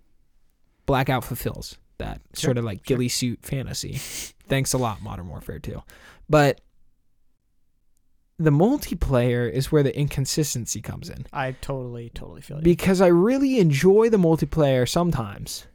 blackout 0.86 1.24
fulfills. 1.24 1.78
that 1.98 2.20
Sure, 2.34 2.48
sort 2.50 2.58
of 2.58 2.64
like 2.64 2.84
ghillie 2.84 3.10
suit 3.10 3.40
fantasy. 3.44 3.94
Thanks 4.48 4.74
a 4.74 4.78
lot, 4.80 5.04
Modern 5.04 5.28
Warfare 5.28 5.60
2. 5.60 5.84
But 6.28 6.62
the 8.40 8.50
multiplayer 8.50 9.52
is 9.52 9.72
where 9.72 9.84
the 9.84 9.96
inconsistency 9.96 10.82
comes 10.82 11.10
in 11.10 11.28
I 11.32 11.52
totally, 11.62 12.10
totally 12.10 12.42
feel 12.42 12.58
you. 12.58 12.64
because 12.64 13.02
I 13.02 13.08
really 13.08 13.60
enjoy 13.60 14.10
the 14.10 14.18
multiplayer 14.18 14.90
sometimes. 14.90 15.68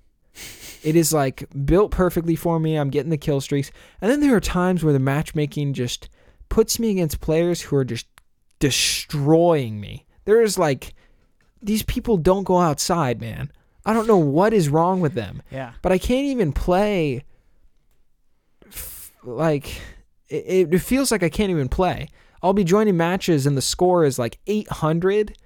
It 0.83 0.97
is 0.97 1.13
like 1.13 1.49
built 1.65 1.93
perfectly 1.93 2.35
for 2.35 2.59
me. 2.59 2.77
I'm 2.77 2.91
getting 2.91 3.11
the 3.11 3.17
kill 3.17 3.41
streaks. 3.41 3.71
And 4.01 4.11
then 4.11 4.21
there 4.21 4.35
are 4.35 4.41
times 4.41 4.83
where 4.83 4.93
the 4.93 4.99
matchmaking 4.99 5.75
just 5.75 6.09
puts 6.49 6.79
me 6.79 6.91
against 6.91 7.21
players 7.21 7.63
who 7.63 7.77
are 7.77 7.85
just 7.85 8.07
destroying 8.59 9.81
me. 9.81 10.07
There 10.25 10.43
is 10.43 10.59
like 10.59 10.95
these 11.63 11.83
people 11.83 12.17
don't 12.17 12.45
go 12.45 12.59
outside, 12.59 13.21
man. 13.21 13.51
I 13.85 13.93
don't 13.93 14.07
know 14.09 14.19
what 14.19 14.53
is 14.53 14.69
wrong 14.69 15.01
with 15.01 15.15
them, 15.15 15.43
yeah. 15.51 15.73
but 15.83 15.93
I 15.93 15.99
can't 15.99 16.27
even 16.27 16.53
play 16.53 17.25
f- 18.67 19.13
like 19.23 19.81
it, 20.29 20.75
it 20.75 20.79
feels 20.81 21.13
like 21.13 21.23
I 21.23 21.29
can't 21.29 21.51
even 21.51 21.69
play. 21.69 22.09
I'll 22.43 22.53
be 22.53 22.65
joining 22.65 22.97
matches 22.97 23.47
and 23.47 23.57
the 23.57 23.63
score 23.63 24.05
is 24.05 24.19
like 24.19 24.39
800 24.47 25.37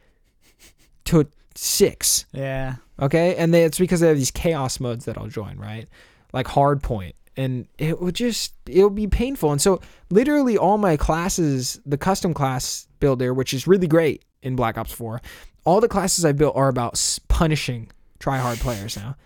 to 1.06 1.26
6. 1.54 2.26
Yeah. 2.32 2.76
Okay, 3.00 3.34
and 3.36 3.54
they, 3.54 3.64
it's 3.64 3.78
because 3.78 4.00
they 4.00 4.08
have 4.08 4.16
these 4.16 4.30
chaos 4.30 4.80
modes 4.80 5.06
that 5.06 5.16
I'll 5.16 5.28
join, 5.28 5.58
right? 5.58 5.88
Like 6.32 6.46
hard 6.46 6.82
point, 6.82 7.14
and 7.36 7.66
it 7.78 8.00
would 8.00 8.14
just 8.14 8.54
it'll 8.66 8.90
be 8.90 9.06
painful. 9.06 9.52
And 9.52 9.60
so 9.60 9.80
literally 10.10 10.58
all 10.58 10.78
my 10.78 10.96
classes, 10.96 11.80
the 11.86 11.98
custom 11.98 12.34
class 12.34 12.88
builder, 12.98 13.32
which 13.32 13.54
is 13.54 13.66
really 13.66 13.86
great 13.86 14.24
in 14.42 14.56
Black 14.56 14.78
Ops 14.78 14.92
4, 14.92 15.20
all 15.64 15.80
the 15.80 15.88
classes 15.88 16.24
I 16.24 16.32
built 16.32 16.56
are 16.56 16.68
about 16.68 17.18
punishing 17.28 17.90
try 18.18 18.38
hard 18.38 18.58
players 18.58 18.96
now. 18.96 19.16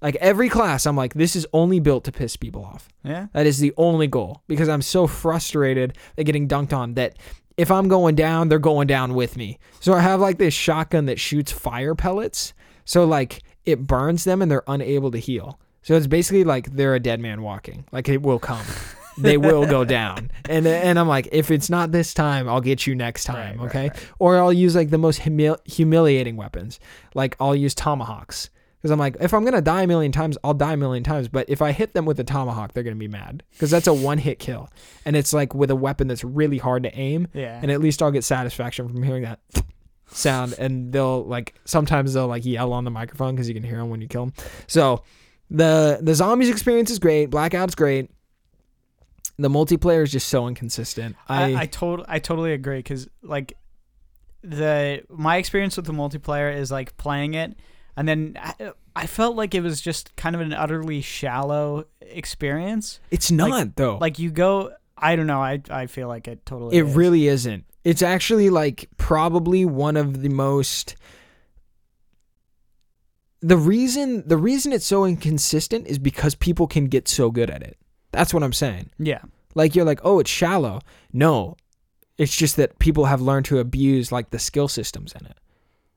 Like 0.00 0.16
every 0.16 0.48
class, 0.48 0.86
I'm 0.86 0.96
like, 0.96 1.14
this 1.14 1.34
is 1.34 1.46
only 1.52 1.80
built 1.80 2.04
to 2.04 2.12
piss 2.12 2.36
people 2.36 2.64
off. 2.64 2.88
Yeah. 3.04 3.28
That 3.32 3.46
is 3.46 3.58
the 3.58 3.72
only 3.76 4.06
goal 4.06 4.42
because 4.46 4.68
I'm 4.68 4.82
so 4.82 5.06
frustrated 5.06 5.96
at 6.18 6.26
getting 6.26 6.46
dunked 6.46 6.74
on 6.74 6.94
that 6.94 7.16
if 7.56 7.70
I'm 7.70 7.88
going 7.88 8.14
down, 8.14 8.48
they're 8.48 8.58
going 8.58 8.86
down 8.86 9.14
with 9.14 9.36
me. 9.36 9.58
So 9.80 9.92
I 9.92 10.00
have 10.00 10.20
like 10.20 10.38
this 10.38 10.54
shotgun 10.54 11.06
that 11.06 11.20
shoots 11.20 11.52
fire 11.52 11.94
pellets. 11.94 12.52
So 12.84 13.04
like 13.04 13.42
it 13.64 13.86
burns 13.86 14.24
them 14.24 14.42
and 14.42 14.50
they're 14.50 14.64
unable 14.66 15.10
to 15.10 15.18
heal. 15.18 15.58
So 15.84 15.94
it's 15.94 16.08
basically 16.08 16.42
like 16.44 16.72
they're 16.72 16.94
a 16.96 17.00
dead 17.00 17.20
man 17.20 17.42
walking. 17.42 17.84
Like 17.92 18.08
it 18.08 18.20
will 18.22 18.40
come. 18.40 18.64
they 19.16 19.36
will 19.36 19.64
go 19.66 19.84
down. 20.00 20.30
And 20.48 20.66
and 20.66 20.98
I'm 20.98 21.06
like, 21.08 21.28
if 21.30 21.50
it's 21.52 21.70
not 21.70 21.92
this 21.92 22.12
time, 22.12 22.48
I'll 22.48 22.60
get 22.60 22.86
you 22.86 22.94
next 22.96 23.24
time, 23.24 23.58
Right, 23.58 23.58
right, 23.58 23.66
okay? 23.68 23.88
right. 23.90 24.10
Or 24.18 24.38
I'll 24.38 24.52
use 24.52 24.74
like 24.74 24.90
the 24.90 24.98
most 24.98 25.20
humil- 25.20 25.60
humiliating 25.66 26.36
weapons. 26.36 26.80
Like 27.14 27.36
I'll 27.38 27.54
use 27.54 27.74
tomahawks. 27.74 28.50
Because 28.78 28.90
I'm 28.90 28.98
like, 28.98 29.16
if 29.18 29.32
I'm 29.32 29.44
gonna 29.44 29.62
die 29.62 29.82
a 29.82 29.86
million 29.86 30.12
times, 30.12 30.36
I'll 30.44 30.52
die 30.52 30.74
a 30.74 30.76
million 30.76 31.02
times. 31.04 31.28
But 31.28 31.48
if 31.48 31.62
I 31.62 31.72
hit 31.72 31.94
them 31.94 32.04
with 32.04 32.20
a 32.20 32.24
tomahawk, 32.24 32.72
they're 32.74 32.82
gonna 32.82 32.96
be 32.96 33.08
mad 33.08 33.42
because 33.52 33.70
that's 33.70 33.86
a 33.86 33.94
one 33.94 34.18
hit 34.18 34.38
kill, 34.38 34.68
and 35.06 35.16
it's 35.16 35.32
like 35.32 35.54
with 35.54 35.70
a 35.70 35.76
weapon 35.76 36.06
that's 36.06 36.22
really 36.24 36.58
hard 36.58 36.82
to 36.82 36.94
aim. 36.94 37.28
Yeah. 37.32 37.58
And 37.62 37.70
at 37.70 37.80
least 37.80 38.02
I'll 38.02 38.10
get 38.10 38.24
satisfaction 38.24 38.86
from 38.88 39.02
hearing 39.02 39.22
that 39.22 39.40
sound. 40.08 40.54
And 40.58 40.92
they'll 40.92 41.24
like 41.24 41.54
sometimes 41.64 42.12
they'll 42.14 42.26
like 42.28 42.44
yell 42.44 42.72
on 42.72 42.84
the 42.84 42.90
microphone 42.90 43.34
because 43.34 43.48
you 43.48 43.54
can 43.54 43.62
hear 43.62 43.78
them 43.78 43.88
when 43.90 44.00
you 44.02 44.08
kill 44.08 44.26
them. 44.26 44.34
So 44.66 45.02
the 45.50 45.98
the 46.02 46.14
zombies 46.14 46.48
experience 46.50 46.90
is 46.90 46.98
great. 46.98 47.30
Blackout's 47.30 47.74
great. 47.74 48.10
The 49.38 49.48
multiplayer 49.50 50.02
is 50.04 50.12
just 50.12 50.28
so 50.28 50.46
inconsistent. 50.46 51.16
I, 51.28 51.54
I, 51.54 51.60
I, 51.62 51.66
tot- 51.66 52.04
I 52.06 52.18
totally 52.20 52.52
agree 52.52 52.78
because 52.78 53.08
like 53.22 53.56
the 54.42 55.02
my 55.08 55.36
experience 55.38 55.76
with 55.76 55.86
the 55.86 55.92
multiplayer 55.92 56.54
is 56.54 56.70
like 56.70 56.96
playing 56.96 57.34
it 57.34 57.56
and 57.96 58.06
then 58.06 58.36
I, 58.40 58.72
I 58.94 59.06
felt 59.06 59.36
like 59.36 59.54
it 59.54 59.62
was 59.62 59.80
just 59.80 60.14
kind 60.16 60.34
of 60.34 60.42
an 60.42 60.52
utterly 60.52 61.00
shallow 61.00 61.86
experience 62.02 63.00
it's 63.10 63.30
not 63.30 63.74
though. 63.76 63.96
like 63.98 64.18
you 64.18 64.30
go 64.30 64.70
i 64.98 65.16
don't 65.16 65.26
know 65.26 65.40
i, 65.40 65.62
I 65.70 65.86
feel 65.86 66.08
like 66.08 66.28
it 66.28 66.44
totally 66.44 66.76
It 66.76 66.84
is. 66.86 66.94
really 66.94 67.26
isn't. 67.26 67.64
It's 67.84 68.02
actually 68.02 68.50
like 68.50 68.88
probably 68.98 69.64
one 69.64 69.96
of 69.96 70.20
the 70.22 70.28
most 70.28 70.94
the 73.44 73.58
reason 73.58 74.26
the 74.26 74.38
reason 74.38 74.72
it's 74.72 74.86
so 74.86 75.04
inconsistent 75.04 75.86
is 75.86 75.98
because 75.98 76.34
people 76.34 76.66
can 76.66 76.86
get 76.86 77.06
so 77.06 77.30
good 77.30 77.50
at 77.50 77.62
it. 77.62 77.76
That's 78.10 78.32
what 78.32 78.42
I'm 78.42 78.54
saying. 78.54 78.90
yeah 78.98 79.20
Like 79.54 79.74
you're 79.74 79.84
like, 79.84 80.00
"Oh, 80.02 80.18
it's 80.18 80.30
shallow." 80.30 80.80
No. 81.12 81.56
It's 82.16 82.34
just 82.34 82.56
that 82.56 82.78
people 82.78 83.04
have 83.06 83.20
learned 83.20 83.44
to 83.46 83.58
abuse 83.58 84.10
like 84.10 84.30
the 84.30 84.38
skill 84.38 84.68
systems 84.68 85.12
in 85.12 85.26
it. 85.26 85.36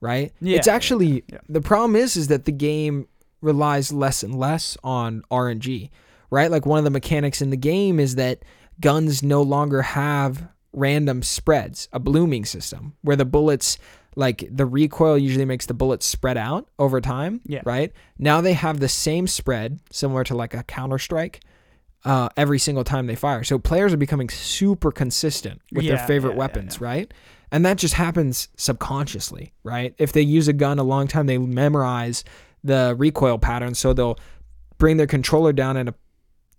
Right? 0.01 0.33
Yeah, 0.41 0.57
It's 0.57 0.67
yeah, 0.67 0.75
actually 0.75 1.23
yeah. 1.31 1.39
the 1.47 1.61
problem 1.61 1.95
is 1.95 2.17
is 2.17 2.27
that 2.27 2.43
the 2.45 2.51
game 2.51 3.07
relies 3.41 3.93
less 3.93 4.23
and 4.23 4.35
less 4.37 4.77
on 4.83 5.21
RNG. 5.31 5.89
Right? 6.29 6.51
Like 6.51 6.65
one 6.65 6.79
of 6.79 6.83
the 6.83 6.91
mechanics 6.99 7.41
in 7.41 7.49
the 7.49 7.57
game 7.57 7.97
is 7.97 8.15
that 8.15 8.43
guns 8.81 9.23
no 9.23 9.41
longer 9.41 9.81
have 9.83 10.49
random 10.73 11.23
spreads, 11.23 11.87
a 11.93 11.99
blooming 11.99 12.43
system 12.43 12.93
where 13.03 13.15
the 13.15 13.25
bullets 13.25 13.77
like 14.17 14.47
the 14.51 14.65
recoil 14.65 15.15
usually 15.17 15.45
makes 15.45 15.67
the 15.67 15.75
bullets 15.75 16.05
spread 16.05 16.37
out 16.37 16.67
over 16.79 16.99
time, 16.99 17.39
Yeah. 17.45 17.61
right? 17.65 17.93
Now 18.17 18.41
they 18.41 18.53
have 18.53 18.79
the 18.79 18.89
same 18.89 19.27
spread 19.27 19.79
similar 19.91 20.23
to 20.23 20.35
like 20.35 20.55
a 20.55 20.63
Counter-Strike 20.63 21.41
uh, 22.03 22.29
every 22.35 22.57
single 22.57 22.83
time 22.83 23.05
they 23.05 23.15
fire. 23.15 23.43
So 23.43 23.59
players 23.59 23.93
are 23.93 23.97
becoming 23.97 24.29
super 24.29 24.91
consistent 24.91 25.61
with 25.71 25.85
their 25.85 25.97
Yeah, 25.97 26.05
favorite 26.07 26.31
yeah, 26.31 26.35
yeah, 26.35 26.39
weapons, 26.39 26.81
right? 26.81 27.13
And 27.51 27.63
that 27.65 27.77
just 27.77 27.93
happens 27.93 28.47
subconsciously, 28.57 29.53
right? 29.63 29.93
If 29.99 30.13
they 30.13 30.21
use 30.21 30.47
a 30.47 30.53
gun 30.53 30.79
a 30.79 30.83
long 30.83 31.07
time, 31.07 31.27
they 31.27 31.37
memorize 31.37 32.23
the 32.63 32.95
recoil 32.97 33.37
pattern, 33.37 33.75
so 33.75 33.93
they'll 33.93 34.17
bring 34.79 34.97
their 34.97 35.07
controller 35.07 35.53
down 35.53 35.77
in 35.77 35.87
a 35.89 35.93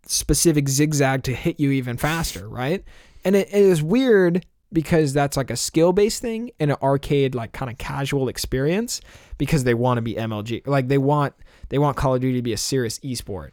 specific 0.07 0.69
zigzag 0.69 1.25
to 1.25 1.35
hit 1.35 1.59
you 1.59 1.73
even 1.73 1.97
faster, 1.97 2.49
right? 2.49 2.85
And 3.25 3.35
it, 3.35 3.49
it 3.49 3.55
is 3.63 3.83
weird 3.83 4.47
because 4.73 5.13
that's 5.13 5.37
like 5.37 5.51
a 5.51 5.57
skill 5.57 5.93
based 5.93 6.21
thing 6.21 6.51
and 6.61 6.71
an 6.71 6.77
arcade 6.83 7.35
like 7.35 7.53
kind 7.53 7.71
of 7.71 7.79
casual 7.79 8.29
experience 8.29 9.01
because 9.39 9.65
they 9.65 9.75
want 9.75 9.99
to 9.99 10.03
be 10.03 10.15
MLG. 10.15 10.67
Like 10.67 10.89
they 10.89 10.99
want 10.99 11.35
they 11.71 11.79
want 11.79 11.97
Call 11.97 12.15
of 12.15 12.21
Duty 12.21 12.39
to 12.39 12.43
be 12.43 12.53
a 12.53 12.59
serious 12.59 12.99
esport. 13.01 13.51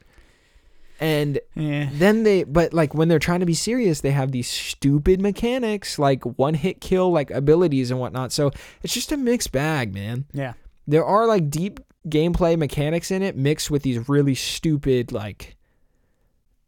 And 1.00 1.40
yeah 1.56 1.90
then 1.92 2.24
they 2.24 2.44
but 2.44 2.74
like 2.74 2.94
when 2.94 3.08
they're 3.08 3.20
trying 3.20 3.42
to 3.42 3.46
be 3.46 3.54
serious, 3.54 4.02
they 4.02 4.12
have 4.12 4.32
these 4.32 4.50
stupid 4.50 5.22
mechanics 5.22 6.00
like 6.00 6.24
one 6.24 6.54
hit 6.54 6.82
kill 6.82 7.12
like 7.12 7.32
abilities 7.32 7.92
and 7.92 8.00
whatnot. 8.00 8.32
So 8.32 8.52
it's 8.84 8.94
just 8.94 9.12
a 9.12 9.18
mixed 9.18 9.52
bag, 9.52 9.94
man. 9.94 10.26
yeah 10.34 10.54
There 10.88 11.06
are 11.06 11.28
like 11.28 11.50
deep 11.50 11.80
gameplay 12.08 12.58
mechanics 12.58 13.10
in 13.10 13.24
it 13.24 13.36
mixed 13.36 13.72
with 13.72 13.82
these 13.84 14.08
really 14.08 14.36
stupid 14.36 15.12
like 15.12 15.56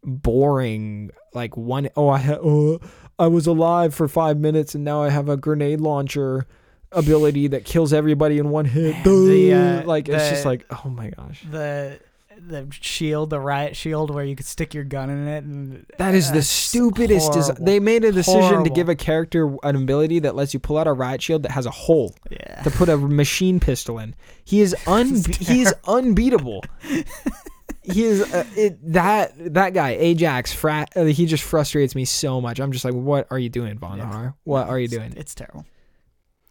boring 0.03 1.11
like 1.33 1.55
one 1.57 1.89
oh 1.95 2.09
I 2.09 2.17
ha- 2.19 2.39
oh, 2.41 2.79
I 3.19 3.27
was 3.27 3.47
alive 3.47 3.95
for 3.95 4.07
5 4.07 4.37
minutes 4.37 4.75
and 4.75 4.83
now 4.83 5.01
I 5.03 5.09
have 5.09 5.29
a 5.29 5.37
grenade 5.37 5.81
launcher 5.81 6.45
ability 6.91 7.47
that 7.47 7.65
kills 7.65 7.93
everybody 7.93 8.37
in 8.37 8.49
one 8.49 8.65
hit. 8.65 9.03
The, 9.03 9.53
uh, 9.53 9.83
like 9.85 10.07
it's 10.07 10.29
just 10.29 10.45
like 10.45 10.65
oh 10.71 10.89
my 10.89 11.09
gosh. 11.09 11.45
the 11.49 11.99
the 12.39 12.67
shield 12.69 13.31
the 13.31 13.39
riot 13.39 13.75
shield 13.75 14.13
where 14.13 14.23
you 14.23 14.35
could 14.35 14.45
stick 14.45 14.73
your 14.73 14.83
gun 14.83 15.09
in 15.09 15.27
it 15.27 15.43
and 15.43 15.85
That 15.97 16.13
is 16.15 16.31
the 16.31 16.43
stupidest 16.43 17.33
design. 17.33 17.57
They 17.59 17.79
made 17.79 18.03
a 18.03 18.11
decision 18.11 18.63
to 18.63 18.69
give 18.69 18.89
a 18.89 18.95
character 18.95 19.57
an 19.63 19.75
ability 19.75 20.19
that 20.19 20.35
lets 20.35 20.53
you 20.53 20.59
pull 20.59 20.77
out 20.77 20.87
a 20.87 20.93
riot 20.93 21.21
shield 21.21 21.43
that 21.43 21.51
has 21.51 21.65
a 21.65 21.71
hole 21.71 22.15
yeah 22.29 22.61
to 22.63 22.71
put 22.71 22.89
a 22.89 22.97
machine 22.97 23.59
pistol 23.59 23.99
in. 23.99 24.15
He 24.45 24.61
is 24.61 24.75
unbe- 24.85 25.35
he 25.35 25.61
is 25.61 25.73
unbeatable. 25.85 26.63
he 27.91 28.03
is 28.03 28.21
uh, 28.33 28.45
it, 28.55 28.77
that 28.93 29.33
that 29.53 29.73
guy 29.73 29.91
Ajax. 29.91 30.53
Frat, 30.53 30.91
uh, 30.95 31.05
he 31.05 31.25
just 31.25 31.43
frustrates 31.43 31.95
me 31.95 32.05
so 32.05 32.39
much. 32.41 32.59
I'm 32.59 32.71
just 32.71 32.85
like, 32.85 32.93
what 32.93 33.27
are 33.31 33.39
you 33.39 33.49
doing, 33.49 33.77
Von 33.79 33.97
Yeah. 33.97 34.31
What 34.43 34.67
are 34.67 34.77
you 34.79 34.85
It's- 34.85 34.99
doing? 34.99 35.13
it's 35.17 35.33
terrible 35.35 35.65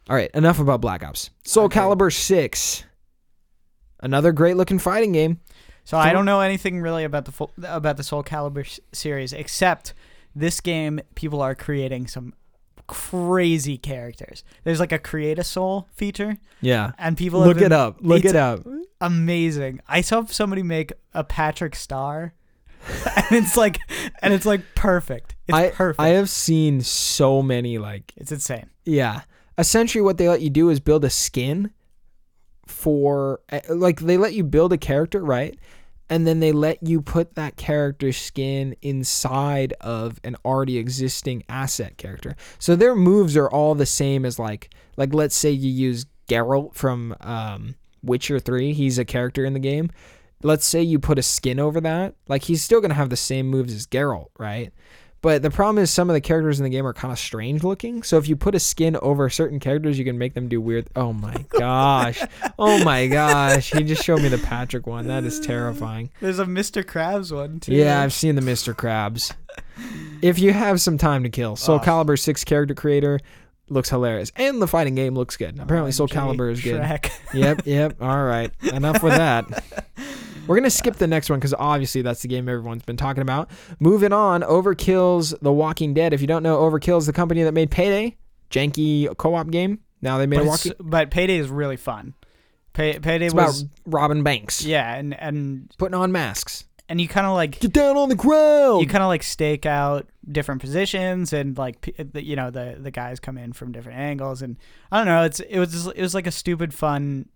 All 0.08 0.16
right, 0.16 0.30
enough 0.34 0.58
about 0.60 0.80
Black 0.80 1.02
Ops. 1.04 1.30
Soul 1.44 1.64
Okay. 1.64 1.80
Calibur 1.80 2.12
Six, 2.12 2.84
another 4.00 4.32
great 4.32 4.56
looking 4.56 4.78
fighting 4.78 5.12
game. 5.12 5.40
So 5.84 5.96
I 5.96 6.12
don't 6.12 6.24
know 6.24 6.40
anything 6.40 6.80
really 6.80 7.04
about 7.04 7.26
the 7.26 7.32
full, 7.32 7.52
about 7.62 7.96
the 7.96 8.02
Soul 8.02 8.24
Calibur 8.24 8.64
s- 8.66 8.80
series 8.92 9.32
except 9.32 9.94
this 10.34 10.60
game. 10.60 11.00
People 11.14 11.40
are 11.40 11.54
creating 11.54 12.08
some 12.08 12.34
crazy 12.86 13.78
characters. 13.78 14.44
There's 14.64 14.80
like 14.80 14.92
a 14.92 14.98
create 14.98 15.38
a 15.38 15.44
soul 15.44 15.88
feature, 15.94 16.38
Yeah, 16.60 16.92
and 16.98 17.16
people 17.16 17.40
look 17.40 17.48
have 17.48 17.56
been 17.56 17.66
it 17.66 17.72
up. 17.72 17.98
Look 18.00 18.24
it 18.24 18.36
up. 18.36 18.66
Amazing. 19.00 19.80
I 19.88 20.00
saw 20.00 20.24
somebody 20.26 20.62
make 20.62 20.92
a 21.12 21.22
Patrick 21.24 21.74
Star, 21.76 22.32
and 23.16 23.32
it's 23.32 23.56
like, 23.56 23.78
and 24.22 24.32
it's 24.32 24.46
like 24.46 24.62
perfect. 24.74 25.34
It's 25.46 25.56
I 25.56 25.70
perfect. 25.70 26.00
I 26.00 26.08
have 26.08 26.30
seen 26.30 26.80
so 26.80 27.42
many 27.42 27.78
like 27.78 28.12
it's 28.16 28.32
insane. 28.32 28.70
Yeah. 28.84 29.22
Essentially, 29.58 30.02
what 30.02 30.18
they 30.18 30.28
let 30.28 30.42
you 30.42 30.50
do 30.50 30.68
is 30.68 30.80
build 30.80 31.04
a 31.04 31.10
skin 31.10 31.70
for, 32.66 33.40
eh, 33.48 33.60
like, 33.70 34.00
they 34.00 34.18
let 34.18 34.34
you 34.34 34.44
build 34.44 34.72
a 34.72 34.76
character, 34.78 35.24
right? 35.24 35.58
And 36.08 36.26
then 36.26 36.38
they 36.40 36.52
let 36.52 36.82
you 36.82 37.02
put 37.02 37.34
that 37.34 37.56
character's 37.56 38.16
skin 38.16 38.76
inside 38.80 39.72
of 39.80 40.20
an 40.22 40.36
already 40.44 40.78
existing 40.78 41.42
asset 41.48 41.96
character. 41.98 42.36
So 42.58 42.76
their 42.76 42.94
moves 42.94 43.36
are 43.36 43.50
all 43.50 43.74
the 43.74 43.86
same 43.86 44.24
as, 44.24 44.38
like, 44.38 44.70
like 44.96 45.12
let's 45.12 45.34
say 45.34 45.50
you 45.50 45.70
use 45.70 46.06
Geralt 46.28 46.74
from 46.74 47.16
um, 47.20 47.74
Witcher 48.02 48.38
3. 48.38 48.72
He's 48.72 48.98
a 48.98 49.04
character 49.04 49.44
in 49.44 49.52
the 49.52 49.58
game. 49.58 49.90
let's 50.42 50.66
say 50.66 50.82
you 50.82 50.98
put 50.98 51.18
a 51.18 51.22
skin 51.22 51.58
over 51.58 51.80
that, 51.80 52.14
like 52.28 52.44
he's 52.44 52.62
still 52.62 52.80
gonna 52.80 52.94
have 52.94 53.10
the 53.10 53.16
same 53.16 53.48
moves 53.48 53.74
as 53.74 53.86
Geralt, 53.86 54.28
right? 54.38 54.72
But 55.22 55.42
the 55.42 55.50
problem 55.50 55.82
is 55.82 55.90
some 55.90 56.08
of 56.08 56.14
the 56.14 56.20
characters 56.20 56.60
in 56.60 56.64
the 56.64 56.70
game 56.70 56.86
are 56.86 56.92
kind 56.92 57.10
of 57.10 57.18
strange 57.18 57.64
looking. 57.64 58.02
So 58.04 58.16
if 58.18 58.28
you 58.28 58.36
put 58.36 58.54
a 58.54 58.60
skin 58.60 58.96
over 59.02 59.28
certain 59.28 59.58
characters, 59.58 59.98
you 59.98 60.04
can 60.04 60.18
make 60.18 60.34
them 60.34 60.46
do 60.48 60.60
weird. 60.60 60.88
Oh 60.94 61.12
my 61.12 61.34
gosh! 61.58 62.22
oh 62.58 62.84
my 62.84 63.06
gosh! 63.08 63.72
He 63.72 63.82
just 63.82 64.04
showed 64.04 64.22
me 64.22 64.28
the 64.28 64.38
Patrick 64.38 64.86
one. 64.86 65.08
That 65.08 65.24
is 65.24 65.40
terrifying. 65.40 66.10
There's 66.20 66.38
a 66.38 66.44
Mr. 66.44 66.84
Krabs 66.84 67.34
one 67.34 67.58
too. 67.60 67.72
Yeah, 67.74 68.02
I've 68.02 68.12
seen 68.12 68.36
the 68.36 68.42
Mr. 68.42 68.74
Krabs. 68.74 69.32
If 70.22 70.38
you 70.38 70.52
have 70.52 70.80
some 70.80 70.96
time 70.98 71.22
to 71.24 71.28
kill, 71.30 71.56
Soul 71.56 71.76
Oh. 71.76 71.84
Calibur 71.84 72.18
six 72.18 72.44
character 72.44 72.74
creator 72.74 73.18
looks 73.68 73.90
hilarious, 73.90 74.30
and 74.36 74.62
the 74.62 74.68
fighting 74.68 74.94
game 74.94 75.14
looks 75.14 75.36
good. 75.36 75.58
Apparently, 75.58 75.90
Soul 75.92 76.06
Calibur 76.08 76.52
is 76.52 76.60
good. 76.62 76.80
Shrek. 76.80 77.10
yep, 77.34 77.62
yep. 77.66 77.96
All 78.00 78.22
right. 78.22 78.52
Enough 78.72 79.02
with 79.02 79.14
that. 79.14 79.64
We're 80.46 80.56
gonna 80.56 80.70
skip 80.70 80.96
the 80.96 81.06
next 81.08 81.28
one 81.28 81.38
because 81.40 81.54
obviously 81.58 82.02
that's 82.02 82.22
the 82.22 82.28
game 82.28 82.48
everyone's 82.48 82.84
been 82.84 82.96
talking 82.96 83.20
about. 83.22 83.50
Moving 83.80 84.12
on, 84.12 84.42
Overkill's 84.42 85.34
The 85.42 85.52
Walking 85.52 85.92
Dead. 85.92 86.12
If 86.12 86.20
you 86.20 86.26
don't 86.26 86.42
know, 86.42 86.58
Overkill's 86.58 87.06
the 87.06 87.12
company 87.12 87.42
that 87.42 87.52
made 87.52 87.70
Payday, 87.70 88.16
janky 88.50 89.14
co-op 89.16 89.50
game. 89.50 89.80
Now 90.02 90.18
they 90.18 90.26
made 90.26 90.36
But, 90.36 90.44
a 90.44 90.48
walking. 90.48 90.72
but 90.78 91.10
Payday 91.10 91.38
is 91.38 91.48
really 91.48 91.76
fun. 91.76 92.14
Pay, 92.74 92.98
Payday 92.98 93.26
It's 93.26 93.34
was 93.34 93.62
about 93.62 93.70
robbing 93.86 94.22
banks, 94.22 94.62
yeah, 94.64 94.94
and 94.94 95.18
and 95.18 95.72
putting 95.78 95.94
on 95.94 96.12
masks. 96.12 96.64
and 96.88 97.00
you 97.00 97.08
kind 97.08 97.26
of 97.26 97.32
like 97.34 97.58
Get 97.58 97.72
down 97.72 97.96
on 97.96 98.08
the 98.10 98.14
ground. 98.14 98.82
you 98.82 98.86
kind 98.86 99.02
of 99.02 99.08
like 99.08 99.22
stake 99.24 99.66
out 99.66 100.06
different 100.30 100.60
positions 100.60 101.32
and 101.32 101.56
like 101.58 101.92
you 102.14 102.36
know 102.36 102.50
the 102.50 102.76
the 102.78 102.90
guys 102.92 103.18
come 103.18 103.38
in 103.38 103.52
from 103.52 103.72
different 103.72 103.98
angles 103.98 104.42
and 104.42 104.56
I 104.92 104.98
don't 104.98 105.06
know 105.06 105.24
it's 105.24 105.40
it 105.40 105.58
was 105.58 105.86
it 105.88 106.00
was 106.02 106.14
like 106.14 106.26
a 106.26 106.30
stupid 106.32 106.72
fun 106.74 107.28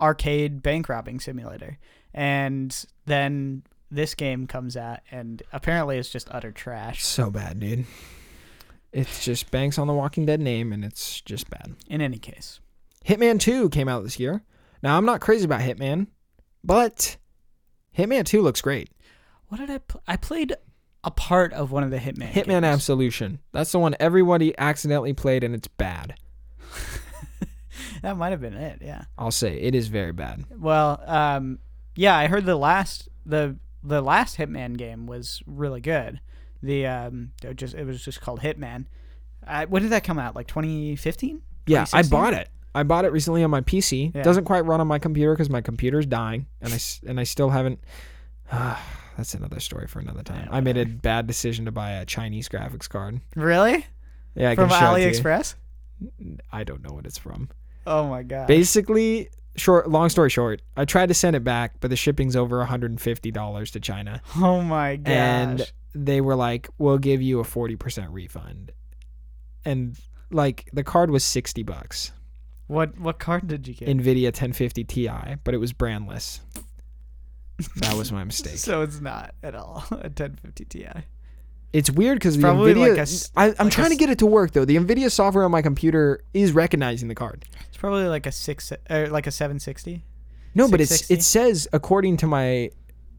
arcade 0.00 0.62
bank 0.62 0.88
robbing 0.88 1.20
simulator 1.20 1.78
and 2.12 2.84
then 3.06 3.62
this 3.90 4.14
game 4.14 4.46
comes 4.46 4.76
out 4.76 5.00
and 5.10 5.42
apparently 5.52 5.98
it's 5.98 6.10
just 6.10 6.28
utter 6.30 6.50
trash 6.52 7.04
so 7.04 7.30
bad, 7.30 7.60
dude. 7.60 7.84
It's 8.92 9.24
just 9.24 9.50
Banks 9.50 9.76
on 9.78 9.86
the 9.88 9.92
Walking 9.92 10.24
Dead 10.24 10.40
name, 10.40 10.72
and 10.72 10.84
it's 10.84 11.20
just 11.20 11.50
bad. 11.50 11.74
in 11.88 12.00
any 12.00 12.18
case 12.18 12.60
Hitman 13.04 13.40
2 13.40 13.68
came 13.70 13.88
out 13.88 14.02
this 14.04 14.20
year. 14.20 14.42
Now, 14.82 14.96
I'm 14.96 15.04
not 15.04 15.20
crazy 15.20 15.44
about 15.44 15.60
Hitman, 15.62 16.06
but 16.62 17.16
Hitman 17.98 18.24
2 18.24 18.40
looks 18.42 18.60
great. 18.60 18.90
what 19.48 19.58
did 19.58 19.70
I 19.70 19.78
pl- 19.78 20.02
I 20.06 20.16
played 20.16 20.54
a 21.02 21.10
part 21.10 21.52
of 21.52 21.70
one 21.70 21.82
of 21.84 21.90
the 21.90 21.98
Hitman 21.98 22.30
Hitman 22.30 22.46
games. 22.62 22.64
Absolution. 22.64 23.40
That's 23.52 23.70
the 23.72 23.78
one 23.78 23.94
everybody 24.00 24.56
accidentally 24.58 25.12
played, 25.12 25.44
and 25.44 25.54
it's 25.54 25.68
bad. 25.68 26.14
That 28.04 28.16
might 28.16 28.30
have 28.30 28.40
been 28.40 28.54
it 28.54 28.80
yeah 28.82 29.04
I'll 29.18 29.30
say 29.30 29.58
it 29.60 29.74
is 29.74 29.88
very 29.88 30.12
bad. 30.12 30.44
Well, 30.56 31.02
um, 31.06 31.58
yeah, 31.96 32.16
I 32.16 32.26
heard 32.26 32.44
the 32.44 32.56
last 32.56 33.08
the 33.24 33.56
the 33.82 34.00
last 34.00 34.36
Hitman 34.36 34.76
game 34.76 35.06
was 35.06 35.42
really 35.46 35.80
good. 35.80 36.20
The 36.62 36.86
um, 36.86 37.32
it 37.42 37.56
just 37.56 37.74
it 37.74 37.84
was 37.84 38.04
just 38.04 38.20
called 38.20 38.40
Hitman. 38.40 38.86
Uh, 39.46 39.66
when 39.66 39.82
did 39.82 39.92
that 39.92 40.04
come 40.04 40.18
out? 40.18 40.34
Like 40.34 40.46
2015? 40.46 41.42
Yeah, 41.66 41.84
I 41.92 42.02
bought 42.02 42.32
it. 42.32 42.48
I 42.74 42.82
bought 42.82 43.04
it 43.04 43.12
recently 43.12 43.44
on 43.44 43.50
my 43.50 43.60
PC. 43.60 44.14
Yeah. 44.14 44.22
Doesn't 44.22 44.44
quite 44.44 44.64
run 44.64 44.80
on 44.80 44.86
my 44.86 44.98
computer 44.98 45.32
because 45.32 45.50
my 45.50 45.60
computer's 45.60 46.06
dying, 46.06 46.46
and 46.60 46.72
I 46.72 46.78
and 47.08 47.20
I 47.20 47.24
still 47.24 47.50
haven't. 47.50 47.80
that's 48.50 49.34
another 49.34 49.60
story 49.60 49.86
for 49.86 50.00
another 50.00 50.22
time. 50.22 50.48
Yeah, 50.50 50.56
I 50.56 50.60
made 50.60 50.76
a 50.76 50.84
bad 50.84 51.26
decision 51.26 51.66
to 51.66 51.72
buy 51.72 51.92
a 51.92 52.04
Chinese 52.04 52.48
graphics 52.48 52.88
card. 52.88 53.20
Really? 53.36 53.86
Yeah, 54.34 54.50
I 54.50 54.54
From 54.56 54.68
can 54.68 54.80
show 54.80 54.94
it 54.94 54.98
to 54.98 55.04
you. 55.04 55.22
AliExpress? 55.22 55.54
I 56.52 56.64
don't 56.64 56.82
know 56.82 56.92
what 56.92 57.06
it's 57.06 57.18
from. 57.18 57.48
Oh 57.86 58.08
my 58.08 58.22
god. 58.22 58.46
Basically, 58.46 59.28
short. 59.56 59.88
Long 59.90 60.08
story 60.08 60.30
short, 60.30 60.62
I 60.76 60.84
tried 60.84 61.08
to 61.08 61.14
send 61.14 61.36
it 61.36 61.44
back, 61.44 61.80
but 61.80 61.90
the 61.90 61.96
shipping's 61.96 62.36
over 62.36 62.58
150 62.58 63.30
dollars 63.30 63.70
to 63.72 63.80
China, 63.80 64.20
oh 64.36 64.60
my 64.62 64.96
gosh. 64.96 65.12
and 65.12 65.72
they 65.94 66.20
were 66.20 66.34
like, 66.36 66.68
"We'll 66.78 66.98
give 66.98 67.20
you 67.22 67.40
a 67.40 67.44
40 67.44 67.76
percent 67.76 68.10
refund," 68.10 68.72
and 69.64 69.96
like 70.30 70.68
the 70.72 70.82
card 70.84 71.10
was 71.10 71.22
60 71.24 71.62
bucks. 71.62 72.12
what 72.66 72.98
what 72.98 73.18
card 73.18 73.46
did 73.46 73.68
you 73.68 73.74
get? 73.74 73.88
Nvidia 73.88 74.26
1050 74.26 74.84
Ti, 74.84 75.10
but 75.44 75.54
it 75.54 75.58
was 75.58 75.72
brandless. 75.72 76.40
That 77.76 77.94
was 77.96 78.10
my 78.10 78.24
mistake. 78.32 78.56
so 78.56 78.82
it's 78.82 79.00
not 79.00 79.34
at 79.42 79.54
all 79.54 79.84
a 79.92 80.08
1050 80.10 80.64
Ti. 80.64 80.86
It's 81.74 81.90
weird 81.90 82.16
because 82.18 82.36
the 82.36 82.42
probably 82.42 82.72
Nvidia. 82.74 82.88
like 82.90 82.98
a 82.98 83.02
s- 83.02 83.30
I, 83.36 83.44
I'm 83.46 83.50
like 83.50 83.66
a 83.66 83.70
trying 83.70 83.88
to 83.88 83.94
s- 83.94 83.98
get 83.98 84.08
it 84.10 84.18
to 84.20 84.26
work 84.26 84.52
though. 84.52 84.64
The 84.64 84.76
Nvidia 84.76 85.10
software 85.10 85.44
on 85.44 85.50
my 85.50 85.60
computer 85.60 86.24
is 86.32 86.52
recognizing 86.52 87.08
the 87.08 87.14
card. 87.14 87.44
It's 87.68 87.76
probably 87.76 88.04
like 88.06 88.26
a 88.26 88.32
six 88.32 88.72
or 88.88 89.08
like 89.08 89.26
a 89.26 89.30
760. 89.30 90.04
No, 90.54 90.68
but 90.70 90.80
it's 90.80 90.90
660? 90.90 91.14
it 91.14 91.22
says 91.22 91.68
according 91.72 92.16
to 92.18 92.26
my 92.26 92.70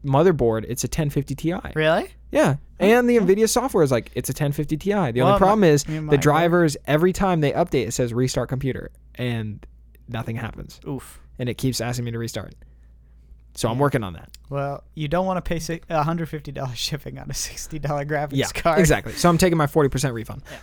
motherboard, 0.04 0.64
it's 0.68 0.84
a 0.84 0.88
1050 0.88 1.34
Ti. 1.34 1.54
Really? 1.74 2.08
Yeah, 2.32 2.56
oh, 2.80 2.84
and 2.84 3.08
the 3.08 3.16
Nvidia 3.18 3.48
software 3.48 3.84
is 3.84 3.90
like 3.90 4.10
it's 4.14 4.28
a 4.28 4.32
1050 4.32 4.76
Ti. 4.76 4.90
The 4.90 5.20
Well, 5.20 5.28
only 5.28 5.38
problem 5.38 5.60
my- 5.60 5.66
is 5.68 5.86
me 5.86 5.96
and 5.98 6.08
the 6.10 6.18
drivers 6.18 6.76
every 6.86 7.12
time 7.12 7.40
they 7.40 7.52
update, 7.52 7.86
it 7.88 7.92
says 7.92 8.12
restart 8.14 8.48
computer, 8.48 8.90
and 9.16 9.64
nothing 10.08 10.36
happens, 10.36 10.80
Oof. 10.88 11.20
and 11.38 11.48
it 11.48 11.54
keeps 11.58 11.80
asking 11.80 12.04
me 12.06 12.10
to 12.12 12.18
restart. 12.18 12.54
So 13.56 13.68
I'm 13.70 13.78
working 13.78 14.04
on 14.04 14.12
that. 14.12 14.30
Well, 14.50 14.84
you 14.94 15.08
don't 15.08 15.26
want 15.26 15.38
to 15.38 15.48
pay 15.48 15.58
si- 15.58 15.80
$150 15.90 16.74
shipping 16.76 17.18
on 17.18 17.30
a 17.30 17.32
$60 17.32 17.80
graphics 18.06 18.28
Yeah, 18.32 18.46
card. 18.54 18.78
exactly. 18.78 19.12
So 19.14 19.28
I'm 19.28 19.38
taking 19.38 19.56
my 19.58 19.66
40% 19.66 20.12
refund. 20.12 20.42
Yeah. 20.50 20.58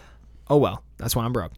Oh 0.49 0.57
well, 0.57 0.83
that's 0.97 1.15
why 1.15 1.23
I'm 1.25 1.33
broke. 1.33 1.51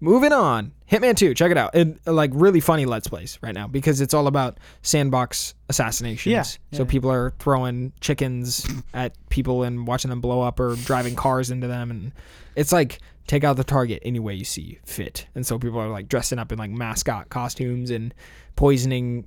Moving 0.00 0.32
on, 0.32 0.72
Hitman 0.90 1.16
2, 1.16 1.32
check 1.34 1.50
it 1.50 1.56
out. 1.56 1.74
It, 1.74 2.06
like 2.06 2.30
really 2.34 2.60
funny 2.60 2.84
Let's 2.84 3.06
Plays 3.06 3.38
right 3.40 3.54
now 3.54 3.66
because 3.68 4.00
it's 4.02 4.12
all 4.12 4.26
about 4.26 4.58
sandbox 4.82 5.54
assassinations. 5.70 6.30
Yeah, 6.32 6.42
So 6.42 6.58
yeah. 6.72 6.84
people 6.84 7.10
are 7.10 7.32
throwing 7.38 7.92
chickens 8.00 8.66
at 8.94 9.14
people 9.30 9.62
and 9.62 9.86
watching 9.86 10.10
them 10.10 10.20
blow 10.20 10.42
up 10.42 10.60
or 10.60 10.74
driving 10.84 11.14
cars 11.14 11.50
into 11.50 11.68
them, 11.68 11.90
and 11.90 12.12
it's 12.56 12.72
like 12.72 12.98
take 13.26 13.44
out 13.44 13.56
the 13.56 13.64
target 13.64 14.02
any 14.04 14.18
way 14.18 14.34
you 14.34 14.44
see 14.44 14.78
fit. 14.84 15.26
And 15.34 15.46
so 15.46 15.58
people 15.58 15.78
are 15.78 15.88
like 15.88 16.08
dressing 16.08 16.38
up 16.38 16.52
in 16.52 16.58
like 16.58 16.70
mascot 16.70 17.30
costumes 17.30 17.90
and 17.90 18.12
poisoning 18.56 19.26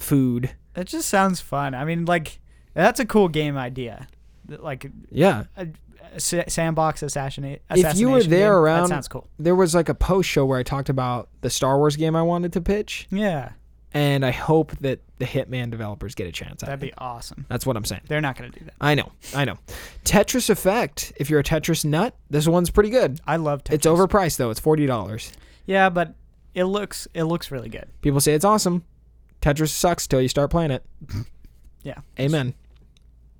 food. 0.00 0.50
That 0.74 0.86
just 0.86 1.08
sounds 1.08 1.40
fun. 1.40 1.74
I 1.74 1.84
mean, 1.84 2.04
like 2.04 2.40
that's 2.74 3.00
a 3.00 3.04
cool 3.04 3.28
game 3.28 3.56
idea. 3.56 4.06
Like 4.48 4.90
Yeah, 5.10 5.44
a, 5.56 5.68
a 6.14 6.20
sa- 6.20 6.42
sandbox 6.48 7.02
assassinate. 7.02 7.62
If 7.70 7.96
you 7.96 8.10
were 8.10 8.22
there 8.22 8.52
game, 8.52 8.58
around- 8.58 8.82
that 8.84 8.88
sounds 8.88 9.08
cool. 9.08 9.28
there 9.38 9.54
was 9.54 9.74
like 9.74 9.88
a 9.88 9.94
post 9.94 10.28
show 10.28 10.44
where 10.44 10.58
I 10.58 10.62
talked 10.62 10.88
about 10.88 11.28
the 11.40 11.50
Star 11.50 11.78
Wars 11.78 11.96
game 11.96 12.16
I 12.16 12.22
wanted 12.22 12.52
to 12.54 12.60
pitch. 12.60 13.06
Yeah, 13.10 13.50
and 13.92 14.24
I 14.24 14.30
hope 14.32 14.72
that 14.78 15.00
the 15.18 15.24
Hitman 15.26 15.70
developers 15.70 16.14
get 16.14 16.26
a 16.26 16.32
chance 16.32 16.62
that'd 16.62 16.82
it. 16.82 16.86
be 16.86 16.92
awesome. 16.98 17.44
That's 17.48 17.66
what 17.66 17.76
I'm 17.76 17.84
saying. 17.84 18.02
They're 18.08 18.20
not 18.20 18.36
gonna 18.36 18.50
do 18.50 18.64
that. 18.64 18.74
I 18.80 18.94
know, 18.94 19.12
I 19.34 19.44
know. 19.44 19.58
Tetris 20.04 20.48
Effect. 20.50 21.12
If 21.16 21.30
you're 21.30 21.40
a 21.40 21.44
Tetris 21.44 21.84
nut, 21.84 22.16
this 22.30 22.48
one's 22.48 22.70
pretty 22.70 22.90
good. 22.90 23.20
I 23.26 23.36
love 23.36 23.62
Tetris. 23.64 23.74
It's 23.74 23.86
overpriced 23.86 24.36
though. 24.38 24.50
It's 24.50 24.60
forty 24.60 24.86
dollars. 24.86 25.32
Yeah, 25.66 25.90
but 25.90 26.14
it 26.54 26.64
looks 26.64 27.06
it 27.14 27.24
looks 27.24 27.50
really 27.52 27.68
good. 27.68 27.86
People 28.02 28.20
say 28.20 28.34
it's 28.34 28.44
awesome. 28.44 28.84
Tetris 29.40 29.68
sucks 29.68 30.06
till 30.06 30.20
you 30.20 30.28
start 30.28 30.50
playing 30.50 30.70
it. 30.70 30.84
Yeah. 31.82 32.00
Amen. 32.18 32.52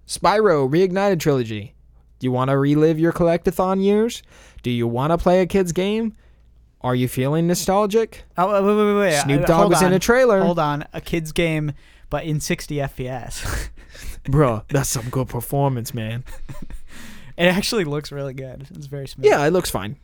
Spyro 0.06 0.66
Reignited 0.66 1.20
Trilogy. 1.20 1.74
Do 2.18 2.26
you 2.26 2.32
want 2.32 2.48
to 2.50 2.56
relive 2.56 2.98
your 2.98 3.12
collectathon 3.12 3.84
years? 3.84 4.22
Do 4.62 4.70
you 4.70 4.86
want 4.86 5.10
to 5.10 5.18
play 5.18 5.42
a 5.42 5.46
kid's 5.46 5.72
game? 5.72 6.16
Are 6.80 6.94
you 6.94 7.06
feeling 7.06 7.46
nostalgic? 7.46 8.24
Oh 8.38 8.46
wait, 8.50 8.64
wait, 8.64 8.94
wait, 8.94 9.00
wait. 9.00 9.20
Snoop 9.20 9.46
Dogg 9.46 9.58
hold 9.58 9.72
was 9.72 9.82
in 9.82 9.92
a 9.92 9.98
trailer. 9.98 10.40
Hold 10.40 10.58
on, 10.58 10.86
a 10.94 11.00
kids 11.02 11.32
game, 11.32 11.72
but 12.08 12.24
in 12.24 12.40
60 12.40 12.76
FPS. 12.76 13.68
Bro, 14.24 14.62
that's 14.68 14.88
some 14.88 15.10
good 15.10 15.28
performance, 15.28 15.92
man. 15.92 16.24
it 17.36 17.44
actually 17.44 17.84
looks 17.84 18.10
really 18.10 18.32
good. 18.32 18.66
It's 18.70 18.86
very 18.86 19.06
smooth. 19.06 19.26
Yeah, 19.26 19.46
it 19.46 19.50
looks 19.50 19.68
fine. 19.68 19.96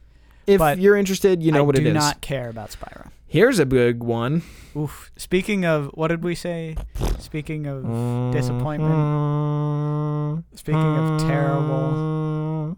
If 0.47 0.59
But 0.59 0.79
you're 0.79 0.97
interested, 0.97 1.43
you 1.43 1.53
know 1.53 1.59
I 1.59 1.63
what 1.63 1.75
do 1.77 1.83
it 1.83 1.87
is. 1.89 1.95
not 1.95 2.21
care 2.21 2.49
about 2.49 2.71
Spyro. 2.71 3.11
Here's 3.27 3.59
a 3.59 3.67
big 3.67 4.03
one. 4.03 4.43
Oof. 4.77 5.11
Speaking 5.17 5.65
of, 5.65 5.87
what 5.95 6.09
did 6.09 6.23
we 6.23 6.35
say? 6.37 6.77
Speaking 7.19 7.67
of 7.67 7.83
disappointment. 8.33 10.45
Speaking 10.55 10.81
of 10.97 11.21
terrible. 11.23 12.77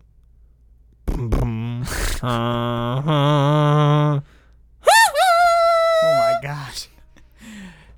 Oh 6.01 6.03
my 6.03 6.35
gosh. 6.43 6.89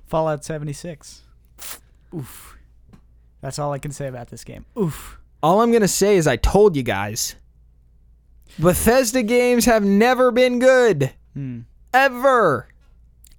Fallout 0.07 0.43
76. 0.43 1.21
Oof. 2.15 2.57
That's 3.41 3.57
all 3.59 3.71
I 3.73 3.79
can 3.79 3.91
say 3.91 4.07
about 4.07 4.29
this 4.29 4.43
game. 4.43 4.65
Oof. 4.77 5.17
All 5.41 5.61
I'm 5.61 5.71
gonna 5.71 5.87
say 5.87 6.17
is 6.17 6.27
I 6.27 6.35
told 6.35 6.75
you 6.75 6.83
guys. 6.83 7.35
Bethesda 8.59 9.23
games 9.23 9.65
have 9.65 9.83
never 9.83 10.31
been 10.31 10.59
good. 10.59 11.11
Hmm. 11.33 11.61
Ever. 11.93 12.67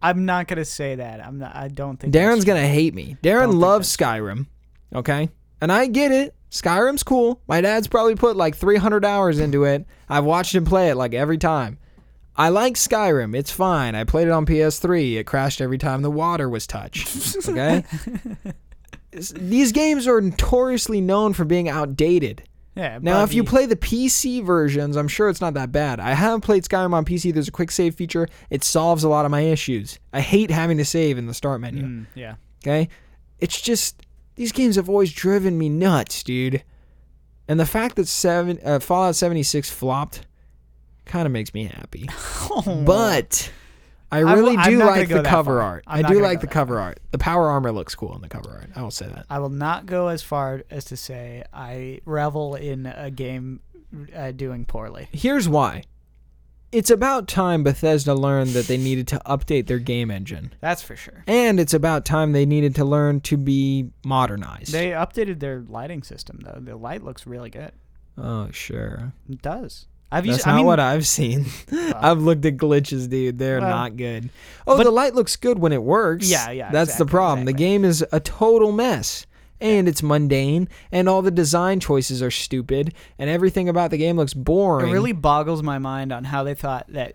I'm 0.03 0.25
not 0.25 0.49
gonna 0.49 0.65
say 0.65 0.97
that. 0.97 1.25
I'm 1.25 1.39
not. 1.39 1.55
I 1.55 1.69
don't 1.69 1.99
think. 1.99 2.13
Darren's 2.13 2.45
gonna 2.45 2.67
hate 2.67 2.95
me. 2.95 3.17
Darren 3.23 3.55
loves 3.55 3.95
Skyrim. 3.95 4.47
Okay? 4.95 5.31
And 5.61 5.71
I 5.71 5.87
get 5.87 6.11
it. 6.11 6.35
Skyrim's 6.51 7.03
cool. 7.03 7.41
My 7.47 7.61
dad's 7.61 7.89
probably 7.89 8.15
put 8.15 8.37
like 8.37 8.57
300 8.57 9.05
hours 9.05 9.39
into 9.39 9.65
it. 9.65 9.87
I've 10.09 10.25
watched 10.25 10.55
him 10.55 10.65
play 10.65 10.91
it 10.91 10.97
like 10.97 11.15
every 11.15 11.39
time. 11.39 11.79
I 12.37 12.49
like 12.49 12.75
Skyrim. 12.75 13.37
It's 13.37 13.51
fine. 13.51 13.95
I 13.95 14.05
played 14.05 14.27
it 14.27 14.33
on 14.33 14.47
PS3. 14.47 15.17
It 15.17 15.25
crashed 15.25 15.61
every 15.61 15.79
time 15.79 16.03
the 16.03 16.11
water 16.11 16.49
was 16.49 16.67
touched. 16.67 17.37
Okay? 17.49 17.85
these 19.11 19.73
games 19.73 20.07
are 20.07 20.21
notoriously 20.21 21.01
known 21.01 21.33
for 21.33 21.45
being 21.45 21.69
outdated. 21.69 22.43
Yeah. 22.75 22.99
Now, 23.03 23.23
if 23.23 23.35
you 23.35 23.45
play 23.45 23.67
the 23.67 23.77
PC 23.77 24.43
versions, 24.43 24.97
I'm 24.97 25.09
sure 25.09 25.29
it's 25.29 25.41
not 25.41 25.55
that 25.55 25.73
bad. 25.73 26.01
I 26.01 26.13
haven't 26.15 26.41
played 26.41 26.65
Skyrim 26.65 26.95
on 26.95 27.05
PC. 27.05 27.33
There's 27.33 27.49
a 27.49 27.53
quick 27.53 27.71
save 27.71 27.95
feature. 27.95 28.29
It 28.49 28.65
solves 28.65 29.05
a 29.05 29.09
lot 29.09 29.25
of 29.27 29.31
my 29.31 29.41
issues. 29.41 29.99
I 30.13 30.21
hate 30.21 30.51
having 30.51 30.79
to 30.79 30.85
save 30.85 31.19
in 31.19 31.27
the 31.27 31.35
start 31.35 31.61
menu. 31.61 31.83
Mm, 31.83 32.07
yeah. 32.15 32.37
Okay? 32.63 32.89
It's 33.41 33.61
just 33.61 34.07
these 34.37 34.53
games 34.53 34.77
have 34.77 34.89
always 34.89 35.13
driven 35.13 35.59
me 35.59 35.69
nuts, 35.69 36.23
dude. 36.23 36.63
And 37.47 37.61
the 37.61 37.67
fact 37.67 37.97
that 37.97 38.09
seven 38.09 38.59
uh, 38.65 38.79
Fallout 38.79 39.17
76 39.17 39.71
flopped 39.71 40.27
kind 41.05 41.27
of 41.27 41.33
makes 41.33 41.53
me 41.53 41.65
happy. 41.65 42.09
But 42.85 43.51
I 44.13 44.19
I 44.19 44.33
really 44.35 44.57
I'm 44.57 44.71
do 44.71 44.79
like 44.79 45.09
the 45.09 45.23
cover 45.23 45.59
far. 45.59 45.63
art. 45.63 45.85
I'm 45.87 46.05
I 46.05 46.09
do 46.09 46.21
like 46.21 46.41
the 46.41 46.47
cover 46.47 46.75
far. 46.75 46.83
art. 46.83 47.01
The 47.11 47.19
power 47.19 47.49
armor 47.49 47.73
looks 47.73 47.95
cool 47.95 48.15
in 48.15 48.21
the 48.23 48.29
cover 48.29 48.51
art. 48.51 48.71
I 48.77 48.83
will 48.83 48.91
say 48.91 49.07
that. 49.09 49.27
I 49.31 49.39
will 49.39 49.49
not 49.49 49.87
go 49.87 50.09
as 50.09 50.23
far 50.23 50.63
as 50.71 50.85
to 50.87 50.97
say 50.97 51.43
I 51.53 52.01
revel 52.05 52.55
in 52.55 52.87
a 52.87 53.11
game 53.11 53.61
uh, 54.15 54.31
doing 54.33 54.65
poorly. 54.67 55.09
Here's 55.13 55.49
why. 55.49 55.85
It's 56.73 56.91
about 56.91 57.29
time 57.29 57.63
Bethesda 57.65 58.15
learned 58.15 58.51
that 58.51 58.67
they 58.67 58.79
needed 58.79 59.07
to 59.09 59.21
update 59.27 59.67
their 59.67 59.79
game 59.79 60.11
engine. 60.11 60.55
That's 60.61 60.83
for 60.83 60.97
sure. 60.97 61.23
And 61.27 61.61
it's 61.61 61.75
about 61.75 62.07
time 62.07 62.33
they 62.33 62.47
needed 62.47 62.75
to 62.77 62.85
learn 62.87 63.21
to 63.23 63.37
be 63.37 63.91
modernized. 64.07 64.73
They 64.73 64.91
updated 64.91 65.41
their 65.41 65.61
lighting 65.69 66.03
system 66.03 66.41
though. 66.43 66.59
The 66.61 66.77
light 66.77 67.03
looks 67.03 67.27
really 67.27 67.51
good. 67.51 67.73
oh, 68.17 68.51
sure. 68.53 69.13
It 69.29 69.43
does. 69.43 69.87
I've 70.13 70.25
That's 70.25 70.37
used. 70.39 70.47
not 70.47 70.53
I 70.53 70.57
mean, 70.59 70.67
what 70.67 70.79
I've 70.81 71.07
seen. 71.07 71.47
I've 71.97 72.21
looked 72.21 72.45
at 72.45 72.57
glitches, 72.59 73.09
dude. 73.09 73.39
They're 73.39 73.61
Well, 73.61 73.71
not 73.71 73.97
good. 73.97 74.29
Oh, 74.67 74.77
but- 74.77 74.85
the 74.85 74.91
light 74.91 75.15
looks 75.15 75.37
good 75.37 75.59
when 75.59 75.73
it 75.73 75.83
works. 75.83 76.31
Yeah, 76.31 76.51
yeah, 76.51 76.71
That's 76.71 76.91
the 76.91 77.05
exactly, 77.05 77.11
problem. 77.11 77.45
The 77.47 77.53
game 77.55 77.85
is 77.85 78.05
a 78.13 78.21
total 78.21 78.71
mess. 78.73 79.27
And 79.61 79.87
it's 79.87 80.03
mundane, 80.03 80.69
and 80.91 81.09
all 81.09 81.23
the 81.23 81.31
design 81.31 81.79
choices 81.79 82.21
are 82.21 82.33
stupid, 82.33 82.95
and 83.17 83.31
everything 83.31 83.69
about 83.69 83.93
the 83.93 83.97
game 83.97 84.17
looks 84.17 84.35
boring. 84.35 84.89
It 84.89 84.93
really 84.93 85.13
boggles 85.13 85.63
my 85.63 85.79
mind 85.79 86.11
on 86.13 86.25
how 86.25 86.43
they 86.43 86.55
thought 86.55 86.87
that 86.89 87.15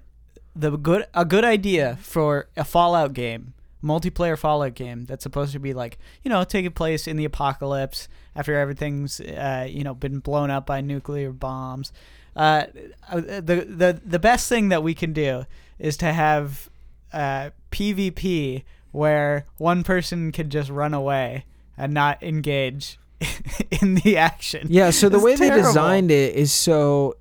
the 0.56 0.78
good 0.78 1.06
a 1.14 1.26
good 1.26 1.44
idea 1.44 1.98
for 2.00 2.48
a 2.56 2.64
Fallout 2.64 3.12
game, 3.12 3.54
multiplayer 3.84 4.38
Fallout 4.40 4.76
game 4.76 5.04
that's 5.04 5.24
supposed 5.24 5.52
to 5.52 5.60
be 5.60 5.74
like 5.74 5.98
you 6.24 6.30
know 6.30 6.46
taking 6.46 6.72
place 6.72 7.06
in 7.06 7.18
the 7.18 7.26
apocalypse 7.26 8.08
after 8.34 8.56
everything's 8.58 9.20
uh, 9.20 9.68
you 9.70 9.84
know 9.84 9.94
been 9.94 10.20
blown 10.20 10.50
up 10.50 10.66
by 10.66 10.80
nuclear 10.80 11.34
bombs. 11.34 11.92
Uh, 12.38 12.68
the 13.12 13.66
the 13.68 14.02
the 14.06 14.20
best 14.20 14.48
thing 14.48 14.70
that 14.70 14.84
we 14.84 14.94
can 14.94 15.12
do 15.12 15.46
is 15.80 15.98
to 15.98 16.14
have 16.14 16.70
uh, 17.12 17.50
PvP 17.72 18.64
where 18.92 19.46
one 19.58 19.84
person 19.84 20.32
can 20.32 20.50
just 20.50 20.70
run 20.70 20.94
away 20.94 21.46
and 21.76 21.94
not 21.94 22.22
engage 22.22 23.00
in 23.82 23.96
the 23.96 24.16
action. 24.18 24.68
Yeah, 24.70 24.92
so 24.92 25.10
the 25.10 25.18
It's 25.18 25.24
way 25.26 25.36
they 25.36 25.50
designed 25.50 26.12
it 26.12 26.36
is 26.36 26.52
so 26.52 27.16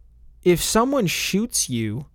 if 0.44 0.62
someone 0.62 1.06
shoots 1.06 1.70
you, 1.70 2.06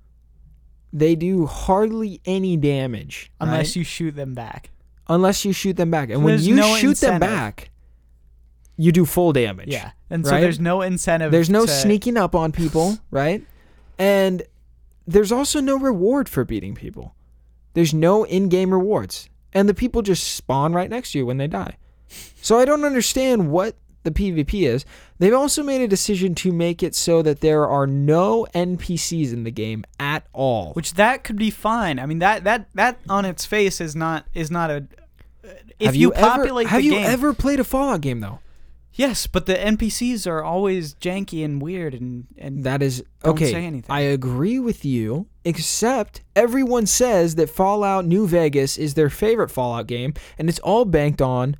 they 0.93 1.15
do 1.15 1.47
hardly 1.47 2.21
any 2.25 2.55
damage. 2.55 3.31
unless 3.41 3.69
right? 3.69 3.75
you 3.77 3.83
shoot 3.83 4.15
them 4.15 4.35
back. 4.35 4.69
unless 5.09 5.43
you 5.43 5.53
shoot 5.53 5.75
them 5.75 5.89
back. 5.89 6.09
And 6.11 6.23
when 6.23 6.39
you 6.39 6.55
no 6.55 6.75
shoot 6.75 6.97
them 6.97 7.19
back, 7.19 7.70
you 8.81 8.91
do 8.91 9.05
full 9.05 9.31
damage. 9.31 9.69
Yeah, 9.69 9.91
and 10.09 10.25
so 10.25 10.31
right? 10.31 10.41
there's 10.41 10.59
no 10.59 10.81
incentive. 10.81 11.31
There's 11.31 11.49
no 11.49 11.65
to- 11.65 11.71
sneaking 11.71 12.17
up 12.17 12.33
on 12.35 12.51
people, 12.51 12.97
right? 13.11 13.45
And 13.99 14.43
there's 15.05 15.31
also 15.31 15.61
no 15.61 15.77
reward 15.77 16.27
for 16.27 16.43
beating 16.43 16.73
people. 16.73 17.13
There's 17.73 17.93
no 17.93 18.23
in-game 18.23 18.71
rewards. 18.71 19.29
And 19.53 19.69
the 19.69 19.73
people 19.73 20.01
just 20.01 20.35
spawn 20.35 20.73
right 20.73 20.89
next 20.89 21.11
to 21.11 21.19
you 21.19 21.25
when 21.25 21.37
they 21.37 21.47
die. 21.47 21.77
So 22.41 22.57
I 22.57 22.65
don't 22.65 22.83
understand 22.83 23.51
what 23.51 23.75
the 24.03 24.11
PvP 24.11 24.67
is. 24.67 24.85
They've 25.19 25.33
also 25.33 25.61
made 25.61 25.81
a 25.81 25.87
decision 25.87 26.33
to 26.35 26.51
make 26.51 26.81
it 26.81 26.95
so 26.95 27.21
that 27.21 27.41
there 27.41 27.67
are 27.67 27.85
no 27.85 28.47
NPCs 28.55 29.31
in 29.31 29.43
the 29.43 29.51
game 29.51 29.83
at 29.99 30.25
all. 30.33 30.73
Which 30.73 30.95
that 30.95 31.23
could 31.23 31.37
be 31.37 31.51
fine. 31.51 31.99
I 31.99 32.05
mean 32.05 32.19
that 32.19 32.43
that 32.45 32.67
that 32.73 32.97
on 33.07 33.25
its 33.25 33.45
face 33.45 33.79
is 33.79 33.95
not 33.95 34.25
is 34.33 34.49
not 34.49 34.71
a. 34.71 34.87
If 35.79 35.87
have 35.87 35.95
you, 35.95 36.07
you, 36.07 36.13
ever 36.13 36.27
populate 36.27 36.67
have 36.67 36.81
you 36.81 36.91
game, 36.91 37.05
ever 37.05 37.33
played 37.33 37.59
a 37.59 37.63
Fallout 37.63 38.01
game 38.01 38.19
though? 38.19 38.39
Yes, 38.93 39.27
but 39.27 39.45
the 39.45 39.55
NPCs 39.55 40.27
are 40.27 40.43
always 40.43 40.95
janky 40.95 41.43
and 41.43 41.61
weird 41.61 41.93
and 41.93 42.27
and 42.37 42.63
That 42.63 42.81
is 42.81 43.03
Don't 43.23 43.33
okay. 43.35 43.51
say 43.51 43.65
anything. 43.65 43.91
I 43.91 44.01
agree 44.01 44.59
with 44.59 44.83
you, 44.85 45.27
except 45.45 46.21
everyone 46.35 46.85
says 46.85 47.35
that 47.35 47.49
Fallout 47.49 48.05
New 48.05 48.27
Vegas 48.27 48.77
is 48.77 48.93
their 48.93 49.09
favorite 49.09 49.49
Fallout 49.49 49.87
game, 49.87 50.13
and 50.37 50.49
it's 50.49 50.59
all 50.59 50.85
banked 50.85 51.21
on 51.21 51.55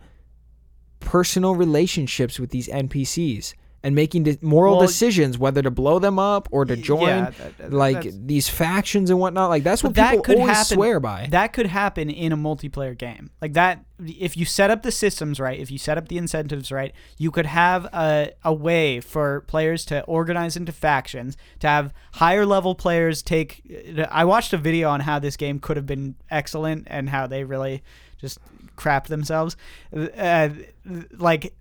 personal 1.00 1.56
relationships 1.56 2.40
with 2.40 2.52
these 2.52 2.68
NPCs 2.68 3.54
and 3.84 3.96
making 3.96 4.24
de- 4.24 4.38
moral 4.42 4.78
Well, 4.78 4.86
decisions 4.88 5.38
whether 5.38 5.62
to 5.64 5.72
blow 5.72 5.98
them 6.00 6.20
up 6.20 6.48
or 6.52 6.66
to 6.66 6.76
join 6.76 7.08
yeah, 7.08 7.30
that- 7.32 7.58
that- 7.58 7.74
like 7.74 8.04
these 8.28 8.48
factions 8.48 9.10
and 9.10 9.20
whatnot. 9.20 9.50
Like 9.50 9.64
that's 9.64 9.84
what 9.84 9.96
that 9.96 10.12
people 10.12 10.24
could 10.24 10.38
always 10.38 10.56
happen- 10.56 10.76
swear 10.76 11.00
by. 11.00 11.28
that 11.32 11.54
could 11.54 11.66
happen 11.66 12.10
in 12.10 12.32
a 12.32 12.38
multiplayer 12.38 12.98
game 12.98 13.32
like 13.42 13.54
that. 13.54 13.84
If 14.04 14.36
you 14.38 14.46
set 14.46 14.70
up 14.72 14.82
the 14.84 14.92
systems 14.92 15.40
right, 15.40 15.60
if 15.60 15.70
you 15.72 15.78
set 15.78 15.98
up 15.98 16.08
the 16.10 16.18
incentives 16.18 16.72
right, 16.72 16.92
you 17.18 17.32
could 17.32 17.46
have 17.46 17.86
a 17.86 18.32
a 18.44 18.54
way 18.54 19.00
for 19.00 19.42
players 19.42 19.86
to 19.86 20.04
organize 20.06 20.56
into 20.56 20.72
factions 20.72 21.36
to 21.60 21.68
have 21.68 21.94
higher 22.14 22.46
level 22.46 22.76
players 22.76 23.22
take. 23.22 23.62
I 24.12 24.26
watched 24.26 24.54
a 24.54 24.58
video 24.58 24.90
on 24.90 25.02
how 25.02 25.20
this 25.20 25.38
game 25.38 25.60
could 25.60 25.78
have 25.78 25.86
been 25.86 26.16
excellent 26.30 26.88
and 26.88 27.10
how 27.10 27.28
they 27.28 27.44
really 27.44 27.84
just 28.20 28.40
crapped 28.78 29.08
themselves. 29.08 29.56
Uh, 29.96 30.50
like 31.18 31.54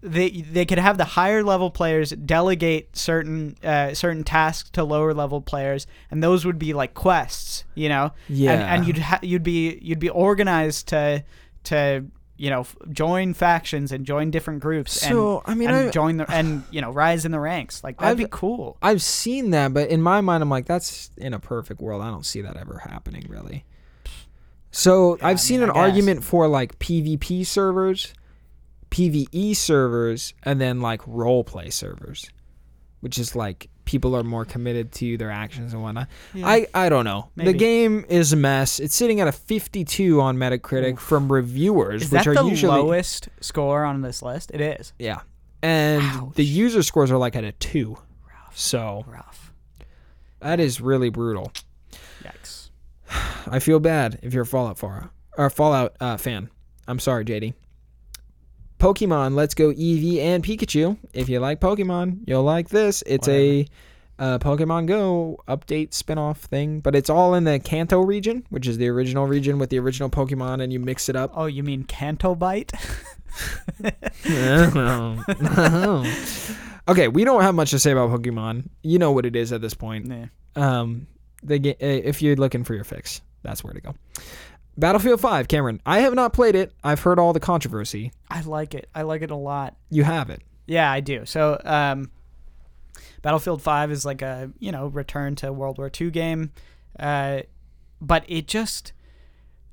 they 0.00 0.30
they 0.30 0.64
could 0.64 0.78
have 0.78 0.98
the 0.98 1.04
higher 1.04 1.42
level 1.42 1.70
players 1.70 2.10
delegate 2.10 2.96
certain 2.96 3.56
uh, 3.62 3.92
certain 3.94 4.24
tasks 4.24 4.70
to 4.70 4.84
lower 4.84 5.12
level 5.12 5.40
players, 5.40 5.86
and 6.10 6.22
those 6.22 6.44
would 6.44 6.58
be 6.58 6.72
like 6.72 6.94
quests, 6.94 7.64
you 7.74 7.88
know. 7.88 8.12
Yeah. 8.28 8.52
And, 8.52 8.62
and 8.62 8.86
you'd 8.86 8.98
ha- 8.98 9.20
you'd 9.22 9.42
be 9.42 9.78
you'd 9.82 9.98
be 9.98 10.08
organized 10.08 10.88
to 10.88 11.24
to 11.64 12.06
you 12.38 12.50
know 12.50 12.60
f- 12.60 12.76
join 12.90 13.34
factions 13.34 13.92
and 13.92 14.06
join 14.06 14.30
different 14.30 14.60
groups. 14.60 14.92
So, 14.92 15.38
and, 15.40 15.42
I 15.46 15.54
mean, 15.54 15.68
and 15.68 15.88
I- 15.88 15.90
join 15.90 16.16
the 16.18 16.30
and 16.32 16.62
you 16.70 16.80
know 16.80 16.90
rise 16.90 17.24
in 17.24 17.32
the 17.32 17.40
ranks. 17.40 17.82
Like 17.84 17.98
that'd 17.98 18.16
be 18.16 18.24
I've- 18.24 18.30
cool. 18.32 18.78
I've 18.80 19.02
seen 19.02 19.50
that, 19.50 19.74
but 19.74 19.88
in 19.90 20.00
my 20.00 20.20
mind, 20.20 20.42
I'm 20.42 20.50
like, 20.50 20.66
that's 20.66 21.10
in 21.16 21.34
a 21.34 21.38
perfect 21.40 21.80
world. 21.80 22.02
I 22.02 22.10
don't 22.10 22.24
see 22.26 22.40
that 22.42 22.56
ever 22.56 22.78
happening, 22.88 23.24
really. 23.28 23.64
So 24.70 25.18
I 25.22 25.30
I've 25.30 25.40
seen 25.40 25.60
mean, 25.60 25.70
an 25.70 25.76
argument 25.76 26.22
for 26.24 26.48
like 26.48 26.78
PvP 26.78 27.46
servers, 27.46 28.12
PvE 28.96 29.54
servers, 29.54 30.32
and 30.42 30.58
then 30.58 30.80
like 30.80 31.02
role 31.06 31.44
play 31.44 31.68
servers, 31.68 32.30
which 33.00 33.18
is 33.18 33.36
like 33.36 33.68
people 33.84 34.16
are 34.16 34.22
more 34.22 34.46
committed 34.46 34.90
to 34.90 35.18
their 35.18 35.30
actions 35.30 35.74
and 35.74 35.82
whatnot. 35.82 36.08
I, 36.34 36.66
I 36.72 36.88
don't 36.88 37.04
know. 37.04 37.28
The 37.36 37.52
game 37.52 38.06
is 38.08 38.32
a 38.32 38.36
mess. 38.36 38.80
It's 38.80 38.94
sitting 38.94 39.20
at 39.20 39.28
a 39.28 39.32
52 39.32 40.18
on 40.22 40.38
Metacritic 40.38 40.98
from 40.98 41.30
reviewers, 41.30 42.04
Is 42.04 42.10
which 42.10 42.26
are 42.26 42.34
the 42.34 42.44
usually 42.44 42.72
lowest 42.72 43.28
score 43.42 43.84
on 43.84 44.00
this 44.00 44.22
list? 44.22 44.50
It 44.54 44.62
is. 44.62 44.94
yeah, 44.98 45.20
and 45.60 46.02
Ouch. 46.02 46.34
the 46.36 46.44
user 46.44 46.82
scores 46.82 47.10
are 47.10 47.18
like 47.18 47.36
at 47.36 47.44
a 47.44 47.52
two. 47.52 47.98
Rough. 48.26 48.58
So 48.58 49.04
Rough. 49.06 49.52
that 50.40 50.58
is 50.58 50.80
really 50.80 51.10
brutal. 51.10 51.52
Yikes. 52.24 52.70
I 53.46 53.58
feel 53.58 53.78
bad 53.78 54.20
if 54.22 54.32
you're 54.32 54.44
a 54.44 54.46
Fallout 54.46 54.78
Fara, 54.78 55.10
or 55.36 55.50
Fallout 55.50 55.96
uh, 56.00 56.16
fan. 56.16 56.48
I'm 56.88 56.98
sorry, 56.98 57.26
JD. 57.26 57.52
Pokemon 58.78 59.34
Let's 59.34 59.54
Go 59.54 59.72
Eevee 59.72 60.18
and 60.18 60.44
Pikachu. 60.44 60.96
If 61.12 61.28
you 61.28 61.40
like 61.40 61.60
Pokemon, 61.60 62.20
you'll 62.26 62.42
like 62.42 62.68
this. 62.68 63.02
It's 63.06 63.28
a 63.28 63.66
uh, 64.18 64.38
Pokemon 64.38 64.86
Go 64.86 65.40
update 65.48 65.92
spin-off 65.94 66.40
thing, 66.40 66.80
but 66.80 66.94
it's 66.94 67.10
all 67.10 67.34
in 67.34 67.44
the 67.44 67.58
Kanto 67.58 68.00
region, 68.00 68.46
which 68.50 68.66
is 68.66 68.78
the 68.78 68.88
original 68.88 69.26
region 69.26 69.58
with 69.58 69.70
the 69.70 69.78
original 69.78 70.10
Pokemon, 70.10 70.62
and 70.62 70.72
you 70.72 70.80
mix 70.80 71.08
it 71.08 71.16
up. 71.16 71.32
Oh, 71.34 71.46
you 71.46 71.62
mean 71.62 71.84
Kanto 71.84 72.34
Bite? 72.34 72.72
okay, 76.88 77.08
we 77.08 77.24
don't 77.24 77.42
have 77.42 77.54
much 77.54 77.70
to 77.70 77.78
say 77.78 77.92
about 77.92 78.10
Pokemon. 78.10 78.68
You 78.82 78.98
know 78.98 79.12
what 79.12 79.26
it 79.26 79.36
is 79.36 79.52
at 79.52 79.60
this 79.60 79.74
point. 79.74 80.06
yeah. 80.06 80.26
Um, 80.54 81.06
the 81.42 81.58
ga- 81.58 81.76
uh, 81.82 82.02
if 82.04 82.22
you're 82.22 82.36
looking 82.36 82.64
for 82.64 82.74
your 82.74 82.84
fix, 82.84 83.20
that's 83.42 83.62
where 83.62 83.74
to 83.74 83.80
go. 83.80 83.94
Battlefield 84.78 85.20
5, 85.20 85.48
Cameron. 85.48 85.80
I 85.86 86.00
have 86.00 86.14
not 86.14 86.32
played 86.32 86.54
it. 86.54 86.72
I've 86.84 87.00
heard 87.00 87.18
all 87.18 87.32
the 87.32 87.40
controversy. 87.40 88.12
I 88.30 88.42
like 88.42 88.74
it. 88.74 88.88
I 88.94 89.02
like 89.02 89.22
it 89.22 89.30
a 89.30 89.36
lot. 89.36 89.74
You 89.90 90.04
have 90.04 90.28
it. 90.30 90.42
Yeah, 90.66 90.90
I 90.90 91.00
do. 91.00 91.24
So, 91.24 91.60
um, 91.64 92.10
Battlefield 93.22 93.62
5 93.62 93.90
is 93.90 94.04
like 94.04 94.22
a, 94.22 94.50
you 94.58 94.72
know, 94.72 94.88
return 94.88 95.34
to 95.36 95.52
World 95.52 95.78
War 95.78 95.90
II 95.98 96.10
game. 96.10 96.52
Uh, 96.98 97.40
but 98.00 98.24
it 98.28 98.46
just 98.46 98.92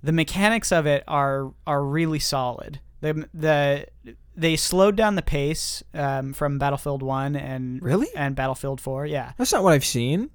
the 0.02 0.12
mechanics 0.12 0.72
of 0.72 0.86
it 0.86 1.04
are 1.08 1.54
are 1.68 1.84
really 1.84 2.20
solid. 2.20 2.80
The 3.02 3.28
the 3.34 3.88
they 4.36 4.56
slowed 4.56 4.96
down 4.96 5.16
the 5.16 5.22
pace 5.22 5.84
um, 5.94 6.34
from 6.34 6.58
Battlefield 6.58 7.04
1 7.04 7.36
and 7.36 7.82
Really? 7.82 8.08
and 8.16 8.36
Battlefield 8.36 8.82
4. 8.82 9.06
Yeah. 9.06 9.34
That's 9.38 9.52
not 9.54 9.64
what 9.64 9.74
I've 9.74 9.86
seen. 9.86 10.30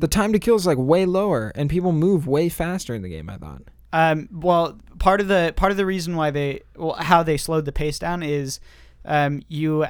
The 0.00 0.08
time 0.08 0.32
to 0.32 0.38
kill 0.38 0.56
is 0.56 0.66
like 0.66 0.78
way 0.78 1.04
lower, 1.06 1.52
and 1.54 1.68
people 1.68 1.92
move 1.92 2.26
way 2.26 2.48
faster 2.48 2.94
in 2.94 3.02
the 3.02 3.08
game. 3.08 3.28
I 3.28 3.36
thought. 3.36 3.62
Um, 3.92 4.28
well, 4.32 4.78
part 4.98 5.20
of 5.20 5.28
the 5.28 5.52
part 5.56 5.72
of 5.72 5.76
the 5.76 5.86
reason 5.86 6.16
why 6.16 6.30
they 6.30 6.60
well, 6.76 6.94
how 6.94 7.22
they 7.22 7.36
slowed 7.36 7.64
the 7.64 7.72
pace 7.72 7.98
down 7.98 8.22
is 8.22 8.60
um, 9.04 9.42
you 9.48 9.84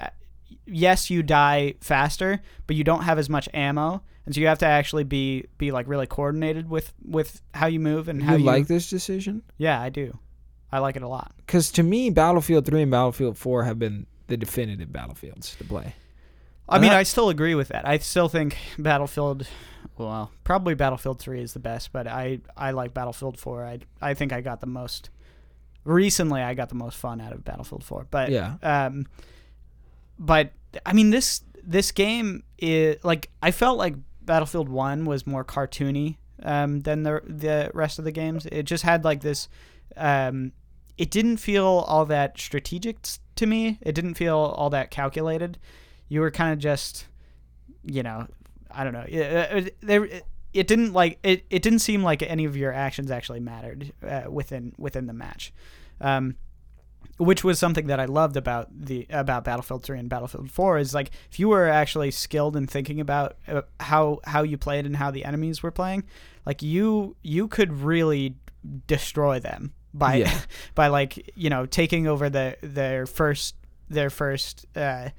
yes 0.67 1.11
you 1.11 1.23
die 1.23 1.75
faster, 1.81 2.41
but 2.67 2.77
you 2.77 2.85
don't 2.85 3.03
have 3.03 3.19
as 3.19 3.29
much 3.29 3.49
ammo, 3.55 4.03
and 4.27 4.35
so 4.35 4.41
you 4.41 4.47
have 4.47 4.59
to 4.59 4.67
actually 4.67 5.05
be 5.05 5.45
be 5.59 5.71
like 5.71 5.87
really 5.87 6.07
coordinated 6.07 6.69
with 6.69 6.93
with 7.05 7.43
how 7.55 7.67
you 7.67 7.81
move 7.81 8.09
and 8.09 8.23
how 8.23 8.33
you 8.33 8.41
you 8.41 8.45
like 8.45 8.67
this 8.67 8.89
decision? 8.91 9.43
Yeah, 9.59 9.81
I 9.81 9.91
do. 9.91 10.19
I 10.73 10.79
like 10.79 10.97
it 10.97 11.03
a 11.03 11.09
lot. 11.09 11.33
Because 11.39 11.71
to 11.73 11.83
me, 11.83 12.11
Battlefield 12.11 12.65
3 12.65 12.83
and 12.83 12.91
Battlefield 12.93 13.37
4 13.37 13.65
have 13.65 13.79
been 13.79 14.07
the 14.29 14.37
definitive 14.37 14.93
battlefields 14.93 15.57
to 15.57 15.65
play. 15.65 15.95
I 16.69 16.79
mean, 16.79 16.93
Uh, 16.93 16.97
I 16.97 17.03
still 17.03 17.29
agree 17.29 17.57
with 17.57 17.69
that. 17.69 17.87
I 17.87 17.99
still 17.99 18.29
think 18.29 18.57
Battlefield, 18.79 19.49
well, 20.07 20.31
probably 20.45 20.75
Battlefield 20.75 21.19
3 21.21 21.41
is 21.43 21.53
the 21.53 21.59
best, 21.59 21.93
but 21.93 22.07
I, 22.07 22.41
I 22.57 22.71
like 22.73 22.95
Battlefield 22.95 23.39
4. 23.39 23.65
I, 23.65 23.79
I 24.01 24.15
think 24.15 24.33
I 24.33 24.41
got 24.41 24.61
the 24.61 24.67
most, 24.67 25.11
recently 25.85 26.41
I 26.43 26.55
got 26.55 26.69
the 26.69 26.75
most 26.75 26.97
fun 26.97 27.21
out 27.21 27.33
of 27.33 27.45
Battlefield 27.45 27.85
4. 27.85 28.07
But, 28.11 28.31
Yeah. 28.31 28.55
um, 28.63 29.07
but 30.19 30.53
I 30.85 30.93
mean, 30.93 31.11
this, 31.11 31.43
this 31.63 31.93
game 31.93 32.43
is, 32.59 32.97
like, 33.05 33.31
I 33.43 33.51
felt 33.51 33.79
like 33.79 33.95
Battlefield 34.23 34.69
1 34.69 35.05
was 35.05 35.27
more 35.27 35.45
cartoony, 35.45 36.17
um, 36.43 36.81
than 36.81 37.03
the, 37.03 37.21
the 37.27 37.71
rest 37.75 37.99
of 37.99 38.05
the 38.05 38.13
games. 38.13 38.47
It 38.47 38.65
just 38.65 38.83
had 38.85 39.05
like 39.05 39.21
this, 39.21 39.49
um, 39.97 40.53
it 40.97 41.11
didn't 41.11 41.39
feel 41.39 41.65
all 41.65 42.05
that 42.07 42.39
strategic 42.39 42.99
to 43.37 43.47
me. 43.47 43.79
It 43.81 43.95
didn't 43.95 44.15
feel 44.15 44.37
all 44.37 44.71
that 44.71 44.91
calculated. 44.91 45.59
You 46.09 46.21
were 46.21 46.31
kind 46.31 46.53
of 46.53 46.59
just, 46.59 47.07
you 47.85 48.03
know, 48.03 48.27
I 48.73 48.85
don't 48.85 48.93
know. 48.93 49.05
It, 49.09 49.15
it, 49.15 49.77
there, 49.81 50.05
it, 50.05 50.27
it 50.53 50.67
didn't 50.67 50.93
like 50.93 51.19
it. 51.23 51.45
It 51.51 51.63
didn't 51.63 51.81
seem 51.81 52.03
like 52.03 52.23
any 52.23 52.45
of 52.45 52.57
your 52.57 52.73
actions 52.73 53.11
actually 53.11 53.41
mattered 53.41 53.93
uh, 54.07 54.23
within 54.29 54.75
within 54.79 55.07
the 55.07 55.13
match, 55.13 55.53
um, 56.01 56.37
which 57.19 57.45
was 57.45 57.59
something 57.59 57.87
that 57.87 58.01
I 58.01 58.07
loved 58.07 58.37
about 58.37 58.69
the 58.73 59.07
about 59.11 59.45
Battlefield 59.45 59.85
3 59.85 59.99
and 59.99 60.09
Battlefield 60.09 60.51
4 60.51 60.79
is 60.79 60.95
like 60.95 61.11
if 61.31 61.39
you 61.39 61.49
were 61.49 61.69
actually 61.69 62.11
skilled 62.11 62.57
in 62.57 62.67
thinking 62.67 63.01
about 63.01 63.37
uh, 63.47 63.63
how 63.79 64.21
how 64.25 64.43
you 64.43 64.59
played 64.59 64.87
and 64.87 64.97
how 64.97 65.11
the 65.11 65.25
enemies 65.25 65.63
were 65.63 65.71
playing, 65.71 66.05
like 66.47 66.63
you 66.63 67.17
you 67.23 67.47
could 67.47 67.73
really 67.73 68.37
destroy 68.87 69.39
them 69.39 69.73
by 69.95 70.17
Yeah. 70.17 70.41
by 70.75 70.89
like 70.89 71.31
you 71.37 71.51
know 71.51 71.67
taking 71.67 72.07
over 72.09 72.29
the 72.29 72.57
their 72.61 73.07
first 73.07 73.55
their 73.89 74.11
first 74.11 74.67
uh, 74.77 75.11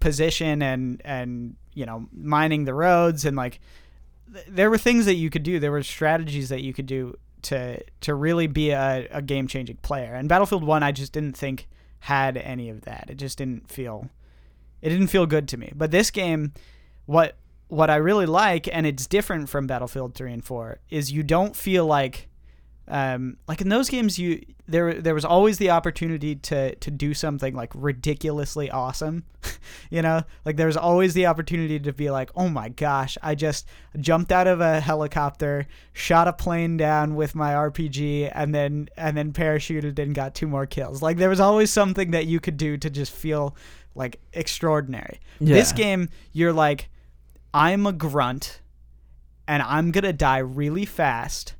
position 0.00 0.62
and 0.62 1.00
and 1.04 1.56
you 1.74 1.86
know 1.86 2.06
mining 2.12 2.64
the 2.64 2.74
roads 2.74 3.24
and 3.24 3.36
like 3.36 3.60
th- 4.32 4.46
there 4.48 4.70
were 4.70 4.78
things 4.78 5.06
that 5.06 5.14
you 5.14 5.30
could 5.30 5.42
do. 5.42 5.58
There 5.58 5.72
were 5.72 5.82
strategies 5.82 6.48
that 6.48 6.62
you 6.62 6.72
could 6.72 6.86
do 6.86 7.16
to 7.42 7.82
to 8.00 8.14
really 8.14 8.46
be 8.46 8.70
a, 8.70 9.06
a 9.10 9.22
game 9.22 9.46
changing 9.46 9.76
player. 9.76 10.14
And 10.14 10.28
battlefield 10.28 10.64
1 10.64 10.82
i 10.82 10.92
just 10.92 11.12
didn't 11.12 11.36
think 11.36 11.68
had 12.00 12.36
any 12.36 12.68
of 12.68 12.82
that. 12.82 13.06
It 13.08 13.16
just 13.16 13.38
didn't 13.38 13.68
feel 13.68 14.08
it 14.82 14.90
didn't 14.90 15.08
feel 15.08 15.26
good 15.26 15.48
to 15.48 15.56
me. 15.56 15.72
But 15.74 15.90
this 15.90 16.10
game 16.10 16.52
what 17.06 17.36
what 17.68 17.90
i 17.90 17.96
really 17.96 18.26
like 18.26 18.68
and 18.72 18.86
it's 18.86 19.06
different 19.06 19.48
from 19.48 19.66
battlefield 19.66 20.14
3 20.14 20.32
and 20.32 20.44
4 20.44 20.78
is 20.90 21.12
you 21.12 21.22
don't 21.22 21.56
feel 21.56 21.86
like 21.86 22.28
um, 22.88 23.36
like 23.48 23.60
in 23.60 23.68
those 23.68 23.88
games 23.88 24.18
you 24.18 24.44
there 24.66 24.94
there 24.94 25.14
was 25.14 25.24
always 25.24 25.58
the 25.58 25.70
opportunity 25.70 26.34
to 26.36 26.74
to 26.76 26.90
do 26.90 27.14
something 27.14 27.54
like 27.54 27.70
ridiculously 27.74 28.70
awesome 28.70 29.24
you 29.90 30.00
know? 30.00 30.22
Like 30.44 30.56
there 30.56 30.66
was 30.66 30.76
always 30.76 31.12
the 31.12 31.26
opportunity 31.26 31.78
to 31.80 31.92
be 31.92 32.10
like 32.10 32.30
oh 32.34 32.48
my 32.48 32.68
gosh 32.68 33.16
i 33.22 33.34
just 33.34 33.66
jumped 33.98 34.32
out 34.32 34.46
of 34.46 34.60
a 34.60 34.80
helicopter 34.80 35.66
shot 35.92 36.28
a 36.28 36.32
plane 36.32 36.76
down 36.76 37.14
with 37.14 37.34
my 37.34 37.52
rpg 37.52 38.30
and 38.34 38.54
then 38.54 38.88
and 38.96 39.16
then 39.16 39.32
parachuted 39.32 39.98
and 39.98 40.14
got 40.14 40.34
two 40.34 40.46
more 40.46 40.66
kills. 40.66 41.02
Like 41.02 41.16
there 41.16 41.28
was 41.28 41.40
always 41.40 41.70
something 41.70 42.10
that 42.12 42.26
you 42.26 42.40
could 42.40 42.56
do 42.56 42.76
to 42.76 42.90
just 42.90 43.12
feel 43.12 43.56
like 43.94 44.20
extraordinary. 44.32 45.20
This 45.40 45.72
game 45.72 46.08
you're 46.32 46.52
like 46.52 46.88
i'm 47.54 47.86
a 47.86 47.92
grunt 47.92 48.60
and 49.46 49.62
i'm 49.62 49.92
gonna 49.92 50.12
die 50.12 50.38
really 50.38 50.84
fast 50.84 51.54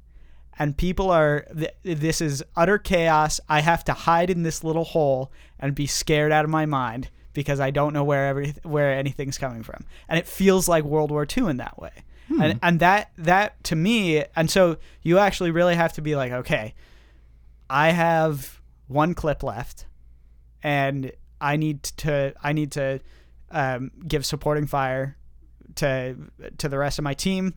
and 0.58 0.76
people 0.76 1.10
are 1.10 1.46
th- 1.56 1.74
this 1.82 2.20
is 2.20 2.44
utter 2.56 2.78
chaos. 2.78 3.40
I 3.48 3.60
have 3.60 3.84
to 3.84 3.92
hide 3.92 4.30
in 4.30 4.42
this 4.42 4.64
little 4.64 4.84
hole 4.84 5.32
and 5.58 5.74
be 5.74 5.86
scared 5.86 6.32
out 6.32 6.44
of 6.44 6.50
my 6.50 6.66
mind 6.66 7.10
because 7.32 7.58
i 7.58 7.70
don't 7.70 7.92
know 7.92 8.04
where 8.04 8.28
every 8.28 8.54
where 8.62 8.92
anything's 8.92 9.38
coming 9.38 9.62
from. 9.62 9.84
And 10.08 10.18
it 10.18 10.26
feels 10.26 10.68
like 10.68 10.84
world 10.84 11.10
war 11.10 11.26
ii 11.36 11.48
in 11.48 11.56
that 11.58 11.78
way. 11.78 11.92
And 12.40 12.58
and 12.62 12.80
that 12.80 13.10
that 13.18 13.62
to 13.64 13.76
me 13.76 14.24
and 14.34 14.50
so 14.50 14.78
you 15.02 15.18
actually 15.18 15.50
really 15.50 15.74
have 15.74 15.92
to 15.94 16.00
be 16.00 16.16
like 16.16 16.32
okay 16.32 16.74
i 17.68 17.90
have 17.90 18.60
one 18.88 19.14
clip 19.14 19.42
left 19.42 19.84
and 20.62 21.12
i 21.40 21.56
need 21.56 21.82
to 21.82 22.32
i 22.42 22.52
need 22.52 22.72
to 22.72 23.00
um, 23.50 23.90
give 24.06 24.26
supporting 24.26 24.66
fire 24.66 25.16
to 25.76 26.16
to 26.58 26.68
the 26.68 26.76
rest 26.76 26.98
of 26.98 27.04
my 27.04 27.14
team. 27.14 27.54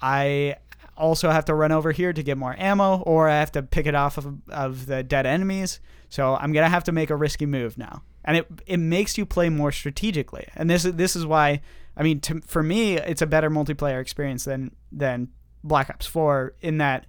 I 0.00 0.56
also 0.96 1.30
have 1.30 1.44
to 1.46 1.54
run 1.54 1.72
over 1.72 1.92
here 1.92 2.12
to 2.12 2.22
get 2.22 2.38
more 2.38 2.54
ammo, 2.58 2.98
or 3.02 3.28
I 3.28 3.38
have 3.38 3.52
to 3.52 3.62
pick 3.62 3.86
it 3.86 3.94
off 3.94 4.18
of, 4.18 4.36
of 4.48 4.86
the 4.86 5.02
dead 5.02 5.26
enemies. 5.26 5.80
So 6.08 6.36
I'm 6.36 6.52
gonna 6.52 6.68
have 6.68 6.84
to 6.84 6.92
make 6.92 7.10
a 7.10 7.16
risky 7.16 7.46
move 7.46 7.76
now, 7.76 8.02
and 8.24 8.36
it 8.36 8.46
it 8.66 8.78
makes 8.78 9.18
you 9.18 9.26
play 9.26 9.48
more 9.48 9.72
strategically. 9.72 10.46
And 10.54 10.70
this 10.70 10.84
is 10.84 10.94
this 10.94 11.16
is 11.16 11.26
why 11.26 11.60
I 11.96 12.02
mean, 12.02 12.20
to, 12.20 12.40
for 12.40 12.62
me, 12.62 12.96
it's 12.96 13.22
a 13.22 13.26
better 13.26 13.50
multiplayer 13.50 14.00
experience 14.00 14.44
than 14.44 14.74
than 14.90 15.28
Black 15.62 15.90
Ops 15.90 16.06
4 16.06 16.54
in 16.60 16.78
that 16.78 17.06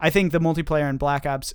I 0.00 0.10
think 0.10 0.32
the 0.32 0.40
multiplayer 0.40 0.88
in 0.88 0.96
Black 0.96 1.26
Ops 1.26 1.54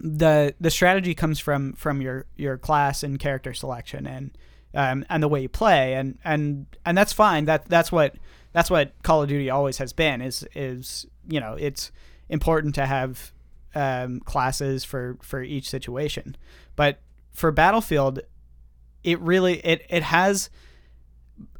the 0.00 0.54
the 0.60 0.70
strategy 0.70 1.14
comes 1.14 1.38
from 1.38 1.72
from 1.74 2.00
your 2.00 2.26
your 2.36 2.58
class 2.58 3.02
and 3.02 3.18
character 3.18 3.54
selection 3.54 4.06
and 4.06 4.36
um, 4.74 5.04
and 5.08 5.22
the 5.22 5.28
way 5.28 5.42
you 5.42 5.48
play 5.48 5.94
and 5.94 6.18
and 6.24 6.66
and 6.84 6.96
that's 6.96 7.12
fine. 7.12 7.44
That 7.44 7.66
that's 7.66 7.90
what 7.92 8.16
that's 8.52 8.70
what 8.70 8.92
Call 9.02 9.22
of 9.22 9.28
Duty 9.28 9.50
always 9.50 9.78
has 9.78 9.92
been 9.92 10.20
is 10.20 10.46
is 10.54 11.06
you 11.28 11.40
know 11.40 11.56
it's 11.58 11.92
important 12.28 12.74
to 12.76 12.86
have 12.86 13.32
um, 13.74 14.20
classes 14.20 14.84
for 14.84 15.16
for 15.22 15.42
each 15.42 15.68
situation. 15.68 16.36
But 16.76 17.00
for 17.32 17.50
Battlefield 17.50 18.20
it 19.04 19.20
really 19.20 19.58
it 19.64 19.84
it 19.88 20.02
has 20.02 20.50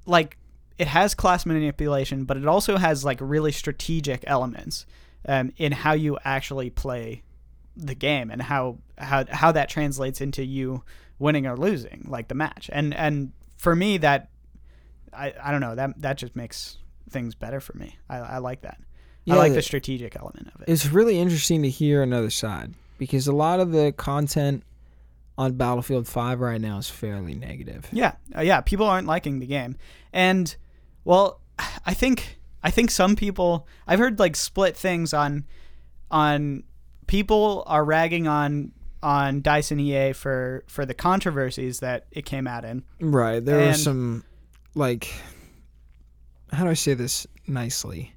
like 0.06 0.36
it 0.78 0.88
has 0.88 1.14
class 1.14 1.46
manipulation 1.46 2.24
but 2.24 2.36
it 2.36 2.46
also 2.46 2.78
has 2.78 3.04
like 3.04 3.18
really 3.20 3.52
strategic 3.52 4.24
elements 4.26 4.86
um, 5.28 5.52
in 5.56 5.70
how 5.70 5.92
you 5.92 6.18
actually 6.24 6.70
play 6.70 7.22
the 7.76 7.94
game 7.94 8.30
and 8.30 8.42
how 8.42 8.78
how 8.98 9.24
how 9.30 9.52
that 9.52 9.68
translates 9.68 10.20
into 10.20 10.44
you 10.44 10.82
winning 11.18 11.46
or 11.46 11.56
losing 11.56 12.04
like 12.08 12.28
the 12.28 12.34
match 12.34 12.68
and 12.72 12.94
and 12.94 13.32
for 13.56 13.74
me 13.74 13.98
that 13.98 14.30
I, 15.12 15.32
I 15.42 15.50
don't 15.52 15.60
know 15.60 15.74
that 15.74 16.00
that 16.02 16.18
just 16.18 16.34
makes 16.34 16.78
things 17.10 17.34
better 17.34 17.60
for 17.60 17.76
me 17.76 17.96
I, 18.08 18.18
I 18.18 18.38
like 18.38 18.62
that 18.62 18.78
I 19.28 19.36
like 19.36 19.54
the 19.54 19.62
strategic 19.62 20.16
element 20.16 20.48
of 20.54 20.62
it 20.62 20.68
It's 20.68 20.86
really 20.86 21.18
interesting 21.18 21.62
to 21.62 21.70
hear 21.70 22.02
another 22.02 22.30
side 22.30 22.74
because 22.98 23.26
a 23.26 23.32
lot 23.32 23.60
of 23.60 23.72
the 23.72 23.92
content 23.92 24.64
on 25.36 25.52
Battlefield 25.54 26.06
5 26.06 26.40
right 26.40 26.60
now 26.60 26.78
is 26.78 26.88
fairly 26.88 27.34
negative. 27.34 27.88
Yeah, 27.92 28.12
uh, 28.36 28.42
yeah. 28.42 28.60
People 28.60 28.86
aren't 28.86 29.06
liking 29.06 29.40
the 29.40 29.46
game, 29.46 29.76
and 30.12 30.54
well, 31.04 31.40
I 31.86 31.94
think 31.94 32.38
I 32.62 32.70
think 32.70 32.90
some 32.90 33.16
people 33.16 33.66
I've 33.86 33.98
heard 33.98 34.18
like 34.18 34.36
split 34.36 34.76
things 34.76 35.12
on 35.12 35.44
on 36.10 36.64
people 37.06 37.64
are 37.66 37.84
ragging 37.84 38.26
on 38.26 38.72
on 39.05 39.43
Dice 39.43 39.70
and 39.70 39.81
EA 39.81 40.12
for 40.14 40.64
for 40.66 40.85
the 40.86 40.94
controversies 40.94 41.78
that 41.81 42.06
it 42.10 42.24
came 42.24 42.47
out 42.48 42.64
in. 42.64 42.82
Right. 43.01 43.44
There 43.44 43.59
And- 43.60 43.68
was 43.68 43.82
some, 43.82 44.24
like, 44.74 45.12
how 46.52 46.64
do 46.64 46.70
I 46.70 46.74
say 46.74 46.94
this 46.94 47.26
nicely? 47.47 48.12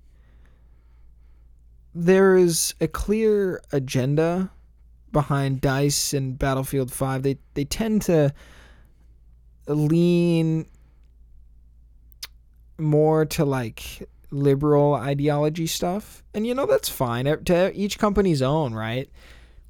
There 1.94 2.36
is 2.38 2.74
a 2.80 2.88
clear 2.88 3.62
agenda 3.72 4.50
behind 5.12 5.62
Dice 5.62 6.14
and 6.14 6.38
Battlefield 6.40 6.92
5. 6.92 7.24
They, 7.24 7.38
they 7.56 7.66
tend 7.66 8.04
to 8.04 8.34
lean 9.68 10.68
more 12.78 13.26
to, 13.26 13.44
like, 13.46 14.08
liberal 14.30 14.94
ideology 14.94 15.66
stuff. 15.66 16.24
And, 16.34 16.46
you 16.46 16.54
know, 16.54 16.66
that's 16.68 16.90
fine. 16.90 17.26
To 17.46 17.72
each 17.74 17.98
company's 17.98 18.42
own, 18.42 18.74
right? 18.74 19.10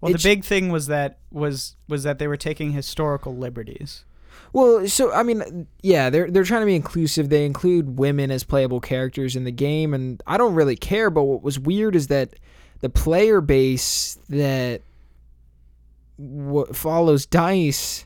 Well, 0.02 0.14
the 0.14 0.20
big 0.20 0.44
thing 0.44 0.70
was 0.70 0.88
that 0.88 1.18
was 1.32 1.76
was 1.88 2.04
that 2.04 2.20
they 2.20 2.28
were 2.28 2.38
taking 2.38 2.72
historical 2.72 3.36
liberties. 3.36 4.06
Well, 4.54 4.88
so 4.88 5.12
I 5.12 5.24
mean, 5.24 5.68
yeah, 5.82 6.10
they're 6.10 6.30
they're 6.30 6.44
trying 6.44 6.62
to 6.62 6.66
be 6.66 6.76
inclusive. 6.76 7.30
They 7.30 7.46
include 7.46 7.98
women 7.98 8.32
as 8.32 8.44
playable 8.44 8.80
characters 8.80 9.36
in 9.36 9.44
the 9.44 9.52
game, 9.52 9.94
and 9.94 10.22
I 10.28 10.38
don't 10.38 10.54
really 10.54 10.76
care. 10.76 11.10
But 11.10 11.24
what 11.24 11.42
was 11.42 11.60
weird 11.60 11.96
is 11.96 12.08
that 12.08 12.34
the 12.82 12.90
player 12.90 13.42
base 13.42 14.18
that 14.30 14.82
w- 16.18 16.72
follows 16.74 17.26
Dice 17.26 18.06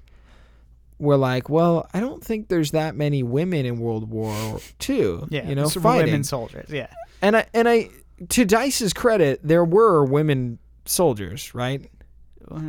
were 0.97 1.17
like, 1.17 1.49
well, 1.49 1.89
I 1.93 1.99
don't 1.99 2.23
think 2.23 2.47
there's 2.47 2.71
that 2.71 2.95
many 2.95 3.23
women 3.23 3.65
in 3.65 3.79
World 3.79 4.09
War 4.09 4.59
II. 4.87 5.21
Yeah, 5.29 5.47
you 5.47 5.55
know, 5.55 5.67
fighting. 5.67 6.05
women 6.07 6.23
soldiers. 6.23 6.69
Yeah, 6.69 6.87
And 7.21 7.37
I 7.37 7.45
and 7.53 7.67
I 7.67 7.89
to 8.29 8.45
Dice's 8.45 8.93
credit, 8.93 9.39
there 9.43 9.65
were 9.65 10.05
women 10.05 10.59
soldiers, 10.85 11.53
right? 11.55 11.89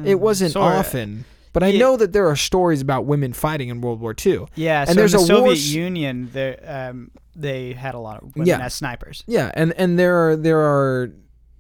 It 0.05 0.21
wasn't 0.21 0.53
Sorta. 0.53 0.77
often, 0.79 1.25
but 1.53 1.63
I 1.63 1.69
Yeah. 1.69 1.79
know 1.81 1.97
that 1.97 2.13
there 2.13 2.29
are 2.29 2.37
stories 2.37 2.81
about 2.83 3.05
women 3.07 3.33
fighting 3.33 3.69
in 3.69 3.81
World 3.81 4.01
War 4.01 4.15
II. 4.25 4.47
Yeah, 4.55 4.81
And 4.83 4.91
so 4.91 4.95
there's 4.95 5.15
in 5.15 5.27
the 5.27 5.33
a 5.35 5.37
war 5.41 5.47
Soviet 5.49 5.59
s- 5.59 5.69
Union, 5.71 6.29
they 6.33 6.57
um, 6.59 7.11
they 7.35 7.73
had 7.73 7.95
a 7.95 7.99
lot 7.99 8.23
of 8.23 8.35
women 8.37 8.47
Yeah. 8.47 8.59
as 8.61 8.75
snipers. 8.75 9.25
Yeah, 9.27 9.51
and 9.55 9.73
and 9.79 9.99
there 9.99 10.29
are 10.29 10.37
there 10.37 10.61
are 10.61 11.11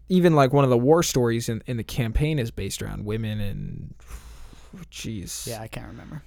even 0.08 0.34
like 0.34 0.52
one 0.52 0.62
of 0.64 0.70
the 0.70 0.76
war 0.78 1.02
stories 1.02 1.48
in, 1.48 1.62
in 1.66 1.78
the 1.78 1.84
campaign 1.84 2.38
is 2.38 2.50
based 2.50 2.82
around 2.82 3.04
women 3.06 3.40
and 3.40 3.94
jeez, 4.90 5.46
Yeah, 5.46 5.60
I 5.62 5.68
can't 5.68 5.86
remember. 5.88 6.22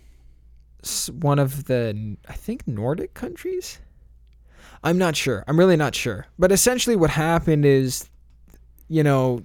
s- 0.83 1.09
one 1.09 1.39
of 1.39 1.65
the 1.65 2.17
I 2.27 2.33
think 2.33 2.67
Nordic 2.67 3.13
countries. 3.13 3.79
I'm 4.83 4.97
not 4.97 5.15
sure. 5.15 5.43
I'm 5.47 5.57
really 5.57 5.77
not 5.77 5.95
sure. 5.95 6.27
But 6.37 6.51
essentially, 6.51 6.95
what 6.95 7.09
happened 7.09 7.65
is, 7.65 8.07
you 8.87 9.01
know, 9.03 9.41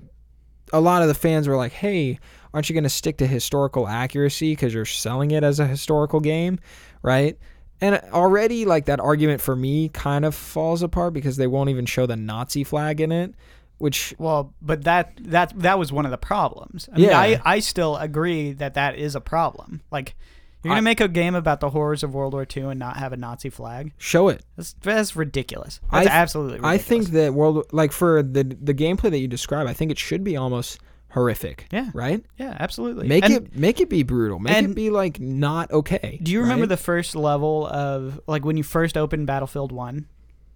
a 0.72 0.80
lot 0.80 1.02
of 1.02 1.08
the 1.08 1.14
fans 1.14 1.48
were 1.48 1.56
like, 1.56 1.72
"Hey, 1.72 2.18
aren't 2.52 2.68
you 2.68 2.74
going 2.74 2.84
to 2.84 2.90
stick 2.90 3.18
to 3.18 3.26
historical 3.26 3.86
accuracy 3.88 4.52
because 4.52 4.74
you're 4.74 4.84
selling 4.84 5.30
it 5.30 5.42
as 5.44 5.60
a 5.60 5.66
historical 5.66 6.20
game, 6.20 6.58
right?" 7.02 7.38
And 7.80 8.00
already, 8.12 8.64
like 8.66 8.84
that 8.86 9.00
argument 9.00 9.40
for 9.40 9.56
me 9.56 9.88
kind 9.88 10.24
of 10.24 10.34
falls 10.34 10.82
apart 10.82 11.14
because 11.14 11.36
they 11.36 11.46
won't 11.46 11.70
even 11.70 11.86
show 11.86 12.06
the 12.06 12.16
Nazi 12.16 12.62
flag 12.62 13.00
in 13.00 13.10
it, 13.10 13.34
which 13.78 14.14
Well, 14.18 14.52
but 14.60 14.84
that 14.84 15.12
that 15.20 15.52
that 15.58 15.78
was 15.78 15.90
one 15.92 16.04
of 16.04 16.10
the 16.10 16.18
problems. 16.18 16.88
I 16.92 16.96
mean, 16.98 17.08
Yeah. 17.08 17.18
I 17.18 17.40
I 17.44 17.58
still 17.60 17.96
agree 17.96 18.52
that 18.52 18.74
that 18.74 18.96
is 18.96 19.14
a 19.14 19.20
problem. 19.20 19.80
Like, 19.90 20.14
you're 20.62 20.70
gonna 20.72 20.78
I- 20.78 20.80
make 20.82 21.00
a 21.00 21.08
game 21.08 21.34
about 21.34 21.60
the 21.60 21.70
horrors 21.70 22.02
of 22.02 22.14
World 22.14 22.32
War 22.34 22.46
II 22.54 22.64
and 22.64 22.78
not 22.78 22.96
have 22.96 23.12
a 23.12 23.16
Nazi 23.16 23.50
flag? 23.50 23.92
show 23.98 24.28
it. 24.28 24.42
That's 24.56 24.74
that's 24.82 25.16
ridiculous. 25.16 25.80
I 25.90 25.98
That's 26.00 26.08
th- 26.10 26.14
absolutely 26.20 26.60
I 26.62 26.78
think 26.78 27.08
that 27.10 27.34
world 27.34 27.66
like 27.72 27.92
for 27.92 28.22
the 28.22 28.44
the 28.44 28.74
gameplay 28.74 29.10
that 29.10 29.18
you 29.18 29.28
describe, 29.28 29.66
I 29.66 29.72
think 29.72 29.90
it 29.90 29.98
should 29.98 30.22
be 30.24 30.36
almost 30.36 30.78
horrific. 31.10 31.66
Yeah. 31.72 31.90
Right. 31.92 32.24
yeah, 32.38 32.56
absolutely. 32.60 33.08
Make 33.08 33.24
And 33.24 33.34
it 33.34 33.56
make 33.56 33.80
it 33.80 33.88
be 33.88 34.02
brutal. 34.04 34.38
Make 34.38 34.64
it 34.64 34.74
be 34.74 34.90
like 34.90 35.18
not 35.18 35.70
okay. 35.72 36.20
Do 36.22 36.30
you 36.30 36.40
remember 36.40 36.62
right? 36.62 36.68
the 36.68 36.76
first 36.76 37.16
level 37.16 37.66
of 37.66 38.20
like 38.28 38.44
when 38.44 38.56
you 38.56 38.62
first 38.62 38.96
opened 38.96 39.26
Battlefield 39.26 39.72
One? 39.72 40.06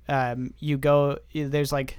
Um, 0.08 0.52
you 0.60 0.76
go 0.76 1.18
there's 1.34 1.72
like 1.72 1.98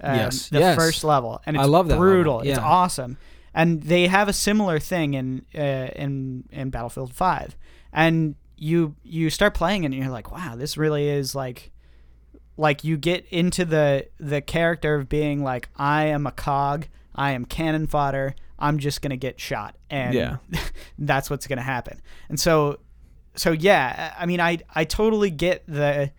um, 0.00 0.16
Yes, 0.16 0.48
the 0.48 0.58
yes. 0.58 0.76
first 0.76 1.04
level, 1.04 1.40
and 1.46 1.56
I 1.56 1.64
love 1.64 1.86
that 1.88 1.94
level, 1.94 2.08
brutal. 2.08 2.40
It's 2.40 2.58
awesome, 2.58 3.18
and 3.54 3.82
they 3.82 4.06
have 4.06 4.28
a 4.28 4.32
similar 4.32 4.78
thing 4.78 5.14
in 5.14 5.44
uh, 5.56 5.90
in 5.94 6.44
in 6.50 6.70
Battlefield 6.70 7.12
Five, 7.14 7.56
and 7.92 8.34
you 8.56 8.94
you 9.02 9.28
start 9.30 9.54
playing 9.54 9.84
it 9.84 9.86
and 9.86 9.94
you're 9.94 10.08
like, 10.08 10.30
wow, 10.30 10.54
this 10.56 10.76
really 10.76 11.08
is 11.08 11.34
like 11.34 11.70
like 12.56 12.84
you 12.84 12.96
get 12.96 13.26
into 13.30 13.64
the 13.64 14.06
the 14.18 14.40
character 14.40 14.94
of 14.94 15.08
being 15.08 15.42
like 15.42 15.68
I 15.76 16.04
am 16.06 16.26
a 16.26 16.32
cog, 16.32 16.86
I 17.14 17.32
am 17.32 17.44
cannon 17.44 17.86
fodder, 17.86 18.34
I'm 18.58 18.78
just 18.78 19.02
gonna 19.02 19.16
get 19.16 19.40
shot, 19.40 19.76
and 19.90 20.14
Yeah. 20.14 20.36
that's 20.98 21.28
what's 21.28 21.46
gonna 21.46 21.62
happen. 21.62 22.00
And 22.28 22.38
so, 22.38 22.78
so 23.34 23.52
yeah, 23.52 24.14
I 24.18 24.26
mean, 24.26 24.40
I 24.40 24.58
I 24.74 24.84
totally 24.84 25.30
get 25.30 25.64
the, 25.66 26.10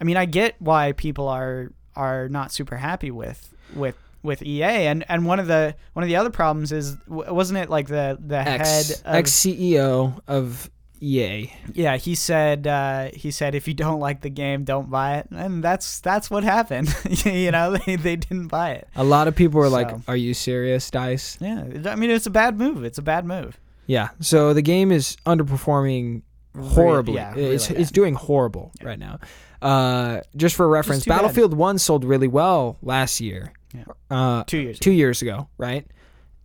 I 0.00 0.04
mean, 0.04 0.16
I 0.16 0.26
get 0.26 0.56
why 0.60 0.92
people 0.92 1.28
are 1.28 1.72
are 1.96 2.28
not 2.28 2.52
super 2.52 2.76
happy 2.76 3.10
with 3.10 3.54
with 3.74 3.96
with 4.22 4.42
EA, 4.42 4.62
and 4.62 5.04
and 5.08 5.26
one 5.26 5.38
of 5.40 5.46
the 5.46 5.74
one 5.92 6.02
of 6.02 6.08
the 6.08 6.16
other 6.16 6.30
problems 6.30 6.72
is 6.72 6.96
wasn't 7.06 7.58
it 7.58 7.70
like 7.70 7.88
the 7.88 8.18
the 8.24 8.36
ex 8.36 8.68
head 8.68 9.00
of, 9.04 9.14
ex 9.14 9.30
CEO 9.32 10.20
of 10.26 10.70
EA. 11.00 11.52
yeah 11.74 11.96
he 11.96 12.16
said 12.16 12.66
uh, 12.66 13.10
he 13.14 13.30
said 13.30 13.54
if 13.54 13.68
you 13.68 13.74
don't 13.74 14.00
like 14.00 14.20
the 14.22 14.28
game 14.30 14.64
don't 14.64 14.90
buy 14.90 15.18
it 15.18 15.28
and 15.30 15.62
that's 15.62 16.00
that's 16.00 16.28
what 16.28 16.42
happened 16.42 16.92
you 17.24 17.52
know 17.52 17.76
they, 17.76 17.94
they 17.94 18.16
didn't 18.16 18.48
buy 18.48 18.70
it 18.72 18.88
A 18.96 19.04
lot 19.04 19.28
of 19.28 19.36
people 19.36 19.60
were 19.60 19.68
like, 19.68 19.88
"Are 20.08 20.16
you 20.16 20.34
serious, 20.34 20.90
Dice?" 20.90 21.38
yeah 21.40 21.62
I 21.86 21.94
mean 21.94 22.10
it's 22.10 22.26
a 22.26 22.30
bad 22.30 22.58
move 22.58 22.82
it's 22.84 22.98
a 22.98 23.02
bad 23.02 23.24
move 23.24 23.58
Yeah. 23.86 24.08
So 24.20 24.52
the 24.52 24.62
game 24.62 24.90
is 24.92 25.16
underperforming 25.24 26.22
horribly. 26.58 27.14
yeah, 27.14 27.34
it's 27.36 27.70
really 27.70 27.82
it's 27.82 27.90
bad. 27.90 27.94
doing 27.94 28.14
horrible 28.14 28.72
right 28.82 28.98
now. 28.98 29.20
Uh, 29.62 30.20
just 30.36 30.54
for 30.56 30.68
reference, 30.68 31.04
bad. 31.04 31.16
Battlefield 31.16 31.54
One 31.54 31.78
sold 31.78 32.04
really 32.04 32.28
well 32.28 32.76
last 32.82 33.20
year. 33.20 33.52
Yeah. 33.74 33.84
Uh, 34.10 34.44
two 34.44 34.58
years 34.58 34.78
two 34.78 34.92
years 34.92 35.22
ago, 35.22 35.48
right? 35.58 35.86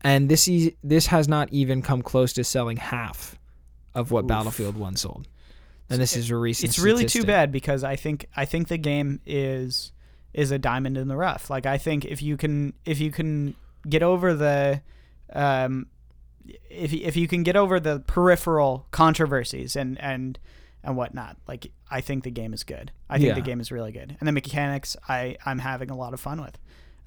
And 0.02 0.28
this 0.30 0.48
e- 0.48 0.76
this 0.84 1.08
has 1.08 1.28
not 1.28 1.52
even 1.54 1.82
come 1.82 2.02
close 2.02 2.34
to 2.34 2.44
selling 2.44 2.78
half 2.78 3.40
of 3.96 4.12
what 4.12 4.26
Oof. 4.26 4.28
Battlefield 4.28 4.76
One 4.78 4.96
sold. 4.96 5.28
And 5.90 6.02
this 6.02 6.16
is 6.16 6.30
a 6.32 6.36
recent. 6.36 6.70
it's 6.72 6.80
really 6.80 7.06
too 7.06 7.24
bad 7.24 7.52
because 7.52 7.84
I 7.84 7.96
think 7.96 8.26
I 8.36 8.46
think 8.46 8.68
the 8.68 8.78
game 8.78 9.22
is 9.26 9.92
is 10.34 10.50
a 10.52 10.58
diamond 10.58 10.98
in 10.98 11.08
the 11.08 11.16
rough. 11.16 11.50
Like 11.50 11.66
I 11.66 11.78
think 11.78 12.04
if 12.06 12.22
you 12.22 12.36
can 12.38 12.74
if 12.86 13.00
you 13.00 13.12
can 13.12 13.56
get 13.88 14.02
over 14.04 14.34
the 14.34 14.82
um 15.34 15.88
if 16.70 16.92
if 16.94 17.16
you 17.16 17.28
can 17.28 17.44
get 17.44 17.56
over 17.56 17.80
the 17.80 18.00
peripheral 18.02 18.88
controversies 18.92 19.76
and 19.76 20.00
and 20.02 20.40
and 20.84 20.98
whatnot, 20.98 21.38
like 21.48 21.72
I 21.90 22.02
think 22.02 22.24
the 22.24 22.32
game 22.32 22.54
is 22.54 22.64
good. 22.64 22.92
I 23.10 23.18
think 23.18 23.28
Yeah. 23.30 23.36
the 23.36 23.42
game 23.42 23.62
is 23.62 23.72
really 23.72 23.92
good, 23.92 24.18
and 24.20 24.28
the 24.28 24.32
mechanics 24.34 24.98
I 25.08 25.38
I'm 25.46 25.60
having 25.60 25.90
a 25.90 25.96
lot 25.96 26.14
of 26.14 26.20
fun 26.20 26.42
with. 26.42 26.58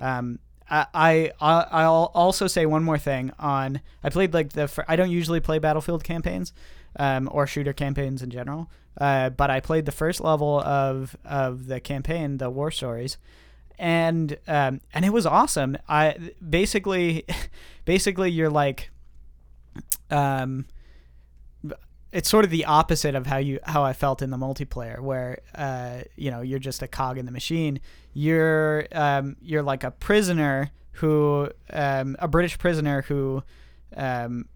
Um, 0.01 0.39
I, 0.69 0.87
I 0.93 1.33
I'll 1.41 2.11
also 2.15 2.47
say 2.49 2.67
one 2.67 2.83
more 2.83 2.99
thing 2.99 3.33
on 3.39 3.81
I 4.03 4.11
played 4.11 4.35
like 4.35 4.51
the 4.51 4.67
fir- 4.67 4.85
I 4.89 4.97
don't 4.97 5.11
usually 5.11 5.41
play 5.41 5.59
Battlefield 5.59 6.03
campaigns, 6.03 6.53
um, 6.99 7.29
or 7.33 7.47
shooter 7.47 7.73
campaigns 7.73 8.23
in 8.23 8.31
general. 8.31 8.71
Uh, 8.99 9.31
but 9.31 9.51
I 9.51 9.61
played 9.61 9.85
the 9.85 9.93
first 9.93 10.21
level 10.21 10.61
of 10.61 11.17
of 11.25 11.67
the 11.67 11.81
campaign, 11.81 12.39
the 12.39 12.51
war 12.51 12.71
stories, 12.71 13.19
and 13.79 14.39
um, 14.49 14.81
and 14.93 15.05
it 15.05 15.11
was 15.11 15.27
awesome. 15.27 15.77
I 15.89 16.33
basically, 16.49 17.25
basically 17.85 18.31
you're 18.31 18.51
like, 18.51 18.91
um, 20.11 20.65
it's 22.13 22.29
sort 22.29 22.45
of 22.45 22.51
the 22.51 22.65
opposite 22.65 23.15
of 23.15 23.27
how 23.27 23.39
you 23.39 23.59
how 23.65 23.83
I 23.83 23.93
felt 23.93 24.23
in 24.23 24.31
the 24.31 24.37
multiplayer, 24.37 25.01
where 25.01 25.41
uh, 25.55 26.03
you 26.17 26.31
know 26.31 26.41
you're 26.41 26.59
just 26.59 26.83
a 26.83 26.89
cog 26.89 27.19
in 27.19 27.27
the 27.27 27.33
machine. 27.33 27.81
You're 28.15 28.87
um, 28.93 29.37
you're 29.41 29.63
like 29.63 29.85
a 29.85 29.91
prisoner 29.91 30.71
who 30.93 31.51
um, 31.73 32.17
a 32.19 32.29
British 32.29 32.59
prisoner 32.59 33.03
who 33.03 33.43
um, 33.97 34.47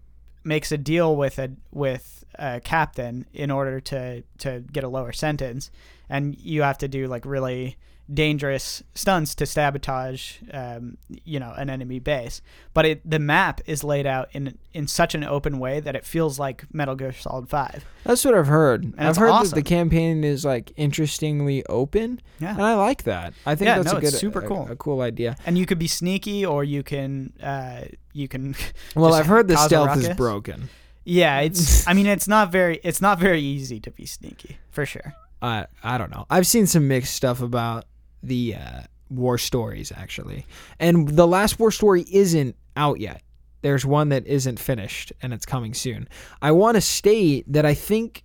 makes 0.43 0.71
a 0.71 0.77
deal 0.77 1.15
with 1.15 1.37
a 1.39 1.51
with 1.71 2.23
a 2.35 2.59
captain 2.61 3.25
in 3.33 3.51
order 3.51 3.79
to 3.79 4.23
to 4.39 4.63
get 4.71 4.83
a 4.83 4.87
lower 4.87 5.11
sentence, 5.11 5.71
and 6.09 6.37
you 6.39 6.61
have 6.61 6.77
to 6.79 6.87
do 6.87 7.07
like 7.07 7.25
really 7.25 7.77
dangerous 8.13 8.83
stunts 8.93 9.33
to 9.35 9.45
sabotage 9.45 10.37
um, 10.53 10.97
you 11.23 11.39
know 11.39 11.53
an 11.57 11.69
enemy 11.69 11.99
base 11.99 12.41
but 12.73 12.85
it 12.85 13.01
the 13.09 13.19
map 13.19 13.61
is 13.65 13.83
laid 13.83 14.05
out 14.05 14.27
in 14.33 14.57
in 14.73 14.87
such 14.87 15.15
an 15.15 15.23
open 15.23 15.59
way 15.59 15.79
that 15.79 15.95
it 15.95 16.05
feels 16.05 16.37
like 16.39 16.65
Metal 16.73 16.95
Gear 16.95 17.13
Solid 17.13 17.49
5 17.49 17.85
That's 18.03 18.25
what 18.25 18.33
I've 18.33 18.47
heard. 18.47 18.83
And 18.83 18.95
I've 18.99 19.17
heard 19.17 19.31
that 19.45 19.53
the 19.55 19.61
campaign 19.61 20.23
is 20.23 20.43
like 20.45 20.71
interestingly 20.77 21.65
open, 21.67 22.21
yeah 22.39 22.53
and 22.53 22.61
I 22.63 22.75
like 22.75 23.03
that. 23.03 23.33
I 23.45 23.55
think 23.55 23.67
Yeah, 23.67 23.77
that's 23.79 23.91
no, 23.93 23.97
a 23.99 24.01
good, 24.01 24.13
super 24.13 24.39
a- 24.39 24.47
cool. 24.47 24.67
a, 24.69 24.75
cool 24.75 25.01
idea. 25.01 25.35
and 25.45 25.57
you 25.57 25.65
could 25.65 25.79
be 25.79 25.87
sneaky 25.87 26.45
or 26.45 26.63
you 26.63 26.83
can 26.83 27.33
uh 27.41 27.81
you 28.13 28.27
can 28.27 28.55
Well, 28.95 29.13
I've 29.13 29.27
heard 29.27 29.47
the 29.47 29.57
stealth 29.57 29.97
is 29.97 30.09
broken. 30.15 30.69
yeah 31.05 31.39
it's 31.39 31.87
i 31.89 31.93
mean 31.93 32.05
it's 32.07 32.27
not 32.27 32.51
very 32.51 32.79
it's 32.83 33.01
not 33.01 33.19
very 33.19 33.41
easy 33.41 33.79
to 33.79 33.91
be 33.91 34.05
sneaky 34.05 34.57
for 34.69 34.85
sure 34.85 35.13
I 35.43 35.65
I 35.83 35.97
don't 35.97 36.11
know. 36.11 36.27
I've 36.29 36.45
seen 36.45 36.67
some 36.67 36.87
mixed 36.87 37.15
stuff 37.15 37.41
about 37.41 37.85
the 38.23 38.55
uh, 38.55 38.81
war 39.09 39.37
stories 39.37 39.91
actually, 39.95 40.45
and 40.79 41.09
the 41.09 41.27
last 41.27 41.59
war 41.59 41.71
story 41.71 42.05
isn't 42.11 42.55
out 42.75 42.99
yet. 42.99 43.21
There's 43.61 43.85
one 43.85 44.09
that 44.09 44.25
isn't 44.25 44.59
finished, 44.59 45.13
and 45.21 45.33
it's 45.33 45.45
coming 45.45 45.73
soon. 45.73 46.07
I 46.41 46.51
want 46.51 46.75
to 46.75 46.81
state 46.81 47.45
that 47.51 47.65
I 47.65 47.73
think, 47.73 48.23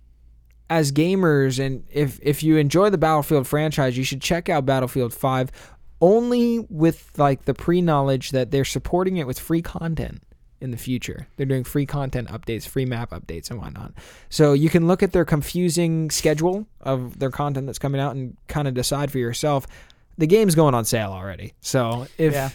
as 0.69 0.91
gamers, 0.91 1.63
and 1.63 1.83
if 1.91 2.19
if 2.21 2.43
you 2.43 2.57
enjoy 2.57 2.89
the 2.89 2.97
Battlefield 2.97 3.47
franchise, 3.47 3.97
you 3.97 4.03
should 4.03 4.21
check 4.21 4.49
out 4.49 4.65
Battlefield 4.65 5.13
Five, 5.13 5.51
only 6.01 6.59
with 6.69 7.11
like 7.17 7.45
the 7.45 7.53
pre 7.53 7.81
knowledge 7.81 8.31
that 8.31 8.51
they're 8.51 8.65
supporting 8.65 9.17
it 9.17 9.27
with 9.27 9.39
free 9.39 9.61
content 9.61 10.21
in 10.61 10.71
the 10.71 10.77
future. 10.77 11.27
They're 11.37 11.45
doing 11.45 11.63
free 11.63 11.85
content 11.85 12.29
updates, 12.29 12.67
free 12.67 12.85
map 12.85 13.11
updates, 13.11 13.49
and 13.51 13.59
whatnot. 13.61 13.93
So 14.29 14.53
you 14.53 14.69
can 14.69 14.87
look 14.87 15.03
at 15.03 15.11
their 15.11 15.25
confusing 15.25 16.09
schedule 16.09 16.65
of 16.81 17.19
their 17.19 17.29
content 17.31 17.65
that's 17.67 17.79
coming 17.79 18.01
out 18.01 18.15
and 18.15 18.35
kind 18.47 18.67
of 18.67 18.73
decide 18.73 19.11
for 19.11 19.19
yourself. 19.19 19.67
The 20.17 20.27
game's 20.27 20.55
going 20.55 20.73
on 20.73 20.83
sale 20.85 21.11
already. 21.11 21.53
So 21.61 22.07
if 22.17 22.33
Yeah. 22.33 22.49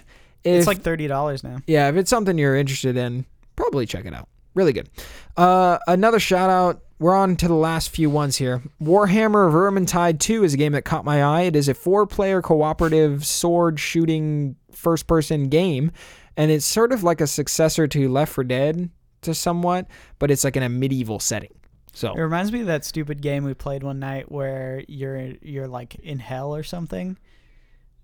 if 0.45 0.59
it's 0.59 0.67
like 0.67 0.83
$30 0.83 1.45
now 1.45 1.59
yeah, 1.67 1.89
if 1.89 1.97
it's 1.97 2.11
something 2.11 2.37
you're 2.37 2.57
interested 2.57 2.97
in, 2.97 3.25
probably 3.55 3.87
check 3.87 4.05
it 4.05 4.15
out. 4.15 4.29
Really 4.55 4.73
good. 4.73 4.91
Uh, 5.37 5.79
another 5.87 6.19
shout 6.19 6.51
out. 6.51 6.83
We're 6.99 7.17
on 7.17 7.37
to 7.37 7.49
the 7.49 7.55
last 7.55 7.91
few 7.91 8.11
ones 8.11 8.37
here. 8.37 8.63
Warhammer 8.81 9.51
Vermintide 9.51 10.19
2 10.21 10.45
is 10.45 10.55
a 10.55 10.57
game 10.57 10.73
that 10.73 10.83
caught 10.85 11.05
my 11.05 11.23
eye. 11.25 11.43
It 11.43 11.57
is 11.57 11.69
a 11.69 11.75
four 11.75 12.07
player 12.07 12.43
cooperative 12.43 13.25
sword 13.27 13.81
shooting 13.81 14.57
first 14.73 15.07
person 15.07 15.49
game. 15.49 15.91
And 16.37 16.51
it's 16.51 16.65
sort 16.67 16.93
of 16.93 17.03
like 17.03 17.21
a 17.21 17.27
successor 17.27 17.87
to 17.89 18.09
Left 18.09 18.33
4 18.33 18.45
Dead 18.45 18.91
to 19.23 19.35
somewhat, 19.35 19.87
but 20.19 20.31
it's 20.31 20.45
like 20.45 20.57
in 20.57 20.63
a 20.63 20.69
medieval 20.69 21.21
setting. 21.21 21.53
So 21.93 22.13
it 22.15 22.21
reminds 22.21 22.51
me 22.53 22.61
of 22.63 22.67
that 22.69 22.85
stupid 22.85 23.21
game 23.21 23.45
we 23.45 23.53
played 23.55 23.83
one 23.83 23.99
night 23.99 24.33
where 24.33 24.83
you're 24.89 25.35
you're 25.43 25.69
like 25.69 25.95
in 25.97 26.19
hell 26.19 26.57
or 26.57 26.63
something 26.63 27.19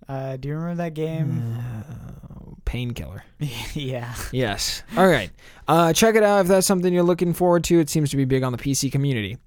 uh 0.07 0.37
do 0.37 0.47
you 0.47 0.53
remember 0.55 0.75
that 0.83 0.93
game 0.93 1.41
Mm. 1.41 2.65
painkiller. 2.65 3.23
yeah. 3.73 4.13
Yes. 4.31 4.83
All 4.95 5.07
right. 5.07 5.31
Uh, 5.67 5.91
check 5.91 6.13
it 6.15 6.21
out 6.21 6.41
if 6.41 6.47
that's 6.47 6.67
something 6.67 6.93
you're 6.93 7.01
looking 7.03 7.33
forward 7.33 7.63
to. 7.65 7.79
It 7.79 7.89
seems 7.89 8.11
to 8.11 8.17
be 8.17 8.25
big 8.25 8.43
on 8.43 8.51
the 8.51 8.59
PC 8.59 8.91
community. 8.91 9.37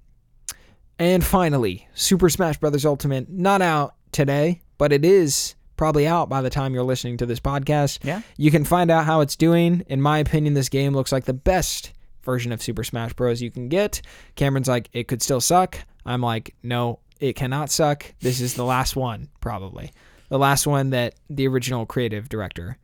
And 0.99 1.23
finally, 1.23 1.87
Super 1.93 2.29
Smash 2.29 2.57
Bros. 2.57 2.85
Ultimate, 2.85 3.29
not 3.29 3.61
out 3.61 3.95
today, 4.11 4.61
but 4.77 4.91
it 4.91 5.05
is 5.05 5.55
probably 5.77 6.07
out 6.07 6.29
by 6.29 6.41
the 6.41 6.49
time 6.49 6.73
you're 6.73 6.83
listening 6.83 7.17
to 7.17 7.25
this 7.25 7.39
podcast. 7.39 7.99
Yeah. 8.03 8.21
You 8.37 8.51
can 8.51 8.63
find 8.63 8.91
out 8.91 9.05
how 9.05 9.21
it's 9.21 9.35
doing. 9.35 9.83
In 9.87 10.01
my 10.01 10.19
opinion, 10.19 10.53
this 10.53 10.69
game 10.69 10.93
looks 10.93 11.11
like 11.11 11.25
the 11.25 11.33
best 11.33 11.93
version 12.23 12.51
of 12.51 12.61
Super 12.61 12.83
Smash 12.83 13.13
Bros. 13.13 13.41
you 13.41 13.51
can 13.51 13.69
get. 13.69 14.01
Cameron's 14.35 14.67
like, 14.67 14.89
it 14.93 15.07
could 15.07 15.21
still 15.21 15.41
suck. 15.41 15.77
I'm 16.05 16.21
like, 16.21 16.55
no, 16.63 16.99
it 17.19 17.33
cannot 17.35 17.69
suck. 17.69 18.13
This 18.21 18.41
is 18.41 18.53
the 18.53 18.65
last 18.65 18.95
one, 18.95 19.29
probably. 19.41 19.91
The 20.29 20.39
last 20.39 20.65
one 20.65 20.91
that 20.91 21.15
the 21.29 21.47
original 21.47 21.85
creative 21.85 22.29
director 22.29 22.77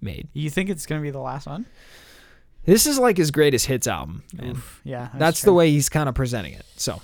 made. 0.00 0.28
You 0.32 0.50
think 0.50 0.70
it's 0.70 0.86
gonna 0.86 1.02
be 1.02 1.10
the 1.10 1.20
last 1.20 1.46
one? 1.46 1.66
This 2.64 2.86
is 2.86 2.98
like 2.98 3.16
his 3.16 3.30
greatest 3.30 3.66
hits 3.66 3.86
album. 3.86 4.22
Oof, 4.42 4.80
yeah. 4.84 5.08
That's, 5.14 5.42
the 5.42 5.52
way 5.52 5.70
he's 5.70 5.88
kind 5.88 6.08
of 6.08 6.14
presenting 6.14 6.54
it. 6.54 6.64
So 6.76 7.02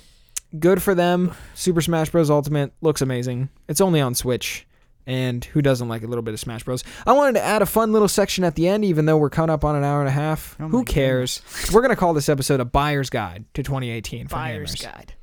good 0.57 0.81
for 0.81 0.95
them. 0.95 1.33
Super 1.53 1.81
Smash 1.81 2.09
Bros. 2.09 2.29
Ultimate 2.29 2.71
looks 2.81 3.01
amazing. 3.01 3.49
It's 3.67 3.81
only 3.81 3.99
on 3.99 4.15
Switch. 4.15 4.65
And 5.09 5.43
who 5.43 5.63
doesn't 5.63 5.87
like 5.89 6.03
a 6.03 6.07
little 6.07 6.21
bit 6.21 6.35
of 6.35 6.39
Smash 6.39 6.63
Bros? 6.63 6.83
I 7.07 7.13
wanted 7.13 7.33
to 7.33 7.43
add 7.43 7.63
a 7.63 7.65
fun 7.65 7.91
little 7.91 8.07
section 8.07 8.43
at 8.43 8.53
the 8.53 8.67
end, 8.67 8.85
even 8.85 9.07
though 9.07 9.17
we're 9.17 9.31
coming 9.31 9.49
up 9.49 9.65
on 9.65 9.75
an 9.75 9.83
hour 9.83 10.01
and 10.01 10.07
a 10.07 10.11
half. 10.11 10.55
Oh 10.59 10.67
who 10.67 10.85
cares? 10.85 11.41
we're 11.73 11.81
gonna 11.81 11.95
call 11.95 12.13
this 12.13 12.29
episode 12.29 12.59
a 12.59 12.65
buyer's 12.65 13.09
guide 13.09 13.45
to 13.55 13.63
2018 13.63 14.27
for 14.27 14.35
Buyer's 14.35 14.75
gamers. 14.75 14.83
guide. 14.83 15.13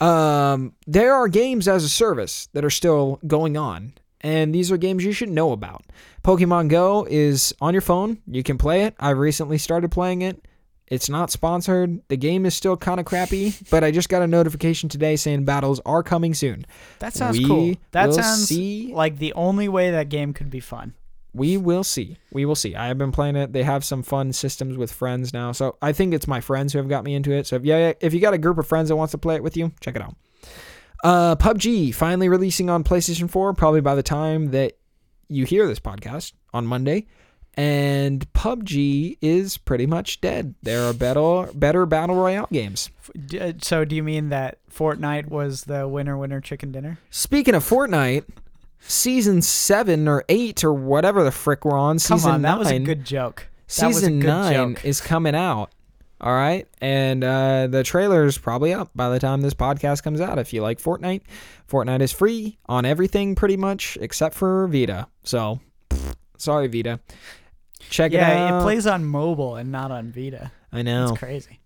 Um, 0.00 0.72
there 0.88 1.14
are 1.14 1.28
games 1.28 1.68
as 1.68 1.84
a 1.84 1.88
service 1.88 2.48
that 2.54 2.64
are 2.64 2.70
still 2.70 3.20
going 3.24 3.56
on, 3.56 3.92
and 4.20 4.52
these 4.52 4.72
are 4.72 4.76
games 4.76 5.04
you 5.04 5.12
should 5.12 5.28
know 5.30 5.52
about. 5.52 5.84
Pokemon 6.24 6.68
Go 6.68 7.06
is 7.08 7.54
on 7.60 7.72
your 7.72 7.82
phone. 7.82 8.18
You 8.26 8.42
can 8.42 8.58
play 8.58 8.82
it. 8.82 8.94
I've 8.98 9.18
recently 9.18 9.58
started 9.58 9.92
playing 9.92 10.22
it. 10.22 10.44
It's 10.90 11.08
not 11.08 11.30
sponsored. 11.30 12.00
The 12.08 12.16
game 12.16 12.44
is 12.44 12.54
still 12.54 12.76
kind 12.76 12.98
of 12.98 13.06
crappy, 13.06 13.54
but 13.70 13.84
I 13.84 13.92
just 13.92 14.08
got 14.08 14.22
a 14.22 14.26
notification 14.26 14.88
today 14.88 15.14
saying 15.14 15.44
battles 15.44 15.80
are 15.86 16.02
coming 16.02 16.34
soon. 16.34 16.66
That 16.98 17.14
sounds 17.14 17.38
We 17.38 17.46
cool. 17.46 17.74
That 17.92 18.12
sounds 18.12 18.48
see. 18.48 18.92
like 18.92 19.18
the 19.18 19.32
only 19.34 19.68
way 19.68 19.92
that 19.92 20.08
game 20.08 20.32
could 20.34 20.50
be 20.50 20.58
fun. 20.58 20.94
We 21.32 21.56
will 21.56 21.84
see. 21.84 22.16
We 22.32 22.44
will 22.44 22.56
see. 22.56 22.74
I 22.74 22.88
have 22.88 22.98
been 22.98 23.12
playing 23.12 23.36
it. 23.36 23.52
They 23.52 23.62
have 23.62 23.84
some 23.84 24.02
fun 24.02 24.32
systems 24.32 24.76
with 24.76 24.90
friends 24.90 25.32
now. 25.32 25.52
So 25.52 25.76
I 25.80 25.92
think 25.92 26.12
it's 26.12 26.26
my 26.26 26.40
friends 26.40 26.72
who 26.72 26.80
have 26.80 26.88
got 26.88 27.04
me 27.04 27.14
into 27.14 27.30
it. 27.30 27.46
So 27.46 27.54
if 27.54 27.64
yeah, 27.64 27.92
if 28.00 28.12
you 28.12 28.20
got 28.20 28.34
a 28.34 28.38
group 28.38 28.58
of 28.58 28.66
friends 28.66 28.88
that 28.88 28.96
wants 28.96 29.12
to 29.12 29.18
play 29.18 29.36
it 29.36 29.42
with 29.44 29.56
you, 29.56 29.70
check 29.80 29.94
it 29.94 30.02
out. 30.02 30.16
Uh, 31.04 31.36
PUBG 31.36 31.94
finally 31.94 32.28
releasing 32.28 32.68
on 32.68 32.82
PlayStation 32.82 33.30
4, 33.30 33.54
probably 33.54 33.80
by 33.80 33.94
the 33.94 34.02
time 34.02 34.46
that 34.50 34.72
you 35.28 35.44
hear 35.44 35.68
this 35.68 35.78
podcast 35.78 36.32
on 36.52 36.66
Monday. 36.66 37.06
And 37.54 38.32
PUBG 38.32 39.18
is 39.20 39.58
pretty 39.58 39.86
much 39.86 40.20
dead. 40.20 40.54
There 40.62 40.82
are 40.84 40.92
better 40.92 41.50
better 41.52 41.84
battle 41.86 42.16
royale 42.16 42.48
games. 42.52 42.90
Uh, 43.38 43.52
So 43.60 43.84
do 43.84 43.96
you 43.96 44.02
mean 44.02 44.28
that 44.30 44.58
Fortnite 44.72 45.28
was 45.28 45.64
the 45.64 45.86
winner 45.88 46.16
winner 46.16 46.40
chicken 46.40 46.72
dinner? 46.72 46.98
Speaking 47.10 47.54
of 47.54 47.68
Fortnite, 47.68 48.24
season 48.80 49.42
seven 49.42 50.08
or 50.08 50.24
eight 50.28 50.64
or 50.64 50.72
whatever 50.72 51.24
the 51.24 51.32
frick 51.32 51.64
we're 51.64 51.76
on, 51.78 51.94
Come 51.94 52.18
season 52.18 52.30
on, 52.30 52.42
that 52.42 52.58
was 52.58 52.70
a 52.70 52.78
good 52.78 53.04
joke. 53.04 53.48
That 53.66 53.72
season 53.72 54.20
good 54.20 54.26
nine 54.28 54.74
joke. 54.74 54.84
is 54.84 55.00
coming 55.00 55.34
out. 55.34 55.70
All 56.20 56.32
right. 56.32 56.68
And 56.80 57.24
uh, 57.24 57.66
the 57.68 57.82
trailer 57.82 58.26
is 58.26 58.36
probably 58.36 58.72
up 58.74 58.90
by 58.94 59.08
the 59.08 59.18
time 59.18 59.40
this 59.40 59.54
podcast 59.54 60.02
comes 60.02 60.20
out. 60.20 60.38
If 60.38 60.52
you 60.52 60.60
like 60.62 60.78
Fortnite, 60.80 61.22
Fortnite 61.70 62.00
is 62.02 62.12
free 62.12 62.58
on 62.66 62.84
everything 62.84 63.34
pretty 63.34 63.56
much 63.56 63.96
except 64.00 64.34
for 64.34 64.66
Vita. 64.68 65.06
So, 65.24 65.60
sorry, 66.36 66.68
Vita. 66.68 67.00
Check 67.90 68.12
it 68.12 68.16
Yeah, 68.16 68.46
out. 68.54 68.60
it 68.60 68.62
plays 68.62 68.86
on 68.86 69.04
mobile 69.04 69.56
and 69.56 69.70
not 69.70 69.90
on 69.90 70.10
Vita. 70.12 70.50
I 70.72 70.82
know. 70.82 71.10
It's 71.10 71.18
crazy. 71.18 71.60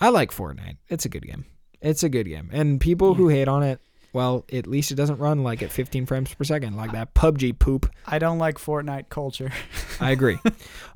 I 0.00 0.10
like 0.10 0.30
Fortnite. 0.30 0.76
It's 0.88 1.04
a 1.04 1.08
good 1.08 1.26
game. 1.26 1.44
It's 1.80 2.02
a 2.02 2.08
good 2.08 2.26
game. 2.26 2.50
And 2.52 2.80
people 2.80 3.14
who 3.14 3.28
hate 3.28 3.48
on 3.48 3.62
it, 3.62 3.80
well, 4.12 4.44
at 4.52 4.66
least 4.66 4.90
it 4.90 4.94
doesn't 4.94 5.18
run 5.18 5.42
like 5.42 5.62
at 5.62 5.70
15 5.72 6.06
frames 6.06 6.32
per 6.34 6.44
second, 6.44 6.76
like 6.76 6.92
that 6.92 7.14
PUBG 7.14 7.58
poop. 7.58 7.90
I 8.06 8.18
don't 8.18 8.38
like 8.38 8.58
Fortnite 8.58 9.08
culture. 9.08 9.50
I 10.00 10.10
agree. 10.12 10.38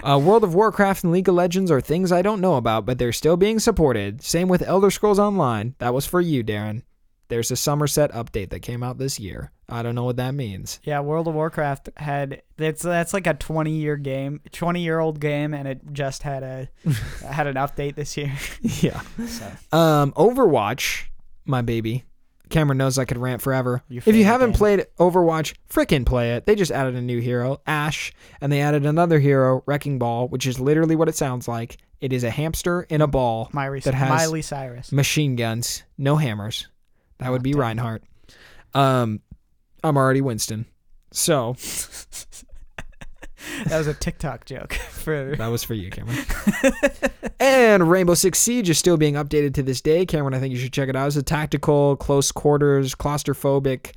uh, 0.02 0.18
World 0.18 0.44
of 0.44 0.54
Warcraft 0.54 1.04
and 1.04 1.12
League 1.12 1.28
of 1.28 1.34
Legends 1.34 1.70
are 1.70 1.80
things 1.80 2.10
I 2.12 2.22
don't 2.22 2.40
know 2.40 2.56
about, 2.56 2.86
but 2.86 2.98
they're 2.98 3.12
still 3.12 3.36
being 3.36 3.58
supported. 3.58 4.22
Same 4.22 4.48
with 4.48 4.62
Elder 4.62 4.90
Scrolls 4.90 5.18
Online. 5.18 5.74
That 5.78 5.94
was 5.94 6.06
for 6.06 6.20
you, 6.20 6.42
Darren. 6.44 6.82
There's 7.28 7.50
a 7.50 7.54
Summerset 7.54 8.12
update 8.12 8.50
that 8.50 8.60
came 8.60 8.82
out 8.82 8.98
this 8.98 9.18
year. 9.18 9.50
I 9.72 9.82
don't 9.82 9.94
know 9.94 10.04
what 10.04 10.16
that 10.16 10.34
means. 10.34 10.78
yeah, 10.84 11.00
World 11.00 11.26
of 11.28 11.34
Warcraft 11.34 11.88
had 11.96 12.42
that's 12.56 12.82
that's 12.82 13.12
like 13.14 13.26
a 13.26 13.34
20 13.34 13.70
year 13.72 13.96
game, 13.96 14.40
20 14.52 14.82
year 14.82 14.98
old 15.00 15.18
game, 15.18 15.54
and 15.54 15.66
it 15.66 15.80
just 15.92 16.22
had 16.22 16.42
a 16.42 16.68
had 17.26 17.46
an 17.46 17.54
update 17.56 17.94
this 17.96 18.16
year. 18.16 18.32
yeah. 18.60 19.00
So 19.26 19.50
Um, 19.76 20.12
Overwatch, 20.12 21.04
my 21.46 21.62
baby. 21.62 22.04
Cameron 22.50 22.76
knows 22.76 22.98
I 22.98 23.06
could 23.06 23.16
rant 23.16 23.40
forever. 23.40 23.82
If 23.88 24.06
you 24.14 24.24
haven't 24.26 24.50
game. 24.50 24.58
played 24.58 24.86
Overwatch, 24.98 25.54
frickin' 25.70 26.04
play 26.04 26.34
it. 26.34 26.44
They 26.44 26.54
just 26.54 26.70
added 26.70 26.94
a 26.96 27.00
new 27.00 27.18
hero, 27.18 27.62
Ashe, 27.66 28.12
and 28.42 28.52
they 28.52 28.60
added 28.60 28.84
another 28.84 29.18
hero, 29.18 29.62
Wrecking 29.64 29.98
Ball, 29.98 30.28
which 30.28 30.46
is 30.46 30.60
literally 30.60 30.94
what 30.94 31.08
it 31.08 31.16
sounds 31.16 31.48
like. 31.48 31.78
It 32.02 32.12
is 32.12 32.24
a 32.24 32.30
hamster 32.30 32.82
in 32.90 33.00
a 33.00 33.06
ball, 33.06 33.48
Miley, 33.54 33.80
That 33.80 33.94
has- 33.94 34.10
Miley 34.10 34.42
Cyrus. 34.42 34.92
machine 34.92 35.34
guns, 35.34 35.82
no 35.96 36.16
hammers. 36.16 36.68
That 37.20 37.30
would 37.30 37.42
be. 37.42 37.54
Reinhardt. 37.54 38.02
Um, 38.74 39.20
I'm 39.84 39.96
already 39.96 40.20
Winston. 40.20 40.66
So 41.10 41.56
That 43.66 43.78
was 43.78 43.86
a 43.88 43.94
TikTok 43.94 44.44
joke 44.44 44.72
for 44.90 45.34
that 45.36 45.48
was 45.48 45.64
for 45.64 45.74
you, 45.74 45.90
Cameron. 45.90 46.18
and 47.40 47.90
Rainbow 47.90 48.14
Six 48.14 48.38
Siege 48.38 48.70
is 48.70 48.78
still 48.78 48.96
being 48.96 49.14
updated 49.14 49.54
to 49.54 49.62
this 49.64 49.80
day. 49.80 50.06
Cameron, 50.06 50.32
I 50.34 50.38
think 50.38 50.52
you 50.52 50.58
should 50.60 50.72
check 50.72 50.88
it 50.88 50.94
out. 50.94 51.08
It's 51.08 51.16
a 51.16 51.22
tactical, 51.24 51.96
close 51.96 52.30
quarters, 52.30 52.94
claustrophobic 52.94 53.92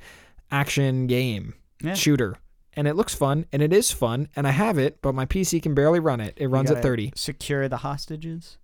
action 0.50 1.06
game 1.06 1.54
Yeah. 1.82 1.94
shooter. 1.94 2.36
And 2.74 2.86
it 2.88 2.94
looks 2.94 3.14
fun, 3.14 3.46
and 3.52 3.62
it 3.62 3.72
is 3.72 3.90
fun, 3.90 4.28
and 4.36 4.46
I 4.46 4.50
have 4.50 4.76
it, 4.78 5.00
but 5.00 5.14
my 5.14 5.24
PC 5.24 5.62
can 5.62 5.74
barely 5.74 5.98
run 6.00 6.20
it. 6.20 6.34
It 6.36 6.48
runs 6.48 6.70
at 6.70 6.82
30. 6.82 7.12
secure 7.14 7.68
the 7.68 7.78
hostages. 7.78 8.58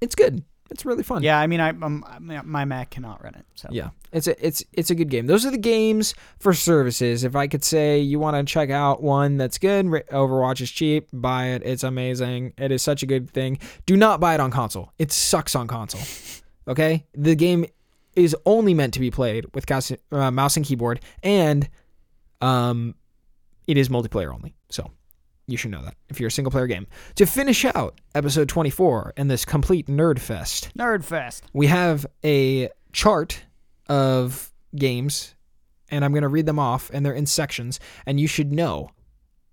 It's 0.00 0.14
good. 0.16 0.42
It's 0.70 0.84
really 0.84 1.02
fun. 1.02 1.22
Yeah, 1.22 1.38
I 1.38 1.46
mean, 1.46 1.60
I 1.60 1.70
um, 1.70 2.04
my 2.20 2.64
Mac 2.64 2.90
cannot 2.90 3.22
run 3.22 3.34
it. 3.34 3.44
So 3.54 3.68
Yeah, 3.70 3.90
it's 4.12 4.26
a 4.26 4.46
it's 4.46 4.64
it's 4.72 4.90
a 4.90 4.94
good 4.94 5.10
game. 5.10 5.26
Those 5.26 5.44
are 5.44 5.50
the 5.50 5.58
games 5.58 6.14
for 6.38 6.54
services. 6.54 7.22
If 7.22 7.36
I 7.36 7.46
could 7.46 7.62
say 7.62 8.00
you 8.00 8.18
want 8.18 8.36
to 8.36 8.50
check 8.50 8.70
out 8.70 9.02
one 9.02 9.36
that's 9.36 9.58
good, 9.58 9.86
Overwatch 9.86 10.60
is 10.60 10.70
cheap. 10.70 11.08
Buy 11.12 11.48
it. 11.48 11.62
It's 11.64 11.84
amazing. 11.84 12.54
It 12.56 12.72
is 12.72 12.82
such 12.82 13.02
a 13.02 13.06
good 13.06 13.30
thing. 13.30 13.58
Do 13.86 13.96
not 13.96 14.20
buy 14.20 14.34
it 14.34 14.40
on 14.40 14.50
console. 14.50 14.90
It 14.98 15.12
sucks 15.12 15.54
on 15.54 15.66
console. 15.68 16.02
Okay, 16.66 17.04
the 17.12 17.34
game 17.34 17.66
is 18.16 18.34
only 18.46 18.72
meant 18.72 18.94
to 18.94 19.00
be 19.00 19.10
played 19.10 19.44
with 19.54 19.70
uh, 19.70 20.30
mouse 20.30 20.56
and 20.56 20.64
keyboard, 20.64 21.00
and 21.22 21.68
um, 22.40 22.94
it 23.66 23.76
is 23.76 23.90
multiplayer 23.90 24.32
only. 24.32 24.54
So 24.70 24.90
you 25.46 25.56
should 25.56 25.70
know 25.70 25.82
that 25.82 25.94
if 26.08 26.18
you're 26.20 26.28
a 26.28 26.32
single 26.32 26.50
player 26.50 26.66
game. 26.66 26.86
To 27.16 27.26
finish 27.26 27.64
out 27.64 28.00
episode 28.14 28.48
24 28.48 29.14
and 29.16 29.30
this 29.30 29.44
complete 29.44 29.86
nerd 29.86 30.18
fest 30.18 30.70
Nerd 30.76 31.04
Fest. 31.04 31.44
we 31.52 31.66
have 31.66 32.06
a 32.24 32.68
chart 32.92 33.44
of 33.88 34.52
games 34.74 35.34
and 35.90 36.04
i'm 36.04 36.12
going 36.12 36.22
to 36.22 36.28
read 36.28 36.46
them 36.46 36.58
off 36.58 36.90
and 36.92 37.04
they're 37.04 37.12
in 37.12 37.26
sections 37.26 37.78
and 38.06 38.18
you 38.18 38.26
should 38.26 38.50
know 38.52 38.90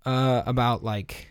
uh, 0.06 0.42
about 0.46 0.82
like 0.82 1.28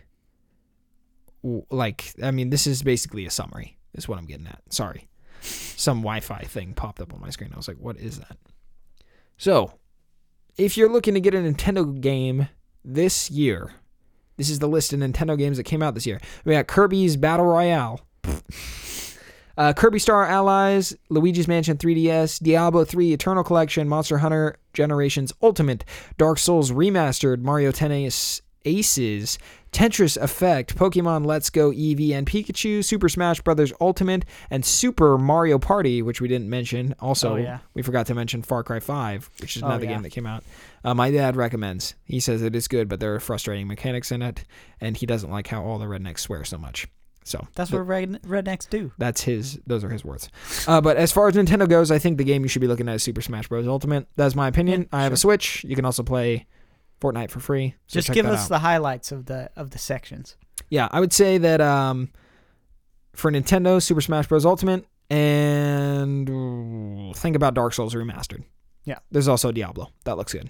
w- 1.43 1.65
like 1.71 2.13
i 2.21 2.29
mean 2.31 2.49
this 2.51 2.67
is 2.67 2.83
basically 2.83 3.25
a 3.25 3.29
summary 3.31 3.77
is 3.95 4.07
what 4.07 4.17
i'm 4.19 4.25
getting 4.25 4.45
at 4.47 4.61
sorry 4.69 5.07
some 5.41 5.99
wi-fi 5.99 6.41
thing 6.43 6.73
popped 6.73 7.01
up 7.01 7.13
on 7.13 7.19
my 7.19 7.29
screen 7.29 7.49
i 7.53 7.57
was 7.57 7.67
like 7.67 7.77
what 7.79 7.97
is 7.97 8.19
that 8.19 8.37
so 9.37 9.73
if 10.57 10.77
you're 10.77 10.91
looking 10.91 11.13
to 11.15 11.19
get 11.19 11.33
a 11.33 11.37
nintendo 11.39 11.99
game 11.99 12.47
this 12.85 13.31
year 13.31 13.71
this 14.41 14.49
is 14.49 14.57
the 14.57 14.67
list 14.67 14.91
of 14.91 14.99
nintendo 14.99 15.37
games 15.37 15.57
that 15.57 15.65
came 15.65 15.83
out 15.83 15.93
this 15.93 16.07
year. 16.07 16.19
We 16.45 16.53
got 16.53 16.65
kirby's 16.65 17.15
battle 17.15 17.45
royale. 17.45 18.01
Uh, 19.57 19.73
Kirby 19.73 19.99
Star 19.99 20.25
Allies, 20.25 20.95
Luigi's 21.09 21.47
Mansion 21.47 21.77
3DS, 21.77 22.41
Diablo 22.41 22.83
3 22.83 23.13
Eternal 23.13 23.43
Collection, 23.43 23.87
Monster 23.87 24.17
Hunter 24.17 24.55
Generations 24.73 25.33
Ultimate, 25.41 25.85
Dark 26.17 26.39
Souls 26.39 26.71
Remastered, 26.71 27.41
Mario 27.41 27.71
Tennis 27.71 28.41
Aces, 28.65 29.37
Tetris 29.71 30.17
Effect, 30.21 30.75
Pokemon 30.75 31.25
Let's 31.25 31.49
Go 31.49 31.71
Eevee 31.71 32.11
and 32.13 32.27
Pikachu, 32.27 32.83
Super 32.83 33.07
Smash 33.09 33.39
Bros. 33.41 33.71
Ultimate, 33.79 34.25
and 34.49 34.65
Super 34.65 35.17
Mario 35.17 35.57
Party, 35.59 36.01
which 36.01 36.19
we 36.21 36.27
didn't 36.27 36.49
mention. 36.49 36.93
Also, 36.99 37.33
Oh, 37.33 37.35
yeah. 37.37 37.59
we 37.73 37.81
forgot 37.81 38.05
to 38.07 38.15
mention 38.15 38.41
Far 38.41 38.63
Cry 38.63 38.79
5, 38.79 39.29
which 39.39 39.55
is 39.57 39.63
Oh, 39.63 39.67
another 39.67 39.85
yeah. 39.85 39.91
game 39.93 40.01
that 40.03 40.09
came 40.11 40.25
out. 40.27 40.43
Uh, 40.83 40.93
my 40.93 41.09
dad 41.11 41.35
recommends. 41.35 41.95
He 42.05 42.19
says 42.19 42.41
it 42.41 42.55
is 42.55 42.67
good, 42.67 42.89
but 42.89 42.99
there 42.99 43.13
are 43.15 43.19
frustrating 43.19 43.67
mechanics 43.67 44.11
in 44.11 44.21
it, 44.21 44.43
and 44.79 44.97
he 44.97 45.05
doesn't 45.05 45.29
like 45.31 45.47
how 45.47 45.63
all 45.63 45.79
the 45.79 45.85
rednecks 45.85 46.19
swear 46.19 46.43
so 46.43 46.57
much. 46.57 46.87
So 47.23 47.47
That's 47.53 47.71
what 47.71 47.85
red, 47.87 48.19
rednecks 48.23 48.67
do. 48.67 48.91
that's 48.97 49.21
his. 49.21 49.59
Those 49.67 49.83
are 49.83 49.89
his 49.89 50.03
words. 50.03 50.27
Uh, 50.67 50.81
but 50.81 50.97
as 50.97 51.11
far 51.11 51.27
as 51.27 51.35
Nintendo 51.35 51.69
goes, 51.69 51.91
I 51.91 51.99
think 51.99 52.17
the 52.17 52.23
game 52.23 52.41
you 52.41 52.47
should 52.47 52.61
be 52.63 52.67
looking 52.67 52.89
at 52.89 52.95
is 52.95 53.03
Super 53.03 53.21
Smash 53.21 53.47
Bros. 53.47 53.67
Ultimate. 53.67 54.07
That's 54.15 54.33
my 54.33 54.47
opinion. 54.47 54.81
Yeah, 54.91 54.99
I 54.99 55.03
have 55.03 55.13
a. 55.13 55.17
Switch. 55.17 55.63
You 55.63 55.75
can 55.75 55.85
also 55.85 56.01
play 56.01 56.47
Fortnite 57.01 57.31
for 57.31 57.39
free. 57.39 57.75
So 57.87 57.99
Just 57.99 58.13
give 58.13 58.25
us 58.27 58.43
out. 58.43 58.49
the 58.49 58.59
highlights 58.59 59.11
of 59.11 59.25
the 59.25 59.49
of 59.55 59.71
the 59.71 59.77
sections. 59.79 60.37
Yeah, 60.69 60.87
I 60.91 60.99
would 60.99 61.11
say 61.11 61.37
that 61.39 61.59
um, 61.59 62.11
for 63.13 63.31
Nintendo, 63.31 63.81
Super 63.81 64.01
Smash 64.01 64.27
Bros. 64.27 64.45
Ultimate, 64.45 64.85
and 65.09 66.27
think 67.17 67.35
about 67.35 67.53
Dark 67.53 67.73
Souls 67.73 67.93
Remastered. 67.95 68.43
Yeah. 68.85 68.99
There's 69.11 69.27
also 69.27 69.51
Diablo. 69.51 69.89
That 70.05 70.17
looks 70.17 70.33
good. 70.33 70.49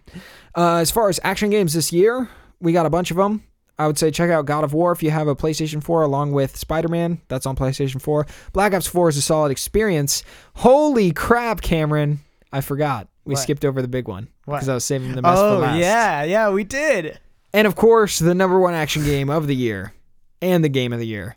Uh, 0.55 0.75
as 0.77 0.91
far 0.91 1.09
as 1.09 1.19
action 1.23 1.49
games 1.49 1.73
this 1.73 1.91
year, 1.91 2.29
we 2.59 2.71
got 2.71 2.85
a 2.85 2.89
bunch 2.89 3.11
of 3.11 3.17
them. 3.17 3.43
I 3.79 3.87
would 3.87 3.97
say 3.97 4.11
check 4.11 4.29
out 4.29 4.45
God 4.45 4.63
of 4.63 4.73
War 4.73 4.91
if 4.91 5.01
you 5.01 5.09
have 5.09 5.27
a 5.27 5.35
PlayStation 5.35 5.83
4, 5.83 6.03
along 6.03 6.33
with 6.33 6.55
Spider 6.55 6.87
Man. 6.87 7.19
That's 7.29 7.45
on 7.45 7.55
PlayStation 7.55 7.99
4. 8.01 8.27
Black 8.53 8.73
Ops 8.73 8.85
4 8.87 9.09
is 9.09 9.17
a 9.17 9.21
solid 9.21 9.51
experience. 9.51 10.23
Holy 10.55 11.11
crap, 11.11 11.61
Cameron. 11.61 12.19
I 12.53 12.61
forgot. 12.61 13.07
We 13.25 13.33
What? 13.33 13.41
skipped 13.41 13.63
over 13.65 13.81
the 13.81 13.87
big 13.87 14.07
one 14.07 14.27
because 14.45 14.67
I 14.69 14.73
was 14.73 14.83
saving 14.85 15.13
the 15.13 15.21
best 15.21 15.39
for 15.39 15.45
Oh 15.47 15.57
last. 15.59 15.79
yeah, 15.79 16.23
yeah, 16.23 16.49
we 16.49 16.63
did. 16.63 17.19
And 17.53 17.67
of 17.67 17.75
course, 17.75 18.17
the 18.19 18.33
number 18.33 18.59
one 18.59 18.73
action 18.73 19.03
game 19.03 19.29
of 19.29 19.45
the 19.47 19.55
year 19.55 19.93
and 20.41 20.63
the 20.63 20.69
game 20.69 20.91
of 20.93 20.99
the 20.99 21.05
year 21.07 21.35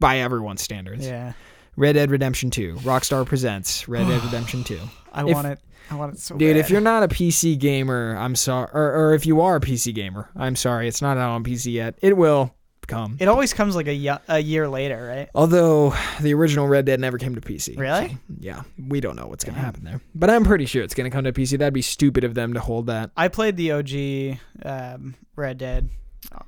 by 0.00 0.18
everyone's 0.18 0.62
standards. 0.62 1.06
Yeah, 1.06 1.34
Red 1.76 1.92
Dead 1.92 2.10
Redemption 2.10 2.50
2. 2.50 2.76
Rockstar 2.78 3.24
presents 3.26 3.86
Red 3.88 4.08
Dead 4.08 4.22
Redemption 4.24 4.64
2. 4.64 4.78
I 5.12 5.24
If- 5.28 5.34
want 5.34 5.46
it. 5.46 5.58
I 5.90 5.96
want 5.96 6.14
it 6.14 6.18
so 6.18 6.34
Dude, 6.34 6.54
bad. 6.54 6.60
if 6.64 6.70
you're 6.70 6.80
not 6.80 7.02
a 7.02 7.08
PC 7.08 7.58
gamer, 7.58 8.16
I'm 8.18 8.34
sorry. 8.36 8.70
Or, 8.72 8.90
or 9.10 9.14
if 9.14 9.26
you 9.26 9.42
are 9.42 9.56
a 9.56 9.60
PC 9.60 9.94
gamer, 9.94 10.30
I'm 10.34 10.56
sorry. 10.56 10.88
It's 10.88 11.02
not 11.02 11.18
out 11.18 11.30
on 11.32 11.44
PC 11.44 11.72
yet. 11.74 11.98
It 12.00 12.16
will 12.16 12.54
come. 12.86 13.16
it 13.20 13.28
always 13.28 13.52
comes 13.52 13.76
like 13.76 13.88
a, 13.88 14.20
a 14.28 14.38
year 14.38 14.68
later, 14.68 15.06
right? 15.06 15.28
Although 15.34 15.94
the 16.20 16.34
original 16.34 16.66
Red 16.68 16.84
Dead 16.84 17.00
never 17.00 17.18
came 17.18 17.34
to 17.34 17.40
PC. 17.40 17.78
Really? 17.78 18.08
So, 18.08 18.16
yeah, 18.40 18.62
we 18.88 19.00
don't 19.00 19.16
know 19.16 19.26
what's 19.26 19.44
going 19.44 19.54
to 19.54 19.60
happen 19.60 19.84
there. 19.84 20.00
But 20.14 20.30
I'm 20.30 20.44
pretty 20.44 20.66
sure 20.66 20.82
it's 20.82 20.94
going 20.94 21.10
to 21.10 21.14
come 21.14 21.24
to 21.24 21.32
PC. 21.32 21.58
That'd 21.58 21.74
be 21.74 21.82
stupid 21.82 22.24
of 22.24 22.34
them 22.34 22.54
to 22.54 22.60
hold 22.60 22.86
that. 22.86 23.10
I 23.16 23.28
played 23.28 23.56
the 23.56 23.72
OG 23.72 24.38
um, 24.64 25.14
Red 25.36 25.58
Dead, 25.58 25.88
uh, 26.32 26.38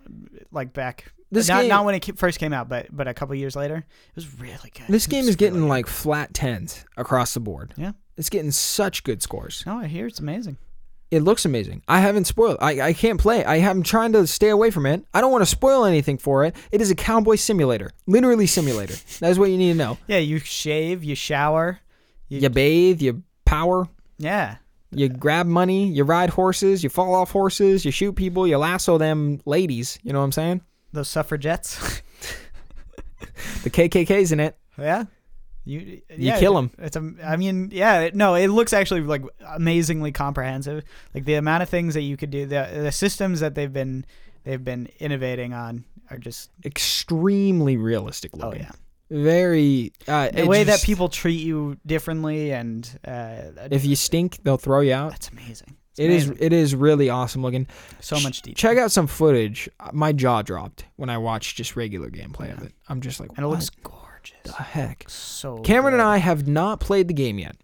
like 0.51 0.73
back. 0.73 1.13
This 1.31 1.49
not, 1.49 1.63
game- 1.63 1.69
not 1.69 1.85
when 1.85 1.95
it 1.97 2.19
first 2.19 2.39
came 2.39 2.53
out, 2.53 2.69
but 2.69 2.87
but 2.91 3.09
a 3.09 3.15
couple 3.15 3.35
years 3.35 3.57
later, 3.57 3.77
it 3.77 4.15
was 4.15 4.39
really 4.39 4.71
good. 4.73 4.87
This 4.89 5.07
game 5.07 5.27
is 5.27 5.37
getting 5.37 5.59
really 5.59 5.69
like 5.69 5.87
flat 5.87 6.33
tens 6.35 6.85
across 6.97 7.35
the 7.35 7.41
board. 7.41 7.75
Yeah. 7.77 7.93
It's 8.17 8.31
getting 8.31 8.51
such 8.51 9.05
good 9.05 9.23
scores. 9.23 9.63
No, 9.67 9.79
I 9.79 9.87
hear 9.87 10.07
it's 10.07 10.21
amazing. 10.21 10.57
It 11.11 11.21
looks 11.23 11.45
amazing. 11.45 11.83
I 11.87 12.01
haven't 12.01 12.25
spoiled. 12.25 12.59
I, 12.61 12.81
I 12.81 12.93
can't 12.93 13.21
play. 13.21 13.45
I 13.45 13.57
am 13.57 13.83
trying 13.85 14.13
to 14.15 14.27
stay 14.27 14.49
away 14.49 14.71
from 14.73 14.87
it. 14.87 15.05
I 15.15 15.21
don't 15.21 15.31
want 15.31 15.43
to 15.43 15.47
spoil 15.47 15.85
anything 15.85 16.19
for 16.19 16.45
it. 16.45 16.57
It 16.73 16.81
is 16.81 16.91
a 16.91 16.97
cowboy 16.97 17.37
simulator, 17.37 17.93
literally 18.07 18.47
simulator. 18.49 18.95
That 19.21 19.31
is 19.31 19.39
what 19.39 19.51
you 19.51 19.57
need 19.57 19.73
to 19.73 19.79
know. 19.79 19.99
Yeah, 20.09 20.19
you 20.19 20.39
shave, 20.41 21.05
you 21.05 21.15
shower. 21.15 21.79
You- 22.29 22.41
You 22.41 22.49
bathe, 22.51 23.01
you 23.03 23.23
power, 23.45 23.87
Yeah, 24.19 24.57
you 24.91 25.09
grab 25.09 25.47
money, 25.47 25.87
you 25.89 26.03
ride 26.03 26.31
horses, 26.31 26.83
you 26.83 26.91
fall 26.91 27.15
off 27.15 27.31
horses, 27.31 27.85
you 27.85 27.93
shoot 27.93 28.15
people, 28.15 28.47
you 28.49 28.59
lasso 28.59 28.99
them 28.99 29.41
ladies. 29.47 29.99
You 30.03 30.13
know 30.13 30.19
what 30.19 30.25
I'm 30.27 30.33
saying? 30.33 30.61
those 30.93 31.09
suffragettes. 31.09 32.03
The 33.63 33.71
KKK's 33.71 34.33
in 34.33 34.41
it. 34.41 34.57
yeah. 34.79 35.05
You, 35.69 36.01
yeah, 36.17 36.39
kill 36.39 36.57
'em. 36.57 36.71
It's 36.79 36.97
a, 36.97 37.13
I 37.25 37.37
mean, 37.37 37.71
yeah. 37.73 38.01
it- 38.03 38.15
No, 38.15 38.35
it 38.37 38.47
looks 38.49 38.73
actually 38.73 39.01
like 39.03 39.23
amazingly 39.49 40.13
comprehensive. 40.13 40.85
Like 41.13 41.25
the 41.25 41.35
amount 41.35 41.63
of 41.65 41.69
things 41.69 41.95
that 41.95 42.03
you 42.03 42.17
could 42.17 42.31
do, 42.31 42.47
the 42.47 42.69
the 42.73 42.93
systems 42.93 43.41
that 43.41 43.55
they've 43.57 43.73
been 43.73 44.07
they've 44.45 44.63
been 44.65 44.89
innovating 45.01 45.53
on 45.53 45.85
are 46.09 46.19
just 46.19 46.51
Extremely 46.65 47.77
realistic 47.77 48.37
looking. 48.37 48.63
oh 48.63 48.65
yeah. 48.65 48.71
Very. 49.11 49.93
Uh, 50.09 50.31
The 50.31 50.47
way 50.47 50.65
that 50.65 50.83
people 50.83 51.09
treat 51.09 51.41
you 51.41 51.77
differently 51.87 52.53
and 52.53 52.89
uh, 53.05 53.69
If 53.71 53.85
you 53.85 53.97
stink, 53.97 54.43
they'll 54.43 54.57
throw 54.57 54.81
you 54.81 54.95
out. 54.95 55.11
that's 55.11 55.29
amazing. 55.29 55.77
It's 55.93 56.01
It 56.01 56.11
is. 56.11 56.27
amazing. 56.27 56.45
It 56.47 56.53
is 56.53 56.75
really 56.75 57.09
awesome 57.11 57.43
looking. 57.43 57.67
so 58.01 58.19
much 58.21 58.43
detail. 58.43 58.55
Check 58.57 58.79
out 58.79 58.91
some 58.93 59.07
footage. 59.07 59.69
My 59.93 60.13
jaw 60.13 60.43
dropped 60.43 60.85
when 60.97 61.09
I 61.11 61.19
watched 61.19 61.57
just 61.57 61.75
regular 61.77 62.11
gameplay 62.11 62.57
of 62.57 62.63
it. 62.65 62.73
I'm 62.89 63.01
just 63.01 63.19
like, 63.21 63.31
and 63.37 63.45
it 63.45 63.49
looks 63.49 63.71
gorgeous. 63.71 64.06
The 64.45 64.53
heck? 64.53 65.05
So 65.09 65.59
Cameron 65.59 65.95
and. 65.95 66.03
I 66.03 66.19
have 66.19 66.47
not 66.47 66.81
played 66.81 67.09
the 67.09 67.15
game 67.15 67.39
yet 67.39 67.57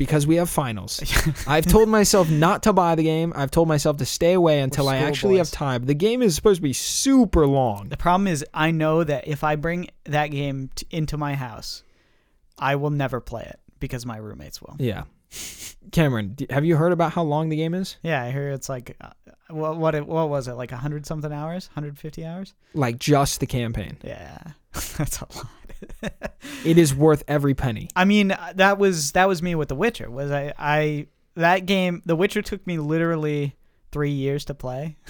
because 0.00 0.26
we 0.26 0.36
have 0.36 0.48
finals. 0.48 1.02
I've 1.46 1.66
told 1.66 1.90
myself 1.90 2.30
not 2.30 2.62
to 2.62 2.72
buy 2.72 2.94
the 2.94 3.02
game. 3.02 3.34
I've 3.36 3.50
told 3.50 3.68
myself 3.68 3.98
to 3.98 4.06
stay 4.06 4.32
away 4.32 4.60
until 4.60 4.88
I 4.88 4.96
actually 4.96 5.36
have 5.36 5.50
time. 5.50 5.84
The 5.84 5.94
game 5.94 6.22
is 6.22 6.34
supposed 6.34 6.56
to 6.56 6.62
be 6.62 6.72
super 6.72 7.46
long. 7.46 7.90
The 7.90 7.98
problem 7.98 8.26
is, 8.26 8.42
I 8.54 8.70
know 8.70 9.04
that 9.04 9.28
if 9.28 9.44
I 9.44 9.56
bring 9.56 9.88
that 10.04 10.28
game 10.28 10.70
t- 10.74 10.86
into 10.90 11.18
my 11.18 11.34
house, 11.34 11.82
I 12.58 12.76
will 12.76 12.88
never 12.88 13.20
play 13.20 13.42
it 13.42 13.60
because 13.78 14.06
my 14.06 14.16
roommates 14.16 14.62
will. 14.62 14.76
Yeah. 14.78 15.04
Cameron, 15.92 16.36
have 16.48 16.64
you 16.64 16.76
heard 16.76 16.92
about 16.92 17.12
how 17.12 17.22
long 17.22 17.50
the 17.50 17.56
game 17.56 17.74
is? 17.74 17.98
Yeah, 18.02 18.22
I 18.22 18.30
hear 18.30 18.48
it's 18.50 18.70
like, 18.70 18.96
uh, 19.02 19.10
what 19.48 19.76
what 19.76 19.94
it, 19.94 20.06
what 20.06 20.28
was 20.28 20.48
it 20.48 20.54
like 20.54 20.70
hundred 20.70 21.04
something 21.06 21.32
hours, 21.32 21.68
hundred 21.74 21.98
fifty 21.98 22.24
hours? 22.24 22.54
Like 22.74 22.98
just 22.98 23.40
the 23.40 23.46
campaign. 23.46 23.96
Yeah, 24.02 24.38
that's 24.96 25.20
a 25.20 25.26
lot. 25.36 25.46
It 26.64 26.78
is 26.78 26.94
worth 26.94 27.24
every 27.28 27.54
penny. 27.54 27.88
I 27.96 28.04
mean, 28.04 28.32
uh, 28.32 28.52
that 28.56 28.78
was 28.78 29.12
that 29.12 29.28
was 29.28 29.42
me 29.42 29.54
with 29.54 29.68
The 29.68 29.74
Witcher. 29.74 30.10
Was 30.10 30.30
I 30.30 30.52
I 30.58 31.06
that 31.36 31.66
game? 31.66 32.02
The 32.04 32.16
Witcher 32.16 32.42
took 32.42 32.66
me 32.66 32.78
literally 32.78 33.56
three 33.92 34.10
years 34.10 34.44
to 34.46 34.54
play. 34.54 34.96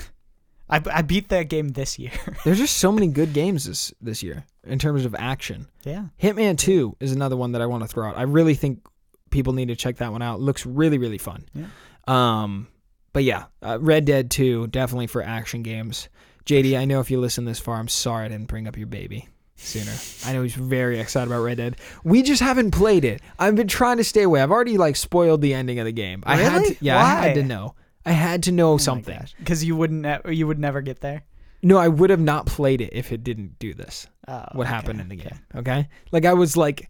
I, 0.70 0.80
I 0.92 1.02
beat 1.02 1.30
that 1.30 1.48
game 1.48 1.70
this 1.70 1.98
year. 1.98 2.12
There's 2.44 2.58
just 2.58 2.76
so 2.76 2.92
many 2.92 3.08
good 3.08 3.32
games 3.32 3.64
this 3.64 3.92
this 4.00 4.22
year 4.22 4.44
in 4.64 4.78
terms 4.78 5.04
of 5.04 5.14
action. 5.16 5.66
yeah, 5.84 6.06
Hitman 6.22 6.56
2 6.56 6.96
is 7.00 7.12
another 7.12 7.36
one 7.36 7.52
that 7.52 7.62
I 7.62 7.66
want 7.66 7.82
to 7.82 7.88
throw 7.88 8.08
out. 8.08 8.16
I 8.16 8.22
really 8.22 8.54
think 8.54 8.86
people 9.30 9.52
need 9.52 9.68
to 9.68 9.76
check 9.76 9.96
that 9.96 10.12
one 10.12 10.22
out. 10.22 10.36
It 10.36 10.42
looks 10.42 10.64
really 10.64 10.98
really 10.98 11.18
fun. 11.18 11.44
Yeah. 11.54 11.66
Um 12.06 12.68
but 13.12 13.24
yeah, 13.24 13.46
uh, 13.60 13.78
Red 13.80 14.04
Dead 14.04 14.30
2 14.30 14.68
definitely 14.68 15.08
for 15.08 15.22
action 15.22 15.64
games. 15.64 16.08
JD, 16.46 16.78
I 16.78 16.84
know 16.84 17.00
if 17.00 17.10
you 17.10 17.18
listen 17.20 17.44
this 17.44 17.58
far, 17.58 17.76
I'm 17.76 17.88
sorry 17.88 18.26
I 18.26 18.28
didn't 18.28 18.46
bring 18.46 18.68
up 18.68 18.76
your 18.76 18.86
baby 18.86 19.28
sooner. 19.60 19.92
I 20.26 20.32
know 20.32 20.42
he's 20.42 20.54
very 20.54 20.98
excited 20.98 21.28
about 21.28 21.42
Red 21.42 21.58
Dead. 21.58 21.76
We 22.04 22.22
just 22.22 22.42
haven't 22.42 22.70
played 22.72 23.04
it. 23.04 23.20
I've 23.38 23.54
been 23.54 23.68
trying 23.68 23.98
to 23.98 24.04
stay 24.04 24.22
away. 24.22 24.40
I've 24.42 24.50
already 24.50 24.78
like 24.78 24.96
spoiled 24.96 25.40
the 25.42 25.54
ending 25.54 25.78
of 25.78 25.84
the 25.84 25.92
game. 25.92 26.22
I 26.26 26.36
had 26.36 26.62
Really? 26.62 26.74
to, 26.74 26.84
yeah, 26.84 26.98
I 26.98 27.26
had 27.26 27.34
to 27.34 27.42
know. 27.42 27.74
I 28.06 28.12
had 28.12 28.42
to 28.44 28.52
know 28.52 28.72
oh 28.72 28.78
something. 28.78 29.20
because 29.38 29.62
you 29.64 29.76
wouldn't 29.76 30.00
ne- 30.02 30.34
you 30.34 30.46
would 30.46 30.58
never 30.58 30.80
get 30.80 31.00
there. 31.00 31.22
No, 31.62 31.76
I 31.76 31.88
would 31.88 32.08
have 32.10 32.20
not 32.20 32.46
played 32.46 32.80
it 32.80 32.90
if 32.94 33.12
it 33.12 33.22
didn't 33.22 33.58
do 33.58 33.74
this. 33.74 34.06
Oh, 34.26 34.46
what 34.52 34.66
okay, 34.66 34.74
happened 34.74 35.00
in 35.00 35.08
the 35.10 35.16
game. 35.16 35.38
Okay? 35.54 35.88
Like 36.10 36.24
I 36.24 36.32
was 36.32 36.56
like 36.56 36.88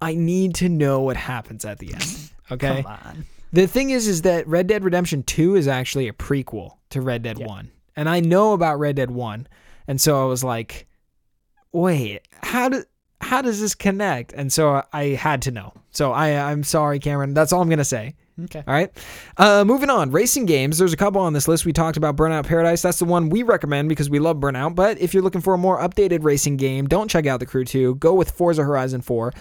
I 0.00 0.14
need 0.14 0.54
to 0.56 0.68
know 0.68 1.00
what 1.00 1.16
happens 1.16 1.64
at 1.64 1.78
the 1.78 1.92
end. 1.94 2.30
Okay? 2.48 2.82
Come 2.84 2.92
on. 3.04 3.24
The 3.52 3.66
thing 3.66 3.90
is 3.90 4.06
is 4.06 4.22
that 4.22 4.46
Red 4.46 4.68
Dead 4.68 4.84
Redemption 4.84 5.24
2 5.24 5.56
is 5.56 5.66
actually 5.66 6.06
a 6.06 6.12
prequel 6.12 6.76
to 6.90 7.00
Red 7.00 7.22
Dead 7.24 7.40
Yeah. 7.40 7.46
1. 7.46 7.70
And 7.96 8.08
I 8.08 8.20
know 8.20 8.52
about 8.52 8.78
Red 8.78 8.94
Dead 8.94 9.10
1. 9.10 9.48
And 9.88 10.00
so 10.00 10.22
I 10.22 10.26
was 10.26 10.44
like, 10.44 10.86
"Wait, 11.72 12.20
how 12.42 12.68
do 12.68 12.84
how 13.20 13.42
does 13.42 13.60
this 13.60 13.74
connect?" 13.74 14.32
And 14.32 14.52
so 14.52 14.82
I 14.92 15.04
had 15.08 15.42
to 15.42 15.50
know. 15.50 15.72
So 15.90 16.12
I 16.12 16.50
I'm 16.50 16.62
sorry, 16.62 16.98
Cameron. 16.98 17.34
That's 17.34 17.52
all 17.52 17.62
I'm 17.62 17.68
going 17.68 17.78
to 17.78 17.84
say. 17.84 18.14
Okay. 18.44 18.62
All 18.66 18.74
right. 18.74 18.90
Uh, 19.38 19.64
moving 19.64 19.88
on. 19.88 20.10
Racing 20.10 20.44
games. 20.44 20.76
There's 20.76 20.92
a 20.92 20.96
couple 20.96 21.22
on 21.22 21.32
this 21.32 21.48
list. 21.48 21.64
We 21.64 21.72
talked 21.72 21.96
about 21.96 22.16
Burnout 22.16 22.44
Paradise. 22.46 22.82
That's 22.82 22.98
the 22.98 23.06
one 23.06 23.30
we 23.30 23.42
recommend 23.42 23.88
because 23.88 24.10
we 24.10 24.18
love 24.18 24.36
Burnout. 24.36 24.74
But 24.74 24.98
if 25.00 25.14
you're 25.14 25.22
looking 25.22 25.40
for 25.40 25.54
a 25.54 25.58
more 25.58 25.78
updated 25.80 26.22
racing 26.22 26.58
game, 26.58 26.86
don't 26.86 27.10
check 27.10 27.26
out 27.26 27.40
the 27.40 27.46
Crew 27.46 27.64
2. 27.64 27.94
Go 27.94 28.12
with 28.12 28.30
Forza 28.30 28.62
Horizon 28.62 29.00
4. 29.00 29.32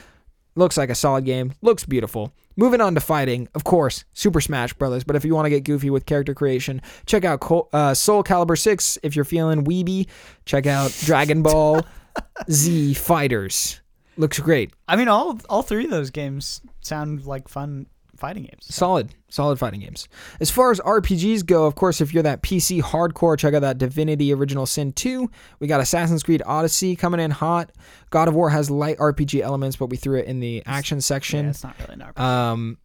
Looks 0.56 0.78
like 0.78 0.90
a 0.90 0.96
solid 0.96 1.26
game. 1.26 1.54
Looks 1.62 1.84
beautiful. 1.84 2.32
Moving 2.56 2.80
on 2.80 2.96
to 2.96 3.02
fighting. 3.02 3.50
Of 3.54 3.66
course, 3.66 4.06
Super 4.14 4.40
Smash 4.40 4.72
Brothers. 4.72 5.04
But 5.04 5.18
if 5.18 5.26
you 5.26 5.36
want 5.36 5.48
to 5.48 5.50
get 5.50 5.66
goofy 5.66 5.90
with 5.90 6.06
character 6.06 6.34
creation, 6.34 6.82
check 7.06 7.26
out 7.26 7.42
Col- 7.42 7.68
uh, 7.74 7.94
Soul 7.94 8.24
Calibur 8.24 8.58
6. 8.58 8.98
If 9.04 9.14
you're 9.18 9.26
feeling 9.26 9.66
weeby, 9.66 10.08
check 10.46 10.66
out 10.66 10.98
Dragon 11.04 11.44
Ball 11.44 11.82
Z 12.50 12.94
Fighters. 12.96 13.82
Looks 14.18 14.40
great. 14.40 14.74
I 14.88 14.96
mean, 14.96 15.08
all 15.08 15.40
all 15.50 15.62
three 15.62 15.86
of 15.86 15.92
those 15.92 16.10
games 16.10 16.62
sound 16.82 17.26
like 17.26 17.48
fun 17.48 17.88
fighting 18.18 18.44
games. 18.44 18.66
Solid, 18.74 19.14
solid 19.30 19.60
fighting 19.60 19.82
games. 19.82 20.08
As 20.40 20.50
far 20.50 20.72
as 20.72 20.80
RPGs 20.80 21.46
go, 21.46 21.66
of 21.66 21.76
course, 21.76 22.02
if 22.02 22.14
you're 22.14 22.24
that 22.24 22.42
PC 22.42 22.82
hardcore, 22.82 23.38
check 23.38 23.54
out 23.54 23.62
that 23.62 23.78
Divinity 23.78 24.34
Original 24.34 24.66
Sin 24.66 24.94
2. 24.94 25.30
We 25.60 25.68
got 25.68 25.82
Assassin's 25.82 26.24
Creed 26.24 26.42
Odyssey 26.46 26.96
coming 26.96 27.20
in 27.20 27.32
hot. 27.32 27.72
God 28.10 28.28
of 28.28 28.36
War 28.36 28.50
has 28.50 28.70
light 28.70 28.98
RPG 28.98 29.42
elements, 29.42 29.76
but 29.76 29.88
we 29.88 29.98
threw 29.98 30.20
it 30.20 30.26
in 30.26 30.40
the 30.40 30.64
action 30.66 31.02
section. 31.02 31.46
Yeah, 31.46 31.50
it's 31.52 31.64
not 31.64 31.76
really 31.80 31.94
an 31.94 32.00
RPG. 32.14 32.20
Um, 32.22 32.78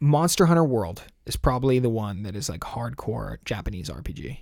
Monster 0.00 0.46
Hunter 0.46 0.64
World 0.64 1.02
is 1.26 1.36
probably 1.36 1.78
the 1.78 1.90
one 1.90 2.22
that 2.22 2.36
is 2.36 2.48
like 2.48 2.60
hardcore 2.60 3.38
Japanese 3.44 3.90
RPG. 3.90 4.38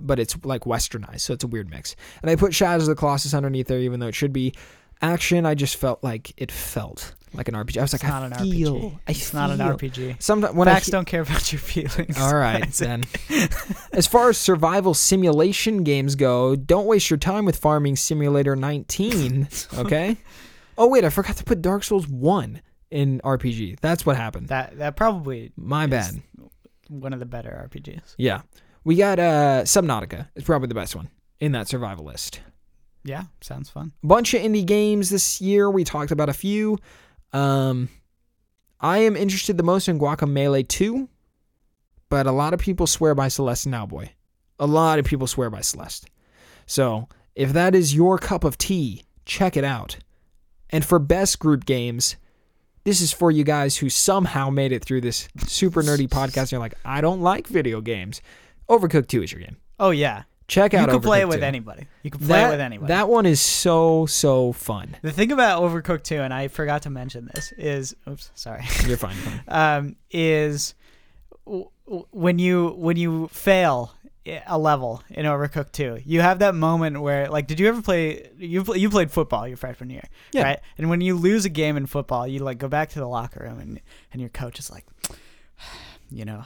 But 0.00 0.18
it's 0.18 0.36
like 0.44 0.62
westernized, 0.62 1.20
so 1.20 1.34
it's 1.34 1.44
a 1.44 1.48
weird 1.48 1.70
mix. 1.70 1.96
And 2.22 2.30
I 2.30 2.36
put 2.36 2.54
Shadows 2.54 2.84
of 2.88 2.94
the 2.94 2.98
Colossus 2.98 3.34
underneath 3.34 3.66
there, 3.68 3.78
even 3.80 4.00
though 4.00 4.06
it 4.08 4.14
should 4.14 4.32
be 4.32 4.54
action. 5.00 5.44
I 5.46 5.54
just 5.54 5.76
felt 5.76 6.02
like 6.02 6.32
it 6.36 6.50
felt 6.52 7.14
like 7.34 7.48
an 7.48 7.54
RPG. 7.54 7.78
I 7.78 7.82
was 7.82 7.94
it's 7.94 8.02
like, 8.02 8.10
not 8.12 8.22
I 8.22 8.26
an 8.26 8.34
feel, 8.50 8.74
RPG. 8.76 8.98
I 9.08 9.10
It's 9.10 9.32
not 9.34 9.50
an 9.50 9.58
RPG. 9.58 10.22
Sometimes 10.22 10.54
when 10.54 10.66
Facts 10.68 10.88
I 10.88 10.92
don't 10.92 11.06
care 11.06 11.22
about 11.22 11.50
your 11.52 11.60
feelings. 11.60 12.18
all 12.20 12.34
right, 12.36 12.70
then. 12.74 13.04
As 13.92 14.06
far 14.06 14.28
as 14.28 14.36
survival 14.38 14.92
simulation 14.94 15.82
games 15.82 16.14
go, 16.14 16.54
don't 16.56 16.86
waste 16.86 17.08
your 17.10 17.16
time 17.18 17.44
with 17.46 17.56
Farming 17.56 17.96
Simulator 17.96 18.54
19, 18.54 19.48
okay? 19.78 20.16
oh, 20.78 20.88
wait, 20.88 21.04
I 21.04 21.08
forgot 21.10 21.36
to 21.36 21.44
put 21.44 21.62
Dark 21.62 21.84
Souls 21.84 22.06
1 22.08 22.60
in 22.90 23.20
RPG. 23.24 23.80
That's 23.80 24.04
what 24.04 24.16
happened. 24.16 24.48
That 24.48 24.76
that 24.78 24.96
probably 24.96 25.52
My 25.56 25.84
is 25.84 25.90
bad. 25.90 26.22
one 26.88 27.14
of 27.14 27.18
the 27.20 27.24
better 27.26 27.66
RPGs. 27.70 28.14
Yeah. 28.18 28.42
We 28.84 28.96
got 28.96 29.18
uh 29.18 29.62
Subnautica. 29.62 30.28
It's 30.34 30.44
probably 30.44 30.68
the 30.68 30.74
best 30.74 30.96
one 30.96 31.08
in 31.40 31.52
that 31.52 31.68
survival 31.68 32.04
list. 32.04 32.40
Yeah, 33.04 33.24
sounds 33.40 33.68
fun. 33.68 33.92
Bunch 34.02 34.34
of 34.34 34.42
indie 34.42 34.64
games 34.64 35.10
this 35.10 35.40
year. 35.40 35.70
We 35.70 35.84
talked 35.84 36.12
about 36.12 36.28
a 36.28 36.32
few. 36.32 36.78
Um, 37.32 37.88
I 38.80 38.98
am 38.98 39.16
interested 39.16 39.56
the 39.56 39.62
most 39.62 39.88
in 39.88 39.98
Guacamelee 39.98 40.68
2, 40.68 41.08
but 42.08 42.26
a 42.26 42.32
lot 42.32 42.54
of 42.54 42.60
people 42.60 42.86
swear 42.86 43.14
by 43.14 43.28
Celeste 43.28 43.66
Now 43.66 43.86
Boy. 43.86 44.12
A 44.58 44.66
lot 44.66 44.98
of 44.98 45.04
people 45.04 45.26
swear 45.26 45.50
by 45.50 45.62
Celeste. 45.62 46.08
So 46.66 47.08
if 47.34 47.52
that 47.52 47.74
is 47.74 47.94
your 47.94 48.18
cup 48.18 48.44
of 48.44 48.58
tea, 48.58 49.02
check 49.24 49.56
it 49.56 49.64
out. 49.64 49.98
And 50.70 50.84
for 50.84 50.98
best 50.98 51.38
group 51.38 51.64
games, 51.64 52.16
this 52.84 53.00
is 53.00 53.12
for 53.12 53.30
you 53.30 53.44
guys 53.44 53.76
who 53.76 53.88
somehow 53.88 54.50
made 54.50 54.72
it 54.72 54.84
through 54.84 55.00
this 55.02 55.28
super 55.46 55.82
nerdy 55.82 56.08
podcast. 56.08 56.42
And 56.42 56.52
you're 56.52 56.60
like, 56.60 56.74
I 56.84 57.00
don't 57.00 57.20
like 57.20 57.46
video 57.46 57.80
games. 57.80 58.20
Overcooked 58.78 59.08
2 59.08 59.22
is 59.22 59.32
your 59.32 59.40
game. 59.40 59.56
Oh 59.78 59.90
yeah, 59.90 60.24
Check 60.48 60.74
out. 60.74 60.86
you 60.88 60.94
can 60.94 61.00
play 61.00 61.20
it 61.20 61.28
with 61.28 61.40
2. 61.40 61.44
anybody. 61.44 61.86
You 62.02 62.10
can 62.10 62.20
play 62.26 62.44
it 62.44 62.50
with 62.50 62.60
anybody. 62.60 62.88
that 62.88 63.08
one 63.08 63.26
is 63.26 63.40
so, 63.40 64.06
so 64.06 64.52
fun. 64.52 64.96
the 65.02 65.10
thing 65.12 65.32
about 65.32 65.62
Overcooked 65.62 66.02
2, 66.04 66.16
and 66.16 66.32
I 66.34 66.48
forgot 66.48 66.82
to 66.82 66.90
mention 66.90 67.30
this, 67.34 67.52
is 67.56 67.94
oops, 68.08 68.30
sorry. 68.34 68.62
You're 68.86 68.96
fine. 68.96 69.14
fine. 69.14 69.42
um, 69.48 69.96
is 70.10 70.74
w- 71.46 71.68
w- 71.86 72.06
when 72.10 72.38
you 72.38 72.68
when 72.76 72.96
you 72.96 73.28
fail 73.28 73.94
a 74.46 74.56
level 74.56 75.02
in 75.10 75.26
Overcooked 75.26 75.72
2, 75.72 76.02
you 76.04 76.20
have 76.20 76.38
that 76.40 76.54
moment 76.54 77.00
where 77.00 77.28
like, 77.28 77.46
did 77.48 77.58
you 77.58 77.66
ever 77.68 77.82
play? 77.82 78.28
You 78.38 78.64
you 78.74 78.88
played 78.90 79.10
football 79.10 79.48
your 79.48 79.56
freshman 79.56 79.90
year, 79.90 80.04
Yeah. 80.32 80.42
right? 80.42 80.60
And 80.78 80.88
when 80.90 81.00
you 81.00 81.16
lose 81.16 81.44
a 81.44 81.48
game 81.50 81.76
in 81.76 81.86
football, 81.86 82.26
you 82.28 82.38
like 82.40 82.58
go 82.58 82.68
back 82.68 82.90
to 82.90 82.98
the 83.00 83.08
locker 83.08 83.42
room 83.44 83.58
and 83.58 83.80
and 84.12 84.20
your 84.20 84.30
coach 84.30 84.58
is 84.58 84.70
like, 84.70 84.84
you 86.10 86.24
know. 86.24 86.44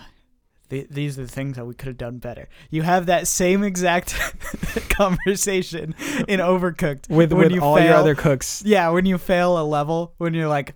Th- 0.70 0.88
These 0.90 1.18
are 1.18 1.22
the 1.22 1.28
things 1.28 1.56
that 1.56 1.64
we 1.66 1.74
could 1.74 1.88
have 1.88 1.96
done 1.98 2.18
better. 2.18 2.48
You 2.70 2.82
have 2.82 3.06
that 3.06 3.26
same 3.28 3.62
exact 3.64 4.14
conversation 4.90 5.94
in 6.28 6.40
Overcooked 6.40 7.08
with 7.08 7.32
when 7.32 7.44
with 7.44 7.52
you 7.52 7.60
all 7.60 7.78
your 7.78 7.88
fail- 7.88 7.98
other 8.00 8.14
cooks. 8.14 8.62
yeah, 8.66 8.88
when 8.90 9.06
you 9.06 9.18
fail 9.18 9.60
a 9.60 9.64
level, 9.64 10.14
when 10.18 10.34
you're 10.34 10.48
like, 10.48 10.74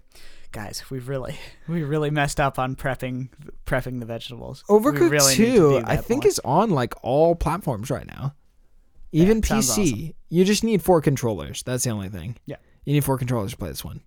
guys, 0.53 0.83
we 0.91 0.99
really 0.99 1.37
we 1.69 1.83
really 1.83 2.11
messed 2.11 2.41
up 2.41 2.59
on 2.59 2.77
prepping 2.77 3.29
prepping 3.67 4.01
the 4.01 4.07
vegetables. 4.07 4.65
Overcooked 4.69 5.11
really 5.11 5.35
2, 5.35 5.83
I 5.85 5.97
think 5.97 6.25
more." 6.25 6.29
is 6.29 6.41
on 6.45 6.71
like 6.71 6.95
all 7.03 7.35
platforms 7.35 7.91
right 7.91 8.07
now. 8.07 8.35
Even 9.13 9.43
sounds 9.43 9.71
PC. 9.77 9.83
awesome. 9.93 10.15
You 10.29 10.45
just 10.45 10.63
need 10.63 10.83
four 10.83 11.01
controllers. 11.01 11.63
That's 11.65 11.83
the 11.85 11.91
only 11.91 12.09
thing. 12.09 12.37
Yeah. 12.47 12.57
You 12.85 12.93
need 12.95 13.05
four 13.05 13.19
controllers 13.19 13.51
to 13.53 13.57
play 13.57 13.69
this 13.69 13.85
one. 13.85 14.01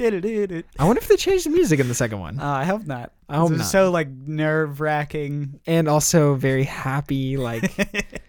I 0.78 0.84
wonder 0.86 1.00
if 1.00 1.08
they 1.08 1.16
changed 1.16 1.46
the 1.46 1.50
music 1.50 1.78
in 1.80 1.88
the 1.88 1.94
second 1.94 2.20
one. 2.20 2.38
Uh, 2.40 2.46
I 2.46 2.64
hope 2.64 2.86
not. 2.86 3.12
I 3.28 3.36
hope 3.36 3.50
not. 3.52 3.64
so 3.66 3.90
like 3.90 4.08
nerve 4.08 4.80
wracking. 4.80 5.60
and 5.66 5.88
also 5.88 6.34
very 6.34 6.64
happy 6.64 7.36
like 7.36 7.70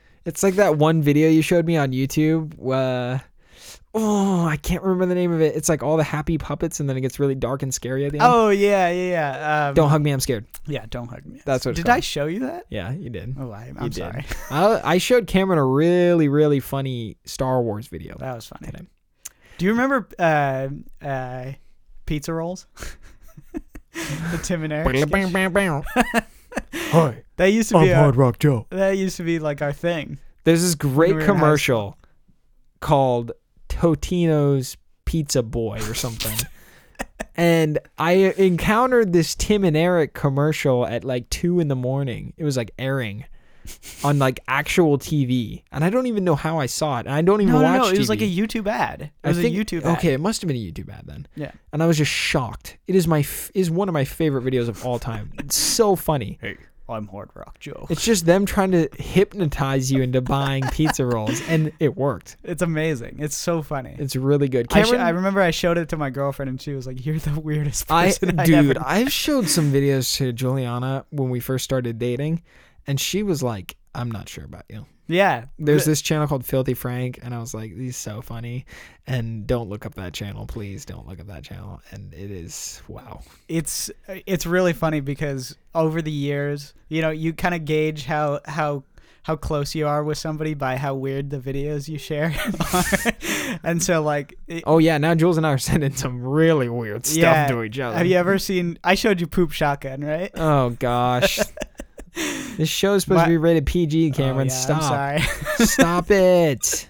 it's 0.26 0.44
like 0.44 0.56
that 0.56 0.78
one 0.78 1.02
video 1.02 1.30
you 1.30 1.42
showed 1.42 1.66
me 1.66 1.78
on 1.78 1.92
YouTube 1.92 2.54
uh 2.72 3.20
oh 3.94 4.46
I 4.46 4.58
can't 4.58 4.84
remember 4.84 5.06
the 5.08 5.16
name 5.16 5.32
of 5.34 5.42
it 5.42 5.56
it's 5.56 5.68
like 5.70 5.82
all 5.84 5.98
the 5.98 6.04
happy 6.04 6.38
puppets 6.38 6.80
and 6.80 6.88
then 6.90 6.96
it 6.98 7.02
gets 7.02 7.20
really 7.20 7.36
dark 7.36 7.62
and 7.64 7.74
scary 7.74 8.06
at 8.06 8.12
the 8.14 8.20
end 8.20 8.28
oh 8.32 8.50
yeah, 8.50 8.90
yeah, 8.90 9.10
yeah. 9.10 9.68
Um, 9.70 9.74
don't 9.74 9.90
hug 9.90 10.02
me 10.02 10.12
I'm 10.12 10.20
scared 10.20 10.46
Yeah, 10.68 10.86
don't 10.90 11.08
hug 11.08 11.26
me. 11.26 11.42
That's 11.46 11.66
what 11.66 11.76
Did 11.76 11.90
I 11.90 12.00
show 12.00 12.26
you 12.28 12.40
that? 12.42 12.66
yeah 12.70 12.92
you 12.92 13.10
did 13.10 13.36
Oh, 13.40 13.52
I, 13.52 13.74
I'm 13.78 13.90
did. 13.90 13.96
sorry. 13.96 14.26
I, 14.52 14.94
I 14.94 14.98
showed 15.00 15.28
Cameron 15.28 15.58
a 15.60 15.66
really 15.66 16.28
really 16.30 16.60
funny 16.60 17.18
Star 17.26 17.62
Wars 17.62 17.88
video 17.88 18.16
That 18.20 18.36
was 18.36 18.46
funny. 18.46 18.68
today. 18.72 18.86
Do 19.58 19.66
you 19.66 19.72
remember 19.72 20.08
uh, 20.18 20.70
uh, 21.06 21.52
pizza 22.12 22.34
rolls? 22.34 22.68
the 23.94 24.40
Tim 24.44 24.66
and 24.66 24.74
Eric. 24.74 24.86
Hi, 26.74 27.24
That 27.38 27.46
used 27.54 27.70
to 27.70 27.78
I'm 27.78 27.86
be 27.86 27.94
our, 27.94 28.04
Hard 28.04 28.18
Rock 28.18 28.38
Joe. 28.38 28.68
that 28.70 28.98
used 28.98 29.16
to 29.16 29.24
be 29.24 29.40
like 29.40 29.62
our 29.62 29.72
thing. 29.72 30.20
There's 30.44 30.62
this 30.62 30.76
great 30.76 31.12
we 31.12 31.14
were 31.14 31.20
in 31.22 31.28
high 31.28 31.34
commercial 31.34 31.98
called 32.82 33.32
Totino's 33.70 34.76
Pizza 35.06 35.42
Boy 35.42 35.78
or 35.88 35.94
something. 35.94 36.38
and 37.38 37.80
I 37.98 38.34
encountered 38.38 39.14
this 39.14 39.34
Tim 39.34 39.64
and 39.64 39.78
Eric 39.78 40.14
commercial 40.14 40.86
at 40.86 41.06
like 41.06 41.30
two 41.30 41.62
in 41.62 41.70
the 41.70 41.78
morning. 41.78 42.34
It 42.36 42.44
was 42.44 42.58
like 42.58 42.72
airing 42.78 43.24
on 44.04 44.20
like 44.20 44.40
actual 44.48 44.98
TV. 44.98 45.64
And 45.72 45.84
I 45.84 45.90
don't 45.90 46.08
even 46.08 46.24
know 46.24 46.36
how 46.36 46.60
I 46.60 46.66
saw 46.66 46.98
it. 47.00 47.06
And 47.06 47.16
I 47.16 47.22
don't 47.22 47.42
even 47.42 47.54
No, 47.54 47.60
no, 47.60 47.66
watch 47.66 47.82
no. 47.82 47.88
It 47.90 47.98
was 47.98 48.10
like 48.10 48.22
a 48.22 48.30
YouTube 48.30 48.68
ad. 48.68 49.02
It 49.02 49.12
I 49.24 49.28
was 49.30 49.38
think- 49.40 49.56
a 49.56 49.60
YouTube 49.60 49.84
ad. 49.86 49.98
Okay, 49.98 50.14
it 50.14 50.20
must 50.20 50.42
have 50.42 50.48
been 50.48 50.58
a 50.58 50.60
YouTube 50.60 50.90
ad 50.90 51.04
then. 51.06 51.28
Yeah. 51.36 51.52
And 51.74 51.82
I 51.84 51.86
was 51.86 51.98
just 51.98 52.12
shocked. 52.12 52.78
It 52.88 52.96
is 52.96 53.08
my 53.08 53.20
f- 53.20 53.52
is 53.54 53.70
one 53.72 53.88
of 53.90 53.94
my 53.94 54.06
favorite 54.06 54.44
videos 54.44 54.68
of 54.68 54.86
all 54.86 55.00
time. 55.00 55.32
It's 55.40 55.56
so 55.56 55.96
funny. 55.96 56.38
Hey, 56.42 56.58
I'm 56.90 57.08
Hard 57.08 57.30
Rock 57.36 57.58
Joe. 57.60 57.88
It's 57.90 58.04
just 58.04 58.26
them 58.26 58.46
trying 58.46 58.72
to 58.72 58.90
hypnotize 58.98 59.90
you 59.92 60.02
into 60.02 60.20
buying 60.20 60.64
pizza 60.74 61.06
rolls, 61.06 61.42
and 61.48 61.72
it 61.80 61.96
worked. 61.96 62.36
It's 62.44 62.62
amazing. 62.62 63.18
It's 63.20 63.36
so 63.38 63.62
funny. 63.62 63.96
It's 63.98 64.16
really 64.18 64.50
good. 64.50 64.68
I, 64.74 64.84
sh- 64.84 64.92
I 64.94 65.10
remember 65.10 65.40
I 65.42 65.52
showed 65.52 65.78
it 65.78 65.88
to 65.90 65.98
my 65.98 66.10
girlfriend 66.10 66.50
and 66.50 66.62
she 66.62 66.74
was 66.74 66.86
like, 66.86 67.06
"You're 67.06 67.18
the 67.20 67.40
weirdest 67.40 67.90
I, 67.90 68.08
person 68.08 68.38
I, 68.40 68.46
dude, 68.46 68.78
ever." 68.78 68.84
I've 68.86 69.12
showed 69.12 69.48
some 69.48 69.72
videos 69.72 70.18
to 70.18 70.34
Juliana 70.34 71.06
when 71.12 71.30
we 71.30 71.40
first 71.40 71.64
started 71.64 71.98
dating, 71.98 72.42
and 72.92 73.00
she 73.00 73.24
was 73.24 73.42
like, 73.42 73.76
"I'm 73.96 74.12
not 74.12 74.28
sure 74.30 74.44
about 74.46 74.66
you." 74.70 74.86
yeah. 75.08 75.46
There's 75.60 75.84
this 75.86 76.02
channel 76.02 76.26
called 76.28 76.46
Filthy 76.46 76.74
Frank, 76.74 77.20
and 77.24 77.34
I 77.34 77.40
was 77.40 77.54
like, 77.54 77.74
"He's 77.76 77.98
so 77.98 78.22
funny," 78.22 78.66
and 79.08 79.48
don't 79.48 79.70
look 79.70 79.86
up 79.86 79.96
that 79.96 80.14
channel, 80.14 80.46
please. 80.46 80.86
Don't 80.86 81.08
look 81.08 81.20
up 81.20 81.28
that 81.28 81.44
channel, 81.44 81.82
and 81.92 82.14
it 82.14 82.32
is 82.32 82.82
wow. 82.88 83.22
it's 83.48 83.90
it's 84.08 84.46
really 84.46 84.74
funny 84.74 85.00
because 85.00 85.56
over 85.74 86.02
the 86.02 86.12
years, 86.12 86.74
you 86.90 87.02
know, 87.02 87.10
you 87.10 87.34
kind 87.34 87.56
of 87.56 87.66
gauge 87.66 88.06
how 88.06 88.40
how 88.46 88.84
how 89.24 89.36
close 89.36 89.76
you 89.76 89.86
are 89.86 90.04
with 90.04 90.18
somebody 90.18 90.56
by 90.56 90.76
how 90.78 90.96
weird 90.96 91.30
the 91.30 91.38
videos 91.38 91.88
you 91.88 92.00
share 92.00 92.34
are. 92.74 93.60
and 93.64 93.84
so 93.84 94.02
like 94.02 94.34
it- 94.48 94.64
Oh 94.66 94.80
yeah, 94.80 94.98
now 94.98 95.14
Jules 95.14 95.38
and 95.38 95.46
I 95.46 95.52
are 95.52 95.58
sending 95.60 95.94
some 95.96 96.24
really 96.24 96.70
weird 96.70 97.06
stuff 97.06 97.22
Yeah. 97.22 97.48
to 97.48 97.62
each 97.64 97.78
other. 97.80 97.96
have 97.98 98.08
you 98.08 98.16
ever 98.18 98.40
seen 98.40 98.80
I 98.84 98.96
showed 98.96 99.22
you 99.22 99.28
poop 99.28 99.52
shotgun, 99.52 100.02
right? 100.02 100.32
Oh 100.36 100.72
gosh. 100.72 101.40
This 102.58 102.70
show 102.70 102.94
is 102.96 103.04
supposed 103.04 103.18
My- 103.20 103.26
to 103.26 103.30
be 103.30 103.38
rated 103.38 103.66
PG, 103.66 104.12
oh, 104.12 104.16
Cameron. 104.16 104.50
Oh, 104.50 104.54
yeah, 104.54 104.58
Stop. 104.60 104.82
I'm 104.84 105.22
sorry. 105.22 105.66
Stop 105.68 106.12
it. 106.12 106.88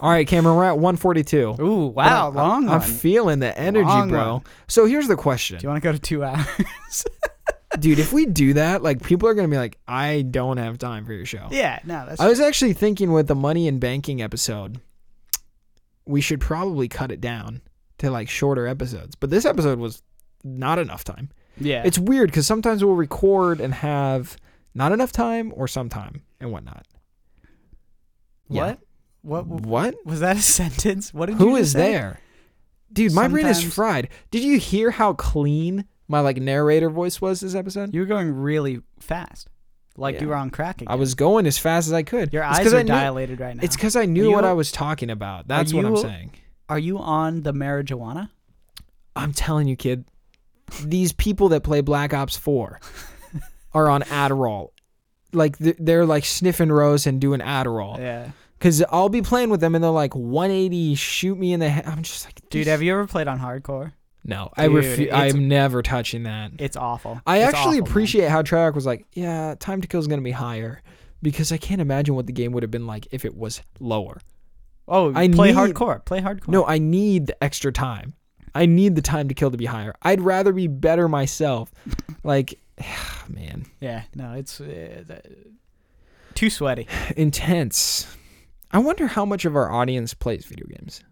All 0.00 0.10
right, 0.10 0.26
Cameron, 0.26 0.56
we're 0.56 0.64
at 0.64 0.78
142. 0.78 1.56
Ooh, 1.60 1.86
wow, 1.86 2.30
But 2.30 2.40
I- 2.40 2.42
long 2.42 2.64
I'm 2.68 2.78
one. 2.78 2.80
feeling 2.80 3.38
the 3.38 3.56
energy, 3.58 3.86
Long 3.86 4.08
bro. 4.08 4.32
one. 4.34 4.42
So 4.68 4.86
here's 4.86 5.08
the 5.08 5.16
question. 5.16 5.58
Do 5.58 5.64
you 5.64 5.68
want 5.70 5.82
to 5.82 5.86
go 5.88 5.92
to 5.92 5.98
2 5.98 6.24
hours? 6.24 6.46
Dude, 7.78 7.98
if 7.98 8.12
we 8.12 8.26
do 8.26 8.52
that, 8.54 8.82
like 8.82 9.02
people 9.02 9.28
are 9.28 9.34
going 9.34 9.48
to 9.48 9.50
be 9.54 9.56
like, 9.58 9.78
I 9.88 10.22
don't 10.22 10.58
have 10.58 10.76
time 10.76 11.06
for 11.06 11.14
your 11.14 11.24
show. 11.24 11.48
yeah, 11.50 11.78
no, 11.84 12.04
that's 12.06 12.20
I 12.20 12.28
was 12.28 12.38
actually 12.38 12.74
thinking 12.74 13.12
with 13.12 13.28
the 13.28 13.34
money 13.34 13.66
and 13.66 13.80
banking 13.80 14.20
episode, 14.20 14.78
we 16.04 16.20
should 16.20 16.40
probably 16.40 16.86
cut 16.88 17.10
it 17.10 17.20
down 17.22 17.62
to 17.98 18.10
like 18.10 18.28
shorter 18.28 18.66
episodes. 18.66 19.14
But 19.14 19.30
this 19.30 19.46
episode 19.46 19.78
was 19.78 20.02
not 20.44 20.78
enough 20.78 21.02
time. 21.02 21.30
Yeah. 21.58 21.82
It's 21.84 21.98
weird 21.98 22.30
because 22.30 22.46
sometimes 22.46 22.84
we'll 22.84 22.94
record 22.94 23.60
and 23.60 23.74
have 23.74 24.36
not 24.74 24.92
enough 24.92 25.12
time 25.12 25.52
or 25.56 25.68
some 25.68 25.88
time 25.88 26.22
and 26.40 26.50
whatnot. 26.52 26.86
yeah. 28.48 28.76
what? 29.22 29.46
What 29.46 29.60
What? 29.62 29.94
was 30.04 30.20
that 30.20 30.36
a 30.36 30.40
sentence? 30.42 31.14
What 31.14 31.26
did 31.26 31.36
Who 31.36 31.50
you 31.50 31.56
is 31.56 31.72
say? 31.72 31.92
there? 31.92 32.20
Dude, 32.92 33.12
my 33.12 33.28
brain 33.28 33.46
is 33.46 33.56
Sometimes- 33.58 33.74
fried. 33.74 34.08
Did 34.30 34.42
you 34.44 34.58
hear 34.58 34.90
how 34.90 35.14
clean 35.14 35.86
my 36.08 36.20
like 36.20 36.36
narrator 36.36 36.90
voice 36.90 37.20
was 37.20 37.40
this 37.40 37.54
episode? 37.54 37.94
You 37.94 38.00
were 38.00 38.06
going 38.06 38.32
really 38.32 38.80
fast. 39.00 39.48
Like 39.96 40.16
Yeah. 40.16 40.22
you 40.22 40.28
were 40.28 40.34
on 40.36 40.50
crack 40.50 40.82
again. 40.82 40.92
I 40.92 40.96
was 40.96 41.14
going 41.14 41.46
as 41.46 41.56
fast 41.58 41.86
as 41.86 41.92
I 41.92 42.02
could. 42.02 42.32
Your 42.32 42.42
It's 42.42 42.58
eyes 42.58 42.64
'cause 42.64 42.74
are 42.74 42.78
I 42.78 42.82
knew- 42.82 42.88
dilated 42.88 43.40
right 43.40 43.56
now. 43.56 43.62
It's 43.62 43.76
because 43.76 43.94
I 43.96 44.04
knew 44.06 44.30
what 44.32 44.44
you- 44.44 44.50
I 44.50 44.52
was 44.54 44.72
talking 44.72 45.10
about. 45.10 45.48
That's 45.48 45.72
what 45.72 45.84
I'm 45.84 45.94
you- 45.94 46.02
saying. 46.02 46.30
Are 46.68 46.78
you 46.78 46.98
on 46.98 47.42
the 47.42 47.52
marijuana? 47.52 48.30
I'm 49.14 49.32
telling 49.32 49.68
you, 49.68 49.76
kid. 49.76 50.04
These 50.84 51.12
people 51.12 51.48
that 51.50 51.62
play 51.62 51.80
Black 51.80 52.12
Ops 52.14 52.36
4 52.36 52.80
are 53.74 53.88
on 53.88 54.02
Adderall. 54.02 54.68
Like 55.32 55.56
they're 55.58 56.04
like 56.06 56.24
sniffing 56.24 56.70
rose 56.70 57.06
and 57.06 57.20
doing 57.20 57.40
Adderall. 57.40 57.98
Yeah. 57.98 58.30
Cause 58.60 58.82
I'll 58.90 59.08
be 59.08 59.22
playing 59.22 59.50
with 59.50 59.60
them 59.60 59.74
and 59.74 59.82
they're 59.82 59.90
like 59.90 60.14
180, 60.14 60.94
shoot 60.94 61.36
me 61.36 61.52
in 61.52 61.58
the 61.60 61.68
head. 61.68 61.84
I'm 61.86 62.02
just 62.02 62.24
like, 62.26 62.40
Dude, 62.48 62.66
have 62.68 62.80
you 62.82 62.92
ever 62.92 63.06
played 63.06 63.26
on 63.28 63.40
hardcore? 63.40 63.92
no, 64.24 64.50
I 64.56 64.68
Dude, 64.68 64.84
refu- 64.84 65.12
I'm 65.12 65.48
never 65.48 65.82
touching 65.82 66.22
that. 66.24 66.52
It's 66.60 66.76
awful. 66.76 67.20
I 67.26 67.38
It's 67.38 67.48
actually 67.48 67.60
awful, 67.60 67.72
man. 67.72 67.90
appreciate 67.90 68.28
how 68.28 68.42
Treyarch 68.42 68.74
was 68.76 68.86
like, 68.86 69.04
yeah, 69.14 69.56
time 69.58 69.80
to 69.80 69.88
kill 69.88 69.98
is 69.98 70.06
gonna 70.06 70.22
be 70.22 70.30
higher, 70.30 70.80
because 71.22 71.50
I 71.50 71.56
can't 71.56 71.80
imagine 71.80 72.14
what 72.14 72.26
the 72.28 72.32
game 72.32 72.52
would 72.52 72.62
have 72.62 72.70
been 72.70 72.86
like 72.86 73.08
if 73.10 73.24
it 73.24 73.36
was 73.36 73.60
lower. 73.80 74.20
Oh, 74.86 75.12
I 75.12 75.26
play 75.26 75.48
need- 75.48 75.56
hardcore. 75.56 76.04
Play 76.04 76.20
hardcore. 76.20 76.48
No, 76.48 76.64
I 76.64 76.78
need 76.78 77.26
the 77.26 77.42
extra 77.42 77.72
time. 77.72 78.14
I 78.54 78.66
need 78.66 78.94
the 78.96 79.02
time 79.02 79.28
to 79.28 79.34
kill 79.34 79.50
to 79.50 79.56
be 79.56 79.66
higher. 79.66 79.94
I'd 80.02 80.20
rather 80.20 80.52
be 80.52 80.66
better 80.66 81.08
myself. 81.08 81.70
Like, 82.24 82.60
man, 83.28 83.66
Yeah. 83.80 84.02
No, 84.14 84.34
it's 84.34 84.60
uh, 84.60 85.02
too 86.34 86.50
sweaty. 86.50 86.86
intense. 87.16 88.06
I 88.70 88.78
wonder 88.78 89.08
how 89.08 89.24
much 89.24 89.44
of 89.44 89.56
our 89.56 89.70
audience 89.72 90.14
plays 90.14 90.44
video 90.44 90.66
games. 90.66 91.02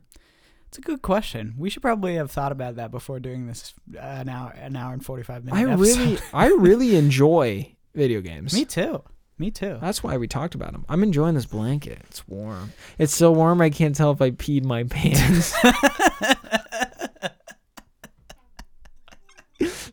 It's 0.69 0.79
a 0.79 0.83
good 0.83 1.03
question. 1.03 1.55
We 1.59 1.69
should 1.69 1.83
probably 1.83 2.15
have 2.15 2.31
thought 2.31 2.53
about 2.53 2.77
that 2.77 2.93
before 2.93 3.19
doing 3.19 3.49
this 3.49 3.75
uh, 3.97 3.99
an 3.99 4.29
hour, 4.29 4.53
an 4.53 4.77
hour 4.77 4.93
and 4.93 5.05
forty 5.05 5.25
five 5.25 5.45
minutes. 5.45 5.69
I 5.69 5.75
really. 5.75 6.19
I 6.33 6.47
really 6.59 6.95
enjoy 6.95 7.75
video 7.93 8.21
games. 8.21 8.55
Me 8.55 8.65
too. 8.65 9.03
Me 9.37 9.51
too. 9.51 9.79
That's 9.81 10.05
why 10.05 10.17
we 10.17 10.29
talked 10.29 10.55
about 10.55 10.71
them. 10.71 10.85
I'm 10.89 11.03
enjoying 11.03 11.35
this 11.35 11.47
blanket. 11.47 11.99
It's 12.05 12.29
warm. 12.29 12.73
It's 12.99 13.15
so 13.15 13.33
warm 13.33 13.61
I 13.61 13.71
can't 13.71 13.97
tell 13.97 14.13
if 14.13 14.23
I 14.23 14.31
peed 14.31 14.65
my 14.65 14.85
pants. 14.85 15.55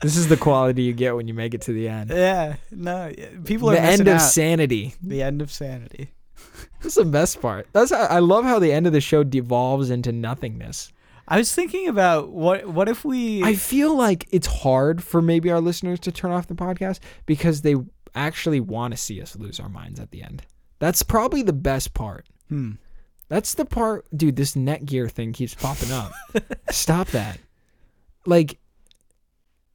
this 0.02 0.18
is 0.18 0.28
the 0.28 0.38
quality 0.38 0.84
you 0.84 0.94
get 0.94 1.16
when 1.16 1.28
you 1.28 1.34
make 1.34 1.54
it 1.54 1.62
to 1.62 1.74
the 1.74 1.88
end. 1.88 2.10
yeah. 2.10 2.56
No. 2.72 3.12
People 3.46 3.70
are 3.70 3.76
the 3.76 3.82
end 3.82 4.02
of 4.08 4.16
out. 4.16 4.20
sanity. 4.20 4.94
the 5.02 5.22
end 5.24 5.42
of 5.42 5.52
sanity. 5.52 6.12
That's 6.82 6.96
the 6.96 7.06
best 7.06 7.42
part. 7.42 7.68
That's 7.74 7.92
how, 7.92 8.06
I 8.06 8.20
love 8.20 8.46
how 8.46 8.60
the 8.60 8.72
end 8.72 8.88
of 8.88 8.94
the 8.94 9.02
show 9.02 9.24
devolves 9.24 9.90
into 9.90 10.12
nothingness. 10.12 10.92
I 11.28 11.38
was 11.38 11.54
thinking 11.54 11.88
about 11.90 12.30
what 12.30 12.68
what 12.68 12.88
if 12.88 13.04
we 13.04 13.44
I 13.44 13.56
feel 13.56 13.96
like 13.96 14.28
it's 14.32 14.48
hard 14.48 15.04
for 15.04 15.22
maybe 15.22 15.52
our 15.52 15.60
listeners 15.60 16.00
to 16.02 16.12
turn 16.12 16.32
off 16.32 16.48
the 16.48 16.56
podcast 16.56 17.00
because 17.26 17.62
they 17.62 17.76
actually 18.16 18.62
want 18.62 18.94
to 18.94 18.98
see 18.98 19.22
us 19.22 19.36
lose 19.36 19.60
our 19.60 19.68
minds 19.68 20.00
at 20.00 20.12
the 20.12 20.24
end. 20.24 20.44
That's 20.80 21.04
probably 21.04 21.42
the 21.44 21.54
best 21.54 21.94
part. 21.94 22.28
hmm. 22.50 22.74
That's 23.30 23.56
the 23.56 23.66
part, 23.66 24.06
dude. 24.16 24.38
This 24.38 24.54
Netgear 24.56 25.12
thing 25.12 25.34
keeps 25.34 25.54
popping 25.54 25.92
up. 25.92 26.14
Stop 26.72 27.10
that. 27.10 27.38
Like, 28.26 28.58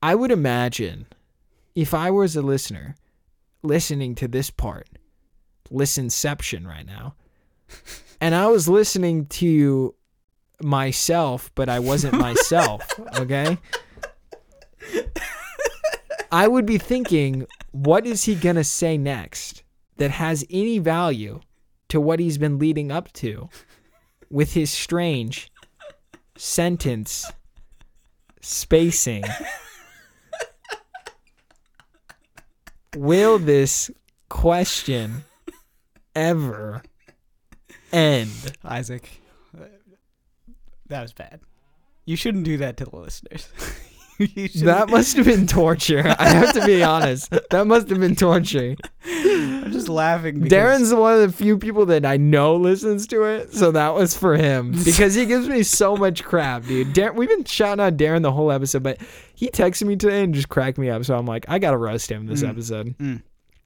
I 0.02 0.16
would 0.16 0.32
imagine 0.32 1.06
if 1.76 1.94
I 1.94 2.10
was 2.10 2.34
a 2.34 2.42
listener 2.42 2.96
listening 3.62 4.16
to 4.16 4.26
this 4.26 4.50
part, 4.50 4.88
listenception 5.70 6.66
right 6.66 6.84
now, 6.84 7.14
and 8.20 8.34
I 8.34 8.48
was 8.48 8.68
listening 8.68 9.26
to 9.26 9.94
myself, 10.60 11.52
but 11.54 11.68
I 11.68 11.78
wasn't 11.78 12.14
myself, 12.14 12.82
okay? 13.18 13.58
I 16.32 16.48
would 16.48 16.66
be 16.66 16.78
thinking, 16.78 17.46
what 17.70 18.04
is 18.04 18.24
he 18.24 18.34
going 18.34 18.56
to 18.56 18.64
say 18.64 18.98
next 18.98 19.62
that 19.98 20.10
has 20.10 20.44
any 20.50 20.78
value 20.78 21.40
to 21.90 22.00
what 22.00 22.18
he's 22.18 22.38
been 22.38 22.58
leading 22.58 22.90
up 22.90 23.12
to 23.12 23.48
with 24.30 24.54
his 24.54 24.70
strange 24.70 25.52
sentence 26.36 27.30
spacing? 28.40 29.22
Will 32.96 33.38
this 33.38 33.90
question 34.28 35.24
ever 36.14 36.82
end? 37.92 38.56
Isaac, 38.64 39.08
that 40.88 41.02
was 41.02 41.12
bad. 41.12 41.40
You 42.04 42.16
shouldn't 42.16 42.44
do 42.44 42.58
that 42.58 42.76
to 42.78 42.84
the 42.84 42.96
listeners. 42.96 43.48
That 44.62 44.88
must 44.88 45.16
have 45.16 45.26
been 45.26 45.46
torture. 45.46 46.14
I 46.18 46.28
have 46.28 46.52
to 46.52 46.64
be 46.64 46.82
honest. 46.82 47.34
That 47.50 47.66
must 47.66 47.88
have 47.88 47.98
been 47.98 48.14
torture. 48.14 48.76
I'm 49.04 49.72
just 49.72 49.88
laughing. 49.88 50.40
Because 50.40 50.52
Darren's 50.52 50.94
one 50.94 51.14
of 51.14 51.20
the 51.20 51.32
few 51.36 51.58
people 51.58 51.86
that 51.86 52.04
I 52.06 52.18
know 52.18 52.56
listens 52.56 53.06
to 53.08 53.24
it, 53.24 53.52
so 53.52 53.72
that 53.72 53.94
was 53.94 54.16
for 54.16 54.36
him 54.36 54.72
because 54.84 55.14
he 55.14 55.26
gives 55.26 55.48
me 55.48 55.62
so 55.62 55.96
much 55.96 56.22
crap, 56.22 56.64
dude. 56.66 56.92
Dar- 56.92 57.12
we've 57.12 57.28
been 57.28 57.44
shouting 57.44 57.84
out 57.84 57.96
Darren 57.96 58.22
the 58.22 58.32
whole 58.32 58.52
episode, 58.52 58.82
but 58.82 58.98
he 59.42 59.50
texted 59.50 59.88
me 59.88 59.96
today 59.96 60.22
and 60.22 60.32
just 60.32 60.48
cracked 60.48 60.78
me 60.78 60.88
up. 60.88 61.04
So 61.04 61.16
I'm 61.16 61.26
like, 61.26 61.44
I 61.48 61.58
gotta 61.58 61.76
roast 61.76 62.10
him 62.10 62.26
this 62.26 62.42
Mm. 62.44 62.48
episode. 62.50 62.98
Mm. 62.98 63.22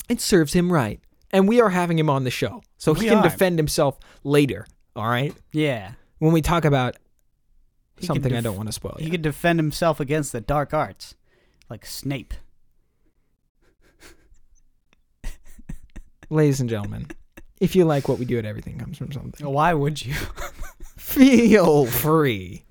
It 0.08 0.20
serves 0.22 0.54
him 0.54 0.72
right, 0.72 1.00
and 1.32 1.46
we 1.46 1.60
are 1.60 1.68
having 1.68 1.98
him 1.98 2.08
on 2.08 2.24
the 2.24 2.30
show, 2.30 2.62
so 2.78 2.94
he 2.94 3.08
can 3.08 3.18
are. 3.18 3.22
defend 3.22 3.58
himself 3.58 3.98
later. 4.24 4.66
All 4.94 5.06
right, 5.06 5.34
Yeah, 5.52 5.92
when 6.18 6.32
we 6.32 6.40
talk 6.40 6.64
about 6.64 6.96
He 7.98 8.06
can 8.06 8.14
something 8.14 8.34
I 8.34 8.40
don't 8.40 8.56
want 8.56 8.68
to 8.68 8.72
spoil. 8.72 8.96
he 8.98 9.04
yet. 9.04 9.10
could 9.10 9.22
defend 9.22 9.58
himself 9.58 10.00
against 10.00 10.32
the 10.32 10.40
dark 10.40 10.72
arts, 10.72 11.14
like 11.68 11.84
Snape. 11.84 12.32
Ladies 16.30 16.60
and 16.60 16.68
gentlemen, 16.70 17.06
if 17.60 17.76
you 17.76 17.84
like 17.84 18.08
what 18.08 18.18
we 18.18 18.24
do, 18.24 18.38
at 18.38 18.44
everything 18.46 18.78
comes 18.78 18.96
from 18.98 19.12
something. 19.12 19.46
Why 19.46 19.74
would 19.74 20.04
you? 20.04 20.14
feel 20.96 21.84
free 21.86 22.64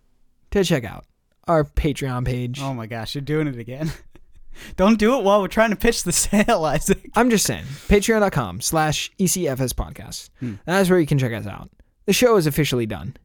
to 0.52 0.64
check 0.64 0.84
out 0.84 1.06
our 1.48 1.64
Patreon 1.64 2.26
page. 2.26 2.60
Oh 2.62 2.74
my 2.74 2.88
gosh, 2.88 3.16
you're 3.16 3.22
doing 3.22 3.48
it 3.48 3.58
again. 3.58 3.92
Don't 4.78 4.98
do 4.98 5.18
it 5.18 5.24
while 5.24 5.42
we're 5.42 5.48
trying 5.48 5.72
to 5.72 5.76
pitch 5.76 6.04
the 6.04 6.12
sale, 6.14 6.66
Isaac. 6.66 7.10
I'm 7.16 7.30
just 7.30 7.46
saying, 7.46 7.66
patreon.com 7.66 8.62
slash 8.62 9.12
ECFS 9.20 9.74
podcast. 9.74 10.30
Hmm. 10.40 10.56
That's 10.66 10.90
where 10.90 11.00
you 11.00 11.06
can 11.06 11.18
check 11.18 11.34
us 11.34 11.46
out. 11.46 11.70
The 12.06 12.14
show 12.14 12.38
is 12.38 12.48
officially 12.48 12.86
done. 12.86 13.18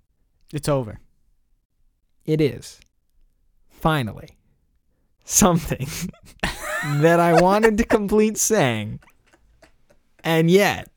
It's 0.53 0.69
over. 0.69 1.01
It 2.25 2.41
is 2.41 2.81
finally 3.69 4.39
something 5.25 5.87
that 7.01 7.21
I 7.21 7.41
wanted 7.41 7.79
to 7.79 7.85
complete 7.85 8.37
saying. 8.37 9.01
And 10.23 10.51
yet, 10.51 10.89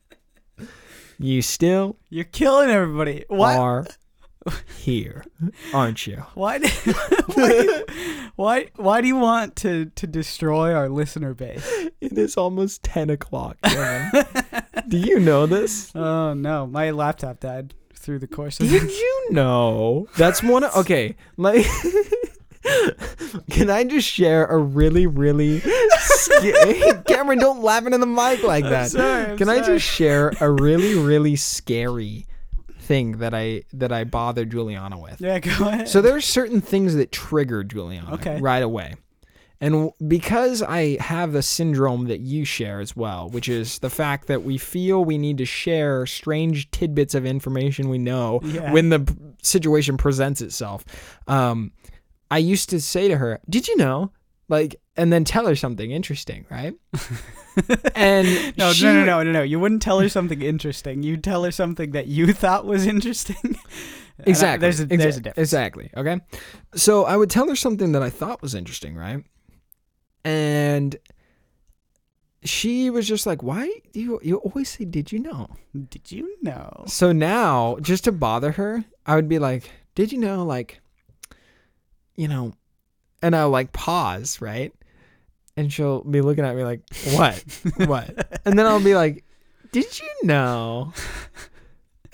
you 1.19 1.41
still 1.41 1.97
You're 2.09 2.25
killing 2.25 2.69
everybody. 2.69 3.23
Why? 3.29 3.55
are 3.55 3.85
here, 4.77 5.23
aren't 5.73 6.05
you? 6.07 6.17
Why? 6.33 6.57
do- 6.59 6.67
why, 7.35 7.47
do 7.49 7.63
you- 7.63 7.85
why? 8.35 8.67
Why 8.75 9.01
do 9.01 9.07
you 9.07 9.15
want 9.15 9.55
to 9.57 9.85
to 9.85 10.07
destroy 10.07 10.73
our 10.73 10.89
listener 10.89 11.33
base? 11.33 11.65
It 12.01 12.17
is 12.17 12.35
almost 12.37 12.83
10 12.83 13.09
o'clock. 13.09 13.57
Do 14.87 14.97
you 14.97 15.19
know 15.19 15.45
this? 15.45 15.91
Oh 16.03 16.33
no, 16.33 16.67
my 16.67 16.91
laptop 16.91 17.39
died 17.39 17.73
through 17.95 18.19
the 18.19 18.27
course 18.27 18.59
of 18.59 18.67
Did 18.69 18.89
you 18.91 19.27
know? 19.31 20.07
That's 20.17 20.43
one 20.43 20.63
of, 20.65 20.75
okay, 20.75 21.15
like 21.37 21.65
Can 23.51 23.69
I 23.69 23.83
just 23.83 24.07
share 24.07 24.45
a 24.45 24.57
really 24.57 25.05
really 25.07 25.59
sca- 25.61 27.03
Cameron 27.07 27.39
don't 27.39 27.61
laugh 27.61 27.85
into 27.85 27.97
the 27.97 28.05
mic 28.05 28.43
like 28.43 28.63
I'm 28.65 28.69
that. 28.71 28.91
sorry, 28.91 29.25
I'm 29.31 29.37
Can 29.37 29.49
I 29.49 29.61
just 29.61 29.85
share 29.85 30.33
a 30.41 30.49
really 30.51 30.95
really 30.95 31.35
scary 31.35 32.25
thing 32.83 33.17
that 33.17 33.33
I 33.33 33.63
that 33.73 33.91
I 33.91 34.03
bothered 34.03 34.51
Juliana 34.51 34.99
with? 34.99 35.19
Yeah, 35.21 35.39
go 35.39 35.67
ahead. 35.67 35.87
So 35.89 36.01
there 36.01 36.15
are 36.15 36.21
certain 36.21 36.61
things 36.61 36.95
that 36.95 37.11
trigger 37.11 37.63
Juliana 37.63 38.13
Okay. 38.15 38.39
right 38.39 38.61
away. 38.63 38.95
And 39.61 39.91
because 40.05 40.61
I 40.61 40.97
have 41.01 41.31
the 41.31 41.41
syndrome 41.41 42.07
that 42.07 42.19
you 42.19 42.43
share 42.43 42.81
as 42.81 42.97
well, 42.97 43.29
which 43.29 43.47
is 43.47 43.79
the 43.79 43.89
fact 43.89 44.27
that 44.27 44.43
we 44.43 44.57
feel 44.57 45.05
we 45.05 45.17
need 45.17 45.37
to 45.37 45.45
share 45.45 46.05
strange 46.05 46.69
tidbits 46.71 47.15
of 47.15 47.25
information 47.25 47.87
we 47.87 47.97
know 47.97 48.41
Yeah. 48.43 48.73
when 48.73 48.89
the 48.89 49.07
situation 49.41 49.95
presents 49.95 50.41
itself. 50.41 50.83
Um, 51.27 51.71
I 52.29 52.39
used 52.39 52.69
to 52.71 52.81
say 52.81 53.07
to 53.07 53.15
her, 53.17 53.39
"Did 53.49 53.67
you 53.69 53.77
know?" 53.77 54.11
Like, 54.53 54.75
and 54.95 55.11
then 55.11 55.23
tell 55.23 55.47
her 55.47 55.55
something 55.55 55.89
interesting, 55.89 56.45
right? 56.51 56.75
and 57.95 58.55
no, 58.55 58.71
she- 58.71 58.83
no, 58.85 58.93
no, 58.93 59.05
no, 59.05 59.23
no, 59.23 59.31
no. 59.31 59.41
You 59.41 59.59
wouldn't 59.59 59.81
tell 59.81 59.99
her 59.99 60.09
something 60.09 60.41
interesting. 60.43 61.01
You'd 61.01 61.23
tell 61.23 61.43
her 61.43 61.51
something 61.51 61.89
that 61.91 62.05
you 62.07 62.33
thought 62.43 62.65
was 62.65 62.85
interesting. 62.85 63.35
And 64.19 64.27
I- 64.27 64.29
Exactly. 64.29 64.61
there's 64.61 64.79
a 64.79 64.85
there's 64.85 65.17
a 65.17 65.21
difference. 65.21 65.37
Exactly. 65.49 65.89
Okay. 65.97 66.19
So 66.75 67.03
I 67.05 67.17
would 67.17 67.31
tell 67.31 67.47
her 67.49 67.55
something 67.55 67.93
that 67.93 68.03
I 68.03 68.11
thought 68.11 68.43
was 68.43 68.53
interesting, 68.53 68.93
right? 68.95 69.23
And 70.23 70.95
she 72.43 72.91
was 72.91 73.07
just 73.07 73.25
like, 73.25 73.41
"Why 73.41 73.65
do 73.91 73.99
you 73.99 74.19
you 74.21 74.37
always 74.37 74.69
say 74.69 74.85
did 74.85 75.11
you 75.11 75.17
know?" 75.19 75.47
Did 75.89 76.11
you 76.11 76.37
know? 76.43 76.83
So 76.87 77.11
now, 77.11 77.77
just 77.81 78.03
to 78.03 78.11
bother 78.11 78.51
her, 78.51 78.85
I 79.07 79.15
would 79.15 79.27
be 79.27 79.39
like, 79.39 79.71
"Did 79.95 80.11
you 80.11 80.19
know 80.19 80.45
like 80.45 80.79
you 82.15 82.27
know?" 82.27 82.53
And 83.23 83.35
I'll 83.35 83.49
like 83.49 83.71
pause, 83.73 84.39
right? 84.41 84.71
And 85.57 85.71
she'll 85.73 86.03
be 86.03 86.21
looking 86.21 86.43
at 86.45 86.55
me 86.55 86.63
like, 86.63 86.81
"What? 87.13 87.43
what?" 87.87 88.41
And 88.45 88.57
then 88.59 88.65
I'll 88.65 88.83
be 88.83 88.95
like, 88.95 89.23
"Did 89.71 89.99
you 89.99 90.09
know?" 90.27 90.93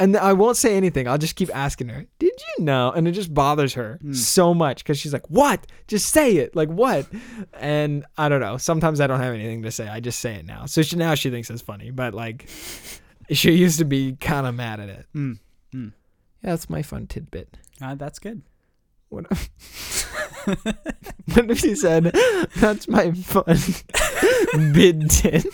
And 0.01 0.15
I 0.15 0.31
won't 0.31 0.55
say 0.55 0.77
anything. 0.77 1.09
I'll 1.09 1.17
just 1.17 1.35
keep 1.35 1.53
asking 1.53 1.89
her, 1.89 2.05
"Did 2.19 2.31
you 2.57 2.63
know?" 2.63 2.91
And 2.91 3.07
it 3.07 3.11
just 3.11 3.33
bothers 3.33 3.73
her 3.73 3.97
Hmm. 4.01 4.13
so 4.13 4.53
much 4.53 4.77
because 4.83 4.97
she's 4.99 5.11
like, 5.11 5.29
"What? 5.29 5.67
Just 5.87 6.09
say 6.09 6.37
it. 6.37 6.55
Like 6.55 6.69
what?" 6.69 7.05
And 7.53 8.05
I 8.17 8.29
don't 8.29 8.39
know. 8.39 8.57
Sometimes 8.57 9.01
I 9.01 9.07
don't 9.07 9.19
have 9.19 9.33
anything 9.33 9.63
to 9.63 9.71
say. 9.71 9.87
I 9.89 9.99
just 9.99 10.19
say 10.19 10.35
it 10.35 10.45
now. 10.45 10.65
So 10.67 10.81
she, 10.83 10.95
now 10.95 11.15
she 11.15 11.29
thinks 11.29 11.49
it's 11.49 11.61
funny, 11.61 11.91
but 11.91 12.13
like, 12.13 12.47
she 13.31 13.51
used 13.51 13.79
to 13.79 13.85
be 13.85 14.15
kind 14.15 14.47
of 14.47 14.55
mad 14.55 14.79
at 14.79 14.87
it. 14.89 15.05
Mm. 15.15 15.39
Mm. 15.75 15.91
Yeah, 16.43 16.51
that's 16.51 16.69
my 16.69 16.81
fun 16.81 17.07
tidbit. 17.07 17.57
Uh, 17.81 17.95
that's 17.95 18.19
good. 18.19 18.41
What? 19.09 19.25
what 20.45 21.51
if 21.51 21.63
you 21.63 21.75
said, 21.75 22.13
"That's 22.57 22.87
my 22.87 23.11
fun 23.11 23.55
bidtit"? 24.73 25.45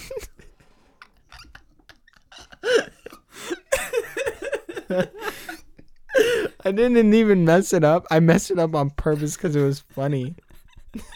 I 6.65 6.71
didn't 6.71 7.13
even 7.13 7.45
mess 7.45 7.73
it 7.73 7.83
up. 7.83 8.07
I 8.09 8.19
messed 8.19 8.51
it 8.51 8.59
up 8.59 8.75
on 8.75 8.89
purpose 8.91 9.35
because 9.35 9.55
it 9.55 9.61
was 9.61 9.79
funny. 9.79 10.35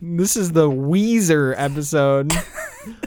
this 0.00 0.36
is 0.36 0.52
the 0.52 0.68
Weezer 0.68 1.54
episode 1.56 2.32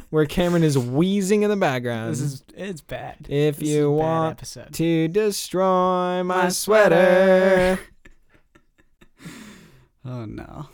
where 0.09 0.25
Cameron 0.25 0.63
is 0.63 0.77
wheezing 0.77 1.43
in 1.43 1.49
the 1.49 1.55
background. 1.55 2.11
This 2.11 2.21
is 2.21 2.43
it's 2.55 2.81
bad. 2.81 3.17
if 3.29 3.57
This 3.57 3.69
you 3.69 3.91
want 3.91 4.37
episode. 4.37 4.73
to 4.73 5.07
destroy 5.07 6.23
my, 6.23 6.23
My 6.23 6.49
sweater. 6.49 7.79
Oh 10.05 10.25
no. 10.25 10.67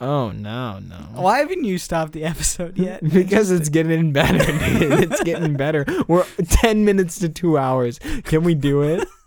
Oh 0.00 0.30
no, 0.30 0.78
no. 0.78 0.96
Why 1.14 1.38
haven't 1.40 1.64
you 1.64 1.76
stopped 1.78 2.12
the 2.12 2.24
episode 2.24 2.78
yet? 2.78 3.02
Because 3.02 3.50
it's 3.50 3.68
getting 3.68 4.12
better, 4.12 4.38
dude. 4.38 5.10
It's 5.10 5.22
getting 5.24 5.54
better. 5.56 5.84
We're 6.06 6.24
10 6.48 6.84
minutes 6.84 7.18
to 7.18 7.28
2 7.28 7.58
hours. 7.58 7.98
Can 8.24 8.42
we 8.44 8.54
do 8.54 8.82
it? 8.82 9.06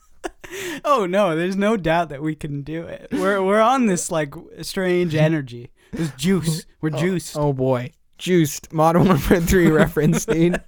Oh 0.84 1.06
no, 1.06 1.34
there's 1.36 1.56
no 1.56 1.78
doubt 1.78 2.10
that 2.10 2.22
we 2.22 2.36
can 2.36 2.62
do 2.62 2.84
it. 2.84 3.08
We're 3.12 3.42
we're 3.42 3.62
on 3.62 3.86
this 3.86 4.12
like 4.12 4.34
strange 4.64 5.16
energy. 5.16 5.72
This 5.94 6.12
juice. 6.16 6.66
We're 6.82 6.92
oh, 6.94 6.98
juiced. 6.98 7.38
Oh 7.38 7.54
boy. 7.54 7.94
Juiced. 8.22 8.72
Modern 8.72 9.06
Warfare 9.08 9.42
3 9.42 9.70
reference, 9.72 10.26
dude. 10.26 10.62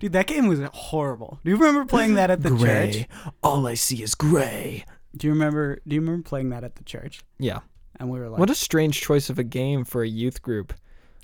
Dude, 0.00 0.12
that 0.12 0.26
game 0.26 0.48
was 0.48 0.58
horrible. 0.72 1.38
Do 1.44 1.50
you 1.50 1.56
remember 1.56 1.84
playing 1.84 2.14
that 2.14 2.28
at 2.30 2.42
the 2.42 2.56
church? 2.56 3.06
All 3.42 3.66
I 3.68 3.74
see 3.74 4.02
is 4.02 4.14
gray. 4.16 4.84
Do 5.16 5.26
you 5.28 5.32
remember 5.32 5.80
do 5.86 5.94
you 5.94 6.00
remember 6.00 6.22
playing 6.28 6.50
that 6.50 6.64
at 6.64 6.74
the 6.74 6.82
church? 6.84 7.20
Yeah. 7.38 7.60
And 8.00 8.10
we 8.10 8.18
were 8.18 8.28
like 8.28 8.40
What 8.40 8.50
a 8.50 8.54
strange 8.54 9.00
choice 9.00 9.30
of 9.30 9.38
a 9.38 9.44
game 9.44 9.84
for 9.84 10.02
a 10.02 10.08
youth 10.08 10.42
group. 10.42 10.72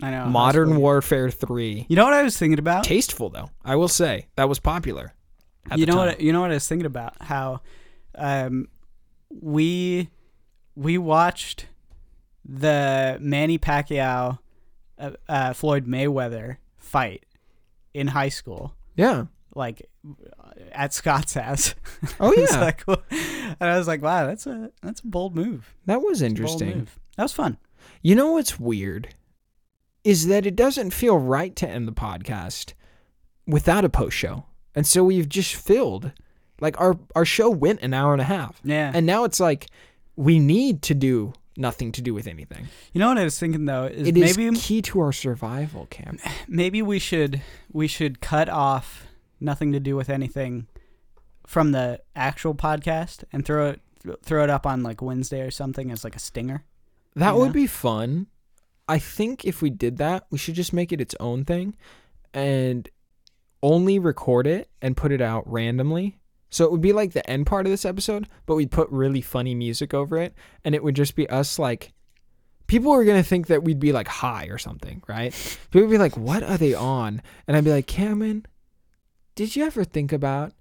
I 0.02 0.10
know. 0.10 0.26
Modern 0.26 0.76
Warfare 0.76 1.30
3. 1.30 1.86
You 1.88 1.96
know 1.96 2.04
what 2.04 2.12
I 2.12 2.22
was 2.22 2.36
thinking 2.38 2.58
about? 2.58 2.84
Tasteful 2.84 3.30
though. 3.30 3.50
I 3.64 3.74
will 3.76 3.88
say. 3.88 4.26
That 4.36 4.48
was 4.48 4.60
popular. 4.60 5.14
you 5.74 5.86
know 5.86 5.94
time. 5.96 6.06
what 6.06 6.20
you 6.20 6.32
know 6.32 6.40
what 6.42 6.50
I 6.52 6.54
was 6.54 6.68
thinking 6.68 6.86
about 6.86 7.20
how 7.20 7.62
um 8.14 8.68
we 9.30 10.08
we 10.76 10.98
watched 10.98 11.66
the 12.48 13.18
Manny 13.20 13.58
Pacquiao 13.58 14.38
uh, 14.98 15.10
uh, 15.28 15.52
Floyd 15.52 15.86
Mayweather 15.86 16.56
fight 16.78 17.24
in 17.92 18.08
high 18.08 18.28
school 18.28 18.74
Yeah. 18.96 19.24
like 19.54 19.88
at 20.72 20.94
Scott's 20.94 21.34
house. 21.34 21.74
Oh 22.20 22.32
yeah. 22.36 22.60
like, 22.60 22.82
and 23.10 23.56
I 23.70 23.76
was 23.78 23.88
like, 23.88 24.02
wow, 24.02 24.26
that's 24.26 24.46
a 24.46 24.70
that's 24.82 25.00
a 25.00 25.06
bold 25.06 25.34
move. 25.34 25.74
that 25.86 26.00
was 26.02 26.22
interesting. 26.22 26.86
That 27.16 27.24
was 27.24 27.32
fun. 27.32 27.56
You 28.02 28.14
know 28.14 28.32
what's 28.32 28.60
weird? 28.60 29.08
Is 30.04 30.28
that 30.28 30.46
it 30.46 30.54
doesn't 30.54 30.90
feel 30.92 31.18
right 31.18 31.56
to 31.56 31.68
end 31.68 31.88
the 31.88 31.92
podcast 31.92 32.74
without 33.46 33.84
a 33.84 33.88
post 33.88 34.16
show. 34.16 34.44
And 34.74 34.86
so 34.86 35.02
we've 35.02 35.28
just 35.28 35.54
filled 35.56 36.12
like 36.60 36.78
our 36.80 36.96
our 37.16 37.24
show 37.24 37.50
went 37.50 37.80
an 37.82 37.92
hour 37.92 38.12
and 38.12 38.20
a 38.20 38.24
half. 38.26 38.60
Yeah. 38.62 38.92
And 38.94 39.04
now 39.06 39.24
it's 39.24 39.40
like 39.40 39.66
we 40.14 40.38
need 40.38 40.82
to 40.82 40.94
do 40.94 41.32
nothing 41.56 41.92
to 41.92 42.02
do 42.02 42.14
with 42.14 42.26
anything. 42.26 42.68
you 42.92 42.98
know 42.98 43.08
what 43.08 43.18
I 43.18 43.24
was 43.24 43.38
thinking 43.38 43.64
though 43.64 43.84
is 43.84 44.08
It 44.08 44.16
is 44.16 44.36
maybe 44.36 44.56
key 44.56 44.82
to 44.82 45.00
our 45.00 45.12
survival, 45.12 45.86
Cam. 45.90 46.18
maybe 46.48 46.82
we 46.82 46.98
should 46.98 47.42
we 47.72 47.86
should 47.86 48.20
cut 48.20 48.48
off 48.48 49.06
nothing 49.40 49.72
to 49.72 49.80
do 49.80 49.96
with 49.96 50.08
anything 50.10 50.66
from 51.46 51.72
the 51.72 52.00
actual 52.14 52.54
podcast 52.54 53.24
and 53.32 53.44
throw 53.44 53.70
it 53.70 53.80
throw 54.22 54.44
it 54.44 54.50
up 54.50 54.66
on 54.66 54.82
like 54.82 55.02
Wednesday 55.02 55.40
or 55.40 55.50
something 55.50 55.90
as 55.90 56.04
like 56.04 56.16
a 56.16 56.20
stinger. 56.20 56.64
That 57.14 57.36
would 57.36 57.52
be 57.52 57.66
fun. 57.66 58.26
I 58.88 58.98
think 58.98 59.44
if 59.44 59.62
we 59.62 59.70
did 59.70 59.96
that, 59.98 60.26
we 60.30 60.38
should 60.38 60.54
just 60.54 60.72
make 60.72 60.92
it 60.92 61.00
its 61.00 61.14
own 61.18 61.44
thing 61.44 61.76
and 62.32 62.88
only 63.62 63.98
record 63.98 64.46
it 64.46 64.68
and 64.82 64.96
put 64.96 65.10
it 65.10 65.20
out 65.20 65.50
randomly. 65.50 66.18
So 66.56 66.64
it 66.64 66.72
would 66.72 66.80
be 66.80 66.94
like 66.94 67.12
the 67.12 67.28
end 67.28 67.44
part 67.44 67.66
of 67.66 67.70
this 67.70 67.84
episode, 67.84 68.30
but 68.46 68.54
we'd 68.54 68.70
put 68.70 68.88
really 68.88 69.20
funny 69.20 69.54
music 69.54 69.92
over 69.92 70.16
it 70.16 70.32
and 70.64 70.74
it 70.74 70.82
would 70.82 70.96
just 70.96 71.14
be 71.14 71.28
us 71.28 71.58
like 71.58 71.92
people 72.66 72.92
were 72.92 73.04
going 73.04 73.22
to 73.22 73.28
think 73.28 73.48
that 73.48 73.62
we'd 73.62 73.78
be 73.78 73.92
like 73.92 74.08
high 74.08 74.46
or 74.46 74.56
something, 74.56 75.02
right? 75.06 75.34
People 75.70 75.86
would 75.86 75.92
be 75.92 75.98
like, 75.98 76.16
"What 76.16 76.42
are 76.42 76.56
they 76.56 76.72
on?" 76.72 77.20
And 77.46 77.58
I'd 77.58 77.64
be 77.64 77.70
like, 77.70 77.86
"Cameron, 77.86 78.46
did 79.34 79.54
you 79.54 79.66
ever 79.66 79.84
think 79.84 80.14
about 80.14 80.54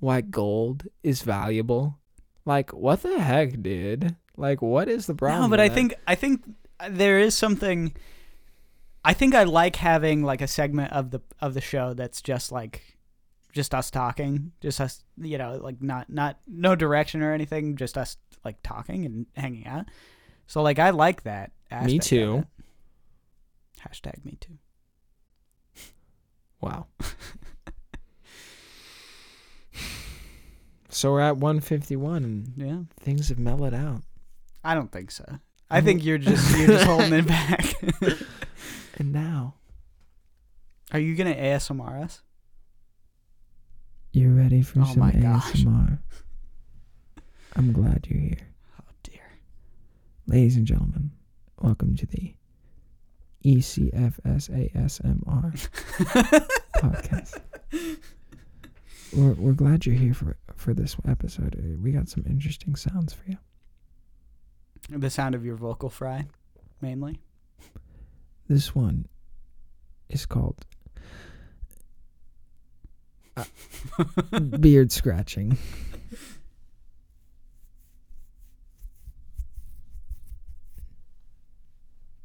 why 0.00 0.22
gold 0.22 0.88
is 1.04 1.22
valuable? 1.22 2.00
Like, 2.44 2.72
what 2.72 3.04
the 3.04 3.20
heck, 3.20 3.62
dude? 3.62 4.16
Like, 4.36 4.60
what 4.60 4.88
is 4.88 5.06
the 5.06 5.14
problem?" 5.14 5.42
No, 5.42 5.48
but 5.50 5.60
I 5.60 5.68
that?" 5.68 5.74
think 5.76 5.94
I 6.08 6.16
think 6.16 6.42
there 6.90 7.20
is 7.20 7.36
something 7.36 7.94
I 9.04 9.14
think 9.14 9.36
I 9.36 9.44
like 9.44 9.76
having 9.76 10.24
like 10.24 10.40
a 10.40 10.48
segment 10.48 10.92
of 10.92 11.12
the 11.12 11.20
of 11.40 11.54
the 11.54 11.60
show 11.60 11.94
that's 11.94 12.22
just 12.22 12.50
like 12.50 12.97
just 13.52 13.74
us 13.74 13.90
talking, 13.90 14.52
just 14.60 14.80
us, 14.80 15.02
you 15.16 15.38
know, 15.38 15.58
like 15.62 15.80
not 15.82 16.08
not 16.10 16.38
no 16.46 16.74
direction 16.76 17.22
or 17.22 17.32
anything, 17.32 17.76
just 17.76 17.96
us 17.98 18.16
like 18.44 18.56
talking 18.62 19.04
and 19.04 19.26
hanging 19.36 19.66
out. 19.66 19.86
So 20.46 20.62
like 20.62 20.78
I 20.78 20.90
like 20.90 21.22
that. 21.24 21.52
Me 21.84 21.98
too. 21.98 22.44
Hashtag 23.86 24.24
me 24.24 24.36
too. 24.40 24.58
Wow. 26.60 26.86
so 30.88 31.12
we're 31.12 31.20
at 31.20 31.36
151 31.36 32.24
and 32.24 32.52
Yeah. 32.56 32.78
things 33.00 33.28
have 33.28 33.38
mellowed 33.38 33.74
out. 33.74 34.02
I 34.64 34.74
don't 34.74 34.90
think 34.90 35.10
so. 35.10 35.24
I 35.70 35.80
think 35.82 36.04
you're 36.04 36.18
just 36.18 36.56
you're 36.58 36.66
just 36.68 36.84
holding 36.86 37.12
it 37.12 37.26
back. 37.26 37.74
And 39.00 39.12
now 39.12 39.54
Are 40.92 40.98
you 40.98 41.14
gonna 41.14 41.34
ASMR 41.34 42.02
us? 42.02 42.22
You 44.12 44.30
ready 44.34 44.62
for 44.62 44.80
Oh 44.80 44.84
some 44.84 44.98
my 45.00 45.12
gosh. 45.12 45.52
ASMR? 45.52 45.98
I'm 47.56 47.72
glad 47.72 48.06
you're 48.08 48.20
here. 48.20 48.48
Oh 48.80 48.84
dear. 49.02 49.20
Ladies 50.26 50.56
and 50.56 50.66
gentlemen, 50.66 51.10
welcome 51.60 51.96
to 51.96 52.06
the 52.06 52.34
ECFSASMR 53.44 54.72
podcast. 56.76 57.40
We're, 59.16 59.32
we're 59.34 59.52
glad 59.52 59.86
you're 59.86 59.94
here 59.94 60.14
for, 60.14 60.36
for 60.56 60.74
this 60.74 60.96
episode. 61.06 61.54
Uh, 61.58 61.78
We 61.82 61.92
got 61.92 62.08
some 62.08 62.24
interesting 62.28 62.74
sounds 62.76 63.12
for 63.14 63.24
you. 63.30 63.38
The 64.90 65.10
sound 65.10 65.34
of 65.34 65.44
your 65.44 65.56
vocal 65.56 65.90
fry, 65.90 66.26
mainly. 66.80 67.20
This 68.48 68.74
one 68.74 69.06
is 70.08 70.24
called 70.26 70.64
beard 74.60 74.90
scratching. 74.92 75.56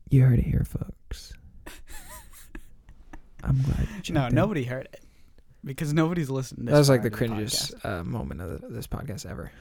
You 0.09 0.21
heard 0.23 0.39
it 0.39 0.45
here, 0.45 0.65
folks. 0.65 1.33
I'm 3.43 3.61
glad 3.61 3.87
you 4.07 4.13
No, 4.13 4.27
in. 4.27 4.35
nobody 4.35 4.63
heard 4.63 4.87
it 4.93 5.01
because 5.65 5.93
nobody's 5.93 6.29
listened. 6.29 6.67
that 6.67 6.73
was 6.77 6.89
like 6.89 7.01
the 7.01 7.11
cringiest 7.11 7.73
uh, 7.85 8.03
moment 8.03 8.41
of 8.41 8.61
the, 8.61 8.67
this 8.69 8.87
podcast 8.87 9.29
ever. 9.29 9.51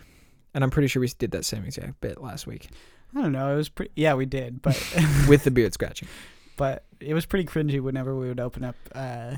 And 0.54 0.62
I'm 0.62 0.70
pretty 0.70 0.88
sure 0.88 1.00
we 1.00 1.08
did 1.18 1.30
that 1.32 1.44
same 1.44 1.64
exact 1.64 2.00
bit 2.00 2.20
last 2.20 2.46
week 2.46 2.68
I 3.16 3.20
don't 3.22 3.32
know. 3.32 3.52
It 3.52 3.56
was 3.56 3.68
pretty. 3.68 3.90
Yeah, 3.94 4.14
we 4.14 4.24
did, 4.24 4.62
but 4.62 4.74
with 5.28 5.44
the 5.44 5.50
beard 5.50 5.74
scratching. 5.74 6.08
but 6.56 6.84
it 7.00 7.12
was 7.12 7.26
pretty 7.26 7.44
cringy 7.44 7.78
whenever 7.80 8.14
we 8.16 8.26
would 8.28 8.40
open 8.40 8.64
up 8.64 8.76
uh, 8.94 9.36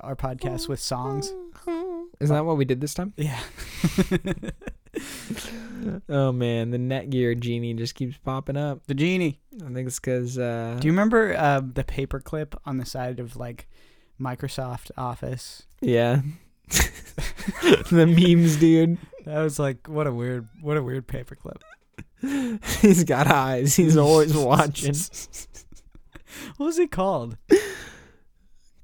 our 0.00 0.16
podcast 0.16 0.68
with 0.68 0.80
songs. 0.80 1.32
Isn't 2.22 2.34
that 2.34 2.44
what 2.44 2.56
we 2.56 2.64
did 2.64 2.80
this 2.80 2.94
time? 2.94 3.12
Yeah. 3.16 3.40
Oh 6.08 6.30
man, 6.30 6.70
the 6.70 6.78
Netgear 6.78 7.38
genie 7.38 7.74
just 7.74 7.94
keeps 7.96 8.16
popping 8.18 8.56
up. 8.56 8.86
the 8.86 8.94
genie. 8.94 9.40
I 9.64 9.72
think 9.72 9.88
it's 9.88 9.98
because 9.98 10.38
uh, 10.38 10.76
Do 10.78 10.86
you 10.86 10.92
remember 10.92 11.34
uh, 11.36 11.60
the 11.60 11.82
paperclip 11.82 12.54
on 12.64 12.76
the 12.76 12.84
side 12.86 13.18
of 13.18 13.36
like 13.36 13.68
Microsoft 14.20 14.90
Office? 14.96 15.64
yeah, 15.80 16.20
the 16.68 18.06
memes, 18.06 18.56
dude. 18.56 18.98
That 19.24 19.40
was 19.42 19.58
like 19.58 19.88
what 19.88 20.06
a 20.06 20.12
weird 20.12 20.48
what 20.60 20.76
a 20.76 20.82
weird 20.82 21.08
paperclip. 21.08 21.62
He's 22.80 23.02
got 23.02 23.26
eyes. 23.26 23.74
He's 23.74 23.96
always 23.96 24.34
watching. 24.36 24.94
What 26.58 26.66
was 26.66 26.78
it 26.78 26.92
called? 26.92 27.36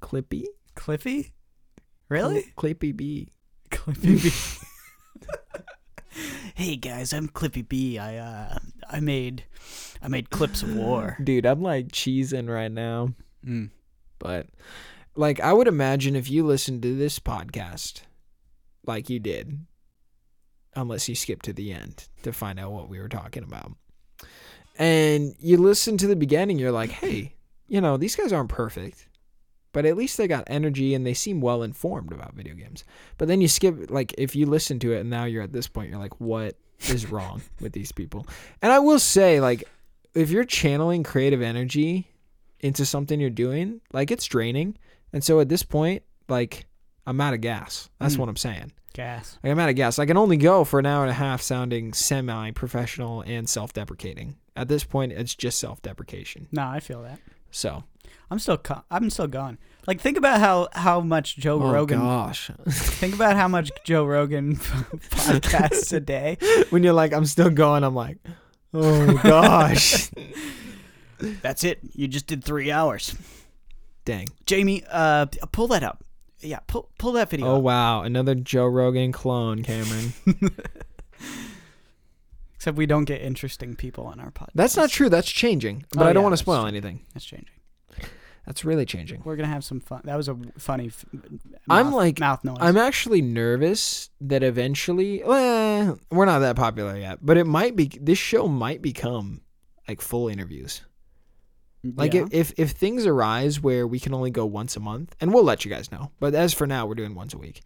Clippy, 0.02 0.46
Cliffy? 0.74 1.32
Really? 2.08 2.52
Clippy 2.56 2.96
B. 2.96 3.28
Clippy 3.70 4.22
B. 4.22 5.26
hey 6.54 6.76
guys, 6.76 7.12
I'm 7.12 7.28
Clippy 7.28 7.68
B. 7.68 7.98
I 7.98 8.16
uh 8.16 8.58
I 8.88 9.00
made 9.00 9.44
I 10.02 10.08
made 10.08 10.30
clips 10.30 10.62
of 10.62 10.74
war. 10.74 11.16
Dude, 11.22 11.46
I'm 11.46 11.62
like 11.62 11.88
cheesing 11.88 12.48
right 12.48 12.72
now. 12.72 13.14
Mm. 13.44 13.70
But 14.18 14.46
like 15.14 15.40
I 15.40 15.52
would 15.52 15.68
imagine 15.68 16.16
if 16.16 16.30
you 16.30 16.44
listened 16.46 16.82
to 16.82 16.96
this 16.96 17.18
podcast 17.18 18.02
like 18.86 19.10
you 19.10 19.18
did, 19.18 19.66
unless 20.74 21.08
you 21.08 21.14
skip 21.14 21.42
to 21.42 21.52
the 21.52 21.72
end 21.72 22.08
to 22.22 22.32
find 22.32 22.58
out 22.58 22.72
what 22.72 22.88
we 22.88 22.98
were 22.98 23.08
talking 23.08 23.42
about. 23.42 23.72
And 24.78 25.34
you 25.40 25.58
listen 25.58 25.98
to 25.98 26.06
the 26.06 26.16
beginning, 26.16 26.58
you're 26.58 26.72
like, 26.72 26.90
hey, 26.90 27.34
you 27.66 27.80
know, 27.80 27.96
these 27.96 28.14
guys 28.14 28.32
aren't 28.32 28.48
perfect, 28.48 29.08
but 29.72 29.84
at 29.86 29.96
least 29.96 30.16
they 30.16 30.26
got 30.28 30.44
energy 30.46 30.94
and 30.94 31.06
they 31.06 31.14
seem 31.14 31.40
well 31.40 31.62
informed 31.62 32.12
about 32.12 32.34
video 32.34 32.54
games. 32.54 32.84
But 33.18 33.28
then 33.28 33.40
you 33.40 33.48
skip, 33.48 33.90
like, 33.90 34.14
if 34.18 34.34
you 34.34 34.46
listen 34.46 34.78
to 34.80 34.92
it 34.92 35.00
and 35.00 35.10
now 35.10 35.24
you're 35.24 35.42
at 35.42 35.52
this 35.52 35.68
point, 35.68 35.90
you're 35.90 35.98
like, 35.98 36.20
what 36.20 36.56
is 36.88 37.10
wrong 37.10 37.42
with 37.60 37.72
these 37.72 37.92
people? 37.92 38.26
And 38.62 38.72
I 38.72 38.78
will 38.78 38.98
say, 38.98 39.40
like, 39.40 39.64
if 40.14 40.30
you're 40.30 40.44
channeling 40.44 41.02
creative 41.02 41.42
energy 41.42 42.08
into 42.60 42.84
something 42.86 43.20
you're 43.20 43.30
doing, 43.30 43.80
like 43.92 44.10
it's 44.10 44.24
draining. 44.26 44.76
And 45.12 45.22
so 45.22 45.38
at 45.40 45.48
this 45.48 45.62
point, 45.62 46.02
like 46.28 46.66
I'm 47.06 47.20
out 47.20 47.34
of 47.34 47.40
gas. 47.40 47.88
That's 48.00 48.16
Mm. 48.16 48.18
what 48.18 48.28
I'm 48.28 48.36
saying. 48.36 48.72
Gas. 48.94 49.38
Like 49.44 49.52
I'm 49.52 49.58
out 49.60 49.68
of 49.68 49.76
gas. 49.76 49.98
I 49.98 50.06
can 50.06 50.16
only 50.16 50.36
go 50.36 50.64
for 50.64 50.78
an 50.80 50.86
hour 50.86 51.02
and 51.02 51.10
a 51.10 51.14
half 51.14 51.40
sounding 51.40 51.92
semi 51.92 52.50
professional 52.52 53.20
and 53.22 53.48
self 53.48 53.72
deprecating. 53.72 54.36
At 54.56 54.66
this 54.68 54.82
point, 54.82 55.12
it's 55.12 55.34
just 55.36 55.58
self 55.60 55.80
deprecation. 55.82 56.48
No, 56.50 56.64
I 56.66 56.80
feel 56.80 57.02
that. 57.02 57.20
So, 57.52 57.84
I'm 58.30 58.38
still 58.38 58.58
co- 58.58 58.82
I'm 58.90 59.10
still 59.10 59.26
gone. 59.26 59.58
Like 59.86 60.00
think 60.00 60.18
about 60.18 60.40
how 60.40 60.68
how 60.72 61.00
much 61.00 61.36
Joe 61.36 61.62
oh 61.62 61.72
Rogan 61.72 62.00
gosh. 62.00 62.50
think 62.68 63.14
about 63.14 63.36
how 63.36 63.48
much 63.48 63.70
Joe 63.84 64.04
Rogan 64.04 64.56
podcasts 65.10 65.92
a 65.92 66.00
day. 66.00 66.36
when 66.70 66.82
you're 66.82 66.92
like, 66.92 67.12
I'm 67.12 67.24
still 67.26 67.50
going, 67.50 67.84
I'm 67.84 67.94
like, 67.94 68.18
oh 68.74 69.18
gosh. 69.22 70.10
That's 71.42 71.64
it. 71.64 71.80
You 71.94 72.06
just 72.06 72.26
did 72.26 72.44
3 72.44 72.70
hours. 72.70 73.14
Dang. 74.04 74.26
Jamie, 74.46 74.84
uh 74.90 75.26
pull 75.52 75.68
that 75.68 75.82
up. 75.82 76.04
Yeah, 76.40 76.60
pull 76.66 76.88
pull 76.98 77.12
that 77.12 77.30
video 77.30 77.46
Oh 77.48 77.56
up. 77.56 77.62
wow. 77.62 78.02
Another 78.02 78.34
Joe 78.34 78.66
Rogan 78.66 79.10
clone, 79.12 79.62
Cameron. 79.64 80.12
Except 82.54 82.76
we 82.76 82.86
don't 82.86 83.04
get 83.04 83.22
interesting 83.22 83.74
people 83.76 84.06
on 84.06 84.18
our 84.20 84.30
podcast. 84.32 84.50
That's 84.54 84.76
not 84.76 84.90
true. 84.90 85.08
That's 85.08 85.30
changing. 85.30 85.84
But 85.92 86.06
Oh, 86.06 86.10
I 86.10 86.12
don't 86.12 86.22
yeah, 86.22 86.24
want 86.24 86.32
to 86.34 86.36
spoil 86.38 86.66
anything. 86.66 87.00
That's 87.14 87.24
changing. 87.24 87.54
That's 88.48 88.64
really 88.64 88.86
changing. 88.86 89.20
We're 89.26 89.36
gonna 89.36 89.48
have 89.48 89.62
some 89.62 89.78
fun. 89.78 90.00
That 90.04 90.16
was 90.16 90.26
a 90.28 90.36
funny. 90.56 90.90
I'm 91.68 91.92
like- 91.92 92.18
mouth 92.18 92.42
noise. 92.44 92.56
I'm 92.62 92.78
actually 92.78 93.20
nervous 93.20 94.08
that 94.22 94.42
eventually, 94.42 95.22
well, 95.22 95.98
we're 96.10 96.24
not 96.24 96.38
that 96.38 96.56
popular 96.56 96.96
yet, 96.96 97.18
but 97.20 97.36
it 97.36 97.44
might 97.46 97.76
be. 97.76 97.90
This 98.00 98.16
show 98.16 98.48
might 98.48 98.80
become 98.80 99.42
like 99.86 100.00
full 100.00 100.28
interviews. 100.28 100.80
Like 101.84 102.14
Yeah. 102.14 102.22
if, 102.22 102.32
if 102.32 102.52
if 102.58 102.70
things 102.70 103.04
arise 103.04 103.60
where 103.60 103.86
we 103.86 104.00
can 104.00 104.14
only 104.14 104.30
go 104.30 104.46
once 104.46 104.76
a 104.76 104.80
month, 104.80 105.14
and 105.20 105.34
we'll 105.34 105.44
let 105.44 105.66
you 105.66 105.70
guys 105.70 105.92
know. 105.92 106.10
But 106.18 106.34
as 106.34 106.54
for 106.54 106.66
now, 106.66 106.86
we're 106.86 106.94
doing 106.94 107.14
once 107.14 107.34
a 107.34 107.38
week. 107.38 107.60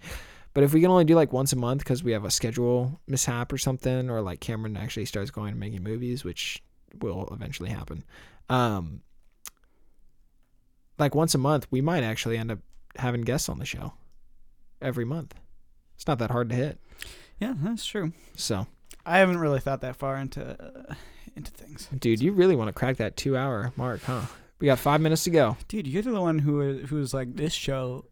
But 0.52 0.64
if 0.64 0.74
we 0.74 0.80
can 0.80 0.90
only 0.90 1.04
do 1.04 1.14
like 1.14 1.32
once 1.32 1.52
a 1.52 1.56
month 1.56 1.78
because 1.78 2.02
we 2.02 2.10
have 2.10 2.24
a 2.24 2.30
schedule 2.30 3.00
mishap 3.06 3.52
or 3.52 3.56
something, 3.58 4.10
or 4.10 4.20
like 4.20 4.40
Cameron 4.40 4.76
actually 4.76 5.04
starts 5.06 5.30
going 5.30 5.50
and 5.52 5.60
making 5.60 5.84
movies, 5.84 6.24
which 6.24 6.60
will 7.00 7.28
eventually 7.32 7.70
happen. 7.70 8.02
Um, 8.48 9.02
like 11.02 11.14
once 11.14 11.34
a 11.34 11.38
month, 11.38 11.66
we 11.70 11.80
might 11.80 12.04
actually 12.04 12.38
end 12.38 12.52
up 12.52 12.60
having 12.96 13.22
guests 13.22 13.48
on 13.48 13.58
the 13.58 13.64
show 13.64 13.92
every 14.80 15.04
month. 15.04 15.34
It's 15.96 16.06
not 16.06 16.18
that 16.20 16.30
hard 16.30 16.48
to 16.50 16.54
hit. 16.54 16.78
yeah, 17.40 17.54
that's 17.56 17.84
true. 17.84 18.12
So, 18.36 18.66
I 19.04 19.18
haven't 19.18 19.38
really 19.38 19.60
thought 19.60 19.80
that 19.80 19.96
far 19.96 20.16
into 20.16 20.42
uh, 20.42 20.94
into 21.36 21.50
things. 21.50 21.88
dude, 21.98 22.22
you 22.22 22.32
really 22.32 22.56
want 22.56 22.68
to 22.68 22.72
crack 22.72 22.98
that 22.98 23.16
two 23.16 23.36
hour 23.36 23.72
mark, 23.76 24.02
huh? 24.02 24.22
We 24.60 24.66
got 24.66 24.78
five 24.78 25.00
minutes 25.00 25.24
to 25.24 25.30
go. 25.30 25.56
Dude, 25.66 25.88
you're 25.88 26.02
the 26.02 26.20
one 26.20 26.38
who 26.38 26.78
who's 26.86 27.12
like 27.12 27.34
this 27.34 27.52
show 27.52 28.04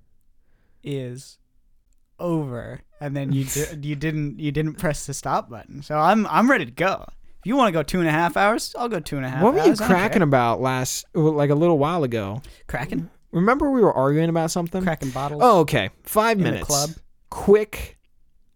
is 0.82 1.38
over, 2.18 2.80
and 3.00 3.16
then 3.16 3.32
you 3.32 3.46
you 3.80 3.94
didn't 3.94 4.40
you 4.40 4.50
didn't 4.50 4.74
press 4.74 5.06
the 5.06 5.14
stop 5.14 5.48
button. 5.48 5.82
So 5.82 5.96
I'm 5.96 6.26
I'm 6.26 6.50
ready 6.50 6.64
to 6.64 6.72
go. 6.72 7.06
If 7.40 7.46
you 7.46 7.56
want 7.56 7.68
to 7.68 7.72
go 7.72 7.82
two 7.82 8.00
and 8.00 8.08
a 8.08 8.12
half 8.12 8.36
hours, 8.36 8.74
I'll 8.78 8.88
go 8.88 9.00
two 9.00 9.16
and 9.16 9.24
a 9.24 9.28
half. 9.28 9.42
What 9.42 9.54
were 9.54 9.60
you 9.60 9.70
hours. 9.70 9.80
I 9.80 9.88
don't 9.88 9.96
cracking 9.96 10.18
care. 10.18 10.22
about 10.24 10.60
last, 10.60 11.06
like 11.14 11.50
a 11.50 11.54
little 11.54 11.78
while 11.78 12.04
ago? 12.04 12.42
Cracking, 12.68 13.08
Remember 13.32 13.70
we 13.70 13.80
were 13.80 13.92
arguing 13.94 14.28
about 14.28 14.50
something? 14.50 14.82
cracking 14.82 15.10
bottles. 15.10 15.40
Oh, 15.42 15.60
okay. 15.60 15.90
Five 16.02 16.38
in 16.38 16.44
the 16.44 16.50
minutes. 16.50 16.66
club. 16.66 16.90
Quick 17.30 17.96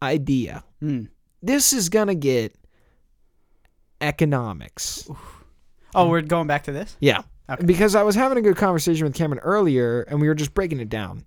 idea. 0.02 0.64
Mm. 0.82 1.08
This 1.42 1.72
is 1.72 1.88
gonna 1.88 2.14
get 2.14 2.54
economics. 4.00 5.08
Oh, 5.94 6.08
we're 6.08 6.20
going 6.22 6.46
back 6.46 6.64
to 6.64 6.72
this. 6.72 6.96
Yeah. 7.00 7.22
Okay. 7.48 7.64
Because 7.64 7.94
I 7.94 8.02
was 8.02 8.14
having 8.14 8.36
a 8.36 8.42
good 8.42 8.56
conversation 8.56 9.04
with 9.06 9.14
Cameron 9.14 9.40
earlier 9.40 10.02
and 10.02 10.20
we 10.20 10.28
were 10.28 10.34
just 10.34 10.54
breaking 10.54 10.80
it 10.80 10.88
down. 10.88 11.24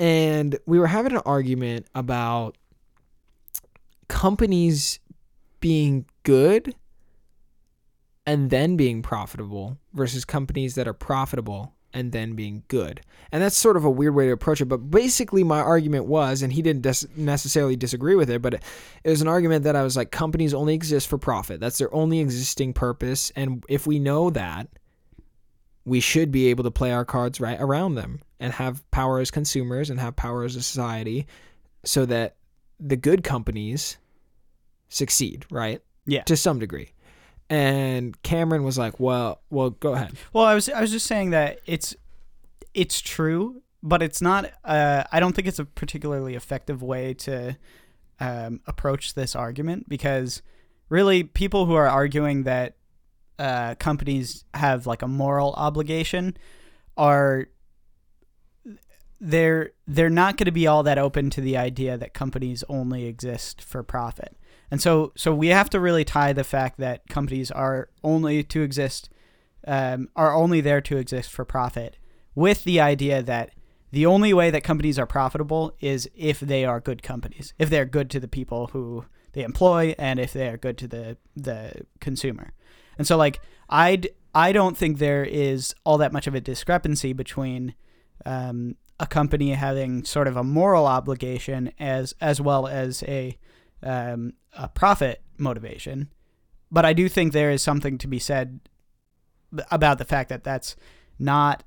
And 0.00 0.58
we 0.66 0.78
were 0.78 0.86
having 0.86 1.12
an 1.12 1.22
argument 1.24 1.86
about 1.94 2.56
companies 4.08 4.98
being 5.60 6.06
good 6.22 6.74
and 8.26 8.50
then 8.50 8.76
being 8.76 9.02
profitable 9.02 9.78
versus 9.94 10.24
companies 10.24 10.74
that 10.74 10.86
are 10.86 10.92
profitable 10.92 11.74
and 11.94 12.12
then 12.12 12.34
being 12.34 12.62
good. 12.68 13.00
And 13.32 13.42
that's 13.42 13.56
sort 13.56 13.76
of 13.76 13.84
a 13.84 13.90
weird 13.90 14.14
way 14.14 14.26
to 14.26 14.32
approach 14.32 14.60
it. 14.60 14.66
But 14.66 14.90
basically, 14.90 15.42
my 15.42 15.60
argument 15.60 16.04
was, 16.04 16.42
and 16.42 16.52
he 16.52 16.62
didn't 16.62 16.82
des- 16.82 17.08
necessarily 17.16 17.76
disagree 17.76 18.14
with 18.14 18.28
it, 18.28 18.42
but 18.42 18.54
it, 18.54 18.62
it 19.04 19.10
was 19.10 19.22
an 19.22 19.28
argument 19.28 19.64
that 19.64 19.76
I 19.76 19.82
was 19.82 19.96
like, 19.96 20.10
companies 20.10 20.52
only 20.52 20.74
exist 20.74 21.08
for 21.08 21.18
profit. 21.18 21.60
That's 21.60 21.78
their 21.78 21.92
only 21.94 22.20
existing 22.20 22.74
purpose. 22.74 23.32
And 23.34 23.64
if 23.68 23.86
we 23.86 23.98
know 23.98 24.30
that, 24.30 24.68
we 25.84 26.00
should 26.00 26.30
be 26.30 26.48
able 26.48 26.64
to 26.64 26.70
play 26.70 26.92
our 26.92 27.06
cards 27.06 27.40
right 27.40 27.58
around 27.58 27.94
them 27.94 28.20
and 28.38 28.52
have 28.52 28.88
power 28.90 29.20
as 29.20 29.30
consumers 29.30 29.88
and 29.88 29.98
have 29.98 30.14
power 30.14 30.44
as 30.44 30.54
a 30.54 30.62
society 30.62 31.26
so 31.84 32.04
that 32.04 32.36
the 32.78 32.96
good 32.96 33.24
companies 33.24 33.96
succeed, 34.88 35.46
right? 35.50 35.82
Yeah. 36.06 36.22
To 36.22 36.36
some 36.36 36.58
degree. 36.58 36.92
And 37.50 38.20
Cameron 38.22 38.62
was 38.62 38.76
like, 38.76 39.00
"Well, 39.00 39.40
well, 39.50 39.70
go 39.70 39.94
ahead." 39.94 40.12
Well, 40.32 40.44
I 40.44 40.54
was 40.54 40.68
I 40.68 40.80
was 40.80 40.90
just 40.90 41.06
saying 41.06 41.30
that 41.30 41.60
it's 41.66 41.96
it's 42.74 43.00
true, 43.00 43.62
but 43.82 44.02
it's 44.02 44.20
not. 44.20 44.50
Uh, 44.64 45.04
I 45.10 45.20
don't 45.20 45.34
think 45.34 45.48
it's 45.48 45.58
a 45.58 45.64
particularly 45.64 46.34
effective 46.34 46.82
way 46.82 47.14
to 47.14 47.56
um, 48.20 48.60
approach 48.66 49.14
this 49.14 49.34
argument 49.34 49.88
because 49.88 50.42
really, 50.88 51.24
people 51.24 51.66
who 51.66 51.74
are 51.74 51.88
arguing 51.88 52.42
that 52.42 52.76
uh, 53.38 53.76
companies 53.76 54.44
have 54.54 54.86
like 54.86 55.02
a 55.02 55.08
moral 55.08 55.54
obligation 55.54 56.36
are 56.96 57.48
they're 59.20 59.70
they're 59.86 60.10
not 60.10 60.36
going 60.36 60.46
to 60.46 60.52
be 60.52 60.66
all 60.66 60.82
that 60.82 60.98
open 60.98 61.30
to 61.30 61.40
the 61.40 61.56
idea 61.56 61.96
that 61.96 62.14
companies 62.14 62.64
only 62.68 63.06
exist 63.06 63.62
for 63.62 63.82
profit. 63.82 64.36
And 64.70 64.80
so 64.82 65.12
so 65.16 65.34
we 65.34 65.48
have 65.48 65.70
to 65.70 65.80
really 65.80 66.04
tie 66.04 66.32
the 66.32 66.44
fact 66.44 66.78
that 66.78 67.08
companies 67.08 67.50
are 67.50 67.88
only 68.02 68.42
to 68.44 68.62
exist 68.62 69.10
um, 69.66 70.08
are 70.16 70.34
only 70.34 70.60
there 70.60 70.80
to 70.80 70.96
exist 70.96 71.30
for 71.30 71.44
profit 71.44 71.96
with 72.34 72.64
the 72.64 72.80
idea 72.80 73.22
that 73.22 73.50
the 73.90 74.06
only 74.06 74.34
way 74.34 74.50
that 74.50 74.62
companies 74.62 74.98
are 74.98 75.06
profitable 75.06 75.74
is 75.80 76.10
if 76.14 76.40
they 76.40 76.64
are 76.64 76.80
good 76.80 77.02
companies, 77.02 77.54
if 77.58 77.70
they're 77.70 77.86
good 77.86 78.10
to 78.10 78.20
the 78.20 78.28
people 78.28 78.68
who 78.68 79.04
they 79.32 79.42
employ, 79.42 79.94
and 79.98 80.18
if 80.18 80.32
they 80.32 80.48
are 80.48 80.56
good 80.56 80.78
to 80.78 80.88
the 80.88 81.16
the 81.36 81.86
consumer. 82.00 82.52
And 82.98 83.06
so, 83.06 83.16
like, 83.16 83.40
I 83.68 84.02
I 84.34 84.52
don't 84.52 84.76
think 84.76 84.98
there 84.98 85.24
is 85.24 85.74
all 85.84 85.98
that 85.98 86.12
much 86.12 86.26
of 86.26 86.34
a 86.34 86.40
discrepancy 86.40 87.12
between 87.12 87.74
um, 88.26 88.76
a 89.00 89.06
company 89.06 89.52
having 89.52 90.04
sort 90.04 90.28
of 90.28 90.36
a 90.36 90.44
moral 90.44 90.86
obligation 90.86 91.72
as 91.78 92.14
as 92.20 92.40
well 92.40 92.66
as 92.66 93.02
a 93.04 93.38
um, 93.82 94.34
a 94.56 94.68
profit 94.68 95.22
motivation. 95.36 96.12
But 96.70 96.84
I 96.84 96.92
do 96.92 97.08
think 97.08 97.32
there 97.32 97.50
is 97.50 97.62
something 97.62 97.98
to 97.98 98.08
be 98.08 98.18
said 98.18 98.60
about 99.70 99.98
the 99.98 100.04
fact 100.04 100.28
that 100.28 100.44
that's 100.44 100.76
not 101.18 101.64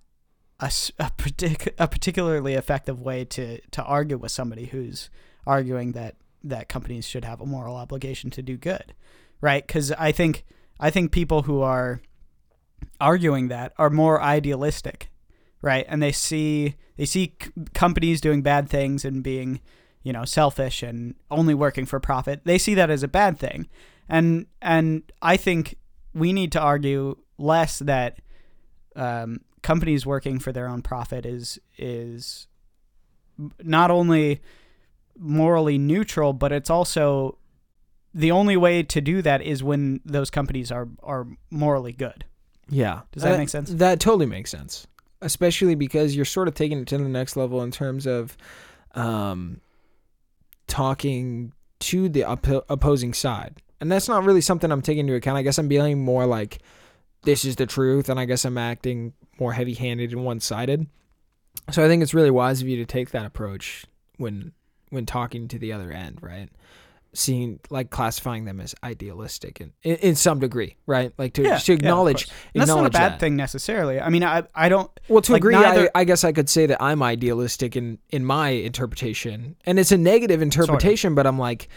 a, 0.60 0.72
a, 1.00 1.12
partic- 1.18 1.74
a 1.80 1.88
particularly 1.88 2.54
effective 2.54 3.02
way 3.02 3.26
to, 3.26 3.60
to 3.72 3.84
argue 3.84 4.18
with 4.18 4.32
somebody 4.32 4.66
who's 4.66 5.10
arguing 5.48 5.94
that, 5.94 6.16
that 6.44 6.70
companies 6.70 7.08
should 7.08 7.26
have 7.26 7.42
a 7.42 7.46
moral 7.46 7.76
obligation 7.76 8.30
to 8.32 8.42
do 8.44 8.58
good, 8.58 8.94
right? 9.42 9.66
Because 9.66 9.92
I 9.94 10.12
think 10.12 10.44
I 10.80 10.90
think 10.90 11.12
people 11.12 11.44
who 11.44 11.62
are 11.62 12.02
arguing 13.00 13.50
that 13.50 13.74
are 13.78 13.92
more 13.92 14.22
idealistic, 14.22 15.12
right? 15.62 15.86
And 15.88 16.02
they 16.02 16.12
see 16.12 16.76
they 16.98 17.06
see 17.06 17.36
c- 17.42 17.52
companies 17.74 18.20
doing 18.20 18.42
bad 18.42 18.68
things 18.68 19.06
and 19.06 19.24
being 19.24 19.62
you 20.04 20.14
know 20.14 20.26
selfish 20.26 20.84
and 20.84 21.16
only 21.30 21.54
working 21.54 21.86
for 21.86 22.00
profit. 22.00 22.42
They 22.46 22.58
see 22.58 22.74
that 22.76 22.90
as 22.90 23.04
a 23.04 23.08
bad 23.08 23.38
thing, 23.40 23.68
and 24.10 24.46
and 24.62 25.04
I 25.22 25.38
think 25.38 25.76
we 26.14 26.34
need 26.34 26.52
to 26.54 26.60
argue 26.60 27.18
less 27.38 27.80
that 27.80 28.20
um, 28.96 29.42
companies 29.62 30.06
working 30.06 30.40
for 30.40 30.52
their 30.52 30.68
own 30.68 30.82
profit 30.82 31.26
is 31.26 31.60
is 31.78 32.48
not 33.64 33.90
only 33.92 34.42
morally 35.18 35.78
neutral, 35.78 36.34
but 36.34 36.52
it's 36.52 36.70
also 36.70 37.38
the 38.14 38.32
only 38.32 38.58
way 38.58 38.84
to 38.84 39.00
do 39.02 39.22
that 39.22 39.42
is 39.42 39.64
when 39.64 40.02
those 40.06 40.30
companies 40.30 40.72
are 40.72 40.88
are 41.04 41.28
morally 41.50 41.94
good. 41.94 42.26
Yeah. 42.70 43.02
Does 43.12 43.24
that 43.24 43.36
Uh, 43.36 43.38
make 43.38 43.50
sense? 43.50 43.70
That 43.70 44.00
totally 44.00 44.26
makes 44.26 44.50
sense. 44.50 44.88
Especially 45.22 45.76
because 45.76 46.16
you're 46.16 46.26
sort 46.26 46.48
of 46.48 46.54
taking 46.56 46.80
it 46.80 46.88
to 46.88 46.98
the 46.98 47.08
next 47.10 47.36
level 47.36 47.62
in 47.62 47.70
terms 47.72 48.08
of 48.08 48.36
um, 48.96 49.62
talking 50.72 51.52
to 51.80 52.08
the 52.08 52.22
oppo- 52.22 52.64
opposing 52.70 53.14
side. 53.14 53.62
And 53.82 53.92
that's 53.92 54.08
not 54.08 54.24
really 54.24 54.40
something 54.40 54.72
I'm 54.72 54.82
taking 54.82 55.02
into 55.02 55.16
account. 55.16 55.38
I 55.38 55.42
guess 55.42 55.58
I'm 55.58 55.68
being 55.68 56.04
more 56.04 56.26
like, 56.26 56.60
this 57.24 57.44
is 57.44 57.58
the 57.58 57.66
truth. 57.66 58.08
And 58.08 58.18
I 58.20 58.26
guess 58.26 58.46
I'm 58.46 58.58
acting 58.58 59.14
more 59.38 59.52
heavy 59.52 59.74
handed 59.74 60.14
and 60.14 60.24
one 60.24 60.40
sided. 60.40 60.88
So 61.72 61.84
I 61.84 61.88
think 61.88 62.02
it's 62.02 62.14
really 62.14 62.32
wise 62.32 62.62
of 62.62 62.70
you 62.70 62.78
to 62.78 62.86
take 62.86 63.12
that 63.12 63.26
approach 63.26 63.86
when 64.18 64.54
when 64.90 65.06
talking 65.06 65.48
to 65.50 65.60
the 65.60 65.74
other 65.74 65.92
end, 65.92 66.20
right? 66.22 66.50
Seeing 67.14 67.60
like 67.70 67.90
classifying 67.90 68.46
them 68.46 68.62
as 68.62 68.74
idealistic 68.84 69.60
and 69.60 69.74
in, 69.84 69.96
in 69.98 70.16
some 70.16 70.40
degree, 70.40 70.78
right? 70.86 71.12
Like 71.18 71.34
to 71.34 71.44
Yeah, 71.44 71.58
to 71.58 71.72
yeah, 71.74 71.76
acknowledge. 71.78 72.28
That's 72.56 72.68
not 72.68 72.86
a 72.86 72.90
bad 72.90 73.14
that. 73.14 73.20
thing 73.20 73.36
necessarily. 73.36 74.00
I 74.00 74.10
mean, 74.10 74.24
I 74.24 74.44
I 74.56 74.70
don't. 74.70 74.90
Well, 75.10 75.22
to 75.24 75.32
Like, 75.34 75.40
agree, 75.42 75.56
neither- 75.56 75.90
I, 75.96 76.02
I 76.02 76.04
guess 76.06 76.24
I 76.24 76.32
could 76.32 76.50
say 76.50 76.68
that 76.68 76.82
I'm 76.82 77.04
idealistic 77.04 77.76
in 77.76 77.98
in 78.12 78.24
my 78.24 78.50
interpretation, 78.50 79.56
and 79.66 79.78
it's 79.78 79.92
a 79.92 79.98
negative 79.98 80.42
interpretation. 80.42 81.14
But 81.16 81.28
I'm 81.28 81.38
like, 81.38 81.68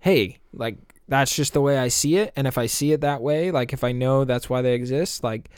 hey, 0.00 0.38
like 0.52 0.78
that's 1.08 1.34
just 1.36 1.52
the 1.52 1.60
way 1.60 1.78
I 1.78 1.88
see 1.88 2.16
it, 2.16 2.32
and 2.36 2.46
if 2.46 2.58
I 2.58 2.66
see 2.66 2.92
it 2.92 3.02
that 3.02 3.22
way, 3.22 3.50
like 3.52 3.72
if 3.72 3.84
I 3.84 3.92
know 3.92 4.24
that's 4.24 4.50
why 4.50 4.62
they 4.62 4.74
exist, 4.74 5.22
like 5.22 5.48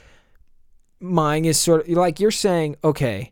mine 0.99 1.45
is 1.45 1.57
sort 1.59 1.81
of 1.81 1.89
like 1.89 2.19
you're 2.19 2.29
saying, 2.31 2.75
okay, 2.83 3.31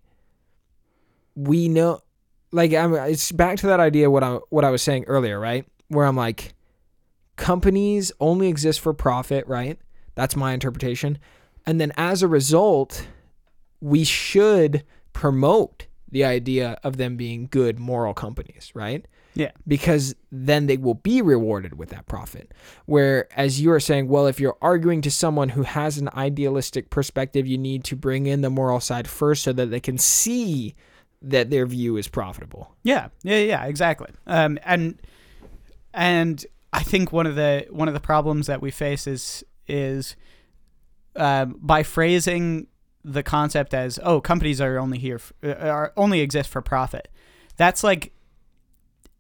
we 1.36 1.68
know, 1.68 2.02
like 2.52 2.74
I'm. 2.74 2.94
It's 2.96 3.32
back 3.32 3.58
to 3.60 3.68
that 3.68 3.80
idea 3.80 4.10
what 4.10 4.24
I 4.24 4.40
what 4.50 4.64
I 4.66 4.70
was 4.70 4.82
saying 4.82 5.06
earlier, 5.06 5.40
right? 5.40 5.66
Where 5.94 6.06
I'm 6.06 6.16
like, 6.16 6.54
companies 7.36 8.12
only 8.20 8.48
exist 8.48 8.80
for 8.80 8.94
profit, 8.94 9.48
right? 9.48 9.80
That's 10.16 10.36
my 10.36 10.54
interpretation. 10.54 11.18
And 11.66 11.80
then 11.80 11.92
as 11.98 12.22
a 12.22 12.28
result, 12.28 13.08
we 13.80 14.04
should 14.04 14.84
promote 15.14 15.88
the 16.10 16.24
idea 16.24 16.78
of 16.84 16.98
them 16.98 17.18
being 17.18 17.48
good 17.50 17.80
moral 17.80 18.14
companies, 18.14 18.72
right? 18.76 19.06
Yeah. 19.34 19.52
Because 19.68 20.16
then 20.32 20.68
they 20.68 20.78
will 20.78 20.94
be 20.94 21.22
rewarded 21.24 21.78
with 21.78 21.90
that 21.90 22.06
profit. 22.06 22.54
Whereas 22.86 23.60
you 23.60 23.72
are 23.72 23.80
saying, 23.80 24.08
well, 24.08 24.28
if 24.28 24.40
you're 24.40 24.58
arguing 24.62 25.02
to 25.02 25.12
someone 25.12 25.50
who 25.50 25.64
has 25.64 25.98
an 25.98 26.10
idealistic 26.14 26.92
perspective, 26.92 27.48
you 27.48 27.58
need 27.58 27.84
to 27.86 27.96
bring 27.96 28.28
in 28.28 28.42
the 28.42 28.52
moral 28.52 28.80
side 28.80 29.08
first 29.08 29.44
so 29.44 29.54
that 29.54 29.72
they 29.72 29.80
can 29.80 29.98
see 29.98 30.76
that 31.24 31.50
their 31.50 31.66
view 31.66 31.98
is 31.98 32.08
profitable. 32.08 32.76
Yeah, 32.84 33.08
yeah, 33.24 33.38
yeah, 33.38 33.66
exactly. 33.66 34.10
Um, 34.28 34.60
and 34.64 35.02
and 35.94 36.46
I 36.72 36.84
think 36.84 37.12
one 37.12 37.28
of 37.28 37.36
the 37.36 37.68
one 37.70 37.88
of 37.88 37.94
the 37.94 38.00
problems 38.00 38.48
that 38.48 38.62
we 38.62 38.72
face 38.72 39.08
is 39.08 39.44
is 39.68 40.16
um, 41.16 41.60
by 41.62 41.84
phrasing 41.84 42.68
the 43.04 43.22
concept 43.24 43.74
as 43.74 44.00
oh 44.04 44.20
companies 44.22 44.60
are 44.62 44.78
only 44.80 44.98
here 44.98 45.16
f- 45.16 45.34
uh, 45.44 45.54
are 45.68 45.94
only 45.98 46.22
exist 46.22 46.50
for 46.50 46.62
profit. 46.62 47.10
That's 47.58 47.84
like 47.84 48.14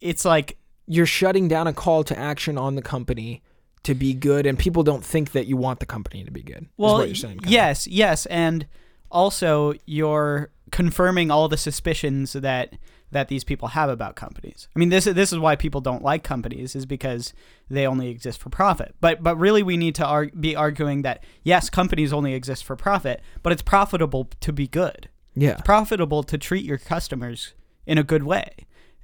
it's 0.02 0.26
like 0.26 0.58
You're 0.88 1.06
shutting 1.06 1.48
down 1.48 1.68
a 1.68 1.74
call 1.74 2.04
to 2.06 2.18
action 2.18 2.58
on 2.58 2.76
the 2.76 2.82
company 2.82 3.42
to 3.84 3.94
be 3.94 4.14
good, 4.14 4.46
and 4.46 4.58
people 4.58 4.82
don't 4.84 5.04
think 5.04 5.32
that 5.34 5.46
you 5.46 5.58
want 5.58 5.80
the 5.80 5.86
company 5.86 6.24
to 6.24 6.32
be 6.32 6.42
good. 6.42 6.64
is 6.64 6.70
well 6.78 6.94
what 6.96 7.08
you're 7.08 7.16
saying. 7.16 7.40
yes 7.46 7.86
yes 7.88 8.26
and 8.28 8.66
also 9.12 9.74
you're 9.86 10.50
confirming 10.72 11.30
all 11.30 11.48
the 11.48 11.58
suspicions 11.58 12.34
that 12.34 12.74
that 13.14 13.28
these 13.30 13.44
people 13.44 13.70
have 13.70 13.90
about 13.90 14.16
companies. 14.16 14.68
I 14.76 14.80
mean 14.80 14.90
this 14.90 15.08
is 15.08 15.14
this 15.16 15.32
is 15.32 15.40
why 15.40 15.56
people 15.56 15.82
don't 15.82 16.04
like 16.04 16.24
companies 16.24 16.76
is 16.76 16.86
because 16.86 17.34
they 17.70 17.88
only 17.88 18.10
exist 18.10 18.40
for 18.40 18.50
profit. 18.50 18.96
But 19.02 19.24
but 19.24 19.38
really 19.38 19.64
we 19.64 19.78
need 19.78 19.96
to 19.96 20.06
ar- 20.06 20.32
be 20.40 20.56
arguing 20.56 21.02
that 21.04 21.24
yes 21.44 21.70
companies 21.70 22.12
only 22.14 22.34
exist 22.34 22.64
for 22.64 22.76
profit, 22.76 23.22
but 23.42 23.54
it's 23.54 23.62
profitable 23.62 24.30
to 24.42 24.52
be 24.54 24.68
good. 24.68 25.10
Yeah. 25.36 25.52
It's 25.54 25.62
profitable 25.62 26.24
to 26.24 26.38
treat 26.38 26.66
your 26.66 26.78
customers 26.78 27.54
in 27.86 27.98
a 27.98 28.04
good 28.04 28.24
way. 28.24 28.50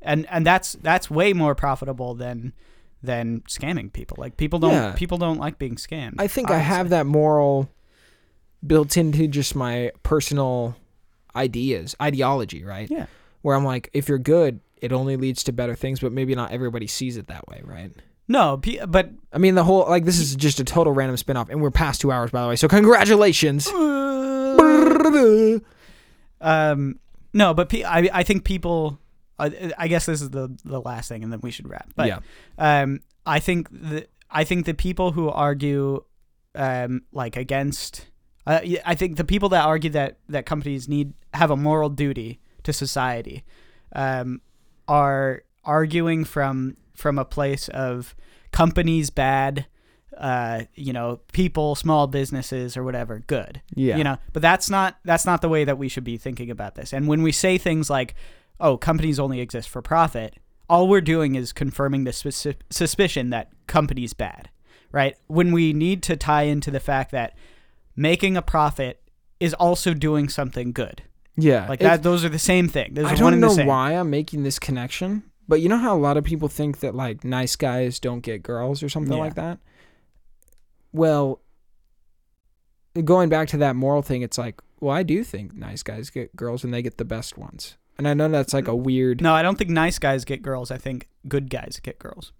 And 0.01 0.27
and 0.29 0.45
that's 0.45 0.73
that's 0.73 1.09
way 1.09 1.33
more 1.33 1.55
profitable 1.55 2.13
than 2.15 2.53
than 3.01 3.41
scamming 3.47 3.91
people. 3.93 4.17
Like 4.19 4.37
people 4.37 4.59
don't 4.59 4.71
Yeah. 4.73 4.91
people 4.93 5.17
don't 5.17 5.39
like 5.39 5.57
being 5.57 5.75
scammed. 5.75 6.15
I 6.19 6.27
think 6.27 6.51
I 6.51 6.59
have 6.59 6.89
that 6.89 7.05
moral 7.05 7.69
built 8.65 8.97
into 8.97 9.27
just 9.27 9.55
my 9.55 9.91
personal 10.03 10.75
ideas, 11.35 11.95
ideology, 12.01 12.63
right? 12.63 12.89
Yeah. 12.89 13.05
Where 13.41 13.55
I'm 13.55 13.63
like, 13.63 13.89
if 13.93 14.09
you're 14.09 14.19
good, 14.19 14.59
it 14.81 14.91
only 14.91 15.15
leads 15.17 15.43
to 15.43 15.51
better 15.51 15.75
things, 15.75 15.99
but 15.99 16.11
maybe 16.11 16.35
not 16.35 16.51
everybody 16.51 16.87
sees 16.87 17.17
it 17.17 17.27
that 17.27 17.47
way, 17.47 17.61
right? 17.63 17.91
No, 18.27 18.61
but 18.87 19.09
I 19.33 19.39
mean, 19.39 19.55
the 19.55 19.63
whole 19.63 19.89
like 19.89 20.05
this 20.05 20.19
is 20.19 20.35
just 20.35 20.59
a 20.59 20.63
total 20.63 20.93
random 20.93 21.17
spin-off, 21.17 21.49
and 21.49 21.61
we're 21.61 21.71
past 21.71 21.99
two 22.01 22.11
hours, 22.11 22.29
by 22.31 22.43
the 22.43 22.47
way. 22.49 22.55
So 22.55 22.67
congratulations. 22.67 23.67
um, 26.41 26.99
no, 27.33 27.53
but 27.53 27.69
pe- 27.69 27.83
I 27.83 28.09
I 28.13 28.23
think 28.23 28.43
people. 28.43 28.99
I, 29.41 29.71
I 29.77 29.87
guess 29.87 30.05
this 30.05 30.21
is 30.21 30.29
the 30.31 30.55
the 30.65 30.81
last 30.81 31.07
thing, 31.09 31.23
and 31.23 31.31
then 31.31 31.39
we 31.41 31.49
should 31.49 31.69
wrap. 31.69 31.89
But 31.95 32.07
yeah, 32.07 32.19
um, 32.57 32.99
I 33.25 33.39
think 33.39 33.69
the 33.71 34.05
I 34.29 34.43
think 34.43 34.65
the 34.65 34.73
people 34.73 35.13
who 35.13 35.29
argue, 35.29 36.03
um, 36.55 37.03
like 37.13 37.37
against, 37.37 38.09
uh, 38.45 38.59
I 38.85 38.95
think 38.95 39.17
the 39.17 39.23
people 39.23 39.49
that 39.49 39.65
argue 39.65 39.89
that 39.91 40.17
that 40.27 40.45
companies 40.45 40.87
need 40.89 41.13
have 41.33 41.51
a 41.51 41.55
moral 41.57 41.89
duty 41.89 42.41
to 42.69 42.73
society, 42.73 43.43
um, 43.93 44.41
are 44.87 45.43
arguing 45.63 46.23
from 46.23 46.77
from 46.95 47.17
a 47.17 47.25
place 47.25 47.69
of 47.69 48.15
companies 48.51 49.09
bad, 49.09 49.65
uh, 50.17 50.63
you 50.75 50.91
know, 50.91 51.21
people, 51.31 51.75
small 51.75 52.07
businesses 52.07 52.75
or 52.75 52.83
whatever 52.83 53.19
good 53.27 53.61
yeah, 53.73 53.95
you 53.97 54.03
know? 54.03 54.17
But 54.33 54.41
that's 54.41 54.69
not 54.69 54.97
that's 55.05 55.25
not 55.25 55.41
the 55.41 55.49
way 55.49 55.63
that 55.63 55.77
we 55.77 55.89
should 55.89 56.03
be 56.03 56.17
thinking 56.17 56.51
about 56.51 56.75
this. 56.75 56.93
And 56.93 57.07
when 57.07 57.23
we 57.23 57.31
say 57.31 57.57
things 57.57 57.89
like 57.89 58.15
oh 58.59 58.77
companies 58.77 59.19
only 59.19 59.39
exist 59.39 59.69
for 59.69 59.81
profit 59.81 60.35
all 60.69 60.87
we're 60.87 61.01
doing 61.01 61.33
is 61.33 61.51
confirming 61.51 62.03
the 62.03 62.13
suspicion 62.69 63.31
that 63.31 63.49
companies 63.65 64.13
bad 64.13 64.49
right? 64.91 65.15
When 65.27 65.51
we 65.51 65.73
need 65.73 66.03
to 66.03 66.17
tie 66.17 66.43
into 66.43 66.71
the 66.71 66.79
fact 66.79 67.11
that 67.11 67.35
making 67.95 68.37
a 68.37 68.41
profit 68.41 69.01
is 69.39 69.53
also 69.53 69.93
doing 69.93 70.29
something 70.29 70.71
good 70.71 71.03
yeah. 71.41 71.67
like 71.67 71.79
that 71.79 72.03
those 72.03 72.23
are 72.25 72.29
the 72.29 72.39
same 72.39 72.67
thing 72.67 72.93
those 72.93 73.05
I 73.05 73.15
don't 73.15 73.39
know 73.39 73.55
why 73.55 73.93
I'm 73.93 74.09
making 74.09 74.43
this 74.43 74.59
connection, 74.59 75.23
but 75.47 75.61
you 75.61 75.69
know 75.69 75.77
how 75.77 75.95
a 75.95 75.99
lot 75.99 76.17
of 76.17 76.23
people 76.23 76.47
think 76.47 76.79
that 76.79 76.93
like 76.95 77.23
nice 77.23 77.55
guys 77.55 77.99
don't 77.99 78.21
get 78.21 78.43
girls 78.43 78.81
or 78.83 78.89
something 78.89 79.13
Yeah. 79.17 79.23
like 79.23 79.35
that. 79.35 79.59
Well, 80.91 81.41
going 83.03 83.29
back 83.29 83.47
to 83.49 83.57
that 83.57 83.75
moral 83.75 84.01
thing, 84.01 84.21
it's 84.21 84.37
like, 84.37 84.59
well, 84.79 84.95
I 84.95 85.03
do 85.03 85.23
think 85.23 85.53
nice 85.53 85.83
guys 85.83 86.09
get 86.09 86.35
girls 86.35 86.63
and 86.63 86.73
they 86.73 86.81
get 86.81 86.97
the 86.97 87.05
best 87.05 87.37
ones, 87.37 87.77
and 87.97 88.07
I 88.07 88.13
know 88.13 88.27
that's 88.29 88.53
like 88.53 88.67
a 88.67 88.71
mm, 88.71 88.83
weird. 88.83 89.21
no 89.21 89.33
i 89.33 89.41
don't 89.41 89.57
think 89.57 89.69
nice 89.69 89.99
guys 89.99 90.23
get 90.25 90.41
girls 90.41 90.71
i 90.71 90.77
think 90.77 91.07
good 91.27 91.49
guys 91.49 91.79
get 91.83 91.99
girls 91.99 92.31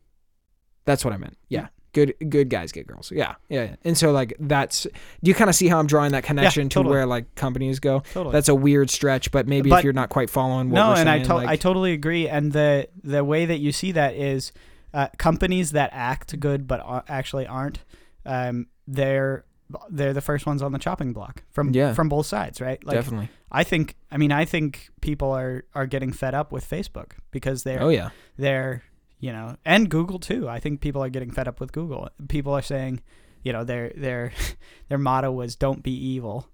That's 0.85 1.03
what 1.05 1.13
I 1.13 1.17
meant. 1.17 1.38
Yeah. 1.49 1.67
Good 1.94 2.14
good 2.30 2.49
guys 2.49 2.72
get 2.72 2.86
girls. 2.88 3.11
Yeah, 3.11 3.36
yeah. 3.49 3.64
yeah. 3.64 3.76
And 3.84 3.98
so 3.98 4.11
like 4.11 4.36
that's 4.40 4.84
do 4.84 5.30
you 5.30 5.34
kind 5.34 5.49
of 5.49 5.56
see 5.56 5.68
how 5.68 5.80
I'm 5.80 5.88
drawing 5.88 6.11
that 6.11 6.24
connection 6.24 6.70
to 6.70 6.74
totally. 6.76 6.94
where 6.95 7.06
like 7.07 7.34
companies 7.36 7.80
go? 7.80 8.02
totally 8.14 8.32
That's 8.34 8.48
a 8.49 8.56
weird 8.56 8.90
stretch, 8.91 9.32
but 9.32 9.48
maybe 9.48 9.72
if 9.72 9.84
you're 9.84 9.94
not 9.94 10.10
quite 10.10 10.30
following 10.30 10.70
what 10.70 10.76
no, 10.76 10.90
we're 10.90 10.95
and 10.98 11.10
I 11.10 11.18
saying, 11.18 11.26
to- 11.28 11.36
like, 11.36 11.48
I 11.48 11.56
totally 11.56 11.94
agree. 11.94 12.28
And 12.30 12.52
the 12.52 12.88
the 13.03 13.24
way 13.24 13.45
that 13.48 13.57
you 13.57 13.72
see 13.72 13.91
that 13.94 14.14
is 14.16 14.52
uh, 14.94 15.07
companies 15.18 15.72
that 15.72 15.90
act 15.94 16.40
good 16.40 16.68
but 16.68 16.80
are, 16.82 17.03
actually 17.07 17.48
aren't. 17.48 17.80
Um, 18.26 18.68
they're 18.88 19.45
they're 19.90 20.14
the 20.14 20.22
first 20.22 20.45
ones 20.48 20.61
on 20.64 20.72
the 20.72 20.80
chopping 20.80 21.14
block 21.14 21.44
from 21.52 21.72
Yeah. 21.74 21.94
from 21.94 22.10
both 22.10 22.26
sides, 22.26 22.60
right? 22.61 22.84
Like 22.84 22.95
definitely. 22.95 23.30
I 23.52 23.64
think 23.64 23.95
I 24.11 24.18
mean 24.18 24.32
I 24.32 24.45
think 24.45 24.90
people 25.02 25.32
are 25.32 25.64
are 25.74 25.86
getting 25.88 26.11
fed 26.11 26.34
up 26.36 26.52
with 26.52 26.68
Facebook 26.70 27.14
because 27.32 27.64
they're 27.64 27.82
Oh 27.82 27.90
yeah. 27.90 28.10
they're 28.38 28.84
you 29.19 29.31
know 29.31 29.55
and 29.65 29.89
Google 29.89 30.19
too. 30.19 30.47
I 30.49 30.59
think 30.59 30.81
people 30.81 31.03
are 31.03 31.09
getting 31.09 31.31
fed 31.31 31.47
up 31.47 31.59
with 31.59 31.71
Google. 31.71 32.09
People 32.27 32.53
are 32.53 32.61
saying, 32.61 33.01
you 33.43 33.51
know, 33.53 33.63
their 33.63 33.91
their 33.95 34.31
their 34.89 34.97
motto 34.97 35.31
was 35.31 35.55
"Don't 35.55 35.83
be 35.83 35.91
evil." 35.93 36.47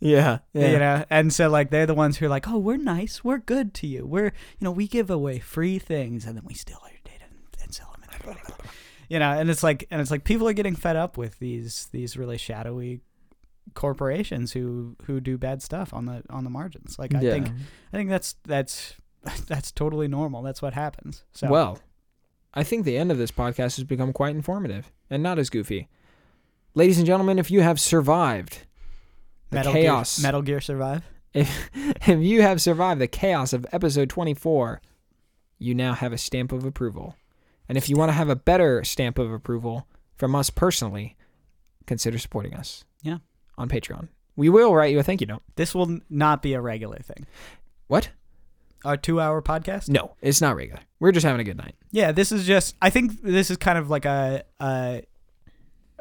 Yeah. 0.00 0.38
Yeah. 0.52 0.70
you 0.70 0.78
know 0.78 1.04
and 1.10 1.32
so 1.32 1.48
like 1.50 1.70
they're 1.70 1.84
the 1.86 1.94
ones 1.94 2.18
who 2.18 2.26
are 2.26 2.28
like 2.28 2.46
oh 2.48 2.56
we're 2.58 2.76
nice 2.76 3.24
we're 3.24 3.38
good 3.38 3.74
to 3.74 3.86
you 3.88 4.06
we're 4.06 4.26
you 4.26 4.60
know 4.60 4.70
we 4.70 4.86
give 4.86 5.10
away 5.10 5.40
free 5.40 5.80
things 5.80 6.24
and 6.24 6.36
then 6.36 6.44
we 6.44 6.54
steal 6.54 6.78
all 6.80 6.88
your 6.88 7.00
data 7.04 7.24
and, 7.28 7.62
and 7.64 7.74
sell 7.74 7.92
them 8.24 8.36
you 9.08 9.18
know 9.18 9.32
and 9.32 9.50
it's 9.50 9.64
like 9.64 9.88
and 9.90 10.00
it's 10.00 10.12
like 10.12 10.22
people 10.22 10.46
are 10.48 10.52
getting 10.52 10.76
fed 10.76 10.94
up 10.94 11.16
with 11.16 11.36
these 11.40 11.88
these 11.90 12.16
really 12.16 12.38
shadowy 12.38 13.00
corporations 13.74 14.52
who 14.52 14.94
who 15.06 15.20
do 15.20 15.36
bad 15.36 15.62
stuff 15.62 15.92
on 15.92 16.06
the 16.06 16.22
on 16.30 16.44
the 16.44 16.50
margins 16.50 16.96
like 16.96 17.12
i 17.12 17.20
Yeah. 17.20 17.32
think 17.32 17.48
i 17.92 17.96
think 17.96 18.08
that's 18.08 18.36
that's 18.44 18.94
that's 19.46 19.72
totally 19.72 20.08
normal 20.08 20.42
that's 20.42 20.62
what 20.62 20.74
happens 20.74 21.24
so 21.32 21.48
Well, 21.48 21.78
I 22.54 22.64
think 22.64 22.84
the 22.84 22.96
end 22.96 23.10
of 23.10 23.18
this 23.18 23.30
podcast 23.30 23.76
has 23.76 23.84
become 23.84 24.12
quite 24.12 24.34
informative 24.34 24.90
and 25.10 25.22
not 25.22 25.38
as 25.38 25.50
goofy. 25.50 25.88
Ladies 26.74 26.98
and 26.98 27.06
gentlemen, 27.06 27.38
if 27.38 27.50
you 27.50 27.60
have 27.60 27.78
survived 27.78 28.66
the 29.50 29.56
metal 29.56 29.72
chaos, 29.72 30.18
gear, 30.18 30.22
metal 30.22 30.42
gear 30.42 30.60
survive 30.60 31.04
if 31.34 31.70
if 31.74 32.20
you 32.20 32.42
have 32.42 32.60
survived 32.60 33.00
the 33.00 33.06
chaos 33.06 33.52
of 33.52 33.66
episode 33.72 34.10
24, 34.10 34.80
you 35.58 35.74
now 35.74 35.94
have 35.94 36.12
a 36.12 36.18
stamp 36.18 36.52
of 36.52 36.64
approval. 36.64 37.16
And 37.68 37.76
if 37.76 37.88
you 37.88 37.96
want 37.96 38.08
to 38.08 38.14
have 38.14 38.28
a 38.28 38.36
better 38.36 38.82
stamp 38.84 39.18
of 39.18 39.30
approval 39.30 39.86
from 40.16 40.34
us 40.34 40.50
personally, 40.50 41.16
consider 41.86 42.18
supporting 42.18 42.54
us. 42.54 42.84
Yeah. 43.02 43.18
On 43.56 43.68
Patreon. 43.68 44.08
We 44.36 44.48
will 44.48 44.74
write 44.74 44.92
you 44.92 44.98
a 44.98 45.02
thank 45.02 45.20
you 45.20 45.26
note. 45.26 45.42
this 45.56 45.74
will 45.74 45.98
not 46.08 46.42
be 46.42 46.54
a 46.54 46.60
regular 46.60 46.98
thing 46.98 47.26
What? 47.88 48.10
Our 48.84 48.96
two 48.96 49.20
hour 49.20 49.42
podcast 49.42 49.88
No, 49.88 50.14
it's 50.20 50.40
not 50.40 50.56
regular. 50.56 50.80
We're 51.00 51.12
just 51.12 51.24
having 51.26 51.40
a 51.40 51.44
good 51.44 51.56
night. 51.56 51.74
Yeah, 51.90 52.12
this 52.12 52.32
is 52.32 52.46
just. 52.46 52.76
I 52.82 52.90
think 52.90 53.22
this 53.22 53.50
is 53.50 53.56
kind 53.56 53.78
of 53.78 53.90
like 53.90 54.04
a 54.04 54.44
a, 54.60 55.02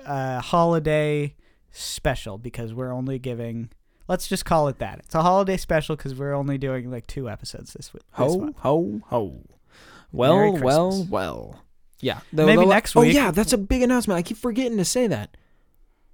a 0.06 0.40
holiday 0.42 1.36
special 1.72 2.38
because 2.38 2.74
we're 2.74 2.92
only 2.92 3.20
giving. 3.20 3.70
Let's 4.08 4.28
just 4.28 4.46
call 4.46 4.68
it 4.70 4.80
that. 4.80 5.00
It's 5.00 5.16
a 5.16 5.22
holiday 5.22 5.58
special 5.58 5.96
because 5.96 6.16
we're 6.16 6.34
only 6.34 6.58
doing 6.58 6.90
like 6.90 7.08
two 7.08 7.30
episodes 7.30 7.74
this 7.74 7.94
week. 7.94 8.04
Ho, 8.14 8.40
month. 8.40 8.58
ho, 8.60 9.02
ho. 9.06 9.42
Well, 10.12 10.54
well, 10.54 11.06
well. 11.10 11.64
Yeah. 12.00 12.20
The- 12.32 12.46
Maybe 12.46 12.62
the 12.62 12.68
next 12.68 12.96
Oh 12.96 13.02
yeah, 13.02 13.32
that's 13.32 13.54
a 13.54 13.58
big 13.58 13.82
announcement. 13.82 14.18
I 14.18 14.22
keep 14.22 14.38
forgetting 14.38 14.78
to 14.78 14.86
say 14.86 15.08
that. 15.08 15.36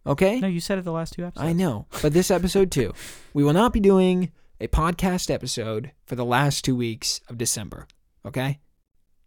Okay. 0.05 0.39
No, 0.39 0.47
you 0.47 0.59
said 0.59 0.77
it 0.77 0.83
the 0.83 0.91
last 0.91 1.13
two 1.13 1.23
episodes. 1.23 1.47
I 1.47 1.53
know, 1.53 1.85
but 2.01 2.13
this 2.13 2.29
episode 2.31 2.71
too, 2.71 2.93
we 3.33 3.43
will 3.43 3.53
not 3.53 3.71
be 3.71 3.79
doing 3.79 4.31
a 4.63 4.67
podcast 4.69 5.29
episode 5.29 5.91
for 6.05 6.15
the 6.15 6.23
last 6.23 6.63
two 6.63 6.73
weeks 6.75 7.19
of 7.27 7.37
December. 7.37 7.85
Okay, 8.25 8.59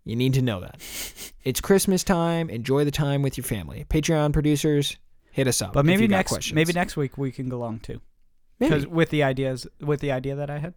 you 0.04 0.16
need 0.16 0.32
to 0.34 0.40
know 0.42 0.60
that 0.60 0.80
it's 1.44 1.60
Christmas 1.60 2.02
time. 2.02 2.48
Enjoy 2.48 2.84
the 2.84 2.90
time 2.90 3.20
with 3.20 3.36
your 3.36 3.44
family. 3.44 3.84
Patreon 3.90 4.32
producers, 4.32 4.96
hit 5.30 5.46
us 5.46 5.60
up. 5.60 5.74
But 5.74 5.84
maybe 5.84 6.08
next 6.08 6.52
maybe 6.54 6.72
next 6.72 6.96
week 6.96 7.18
we 7.18 7.30
can 7.30 7.48
go 7.50 7.58
along 7.58 7.80
too. 7.80 8.00
maybe, 8.58 8.70
Because 8.70 8.86
with 8.86 9.10
the 9.10 9.22
ideas 9.22 9.66
with 9.80 10.00
the 10.00 10.10
idea 10.12 10.34
that 10.36 10.48
I 10.48 10.58
had, 10.58 10.72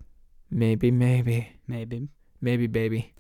maybe, 0.51 0.91
maybe, 0.91 1.53
maybe. 1.67 2.09
maybe, 2.41 2.67
baby. 2.67 3.13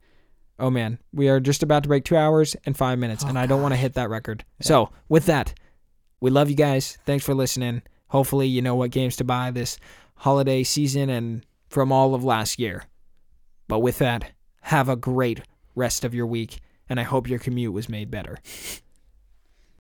Oh 0.59 0.69
man, 0.69 0.99
we 1.13 1.29
are 1.29 1.39
just 1.39 1.63
about 1.63 1.83
to 1.83 1.89
break 1.89 2.03
two 2.03 2.17
hours 2.17 2.57
and 2.65 2.75
five 2.75 2.99
minutes, 2.99 3.23
Oh, 3.23 3.29
and 3.29 3.39
I 3.39 3.45
don't 3.45 3.61
want 3.61 3.71
to 3.71 3.77
hit 3.77 3.93
that 3.93 4.09
record. 4.09 4.43
So 4.59 4.89
with 5.07 5.25
that, 5.27 5.53
we 6.19 6.31
love 6.31 6.49
you 6.49 6.55
guys. 6.57 6.97
Thanks 7.05 7.23
for 7.23 7.33
listening. 7.33 7.81
Hopefully, 8.07 8.47
you 8.47 8.61
know 8.61 8.75
what 8.75 8.91
games 8.91 9.15
to 9.17 9.23
buy 9.23 9.51
this 9.51 9.77
holiday 10.19 10.63
season 10.63 11.09
and 11.09 11.45
from 11.67 11.91
all 11.91 12.13
of 12.13 12.23
last 12.23 12.59
year. 12.59 12.83
But 13.67 13.79
with 13.79 13.99
that, 13.99 14.31
have 14.61 14.89
a 14.89 14.95
great 14.95 15.41
rest 15.75 16.03
of 16.03 16.13
your 16.13 16.25
week, 16.25 16.59
and 16.87 16.99
I 16.99 17.03
hope 17.03 17.29
your 17.29 17.39
commute 17.39 17.73
was 17.73 17.89
made 17.89 18.11
better. 18.11 18.37